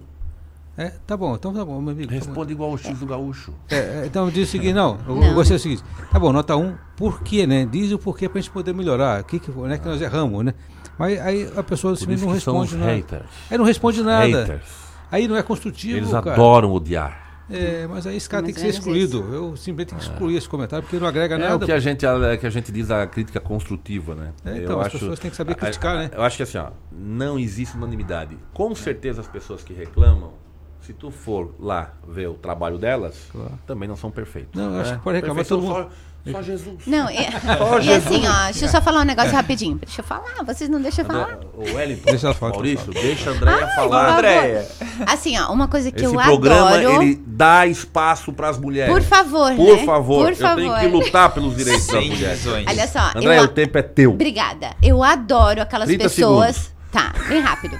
É, 0.77 0.93
tá 1.05 1.17
bom, 1.17 1.35
então 1.35 1.53
tá 1.53 1.65
bom, 1.65 1.81
meu 1.81 1.91
amigo. 1.91 2.07
tá. 2.07 2.13
Responde 2.15 2.53
igual 2.53 2.71
o 2.71 2.77
X 2.77 2.97
do 2.97 3.05
gaúcho. 3.05 3.51
É, 3.69 3.75
é, 3.75 4.03
então 4.05 4.29
diz 4.29 4.47
o 4.47 4.51
seguinte, 4.51 4.73
não, 4.73 4.97
eu 5.05 5.15
Não. 5.15 5.33
gostei 5.33 5.57
do 5.57 5.59
seguinte, 5.59 5.83
tá 6.09 6.17
bom, 6.17 6.31
nota 6.31 6.55
1, 6.55 6.75
por 6.95 7.23
quê, 7.23 7.45
né? 7.45 7.65
Diz 7.65 7.91
o 7.91 7.99
porquê 7.99 8.29
pra 8.29 8.39
gente 8.39 8.51
poder 8.51 8.73
melhorar, 8.73 9.21
o 9.21 9.25
que, 9.25 9.37
que, 9.37 9.51
onde 9.51 9.73
é 9.73 9.77
que 9.77 9.85
nós 9.85 9.99
erramos, 10.01 10.45
né? 10.45 10.53
Mas 10.98 11.19
aí 11.19 11.52
a 11.56 11.64
pessoa 11.64 11.94
isso 11.94 12.10
não 12.10 12.18
são 12.18 12.30
responde 12.32 12.74
os 12.74 12.80
nada. 12.80 12.91
haters. 12.94 13.26
Aí 13.52 13.57
não 13.57 13.65
responde 13.65 14.02
nada. 14.03 14.26
Haters. 14.45 14.64
Aí 15.11 15.28
não 15.28 15.38
é 15.38 15.44
construtivo, 15.44 15.98
Eles 15.98 16.11
cara. 16.11 16.34
adoram 16.34 16.72
odiar. 16.74 17.26
É, 17.49 17.88
mas 17.88 18.06
aí 18.06 18.18
esse 18.18 18.28
cara 18.30 18.44
Mais 18.44 18.53
tem 18.56 18.56
que 18.56 18.60
ser 18.74 18.82
menos 18.84 19.02
excluído. 19.07 19.34
Eu 19.34 19.56
simplesmente 19.56 19.88
tenho 19.90 20.02
que 20.02 20.07
excluir 20.10 20.36
esse 20.36 20.49
comentário 20.49 20.84
porque 20.84 20.99
não 20.99 21.07
agrega 21.07 21.36
É 21.36 21.38
nada. 21.38 21.56
o 21.56 21.60
que 21.65 21.72
a 21.72 21.80
gente 21.80 22.06
é 22.06 22.36
que 22.38 22.45
a 22.45 22.49
gente 22.49 22.74
diz 22.74 22.91
a 22.91 23.07
crítica 23.07 23.40
construtiva, 23.40 24.14
né? 24.15 24.34
É, 24.44 24.57
então, 24.57 24.82
as 24.82 24.91
pessoas 24.91 25.18
têm 25.18 25.32
que 25.32 25.38
saber 25.38 25.56
criticar, 25.56 25.95
a- 25.95 25.99
a- 25.99 26.03
né? 26.03 26.11
Eu 26.14 26.24
acho 26.24 26.36
que 26.36 26.44
assim, 26.44 26.57
ó, 26.57 26.72
não 26.91 27.40
existe 27.40 27.78
unanimidade. 27.78 28.38
Com 28.53 28.76
certeza 28.76 29.22
as 29.22 29.28
pessoas 29.28 29.64
que 29.64 29.74
reclamam, 29.74 30.34
se 30.82 30.91
tu 30.91 31.10
for 31.10 31.56
lá 31.57 31.94
ver 32.06 32.28
o 32.28 32.34
trabalho 32.34 32.78
delas, 32.78 33.30
também 33.65 33.88
não 33.88 33.95
são 33.95 34.11
perfeitos. 34.11 34.52
Não, 34.53 34.74
eu 34.76 34.82
acho 34.82 34.91
né? 34.91 34.98
que 34.98 35.03
pode 35.06 35.15
reclamar 35.15 35.45
todo 35.45 35.61
mundo. 35.61 35.74
Só, 35.74 35.90
só 36.31 36.41
Jesus. 36.41 36.75
Não, 36.85 37.09
e, 37.09 37.15
Só 37.57 37.79
e 37.79 37.81
Jesus. 37.81 38.05
assim, 38.07 38.27
ó, 38.27 38.43
deixa 38.45 38.65
eu 38.65 38.69
só 38.69 38.81
falar 38.81 39.01
um 39.01 39.05
negócio 39.05 39.31
rapidinho. 39.31 39.77
Deixa 39.77 40.01
eu 40.01 40.05
falar, 40.05 40.43
vocês 40.45 40.69
não 40.69 40.81
deixam 40.81 41.03
eu 41.03 41.07
falar. 41.07 41.39
O 41.55 41.61
Wellington, 41.75 42.11
Deixa 42.11 42.33
falar, 42.33 42.51
Maurício, 42.53 42.91
deixa 42.93 43.29
a 43.29 43.33
Andréia 43.33 43.65
Ai, 43.65 43.75
falar. 43.75 44.13
Andréia. 44.15 44.67
Assim, 45.05 45.37
ó, 45.39 45.51
uma 45.51 45.67
coisa 45.67 45.91
que 45.91 46.03
Esse 46.03 46.13
eu 46.15 46.21
programa, 46.21 46.77
adoro. 46.77 47.01
ele 47.03 47.21
dá 47.25 47.65
espaço 47.67 48.31
para 48.33 48.49
as 48.49 48.57
mulheres. 48.57 48.93
Por 48.93 49.01
favor, 49.03 49.53
Por 49.55 49.77
né? 49.77 49.85
favor, 49.85 50.23
Por 50.23 50.31
eu 50.31 50.55
tenho 50.55 50.71
favor. 50.71 50.79
que 50.79 50.87
lutar 50.87 51.33
pelos 51.33 51.55
direitos 51.55 51.87
das 51.87 52.05
mulheres. 52.05 52.45
Olha 52.47 52.87
só, 52.87 53.11
André, 53.15 53.39
eu, 53.39 53.43
o 53.43 53.47
tempo 53.47 53.77
é 53.77 53.81
teu. 53.81 54.11
Obrigada. 54.11 54.71
Eu 54.81 55.03
adoro 55.03 55.61
aquelas 55.61 55.87
30 55.87 56.03
pessoas. 56.03 56.55
segundos. 56.55 56.77
Tá, 56.91 57.13
bem 57.27 57.39
rápido. 57.41 57.77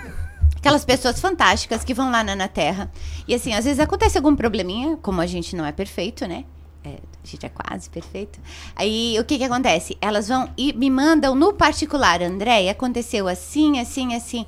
Aquelas 0.57 0.83
pessoas 0.83 1.19
fantásticas 1.21 1.83
que 1.83 1.93
vão 1.93 2.11
lá 2.11 2.23
na, 2.23 2.35
na 2.35 2.47
Terra. 2.47 2.91
E 3.27 3.33
assim, 3.33 3.53
às 3.53 3.63
vezes 3.63 3.79
acontece 3.79 4.17
algum 4.17 4.35
probleminha, 4.35 4.97
como 5.01 5.21
a 5.21 5.25
gente 5.25 5.55
não 5.55 5.65
é 5.65 5.71
perfeito, 5.71 6.27
né? 6.27 6.43
É, 6.88 6.99
a 7.23 7.27
gente 7.27 7.45
é 7.45 7.49
quase 7.49 7.89
perfeito. 7.89 8.39
Aí 8.73 9.18
o 9.19 9.26
que 9.26 9.38
que 9.38 9.43
acontece? 9.43 9.97
Elas 9.99 10.30
vão 10.30 10.49
e 10.57 10.72
me 10.72 10.89
mandam 10.89 11.35
no 11.35 11.51
particular, 11.53 12.22
André, 12.22 12.69
aconteceu 12.69 13.27
assim, 13.27 13.80
assim, 13.80 14.15
assim. 14.15 14.45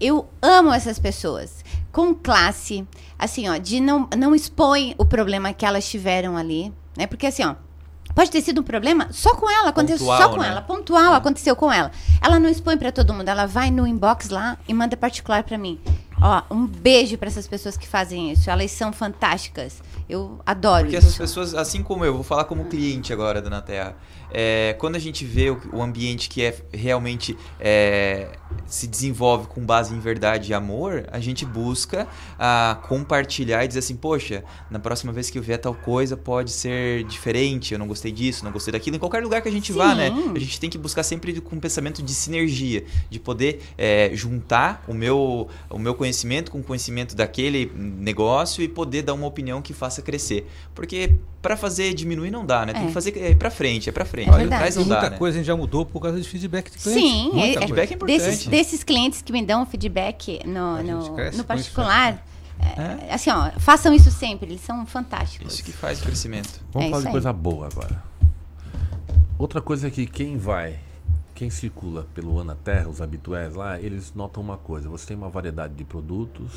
Eu 0.00 0.28
amo 0.40 0.72
essas 0.72 0.98
pessoas. 0.98 1.64
Com 1.90 2.14
classe, 2.14 2.86
assim, 3.18 3.48
ó, 3.48 3.56
de 3.56 3.80
não, 3.80 4.08
não 4.16 4.34
expõe 4.34 4.94
o 4.96 5.04
problema 5.04 5.52
que 5.52 5.66
elas 5.66 5.88
tiveram 5.88 6.36
ali, 6.36 6.72
né? 6.96 7.08
Porque 7.08 7.26
assim, 7.26 7.44
ó, 7.44 7.56
pode 8.14 8.30
ter 8.30 8.40
sido 8.40 8.60
um 8.60 8.64
problema 8.64 9.08
só 9.10 9.34
com 9.34 9.50
ela, 9.50 9.70
aconteceu 9.70 10.06
só 10.06 10.12
Pontual, 10.12 10.30
com 10.30 10.40
né? 10.40 10.48
ela, 10.48 10.62
pontual, 10.62 11.14
aconteceu 11.14 11.56
com 11.56 11.72
ela. 11.72 11.90
Ela 12.22 12.38
não 12.38 12.48
expõe 12.48 12.76
pra 12.78 12.92
todo 12.92 13.12
mundo, 13.12 13.28
ela 13.28 13.46
vai 13.46 13.72
no 13.72 13.84
inbox 13.84 14.28
lá 14.28 14.56
e 14.68 14.72
manda 14.72 14.96
particular 14.96 15.42
pra 15.42 15.58
mim. 15.58 15.80
Ó, 16.22 16.42
um 16.54 16.66
beijo 16.66 17.16
pra 17.16 17.28
essas 17.28 17.48
pessoas 17.48 17.76
que 17.76 17.88
fazem 17.88 18.30
isso. 18.30 18.50
Elas 18.50 18.70
são 18.70 18.92
fantásticas. 18.92 19.82
Eu 20.10 20.40
adoro 20.44 20.84
Porque 20.84 20.96
isso. 20.96 21.06
essas 21.06 21.18
pessoas, 21.18 21.54
assim 21.54 21.82
como 21.82 22.04
eu, 22.04 22.14
vou 22.14 22.22
falar 22.22 22.44
como 22.44 22.64
cliente 22.64 23.12
agora 23.12 23.40
da 23.40 23.48
Naterra, 23.48 23.96
é, 24.32 24.74
quando 24.78 24.96
a 24.96 24.98
gente 24.98 25.24
vê 25.24 25.50
o, 25.50 25.60
o 25.72 25.82
ambiente 25.82 26.28
que 26.28 26.42
é 26.42 26.56
realmente 26.72 27.36
é, 27.58 28.28
se 28.66 28.86
desenvolve 28.86 29.46
com 29.48 29.60
base 29.60 29.94
em 29.94 30.00
verdade 30.00 30.50
e 30.50 30.54
amor, 30.54 31.04
a 31.10 31.18
gente 31.20 31.44
busca 31.44 32.06
ah, 32.38 32.78
compartilhar 32.88 33.64
e 33.64 33.68
dizer 33.68 33.80
assim, 33.80 33.96
poxa, 33.96 34.44
na 34.70 34.78
próxima 34.78 35.12
vez 35.12 35.30
que 35.30 35.38
eu 35.38 35.42
ver 35.42 35.58
tal 35.58 35.74
coisa 35.74 36.16
pode 36.16 36.50
ser 36.50 37.04
diferente, 37.04 37.72
eu 37.72 37.78
não 37.78 37.86
gostei 37.86 38.12
disso, 38.12 38.44
não 38.44 38.52
gostei 38.52 38.72
daquilo, 38.72 38.96
em 38.96 38.98
qualquer 38.98 39.22
lugar 39.22 39.42
que 39.42 39.48
a 39.48 39.52
gente 39.52 39.72
vá, 39.72 39.94
né? 39.94 40.10
Sim. 40.10 40.32
A 40.34 40.38
gente 40.38 40.60
tem 40.60 40.70
que 40.70 40.78
buscar 40.78 41.02
sempre 41.02 41.40
com 41.40 41.56
um 41.56 41.60
pensamento 41.60 42.02
de 42.02 42.12
sinergia, 42.14 42.84
de 43.08 43.18
poder 43.18 43.60
é, 43.76 44.10
juntar 44.14 44.84
o 44.88 44.94
meu, 44.94 45.48
o 45.68 45.78
meu 45.78 45.94
conhecimento 45.94 46.50
com 46.50 46.58
o 46.58 46.62
conhecimento 46.62 47.14
daquele 47.16 47.70
negócio 47.74 48.62
e 48.62 48.68
poder 48.68 49.02
dar 49.02 49.14
uma 49.14 49.26
opinião 49.26 49.62
que 49.62 49.72
faça 49.72 50.02
crescer. 50.02 50.46
Porque 50.74 51.12
para 51.42 51.56
fazer 51.56 51.94
diminuir 51.94 52.30
não 52.30 52.44
dá, 52.44 52.66
né? 52.66 52.72
Tem 52.74 52.82
É. 52.82 52.86
que 52.86 52.92
fazer 52.92 53.16
é 53.16 53.34
pra 53.34 53.50
frente, 53.50 53.88
é 53.88 53.92
pra 53.92 54.04
frente. 54.04 54.19
É 54.28 54.30
verdade. 54.30 54.48
trás 54.60 54.76
não 54.76 54.84
muita 54.84 55.00
dá, 55.02 55.10
né? 55.10 55.16
coisa 55.18 55.36
a 55.36 55.38
gente 55.38 55.46
já 55.46 55.56
mudou 55.56 55.84
por 55.86 56.00
causa 56.00 56.20
de 56.20 56.28
feedback 56.28 56.70
de 56.70 56.78
cliente. 56.78 57.00
Sim, 57.00 57.22
Muita 57.32 57.38
é- 57.38 57.42
coisa. 57.42 57.60
feedback 57.60 57.90
é 57.90 57.94
importante. 57.94 58.18
desses, 58.20 58.46
desses 58.46 58.84
clientes 58.84 59.22
que 59.22 59.32
me 59.32 59.44
dão 59.44 59.64
feedback 59.66 60.40
no, 60.46 60.82
no, 60.82 61.16
no 61.16 61.20
isso, 61.28 61.44
particular, 61.44 62.24
é, 62.58 63.12
assim, 63.14 63.30
ó, 63.30 63.50
façam 63.58 63.92
isso 63.94 64.10
sempre, 64.10 64.48
eles 64.50 64.60
são 64.60 64.84
fantásticos. 64.86 65.54
Isso 65.54 65.64
que 65.64 65.72
faz 65.72 66.00
o 66.00 66.04
crescimento. 66.04 66.60
Vamos 66.72 66.88
É 66.88 66.90
falar 66.90 67.02
de 67.02 67.06
aí. 67.08 67.12
coisa 67.12 67.32
boa 67.32 67.66
agora. 67.66 68.02
Outra 69.38 69.60
coisa 69.62 69.88
é 69.88 69.90
que 69.90 70.06
quem 70.06 70.36
vai, 70.36 70.78
quem 71.34 71.48
circula 71.48 72.06
pelo 72.14 72.38
Ana 72.38 72.54
Terra, 72.62 72.88
os 72.88 73.00
habitués 73.00 73.54
lá, 73.54 73.80
eles 73.80 74.12
notam 74.14 74.42
uma 74.42 74.58
coisa. 74.58 74.88
Você 74.90 75.06
tem 75.06 75.16
uma 75.16 75.30
variedade 75.30 75.72
de 75.74 75.84
produtos 75.84 76.52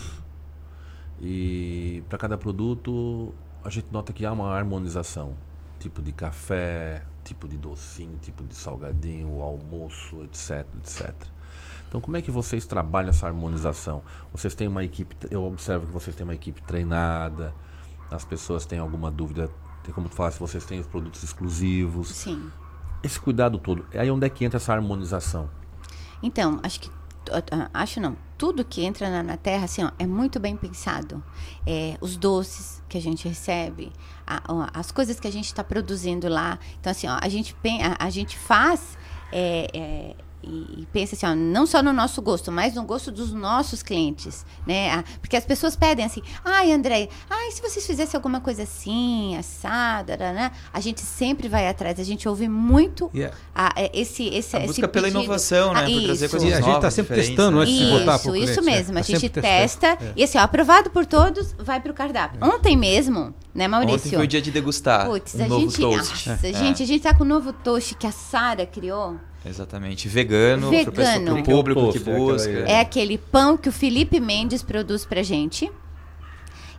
e 1.22 2.04
para 2.10 2.18
cada 2.18 2.38
produto 2.38 3.34
a 3.64 3.70
gente 3.70 3.88
nota 3.92 4.12
que 4.12 4.26
há 4.26 4.32
uma 4.34 4.50
harmonização. 4.54 5.34
Tipo 5.80 6.02
de 6.02 6.12
café, 6.12 7.02
tipo 7.24 7.48
de 7.48 7.58
docinho, 7.58 8.18
tipo 8.22 8.44
de 8.44 8.56
salgadinho, 8.56 9.30
o 9.38 9.42
almoço, 9.42 10.24
etc, 10.24 10.66
etc. 10.80 11.14
Então, 11.88 12.02
como 12.02 12.18
é 12.18 12.22
que 12.22 12.32
vocês 12.32 12.66
trabalham 12.66 13.12
essa 13.12 13.28
harmonização? 13.28 14.02
Vocês 14.32 14.56
têm 14.56 14.68
uma 14.68 14.84
equipe, 14.84 15.16
eu 15.30 15.44
observo 15.44 15.86
que 15.86 15.92
vocês 15.92 16.16
têm 16.16 16.24
uma 16.24 16.34
equipe 16.34 16.62
treinada, 16.64 17.54
as 18.10 18.26
pessoas 18.26 18.66
têm 18.66 18.80
alguma 18.80 19.12
dúvida, 19.12 19.50
tem 19.84 19.94
como 19.94 20.10
tu 20.10 20.16
falar 20.16 20.32
se 20.32 20.40
vocês 20.40 20.66
têm 20.66 20.80
os 20.80 20.88
produtos 20.88 21.24
exclusivos. 21.24 22.10
Sim. 22.10 22.52
Esse 23.04 23.20
cuidado 23.20 23.60
todo, 23.60 23.86
é 23.92 24.00
aí 24.00 24.10
onde 24.10 24.26
é 24.26 24.30
que 24.30 24.44
entra 24.44 24.58
essa 24.58 24.74
harmonização? 24.74 25.50
Então, 26.24 26.60
acho 26.64 26.80
que. 26.80 26.92
Acho 27.74 28.02
não. 28.02 28.18
Tudo 28.38 28.66
que 28.66 28.84
entra 28.84 29.10
na, 29.10 29.22
na 29.22 29.38
terra, 29.38 29.66
assim, 29.66 29.84
ó, 29.84 29.92
é 30.00 30.08
muito 30.08 30.40
bem 30.40 30.58
pensado. 30.58 31.24
É, 31.66 31.98
os 32.02 32.18
doces 32.18 32.82
que 32.90 32.98
a 32.98 33.02
gente 33.02 33.28
recebe, 33.28 33.94
a- 34.26 34.42
ó, 34.48 34.68
as 34.74 34.92
coisas 34.92 35.20
que 35.20 35.28
a 35.28 35.32
gente 35.32 35.46
está 35.46 35.64
produzindo 35.64 36.28
lá. 36.28 36.60
Então, 36.80 36.92
assim, 36.92 37.08
ó, 37.08 37.18
a 37.22 37.30
gente, 37.30 37.56
a, 37.82 38.06
a 38.06 38.10
gente 38.10 38.38
faz 38.38 38.98
é, 39.32 39.68
é, 39.74 40.16
e, 40.44 40.82
e 40.82 40.88
pensa 40.92 41.16
assim, 41.16 41.26
ó, 41.26 41.34
não 41.36 41.66
só 41.66 41.82
no 41.82 41.94
nosso 41.94 42.22
gosto, 42.22 42.52
mas 42.52 42.74
no 42.76 42.84
gosto 42.84 43.12
dos 43.12 43.32
nossos 43.34 43.82
clientes, 43.82 44.46
né? 44.68 45.04
Porque 45.22 45.38
as 45.38 45.46
pessoas 45.46 45.76
pedem 45.76 46.06
assim, 46.06 46.22
ai, 46.44 46.72
André, 46.72 47.08
ai, 47.30 47.52
se 47.52 47.62
vocês 47.62 47.86
fizessem 47.86 48.18
alguma 48.18 48.42
coisa 48.42 48.64
assim, 48.64 49.36
assada, 49.38 50.18
né? 50.18 50.52
A 50.74 50.80
gente 50.80 51.02
sempre 51.02 51.48
vai 51.48 51.68
atrás, 51.68 52.00
a 52.00 52.04
gente 52.04 52.28
ouve 52.28 52.48
muito 52.50 53.10
Yeah. 53.14 53.36
a- 53.56 53.74
é, 53.76 53.92
esse, 53.94 54.26
esse, 54.28 54.56
A 54.56 54.60
esse 54.60 54.68
busca 54.68 54.88
pela 54.88 55.06
pedido. 55.08 55.24
inovação, 55.24 55.74
né? 55.74 55.82
Ah, 55.82 56.04
trazer 56.06 56.26
isso. 56.26 56.30
coisas 56.30 56.50
E 56.50 56.54
a 56.54 56.56
gente 56.58 56.66
tá 56.66 56.72
novas, 56.74 56.94
sempre 56.94 57.16
diferentes, 57.16 57.30
testando 57.38 57.58
né? 57.58 57.64
antes 57.64 57.76
de 57.78 57.86
botar 57.86 58.16
Isso, 58.16 58.24
pro 58.24 58.36
isso 58.36 58.46
cliente, 58.54 58.66
né? 58.66 58.72
mesmo. 58.78 58.92
A 58.98 59.02
Tá 59.02 59.08
gente 59.08 59.20
sempre 59.22 59.42
testa. 59.42 59.88
É. 59.88 60.14
e 60.16 60.24
assim, 60.24 60.38
ó, 60.38 60.42
aprovado 60.42 60.90
por 60.90 61.06
todos, 61.06 61.56
vai 61.58 61.80
pro 61.80 61.94
cardápio. 61.94 62.40
Ontem 62.44 62.76
mesmo, 62.76 63.34
né, 63.54 63.68
Maurício? 63.68 63.96
Ontem 63.96 64.10
foi 64.10 64.24
o 64.26 64.28
dia 64.28 64.42
de 64.42 64.52
degustar 64.52 65.06
Putz, 65.08 65.36
um 65.36 65.44
a 65.44 65.48
novo 65.48 65.62
gente, 65.70 65.80
toast. 65.80 66.30
Nossa, 66.30 66.48
É. 66.48 66.54
gente, 66.54 66.84
a 66.84 66.86
gente 66.86 67.02
tá 67.02 67.14
com 67.14 67.24
o 67.24 67.28
novo 67.28 67.54
toast 67.54 67.96
que 67.96 68.06
a 68.08 68.12
Sara 68.12 68.66
criou. 68.66 69.18
Exatamente. 69.46 70.08
Vegano, 70.08 70.70
Vegano. 70.70 71.36
Que 71.38 71.42
que 71.44 71.52
é 71.52 71.54
o 71.54 71.58
público 71.58 71.92
que? 71.92 71.98
É 71.98 72.02
aquela- 72.02 72.18
busca. 72.18 72.50
É 72.52 72.80
aquele 72.80 73.18
pão 73.18 73.58
que 73.58 73.70
o 73.70 73.72
Felipe 73.72 74.20
Mendes 74.20 74.64
produz 74.64 75.06
pra 75.06 75.22
gente. 75.24 75.70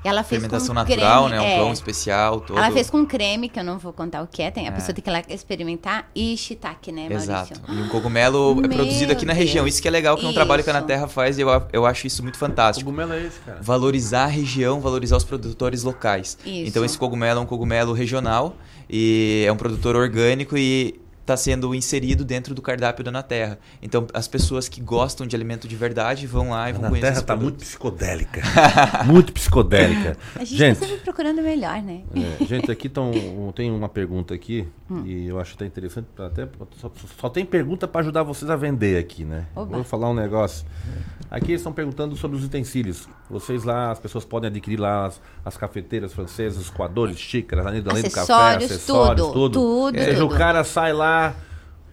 E 0.04 0.08
ela 0.08 0.22
fez 0.22 0.38
Fermentação 0.42 0.74
com 0.74 0.74
natural, 0.74 1.28
creme, 1.28 1.38
né? 1.38 1.40
Um 1.40 1.50
é. 1.50 1.58
pão 1.58 1.72
especial 1.72 2.40
todo. 2.42 2.58
Ela 2.58 2.70
fez 2.70 2.90
com 2.90 3.06
creme, 3.06 3.48
que 3.48 3.58
eu 3.58 3.64
não 3.64 3.78
vou 3.78 3.90
contar 3.90 4.22
o 4.22 4.26
que 4.26 4.42
é, 4.42 4.50
tem, 4.50 4.66
a 4.66 4.68
É. 4.68 4.70
pessoa 4.70 4.92
tem 4.94 5.02
que 5.02 5.08
ir 5.08 5.12
lá 5.14 5.22
experimentar, 5.30 6.10
e 6.14 6.36
shiitake, 6.36 6.92
né, 6.92 7.08
Maurício? 7.08 7.22
Exato. 7.32 7.60
E 7.70 7.72
um 7.80 7.88
cogumelo 7.88 8.60
é 8.62 8.68
produzido 8.68 9.12
aqui 9.12 9.24
na 9.24 9.32
região. 9.32 9.64
Deus. 9.64 9.72
Isso 9.76 9.82
que 9.82 9.88
é 9.88 9.90
legal, 9.90 10.14
que 10.18 10.26
é 10.26 10.28
um 10.28 10.34
trabalho 10.34 10.62
que 10.62 10.68
a 10.68 10.74
Isso. 10.74 10.80
Na 10.82 10.86
Terra 10.86 11.08
faz 11.08 11.38
e 11.38 11.40
eu, 11.40 11.48
eu 11.72 11.86
acho 11.86 12.06
isso 12.06 12.22
muito 12.22 12.36
fantástico. 12.36 12.84
cogumelo 12.90 13.14
é 13.14 13.22
esse, 13.24 13.38
cara? 13.40 13.60
Valorizar 13.62 14.24
a 14.24 14.26
região, 14.26 14.78
valorizar 14.78 15.16
os 15.16 15.24
produtores 15.24 15.82
locais. 15.82 16.36
Isso. 16.44 16.68
Então 16.68 16.84
esse 16.84 16.98
cogumelo 16.98 17.40
é 17.40 17.42
um 17.42 17.46
cogumelo 17.46 17.94
regional 17.94 18.56
e 18.90 19.42
é 19.48 19.50
um 19.50 19.56
produtor 19.56 19.96
orgânico 19.96 20.54
e 20.58 21.00
está 21.24 21.36
sendo 21.38 21.74
inserido 21.74 22.22
dentro 22.24 22.54
do 22.54 22.60
cardápio 22.60 23.02
da 23.02 23.10
Ana 23.10 23.22
Terra. 23.22 23.58
Então, 23.82 24.06
as 24.12 24.28
pessoas 24.28 24.68
que 24.68 24.80
gostam 24.80 25.26
de 25.26 25.34
alimento 25.34 25.66
de 25.66 25.74
verdade 25.74 26.26
vão 26.26 26.50
lá 26.50 26.68
e 26.68 26.72
vão 26.72 26.82
Ana 26.82 26.90
conhecer 26.90 27.06
Terra 27.06 27.12
esse 27.14 27.22
está 27.22 27.36
muito 27.36 27.56
psicodélica. 27.56 28.42
muito 29.06 29.32
psicodélica. 29.32 30.16
A 30.36 30.44
gente, 30.44 30.56
gente, 30.58 30.80
tá 30.80 30.86
sempre 30.86 31.02
procurando 31.02 31.42
melhor, 31.42 31.82
né? 31.82 32.02
é, 32.14 32.44
gente, 32.44 32.70
aqui 32.70 32.88
tão, 32.88 33.10
tem 33.54 33.70
uma 33.70 33.88
pergunta 33.88 34.34
aqui 34.34 34.68
Hum. 34.90 35.02
e 35.06 35.26
eu 35.28 35.40
acho 35.40 35.54
até 35.54 35.64
interessante. 35.64 36.06
pra 36.14 36.26
Até, 36.26 36.46
só, 36.78 36.92
só 37.18 37.28
tem 37.30 37.44
pergunta 37.44 37.88
para 37.88 38.02
ajudar 38.02 38.22
vocês 38.22 38.50
a 38.50 38.56
vender 38.56 38.98
aqui, 38.98 39.24
né? 39.24 39.46
Oba. 39.56 39.76
Vou 39.76 39.84
falar 39.84 40.10
um 40.10 40.14
negócio. 40.14 40.66
Aqui 41.34 41.46
eles 41.50 41.62
estão 41.62 41.72
perguntando 41.72 42.14
sobre 42.14 42.36
os 42.36 42.44
utensílios. 42.44 43.08
Vocês 43.28 43.64
lá, 43.64 43.90
as 43.90 43.98
pessoas 43.98 44.24
podem 44.24 44.46
adquirir 44.48 44.78
lá 44.78 45.06
as, 45.06 45.20
as 45.44 45.56
cafeteiras 45.56 46.12
francesas, 46.12 46.62
os 46.62 46.70
coadores, 46.70 47.18
xícaras, 47.18 47.66
além, 47.66 47.82
além 47.84 48.04
do 48.04 48.10
café, 48.12 48.32
Acessórios, 48.32 48.70
acessórios, 48.70 49.26
tudo, 49.26 49.32
tudo. 49.32 49.52
tudo, 49.52 49.98
Ou 49.98 50.04
seja, 50.04 50.20
tudo. 50.20 50.32
o 50.32 50.38
cara 50.38 50.62
sai 50.62 50.92
lá, 50.92 51.34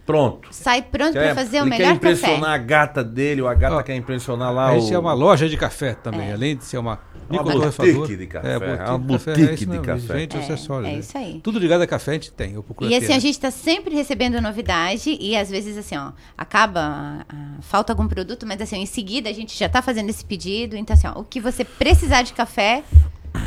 pronto. 0.06 0.48
Sai 0.52 0.82
pronto 0.82 1.14
para 1.14 1.36
fazer 1.36 1.60
o 1.62 1.64
ele 1.64 1.70
melhor 1.72 1.88
quer 1.90 1.96
impressionar 1.96 2.40
café. 2.42 2.54
a 2.54 2.58
gata 2.58 3.04
dele, 3.04 3.42
ou 3.42 3.48
a 3.48 3.54
gata 3.54 3.82
quer 3.84 3.96
impressionar 3.96 4.54
lá 4.54 4.70
A 4.70 4.78
o... 4.78 4.94
é 4.94 4.98
uma 5.00 5.14
loja 5.14 5.48
de 5.48 5.56
café 5.58 5.94
também, 5.94 6.32
além 6.34 6.56
de 6.58 6.66
ser 6.66 6.78
uma 6.78 7.00
Uma 7.30 7.44
microtorrefadora. 7.44 7.94
boutique 7.96 8.18
de 8.18 8.28
café, 8.28 8.48
É, 8.50 8.56
é 8.56 8.60
boutique 8.60 8.90
uma 8.90 8.98
de 9.00 9.08
café, 9.14 9.32
boutique 9.32 9.42
é 9.50 9.54
isso 9.54 9.64
de 9.66 9.70
mesmo, 9.70 9.86
café. 9.86 10.20
Gente, 10.20 10.36
É, 10.36 10.40
acessórios. 10.40 10.90
é 10.90 10.94
né? 10.94 11.00
isso 11.00 11.18
aí. 11.18 11.40
Tudo 11.44 11.60
ligado 11.60 11.82
a 11.82 11.88
café 11.88 12.12
a 12.12 12.14
gente 12.16 12.32
tem. 12.32 12.54
Eu 12.54 12.64
procuro 12.64 12.90
E 12.90 12.96
assim, 12.96 13.08
ter, 13.08 13.14
a 13.14 13.16
né? 13.16 13.22
gente 13.22 13.34
está 13.36 13.52
sempre 13.52 13.96
recebendo 13.96 14.42
novidade 14.42 15.18
e 15.20 15.36
às 15.38 15.50
vezes 15.50 15.78
assim, 15.78 15.96
ó, 15.98 16.12
acaba, 16.38 16.80
a- 16.82 17.26
a- 17.30 17.62
falta 17.62 17.94
algum 17.94 18.08
produto, 18.08 18.46
mas 18.46 18.60
assim, 18.62 18.78
em 18.82 18.86
seguida 18.86 19.30
a 19.30 19.34
gente 19.34 19.58
já 19.58 19.68
está 19.68 19.82
fazendo 19.82 20.10
esse 20.10 20.26
pedido. 20.26 20.76
Então 20.76 20.94
assim, 20.94 21.08
ó, 21.08 21.20
o 21.20 21.24
que 21.24 21.40
você 21.40 21.64
precisar 21.64 22.24
de 22.24 22.34
café, 22.34 22.84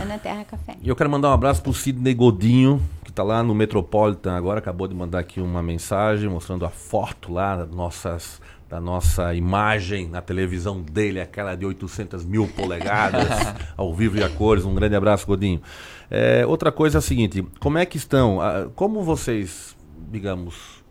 é 0.00 0.04
na 0.06 0.16
Terra 0.18 0.44
Café. 0.44 0.76
E 0.82 0.88
eu 0.88 0.96
quero 0.96 1.10
mandar 1.10 1.28
um 1.28 1.32
abraço 1.34 1.60
pro 1.62 1.74
Sidney 1.74 2.14
Godinho, 2.14 2.80
que 3.14 3.16
tá 3.16 3.22
lá 3.22 3.44
no 3.44 3.54
Metropolitan 3.54 4.32
agora, 4.32 4.58
acabou 4.58 4.88
de 4.88 4.94
mandar 4.94 5.20
aqui 5.20 5.40
uma 5.40 5.62
mensagem 5.62 6.28
mostrando 6.28 6.66
a 6.66 6.68
foto 6.68 7.32
lá 7.32 7.58
das 7.58 7.70
nossas, 7.70 8.42
da 8.68 8.80
nossa 8.80 9.32
imagem 9.32 10.08
na 10.08 10.20
televisão 10.20 10.82
dele, 10.82 11.20
aquela 11.20 11.54
de 11.54 11.64
800 11.64 12.24
mil 12.24 12.48
polegadas, 12.48 13.24
ao 13.78 13.94
vivo 13.94 14.18
e 14.18 14.24
a 14.24 14.28
cores. 14.28 14.64
Um 14.64 14.74
grande 14.74 14.96
abraço, 14.96 15.28
Godinho. 15.28 15.62
É, 16.10 16.44
outra 16.44 16.72
coisa 16.72 16.98
é 16.98 17.00
a 17.00 17.02
seguinte, 17.02 17.46
como 17.60 17.78
é 17.78 17.86
que 17.86 17.96
estão, 17.96 18.40
ah, 18.40 18.68
como 18.74 19.04
vocês, 19.04 19.76
digamos, 20.10 20.82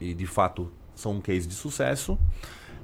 e 0.00 0.12
de 0.12 0.26
fato 0.26 0.72
são 0.96 1.12
um 1.12 1.20
case 1.20 1.46
de 1.46 1.54
sucesso, 1.54 2.18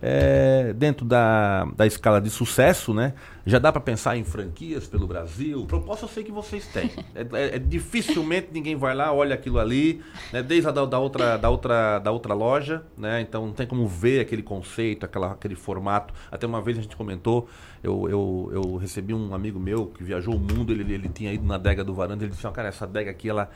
é, 0.03 0.73
dentro 0.75 1.05
da, 1.07 1.65
da 1.77 1.87
escala 1.87 2.21
de 2.21 2.31
sucesso, 2.31 2.93
né? 2.93 3.15
Já 3.47 3.59
dá 3.59 3.71
para 3.73 3.81
pensar 3.81 4.17
em 4.17 4.25
franquias 4.25 4.87
pelo 4.87 5.07
Brasil? 5.07 5.65
Proposta 5.67 6.05
eu 6.05 6.09
sei 6.09 6.25
que 6.25 6.33
vocês 6.33 6.67
têm. 6.67 6.91
É, 7.15 7.21
é- 7.33 7.57
é 7.57 7.59
dificilmente 7.59 8.49
ninguém 8.53 8.77
vai 8.77 8.95
lá, 8.95 9.13
olha 9.13 9.35
aquilo 9.35 9.59
ali, 9.59 10.03
né? 10.33 10.43
desde 10.43 10.69
a 10.69 10.73
da, 10.73 10.85
da 10.85 10.99
outra, 10.99 11.37
da, 11.37 11.49
outra, 11.49 11.99
da 11.99 12.11
outra 12.11 12.35
loja, 12.35 12.83
né? 12.97 13.21
Então 13.21 13.47
não 13.47 13.53
tem 13.53 13.67
como 13.67 13.87
ver 13.87 14.21
aquele 14.21 14.43
conceito, 14.43 15.05
aquela, 15.07 15.33
aquele 15.33 15.55
formato. 15.55 16.13
Até 16.31 16.47
uma 16.47 16.61
vez 16.61 16.79
a 16.79 16.83
gente 16.83 16.97
comentou, 16.97 17.49
eu, 17.83 18.09
eu, 18.09 18.51
eu 18.53 18.77
recebi 18.77 19.15
um 19.15 19.35
amigo 19.35 19.59
meu 19.59 19.87
que 19.87 20.03
viajou 20.03 20.35
o 20.35 20.39
mundo, 20.41 20.73
ele, 20.73 20.93
ele 20.93 21.09
tinha 21.09 21.33
ido 21.33 21.47
na 21.47 21.55
adega 21.55 21.83
do 21.85 21.95
Varanda, 21.95 22.25
ele 22.25 22.33
disse, 22.33 22.47
"Ó, 22.47 22.51
cara, 22.51 22.69
essa 22.69 22.85
adega 22.85 23.11
aqui, 23.11 23.29
ela, 23.29 23.49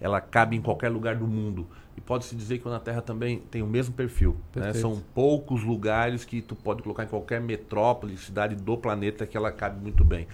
ela 0.00 0.20
cabe 0.20 0.56
em 0.56 0.60
qualquer 0.60 0.88
lugar 0.90 1.16
do 1.16 1.26
mundo. 1.26 1.66
E 1.98 2.00
pode-se 2.00 2.36
dizer 2.36 2.58
que 2.58 2.68
o 2.68 2.70
Na 2.70 2.78
Terra 2.78 3.02
também 3.02 3.40
tem 3.50 3.60
o 3.60 3.66
mesmo 3.66 3.92
perfil. 3.92 4.36
né? 4.54 4.72
São 4.72 5.02
poucos 5.12 5.64
lugares 5.64 6.24
que 6.24 6.40
tu 6.40 6.54
pode 6.54 6.80
colocar 6.80 7.02
em 7.02 7.08
qualquer 7.08 7.40
metrópole, 7.40 8.16
cidade 8.16 8.54
do 8.54 8.76
planeta 8.78 9.26
que 9.26 9.36
ela 9.36 9.50
cabe 9.50 9.82
muito 9.82 10.04
bem. 10.04 10.28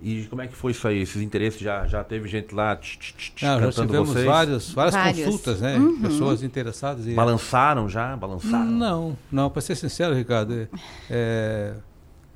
E 0.00 0.26
como 0.26 0.42
é 0.42 0.46
que 0.46 0.54
foi 0.54 0.70
isso 0.70 0.86
aí? 0.86 1.00
Esses 1.00 1.20
interesses 1.22 1.58
já, 1.58 1.84
já 1.88 2.04
teve 2.04 2.28
gente 2.28 2.54
lá 2.54 2.76
tch, 2.76 2.98
tch, 2.98 3.12
tch, 3.14 3.30
tch, 3.34 3.42
Ah, 3.42 3.58
já 3.58 3.60
cantando 3.66 3.86
tivemos 3.88 4.10
vocês? 4.10 4.24
várias, 4.26 4.70
várias 4.70 4.94
consultas, 4.94 5.60
né? 5.60 5.76
Uhum. 5.76 6.00
Pessoas 6.02 6.44
interessadas. 6.44 7.04
E, 7.08 7.14
Balançaram 7.14 7.88
já? 7.88 8.16
Balançaram? 8.16 8.64
Não, 8.66 9.18
não, 9.32 9.50
para 9.50 9.62
ser 9.62 9.74
sincero, 9.74 10.14
Ricardo, 10.14 10.54
é- 10.54 10.68
é, 11.10 11.74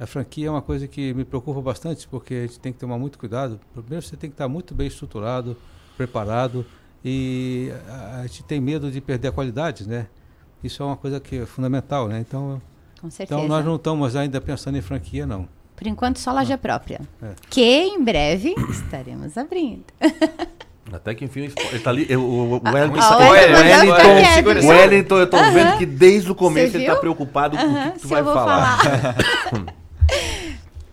a 0.00 0.06
franquia 0.06 0.48
é 0.48 0.50
uma 0.50 0.62
coisa 0.62 0.88
que 0.88 1.14
me 1.14 1.24
preocupa 1.24 1.60
bastante, 1.60 2.08
porque 2.08 2.34
a 2.34 2.40
gente 2.48 2.58
tem 2.58 2.72
que 2.72 2.80
tomar 2.80 2.98
muito 2.98 3.16
cuidado. 3.16 3.60
Primeiro, 3.72 4.04
você 4.04 4.16
tem 4.16 4.28
que 4.28 4.34
estar 4.34 4.48
muito 4.48 4.74
bem 4.74 4.88
estruturado, 4.88 5.56
preparado, 5.96 6.66
e 7.04 7.72
a, 7.88 8.20
a 8.20 8.22
gente 8.26 8.42
tem 8.44 8.60
medo 8.60 8.90
de 8.90 9.00
perder 9.00 9.28
a 9.28 9.32
qualidade, 9.32 9.88
né? 9.88 10.06
Isso 10.62 10.82
é 10.82 10.86
uma 10.86 10.96
coisa 10.96 11.18
que 11.20 11.38
é 11.38 11.46
fundamental, 11.46 12.06
né? 12.08 12.18
Então, 12.20 12.60
Com 13.00 13.10
certeza. 13.10 13.38
então 13.40 13.48
nós 13.48 13.64
não 13.64 13.76
estamos 13.76 14.14
ainda 14.16 14.40
pensando 14.40 14.76
em 14.76 14.82
franquia, 14.82 15.26
não. 15.26 15.48
Por 15.76 15.86
enquanto, 15.86 16.18
só 16.18 16.32
loja 16.32 16.58
própria. 16.58 17.00
É. 17.22 17.30
Que 17.48 17.62
em 17.62 18.04
breve 18.04 18.54
estaremos 18.70 19.38
abrindo. 19.38 19.84
Até 20.92 21.14
que 21.14 21.24
enfim, 21.24 21.42
ele 21.72 21.78
tá 21.78 21.90
ali. 21.90 22.04
eu- 22.08 22.20
O, 22.20 22.56
o, 22.56 22.60
Ah, 22.64 22.72
Wellington, 22.72 23.00
ah, 23.00 23.16
o 23.18 23.22
o 23.22 23.30
Wellington 23.30 24.68
Wellington, 24.68 25.18
eu 25.18 25.26
tô 25.30 25.36
Aham. 25.36 25.52
vendo 25.52 25.78
que 25.78 25.86
desde 25.86 26.30
o 26.32 26.34
começo 26.34 26.72
Você 26.72 26.78
ele 26.78 26.86
tá 26.86 26.92
viu? 26.92 27.00
preocupado 27.00 27.56
com 27.56 27.62
o 27.64 27.74
que, 27.74 27.90
tu 27.92 28.00
se 28.00 28.06
vai 28.08 28.20
eu 28.20 28.24
vou 28.24 28.34
falar. 28.34 28.78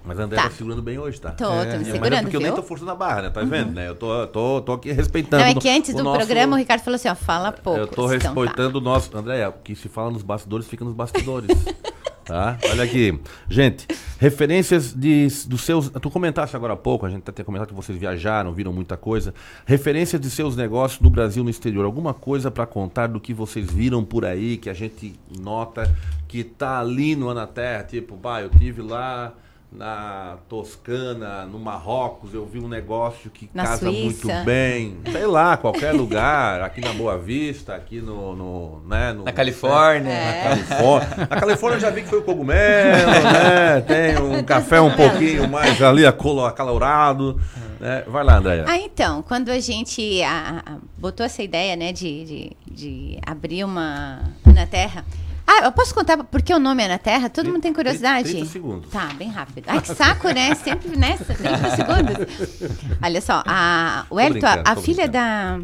Mas 0.07 0.19
a 0.19 0.23
André 0.23 0.37
tá. 0.37 0.43
Tá. 0.43 0.51
segurando 0.51 0.81
bem 0.81 0.97
hoje, 0.97 1.19
tá? 1.19 1.31
Tô, 1.31 1.45
tô 1.45 1.53
me 1.53 1.65
Mas 1.65 1.87
é 1.87 1.91
segurando, 1.91 2.21
porque 2.21 2.35
eu 2.37 2.39
nem 2.39 2.49
viu? 2.51 2.55
tô 2.55 2.63
forçando 2.63 2.91
a 2.91 2.95
barra, 2.95 3.23
né? 3.23 3.29
Tá 3.29 3.41
vendo, 3.41 3.73
né? 3.73 3.89
Eu 3.89 3.95
tô, 3.95 4.25
tô, 4.27 4.61
tô 4.61 4.73
aqui 4.73 4.91
respeitando. 4.91 5.43
Não, 5.43 5.49
é 5.49 5.53
que 5.53 5.69
antes 5.69 5.93
do 5.93 6.03
nosso- 6.03 6.17
programa 6.17 6.55
o 6.55 6.59
Ricardo 6.59 6.81
falou 6.81 6.95
assim, 6.95 7.09
ó, 7.09 7.15
fala 7.15 7.51
pouco. 7.51 7.79
Eu 7.79 7.87
tô 7.87 8.05
Então 8.13 8.19
tá. 8.19 8.29
respeitando 8.41 8.77
o 8.77 8.81
nosso. 8.81 9.15
André, 9.17 9.45
o 9.47 9.53
que 9.53 9.75
se 9.75 9.89
fala 9.89 10.09
nos 10.09 10.23
bastidores 10.23 10.65
fica 10.67 10.85
nos 10.85 10.93
bastidores. 10.93 11.49
tá? 12.23 12.57
Olha 12.69 12.83
aqui. 12.83 13.19
Gente, 13.49 13.85
referências 14.19 14.93
de, 14.93 15.27
dos 15.47 15.61
seus. 15.61 15.89
Tu 15.89 16.09
comentaste 16.09 16.55
agora 16.55 16.73
há 16.73 16.77
pouco, 16.77 17.05
a 17.05 17.09
gente 17.09 17.29
até 17.29 17.43
comentado 17.43 17.67
que 17.69 17.73
vocês 17.73 17.97
viajaram, 17.97 18.53
viram 18.53 18.71
muita 18.71 18.95
coisa. 18.95 19.33
Referências 19.65 20.21
de 20.21 20.29
seus 20.29 20.55
negócios 20.55 21.01
no 21.01 21.09
Brasil 21.09 21.43
no 21.43 21.49
exterior. 21.49 21.85
Alguma 21.85 22.13
coisa 22.13 22.49
para 22.51 22.65
contar 22.65 23.07
do 23.07 23.19
que 23.19 23.33
vocês 23.33 23.69
viram 23.69 24.03
por 24.03 24.25
aí, 24.25 24.57
que 24.57 24.69
a 24.69 24.73
gente 24.73 25.19
nota 25.39 25.89
que 26.27 26.43
tá 26.43 26.79
ali 26.79 27.15
no 27.15 27.29
Anaterra? 27.29 27.83
Tipo, 27.83 28.15
bah, 28.15 28.41
eu 28.41 28.49
tive 28.49 28.81
lá. 28.81 29.33
Na 29.69 30.37
Toscana, 30.47 31.45
no 31.45 31.59
Marrocos, 31.59 32.33
eu 32.33 32.45
vi 32.45 32.57
um 32.57 32.69
negócio 32.69 33.29
que 33.29 33.49
Na 33.53 33.63
casa 33.65 33.91
muito 33.91 34.21
Suíça. 34.21 34.43
bem. 34.45 34.97
Sei 35.11 35.25
lá, 35.27 35.57
qualquer 35.57 35.91
lugar, 35.91 36.61
aqui 36.61 36.79
na 36.79 36.93
Boa 36.93 37.17
Vista, 37.17 37.75
aqui 37.75 37.99
no. 37.99 38.33
no, 38.33 38.81
né, 38.87 39.11
no 39.11 39.25
Na 39.25 39.33
Califórnia. 39.33 40.13
Na 40.13 40.19
É. 40.19 40.43
Califórnia. 40.43 41.17
Na 41.29 41.35
Califórnia 41.35 41.75
eu 41.77 41.81
já 41.81 41.89
vi 41.89 42.01
que 42.01 42.07
foi 42.07 42.19
o 42.19 42.23
cogumelo, 42.23 43.11
né? 43.33 43.81
Tem 43.81 44.17
um 44.21 44.41
café 44.45 44.79
um 44.79 44.95
pouquinho 44.95 45.49
mais 45.49 45.81
ali 45.81 46.05
acalorado. 46.05 47.39
Né? 47.79 48.03
Vai 48.07 48.23
lá, 48.23 48.37
Andréia. 48.37 48.65
Ah, 48.67 48.77
então, 48.79 49.21
quando 49.21 49.49
a 49.49 49.59
gente 49.59 50.23
a- 50.23 50.63
a- 50.65 50.77
botou 50.97 51.25
essa 51.25 51.43
ideia, 51.43 51.75
né, 51.75 51.91
de, 51.91 52.23
de, 52.25 52.51
de 52.71 53.19
abrir 53.25 53.63
uma 53.65 54.21
na 54.45 54.65
Terra. 54.65 55.05
Ah, 55.49 55.63
eu 55.65 55.71
posso 55.71 55.95
contar 55.95 56.17
por 56.23 56.41
que 56.41 56.53
o 56.53 56.59
nome 56.59 56.83
é 56.83 56.87
na 56.89 56.97
Terra? 56.97 57.29
Todo 57.29 57.49
mundo 57.49 57.61
tem 57.61 57.71
curiosidade? 57.73 58.29
30 58.29 58.45
segundos. 58.47 58.89
Tá, 58.91 59.05
bem 59.17 59.29
rápido. 59.29 59.63
Ai, 59.67 59.79
que 59.81 59.95
saco, 59.95 60.29
né? 60.29 60.53
Sempre 60.55 60.97
nessa, 60.97 61.33
30 61.33 61.75
segundos. 61.75 62.77
Olha 63.01 63.21
só, 63.21 63.41
a, 63.45 64.05
o 64.09 64.19
Elton, 64.19 64.45
a, 64.65 64.75
filha 64.75 65.07
da, 65.07 65.59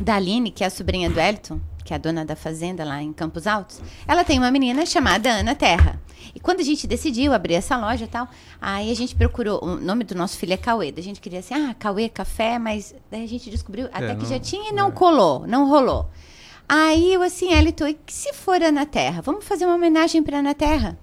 da 0.00 0.16
Aline, 0.16 0.50
que 0.50 0.62
é 0.62 0.66
a 0.66 0.70
sobrinha 0.70 1.08
do 1.08 1.18
Elton, 1.18 1.58
que 1.84 1.92
é 1.94 1.96
a 1.96 1.98
dona 1.98 2.24
da 2.24 2.36
fazenda 2.36 2.84
lá 2.84 3.02
em 3.02 3.12
Campos 3.14 3.46
Altos, 3.46 3.80
ela 4.06 4.24
tem 4.24 4.38
uma 4.38 4.50
menina 4.50 4.84
chamada 4.84 5.30
Ana 5.30 5.54
Terra. 5.54 5.98
E 6.34 6.40
quando 6.40 6.60
a 6.60 6.64
gente 6.64 6.86
decidiu 6.86 7.32
abrir 7.32 7.54
essa 7.54 7.76
loja 7.76 8.04
e 8.04 8.08
tal, 8.08 8.28
aí 8.60 8.90
a 8.90 8.94
gente 8.96 9.14
procurou, 9.14 9.62
o 9.64 9.76
nome 9.76 10.04
do 10.04 10.14
nosso 10.14 10.36
filho 10.36 10.52
é 10.52 10.56
Cauê, 10.56 10.90
daí 10.92 11.00
a 11.00 11.04
gente 11.04 11.20
queria 11.20 11.38
assim, 11.40 11.54
ah, 11.54 11.74
Cauê, 11.78 12.08
café, 12.08 12.58
mas 12.58 12.94
daí 13.10 13.24
a 13.24 13.28
gente 13.28 13.48
descobriu 13.50 13.86
até 13.92 14.14
que 14.14 14.22
não- 14.22 14.28
já 14.28 14.38
tinha 14.38 14.70
e 14.70 14.72
não 14.74 14.90
colou, 14.90 15.46
não 15.46 15.68
rolou. 15.68 16.10
Aí 16.68 17.12
eu 17.12 17.22
assim, 17.22 17.52
Elton, 17.52 17.88
e 17.88 17.98
se 18.06 18.32
for 18.32 18.62
Ana 18.62 18.86
Terra? 18.86 19.20
Vamos 19.22 19.44
fazer 19.44 19.66
uma 19.66 19.74
homenagem 19.74 20.22
para 20.22 20.38
Ana 20.38 20.54
Terra? 20.54 20.98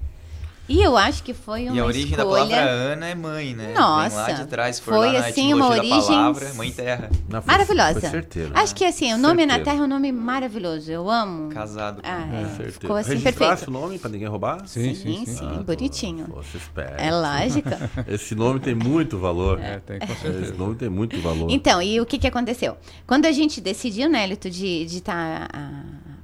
E 0.72 0.82
eu 0.82 0.96
acho 0.96 1.22
que 1.24 1.34
foi 1.34 1.66
uma 1.68 1.76
E 1.76 1.80
a 1.82 1.86
origem 1.86 2.16
da 2.16 2.24
escolha... 2.24 2.46
palavra 2.48 2.72
Ana 2.72 3.06
é 3.08 3.14
mãe, 3.16 3.54
né? 3.54 3.74
Nossa, 3.74 4.10
Vem 4.26 4.36
lá 4.36 4.42
de 4.42 4.48
trás, 4.48 4.80
foi 4.80 4.98
lá 4.98 5.12
na 5.20 5.28
assim 5.28 5.54
uma 5.54 5.68
da 5.70 5.76
origem 5.76 6.00
palavra, 6.08 6.54
mãe 6.54 6.72
terra. 6.72 7.10
Não, 7.28 7.42
foi- 7.42 7.52
Maravilhosa. 7.52 8.00
foi 8.00 8.10
certeiro, 8.10 8.52
Acho 8.54 8.72
né? 8.74 8.78
que 8.78 8.86
assim, 8.86 9.14
o 9.14 9.18
nome 9.18 9.46
na 9.46 9.56
Certeiro. 9.56 9.64
Terra 9.66 9.84
é 9.84 9.86
um 9.86 9.90
nome 9.90 10.12
maravilhoso. 10.14 10.90
Eu 10.90 11.10
amo. 11.10 11.50
Casado 11.50 12.02
com 12.02 12.08
Ah, 12.08 12.26
é. 12.26 12.46
Certeiro. 12.48 12.72
Ficou 12.72 12.96
assim 12.96 13.20
perfeito. 13.20 13.68
o 13.68 13.72
nome 13.72 14.00
pra 14.00 14.10
ninguém 14.10 14.30
roubar? 14.30 14.66
Sim, 14.66 14.96
Sim, 14.96 15.26
sim, 15.26 15.46
Ah, 15.60 15.62
bonitinho. 15.62 16.26
Você 16.28 16.58
espera. 16.58 16.96
É 16.98 17.12
lógico. 17.12 17.70
Esse 18.08 18.34
nome 18.34 18.62
tem 18.62 18.74
muito 18.74 19.18
valor. 19.18 19.60
É, 19.60 19.80
tem, 19.80 20.00
com 20.00 20.06
Esse 20.06 20.22
certeza. 20.22 20.54
nome 20.54 20.76
tem 20.76 20.90
muito 20.90 21.20
valor. 21.22 21.52
Então, 21.52 21.82
e 21.82 22.00
o 22.00 22.06
que, 22.06 22.18
que 22.18 22.28
aconteceu? 22.28 22.78
Quando 23.06 23.26
a 23.26 23.32
gente 23.34 23.60
decidiu, 23.60 24.10
né, 24.10 24.26
Lito, 24.26 24.50
de 24.50 24.84
estar 24.86 25.50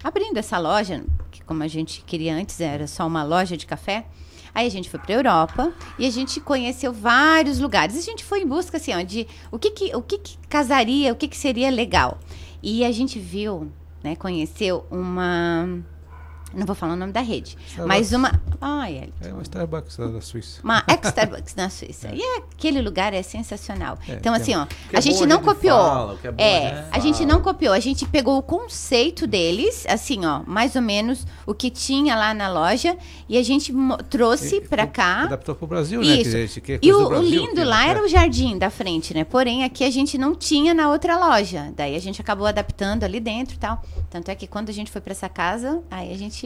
abrindo 0.01 0.37
essa 0.37 0.57
loja, 0.57 1.03
que 1.31 1.43
como 1.43 1.63
a 1.63 1.67
gente 1.67 2.01
queria 2.07 2.33
antes, 2.33 2.61
era 2.61 2.87
só 2.87 3.05
uma 3.05 3.23
loja 3.23 3.57
de 3.57 3.65
café. 3.65 4.05
Aí 4.57 4.65
a 4.65 4.71
gente 4.71 4.89
foi 4.89 4.99
para 4.99 5.13
Europa 5.13 5.71
e 5.99 6.07
a 6.07 6.09
gente 6.09 6.39
conheceu 6.39 6.91
vários 6.91 7.59
lugares. 7.59 7.95
A 7.95 8.01
gente 8.01 8.23
foi 8.23 8.41
em 8.41 8.47
busca 8.47 8.77
assim, 8.77 8.91
ó, 8.91 9.03
de 9.03 9.27
o 9.51 9.59
que 9.59 9.69
que, 9.69 9.95
o 9.95 10.01
que, 10.01 10.17
que 10.17 10.35
casaria, 10.49 11.13
o 11.13 11.15
que, 11.15 11.27
que 11.27 11.37
seria 11.37 11.69
legal. 11.69 12.17
E 12.63 12.83
a 12.83 12.91
gente 12.91 13.19
viu, 13.19 13.71
né, 14.03 14.15
conheceu 14.15 14.83
uma 14.89 15.79
Não 16.53 16.65
vou 16.65 16.75
falar 16.75 16.93
o 16.93 16.95
nome 16.95 17.11
da 17.11 17.21
rede. 17.21 17.57
Starbucks. 17.67 17.85
Mas 17.87 18.13
uma. 18.13 18.41
Ai, 18.61 18.97
Elton. 18.97 19.29
É 19.29 19.33
uma 19.33 19.41
Starbucks 19.41 19.97
da 19.97 20.07
da 20.07 20.21
Suíça. 20.21 20.61
Uma 20.63 20.83
ex-Starbucks 20.87 21.55
na 21.55 21.69
Suíça. 21.69 22.09
E 22.13 22.21
aquele 22.37 22.81
lugar 22.81 23.13
é 23.13 23.21
sensacional. 23.21 23.97
É, 24.07 24.13
então, 24.13 24.33
é- 24.33 24.37
assim, 24.37 24.55
ó, 24.55 24.65
que 24.65 24.95
é 24.95 24.97
a 24.97 25.01
gente 25.01 25.25
não 25.25 25.41
copiou. 25.41 25.77
fala, 25.77 26.19
é 26.37 26.85
a 26.91 26.97
é, 26.97 27.01
gente 27.01 27.25
não 27.25 27.41
copiou. 27.41 27.73
A 27.73 27.79
gente 27.79 28.05
pegou 28.07 28.37
o 28.37 28.41
conceito 28.41 29.27
deles, 29.27 29.85
assim, 29.87 30.25
ó, 30.25 30.41
mais 30.47 30.75
ou 30.75 30.81
menos 30.81 31.25
o 31.45 31.53
que 31.53 31.69
tinha 31.69 32.15
lá 32.15 32.33
na 32.33 32.49
loja, 32.49 32.97
e 33.27 33.37
a 33.37 33.43
gente 33.43 33.73
trouxe 34.09 34.61
pra 34.61 34.87
cá. 34.87 35.23
Adaptou 35.23 35.53
pro 35.55 35.67
Brasil, 35.67 36.01
né? 36.01 36.15
Isso. 36.21 36.61
Que, 36.61 36.61
que 36.61 36.71
é 36.73 36.79
e 36.81 36.93
o, 36.93 36.97
do 36.99 37.05
o 37.05 37.09
Brasil, 37.09 37.29
lindo 37.29 37.55
que- 37.55 37.63
lá 37.63 37.87
é. 37.87 37.89
era 37.89 38.03
o 38.03 38.07
jardim 38.07 38.57
da 38.57 38.69
frente, 38.69 39.13
né? 39.13 39.23
Porém, 39.23 39.63
aqui 39.63 39.83
a 39.83 39.91
gente 39.91 40.17
não 40.17 40.33
tinha 40.33 40.73
na 40.73 40.89
outra 40.89 41.17
loja. 41.17 41.71
Daí 41.75 41.95
a 41.95 41.99
gente 41.99 42.21
acabou 42.21 42.47
adaptando 42.47 43.03
ali 43.03 43.19
dentro 43.19 43.55
e 43.55 43.59
tal. 43.59 43.83
Tanto 44.09 44.29
é 44.29 44.35
que 44.35 44.47
quando 44.47 44.69
a 44.69 44.73
gente 44.73 44.89
foi 44.91 45.01
pra 45.01 45.11
essa 45.11 45.27
casa, 45.27 45.81
aí 45.91 46.13
a 46.13 46.17
gente 46.17 46.36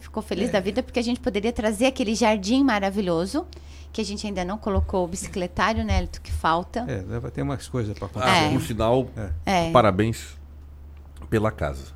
ficou 0.00 0.22
feliz 0.22 0.48
É. 0.48 0.52
da 0.52 0.60
vida 0.60 0.82
porque 0.82 0.98
a 0.98 1.02
gente 1.02 1.20
poderia 1.20 1.52
trazer 1.52 1.86
aquele 1.86 2.14
jardim 2.14 2.62
maravilhoso 2.64 3.46
que 3.92 4.00
a 4.00 4.04
gente 4.04 4.26
ainda 4.26 4.44
não 4.44 4.58
colocou 4.58 5.04
o 5.04 5.08
bicicletário, 5.08 5.82
né, 5.84 6.00
Elton, 6.02 6.20
que 6.22 6.30
falta. 6.32 6.80
É, 6.88 7.02
né, 7.02 7.18
vai 7.18 7.30
ter 7.30 7.42
mais 7.44 7.66
coisas 7.68 7.98
pra 7.98 8.08
contar. 8.08 8.26
Ah, 8.30 8.36
É. 8.44 8.52
por 8.52 8.60
sinal, 8.62 9.08
É. 9.46 9.70
parabéns 9.70 10.36
pela 11.30 11.50
casa. 11.50 11.94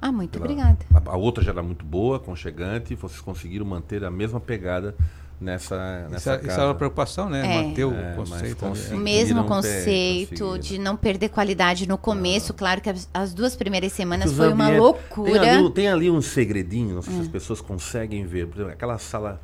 Ah, 0.00 0.10
muito 0.10 0.32
Pela- 0.32 0.44
obrigada. 0.46 0.78
A, 0.94 1.10
a 1.12 1.16
outra 1.16 1.44
já 1.44 1.52
era 1.52 1.62
muito 1.62 1.84
boa, 1.84 2.16
aconchegante, 2.16 2.94
vocês 2.94 3.20
conseguiram 3.20 3.64
manter 3.66 4.02
a 4.04 4.10
mesma 4.10 4.40
pegada 4.40 4.96
nessa, 5.42 6.06
nessa 6.10 6.16
Isso, 6.16 6.40
casa. 6.40 6.46
isso 6.46 6.60
era 6.60 6.68
uma 6.68 6.74
preocupação, 6.74 7.28
né? 7.28 7.40
É. 7.44 7.62
Manter 7.62 7.84
o 7.84 7.92
É, 7.94 8.12
conceito. 8.14 8.66
O 8.92 8.96
mesmo 8.96 9.44
conceito 9.44 10.58
de 10.58 10.78
não 10.78 10.96
perder 10.96 11.28
qualidade 11.28 11.86
no 11.88 11.98
começo. 11.98 12.54
Claro 12.54 12.80
que 12.80 12.88
as, 12.88 13.08
as 13.12 13.34
duas 13.34 13.54
primeiras 13.56 13.92
semanas 13.92 14.30
Os 14.30 14.36
foi 14.36 14.52
uma 14.52 14.68
loucura. 14.70 15.40
Tem 15.40 15.50
ali, 15.50 15.70
tem 15.70 15.88
ali 15.88 16.10
um 16.10 16.22
segredinho, 16.22 16.94
não 16.94 17.02
sei 17.02 17.12
se 17.12 17.18
Hum. 17.18 17.22
as 17.22 17.28
pessoas 17.28 17.60
conseguem 17.60 18.24
ver. 18.26 18.46
Por 18.46 18.56
exemplo, 18.56 18.72
aquela 18.72 18.96
sala 18.98 19.40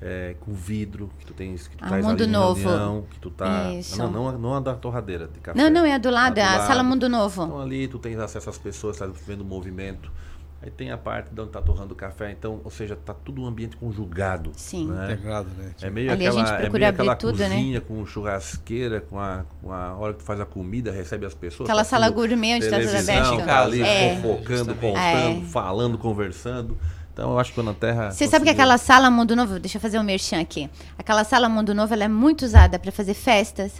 é, 0.00 0.34
com 0.40 0.52
vidro 0.52 1.10
que 1.18 1.24
tu 1.26 1.32
tens 1.32 1.68
que 1.68 1.76
tu 1.76 1.84
Ah, 1.84 1.88
traz 1.88 2.04
Mundo 2.04 2.22
ali 2.22 2.32
Novo. 2.32 2.68
reunião, 2.68 3.04
que 3.10 3.18
tu 3.18 3.30
tá. 3.30 3.72
Isso. 3.72 3.96
Não, 3.98 4.10
não, 4.10 4.38
não 4.38 4.54
a 4.54 4.60
da 4.60 4.74
torradeira 4.74 5.26
de 5.26 5.40
café. 5.40 5.58
Não, 5.58 5.70
não, 5.70 5.84
é 5.86 5.94
a 5.94 5.98
do 5.98 6.10
lado, 6.10 6.38
A 6.38 6.42
é 6.42 6.44
do 6.56 6.62
a 6.62 6.66
Sala. 6.66 6.82
Mundo 6.82 7.08
Novo. 7.08 7.44
Então 7.44 7.60
ali 7.60 7.88
tu 7.88 7.98
tens 7.98 8.18
acesso 8.18 8.50
às 8.50 8.58
pessoas, 8.58 8.98
tá 8.98 9.06
vendo 9.26 9.40
o 9.40 9.44
movimento. 9.44 10.10
Aí 10.62 10.70
tem 10.70 10.90
a 10.90 10.96
parte 10.96 11.32
de 11.32 11.40
onde 11.40 11.50
tá 11.50 11.60
torrando 11.60 11.92
o 11.92 11.96
café, 11.96 12.30
então, 12.30 12.60
ou 12.64 12.70
seja, 12.70 12.96
tá 12.96 13.12
tudo 13.12 13.42
um 13.42 13.46
ambiente 13.46 13.76
conjugado. 13.76 14.52
Sim. 14.56 14.88
Né? 14.88 15.12
Integrado, 15.12 15.48
né? 15.56 15.72
É 15.82 15.90
meio 15.90 16.10
Ali 16.10 16.26
a 16.26 16.30
aquela, 16.30 16.46
gente 16.46 16.54
é 16.54 16.60
procura 16.60 16.78
meio 16.78 16.90
aquela 16.90 17.12
abrir 17.12 17.20
tudo, 17.20 17.38
né? 17.38 17.48
cozinha 17.50 17.80
com 17.82 18.06
churrasqueira, 18.06 19.00
com 19.02 19.20
a, 19.20 19.44
com 19.62 19.70
a 19.72 19.94
hora 19.96 20.14
que 20.14 20.20
tu 20.20 20.24
faz 20.24 20.40
a 20.40 20.46
comida, 20.46 20.90
recebe 20.90 21.26
as 21.26 21.34
pessoas. 21.34 21.68
Aquela 21.68 21.84
tá 21.84 21.90
sala 21.90 22.08
gourmet 22.08 22.56
onde 22.56 22.70
tá 22.70 22.78
tudo 22.78 22.88
televisão, 22.88 23.34
aberto. 23.34 23.46
Tá 23.46 23.62
ali 23.62 23.82
É. 23.82 24.16
fofocando, 24.16 24.74
contando, 24.74 24.96
É. 24.98 25.40
falando, 25.44 25.98
conversando. 25.98 26.78
Então 27.12 27.30
eu 27.30 27.38
acho 27.38 27.52
que 27.52 27.60
o 27.60 27.74
Terra. 27.74 28.10
Você 28.10 28.26
sabe 28.26 28.44
que 28.44 28.50
aquela 28.50 28.76
sala 28.76 29.10
Mundo 29.10 29.34
Novo, 29.36 29.58
deixa 29.58 29.78
eu 29.78 29.80
fazer 29.80 29.98
um 29.98 30.02
merchan 30.02 30.40
aqui. 30.40 30.68
Aquela 30.98 31.24
sala 31.24 31.48
Mundo 31.48 31.74
Novo, 31.74 31.92
ela 31.94 32.04
é 32.04 32.08
muito 32.08 32.44
usada 32.44 32.78
para 32.78 32.92
fazer 32.92 33.14
festas. 33.14 33.72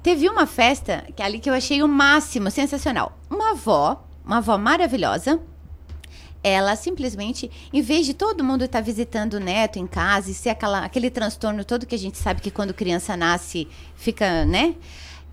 Teve 0.00 0.28
uma 0.28 0.46
festa 0.46 1.04
que 1.16 1.22
ali 1.22 1.40
que 1.40 1.50
eu 1.50 1.54
achei 1.54 1.82
o 1.82 1.88
máximo, 1.88 2.50
sensacional. 2.50 3.18
Uma 3.28 3.50
avó, 3.50 4.04
uma 4.24 4.36
avó 4.38 4.56
maravilhosa. 4.56 5.40
Ela 6.42 6.76
simplesmente, 6.76 7.50
em 7.72 7.82
vez 7.82 8.06
de 8.06 8.14
todo 8.14 8.44
mundo 8.44 8.64
estar 8.64 8.80
visitando 8.80 9.34
o 9.34 9.40
neto 9.40 9.78
em 9.78 9.86
casa 9.86 10.30
e 10.30 10.34
ser 10.34 10.50
aquela, 10.50 10.84
aquele 10.84 11.10
transtorno 11.10 11.64
todo 11.64 11.86
que 11.86 11.94
a 11.94 11.98
gente 11.98 12.16
sabe 12.18 12.40
que 12.40 12.50
quando 12.50 12.72
criança 12.72 13.16
nasce 13.16 13.66
fica, 13.96 14.44
né? 14.44 14.74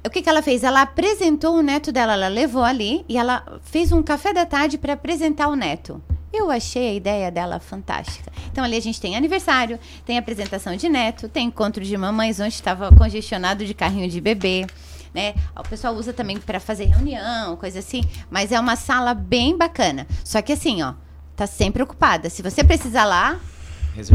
O 0.05 0.09
que, 0.09 0.21
que 0.21 0.29
ela 0.29 0.41
fez? 0.41 0.63
Ela 0.63 0.83
apresentou 0.83 1.55
o 1.55 1.63
neto 1.63 1.91
dela, 1.91 2.13
ela 2.13 2.27
levou 2.27 2.63
ali 2.63 3.03
e 3.09 3.17
ela 3.17 3.59
fez 3.63 3.91
um 3.91 4.03
café 4.03 4.31
da 4.31 4.45
tarde 4.45 4.77
para 4.77 4.93
apresentar 4.93 5.47
o 5.47 5.55
neto. 5.55 6.01
Eu 6.31 6.51
achei 6.51 6.89
a 6.89 6.93
ideia 6.93 7.31
dela 7.31 7.59
fantástica. 7.59 8.31
Então 8.51 8.63
ali 8.63 8.75
a 8.75 8.81
gente 8.81 8.99
tem 8.99 9.15
aniversário, 9.15 9.79
tem 10.05 10.17
apresentação 10.17 10.75
de 10.75 10.89
neto, 10.89 11.29
tem 11.29 11.47
encontro 11.47 11.83
de 11.83 11.97
mamães 11.97 12.39
onde 12.39 12.53
estava 12.53 12.91
congestionado 12.91 13.65
de 13.65 13.73
carrinho 13.73 14.09
de 14.09 14.19
bebê. 14.19 14.67
Né? 15.15 15.33
O 15.57 15.63
pessoal 15.63 15.93
usa 15.95 16.11
também 16.11 16.37
para 16.37 16.59
fazer 16.59 16.83
reunião, 16.85 17.55
coisa 17.55 17.79
assim, 17.79 18.01
mas 18.29 18.51
é 18.51 18.59
uma 18.59 18.75
sala 18.75 19.13
bem 19.13 19.57
bacana. 19.57 20.05
Só 20.25 20.41
que 20.41 20.51
assim, 20.51 20.83
ó, 20.83 20.91
tá 21.37 21.47
sempre 21.47 21.81
ocupada. 21.81 22.29
Se 22.29 22.41
você 22.41 22.65
precisar 22.65 23.05
lá, 23.05 23.39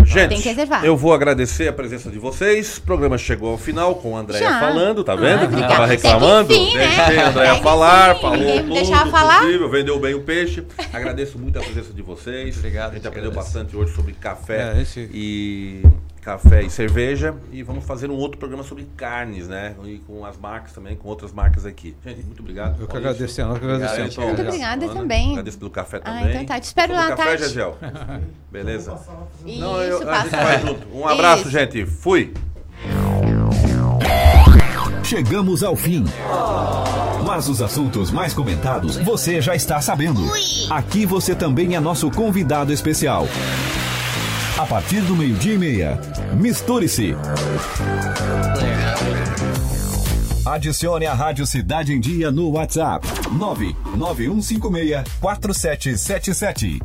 Gente, 0.04 0.28
tem 0.28 0.42
que 0.42 0.46
reservar. 0.50 0.84
eu 0.84 0.94
vou 0.94 1.14
agradecer 1.14 1.66
a 1.66 1.72
presença 1.72 2.10
de 2.10 2.18
vocês. 2.18 2.76
O 2.76 2.82
programa 2.82 3.16
chegou 3.16 3.52
ao 3.52 3.56
final 3.56 3.94
com 3.94 4.14
a 4.14 4.20
Andréia 4.20 4.46
Já. 4.46 4.60
falando, 4.60 5.02
tá 5.02 5.14
Ah, 5.14 5.16
vendo? 5.16 5.38
que 5.38 5.44
obrigada. 5.46 5.72
tava 5.72 5.86
reclamando. 5.86 6.52
Enfim, 6.52 6.74
né? 6.76 6.86
Deixei 6.96 7.18
a 7.18 7.28
Andréia 7.30 7.54
falar, 7.62 8.10
enfim. 8.10 8.20
falou 8.20 8.36
Ninguém 8.36 8.84
tudo 8.84 9.10
falar. 9.10 9.40
possível, 9.40 9.70
vendeu 9.70 9.98
bem 9.98 10.12
o 10.12 10.20
peixe. 10.20 10.62
Agradeço 10.92 11.38
muito 11.38 11.58
a 11.58 11.62
presença 11.62 11.94
de 11.94 12.02
vocês. 12.02 12.58
Obrigado. 12.58 12.90
A 12.92 12.94
gente 12.96 13.08
aprendeu 13.08 13.32
bastante 13.32 13.74
hoje 13.74 13.94
sobre 13.94 14.12
café 14.12 14.74
É, 14.76 14.82
esse- 14.82 15.08
e 15.14 15.82
café 16.20 16.62
e 16.62 16.70
cerveja 16.70 17.34
e 17.50 17.62
vamos 17.62 17.84
fazer 17.84 18.10
um 18.10 18.14
outro 18.14 18.38
programa 18.38 18.62
sobre 18.62 18.86
carnes, 18.96 19.48
né? 19.48 19.74
E 19.84 19.98
com 20.06 20.24
as 20.24 20.36
marcas 20.36 20.72
também, 20.72 20.94
com 20.96 21.08
outras 21.08 21.32
marcas 21.32 21.64
aqui. 21.64 21.96
Gente, 22.04 22.24
muito 22.26 22.40
obrigado. 22.40 22.80
Eu 22.80 22.86
que 22.86 22.96
agradeço, 22.96 23.40
nós 23.42 23.58
que 23.58 23.64
agradecemos. 23.64 24.18
Obrigado, 24.18 24.26
Muito 24.36 24.48
obrigada 24.48 24.88
também. 24.88 25.30
Agradeço 25.32 25.58
pelo 25.58 25.70
café 25.70 25.96
Ah, 26.04 26.12
também. 26.12 26.30
então 26.30 26.44
tá. 26.44 26.60
Te 26.60 26.64
espero 26.64 26.92
lá 26.92 27.06
à 27.08 27.16
café. 27.16 27.38
Gegel. 27.38 27.78
Beleza? 28.50 28.98
Isso, 29.46 29.60
Não, 29.60 29.80
eu, 29.82 30.02
a 30.02 30.06
passa. 30.06 30.22
gente 30.30 30.44
vai 30.44 30.60
junto. 30.60 30.96
Um 30.96 31.08
abraço, 31.08 31.42
Isso. 31.42 31.50
gente. 31.50 31.86
Fui. 31.86 32.32
Chegamos 35.04 35.62
ao 35.64 35.74
fim. 35.74 36.04
Mas 37.26 37.48
os 37.48 37.60
assuntos 37.62 38.10
mais 38.10 38.32
comentados 38.34 38.96
você 38.98 39.40
já 39.40 39.54
está 39.54 39.80
sabendo. 39.80 40.20
Aqui 40.70 41.04
você 41.06 41.34
também 41.34 41.74
é 41.74 41.80
nosso 41.80 42.10
convidado 42.10 42.72
especial. 42.72 43.26
A 44.60 44.66
partir 44.66 45.00
do 45.00 45.16
meio-dia 45.16 45.54
e 45.54 45.58
meia, 45.58 45.98
misture-se. 46.36 47.14
Adicione 50.44 51.06
a 51.06 51.14
Rádio 51.14 51.46
Cidade 51.46 51.94
em 51.94 51.98
Dia 51.98 52.30
no 52.30 52.50
WhatsApp 52.50 53.08
99156 53.32 55.02
4777. 55.18 56.78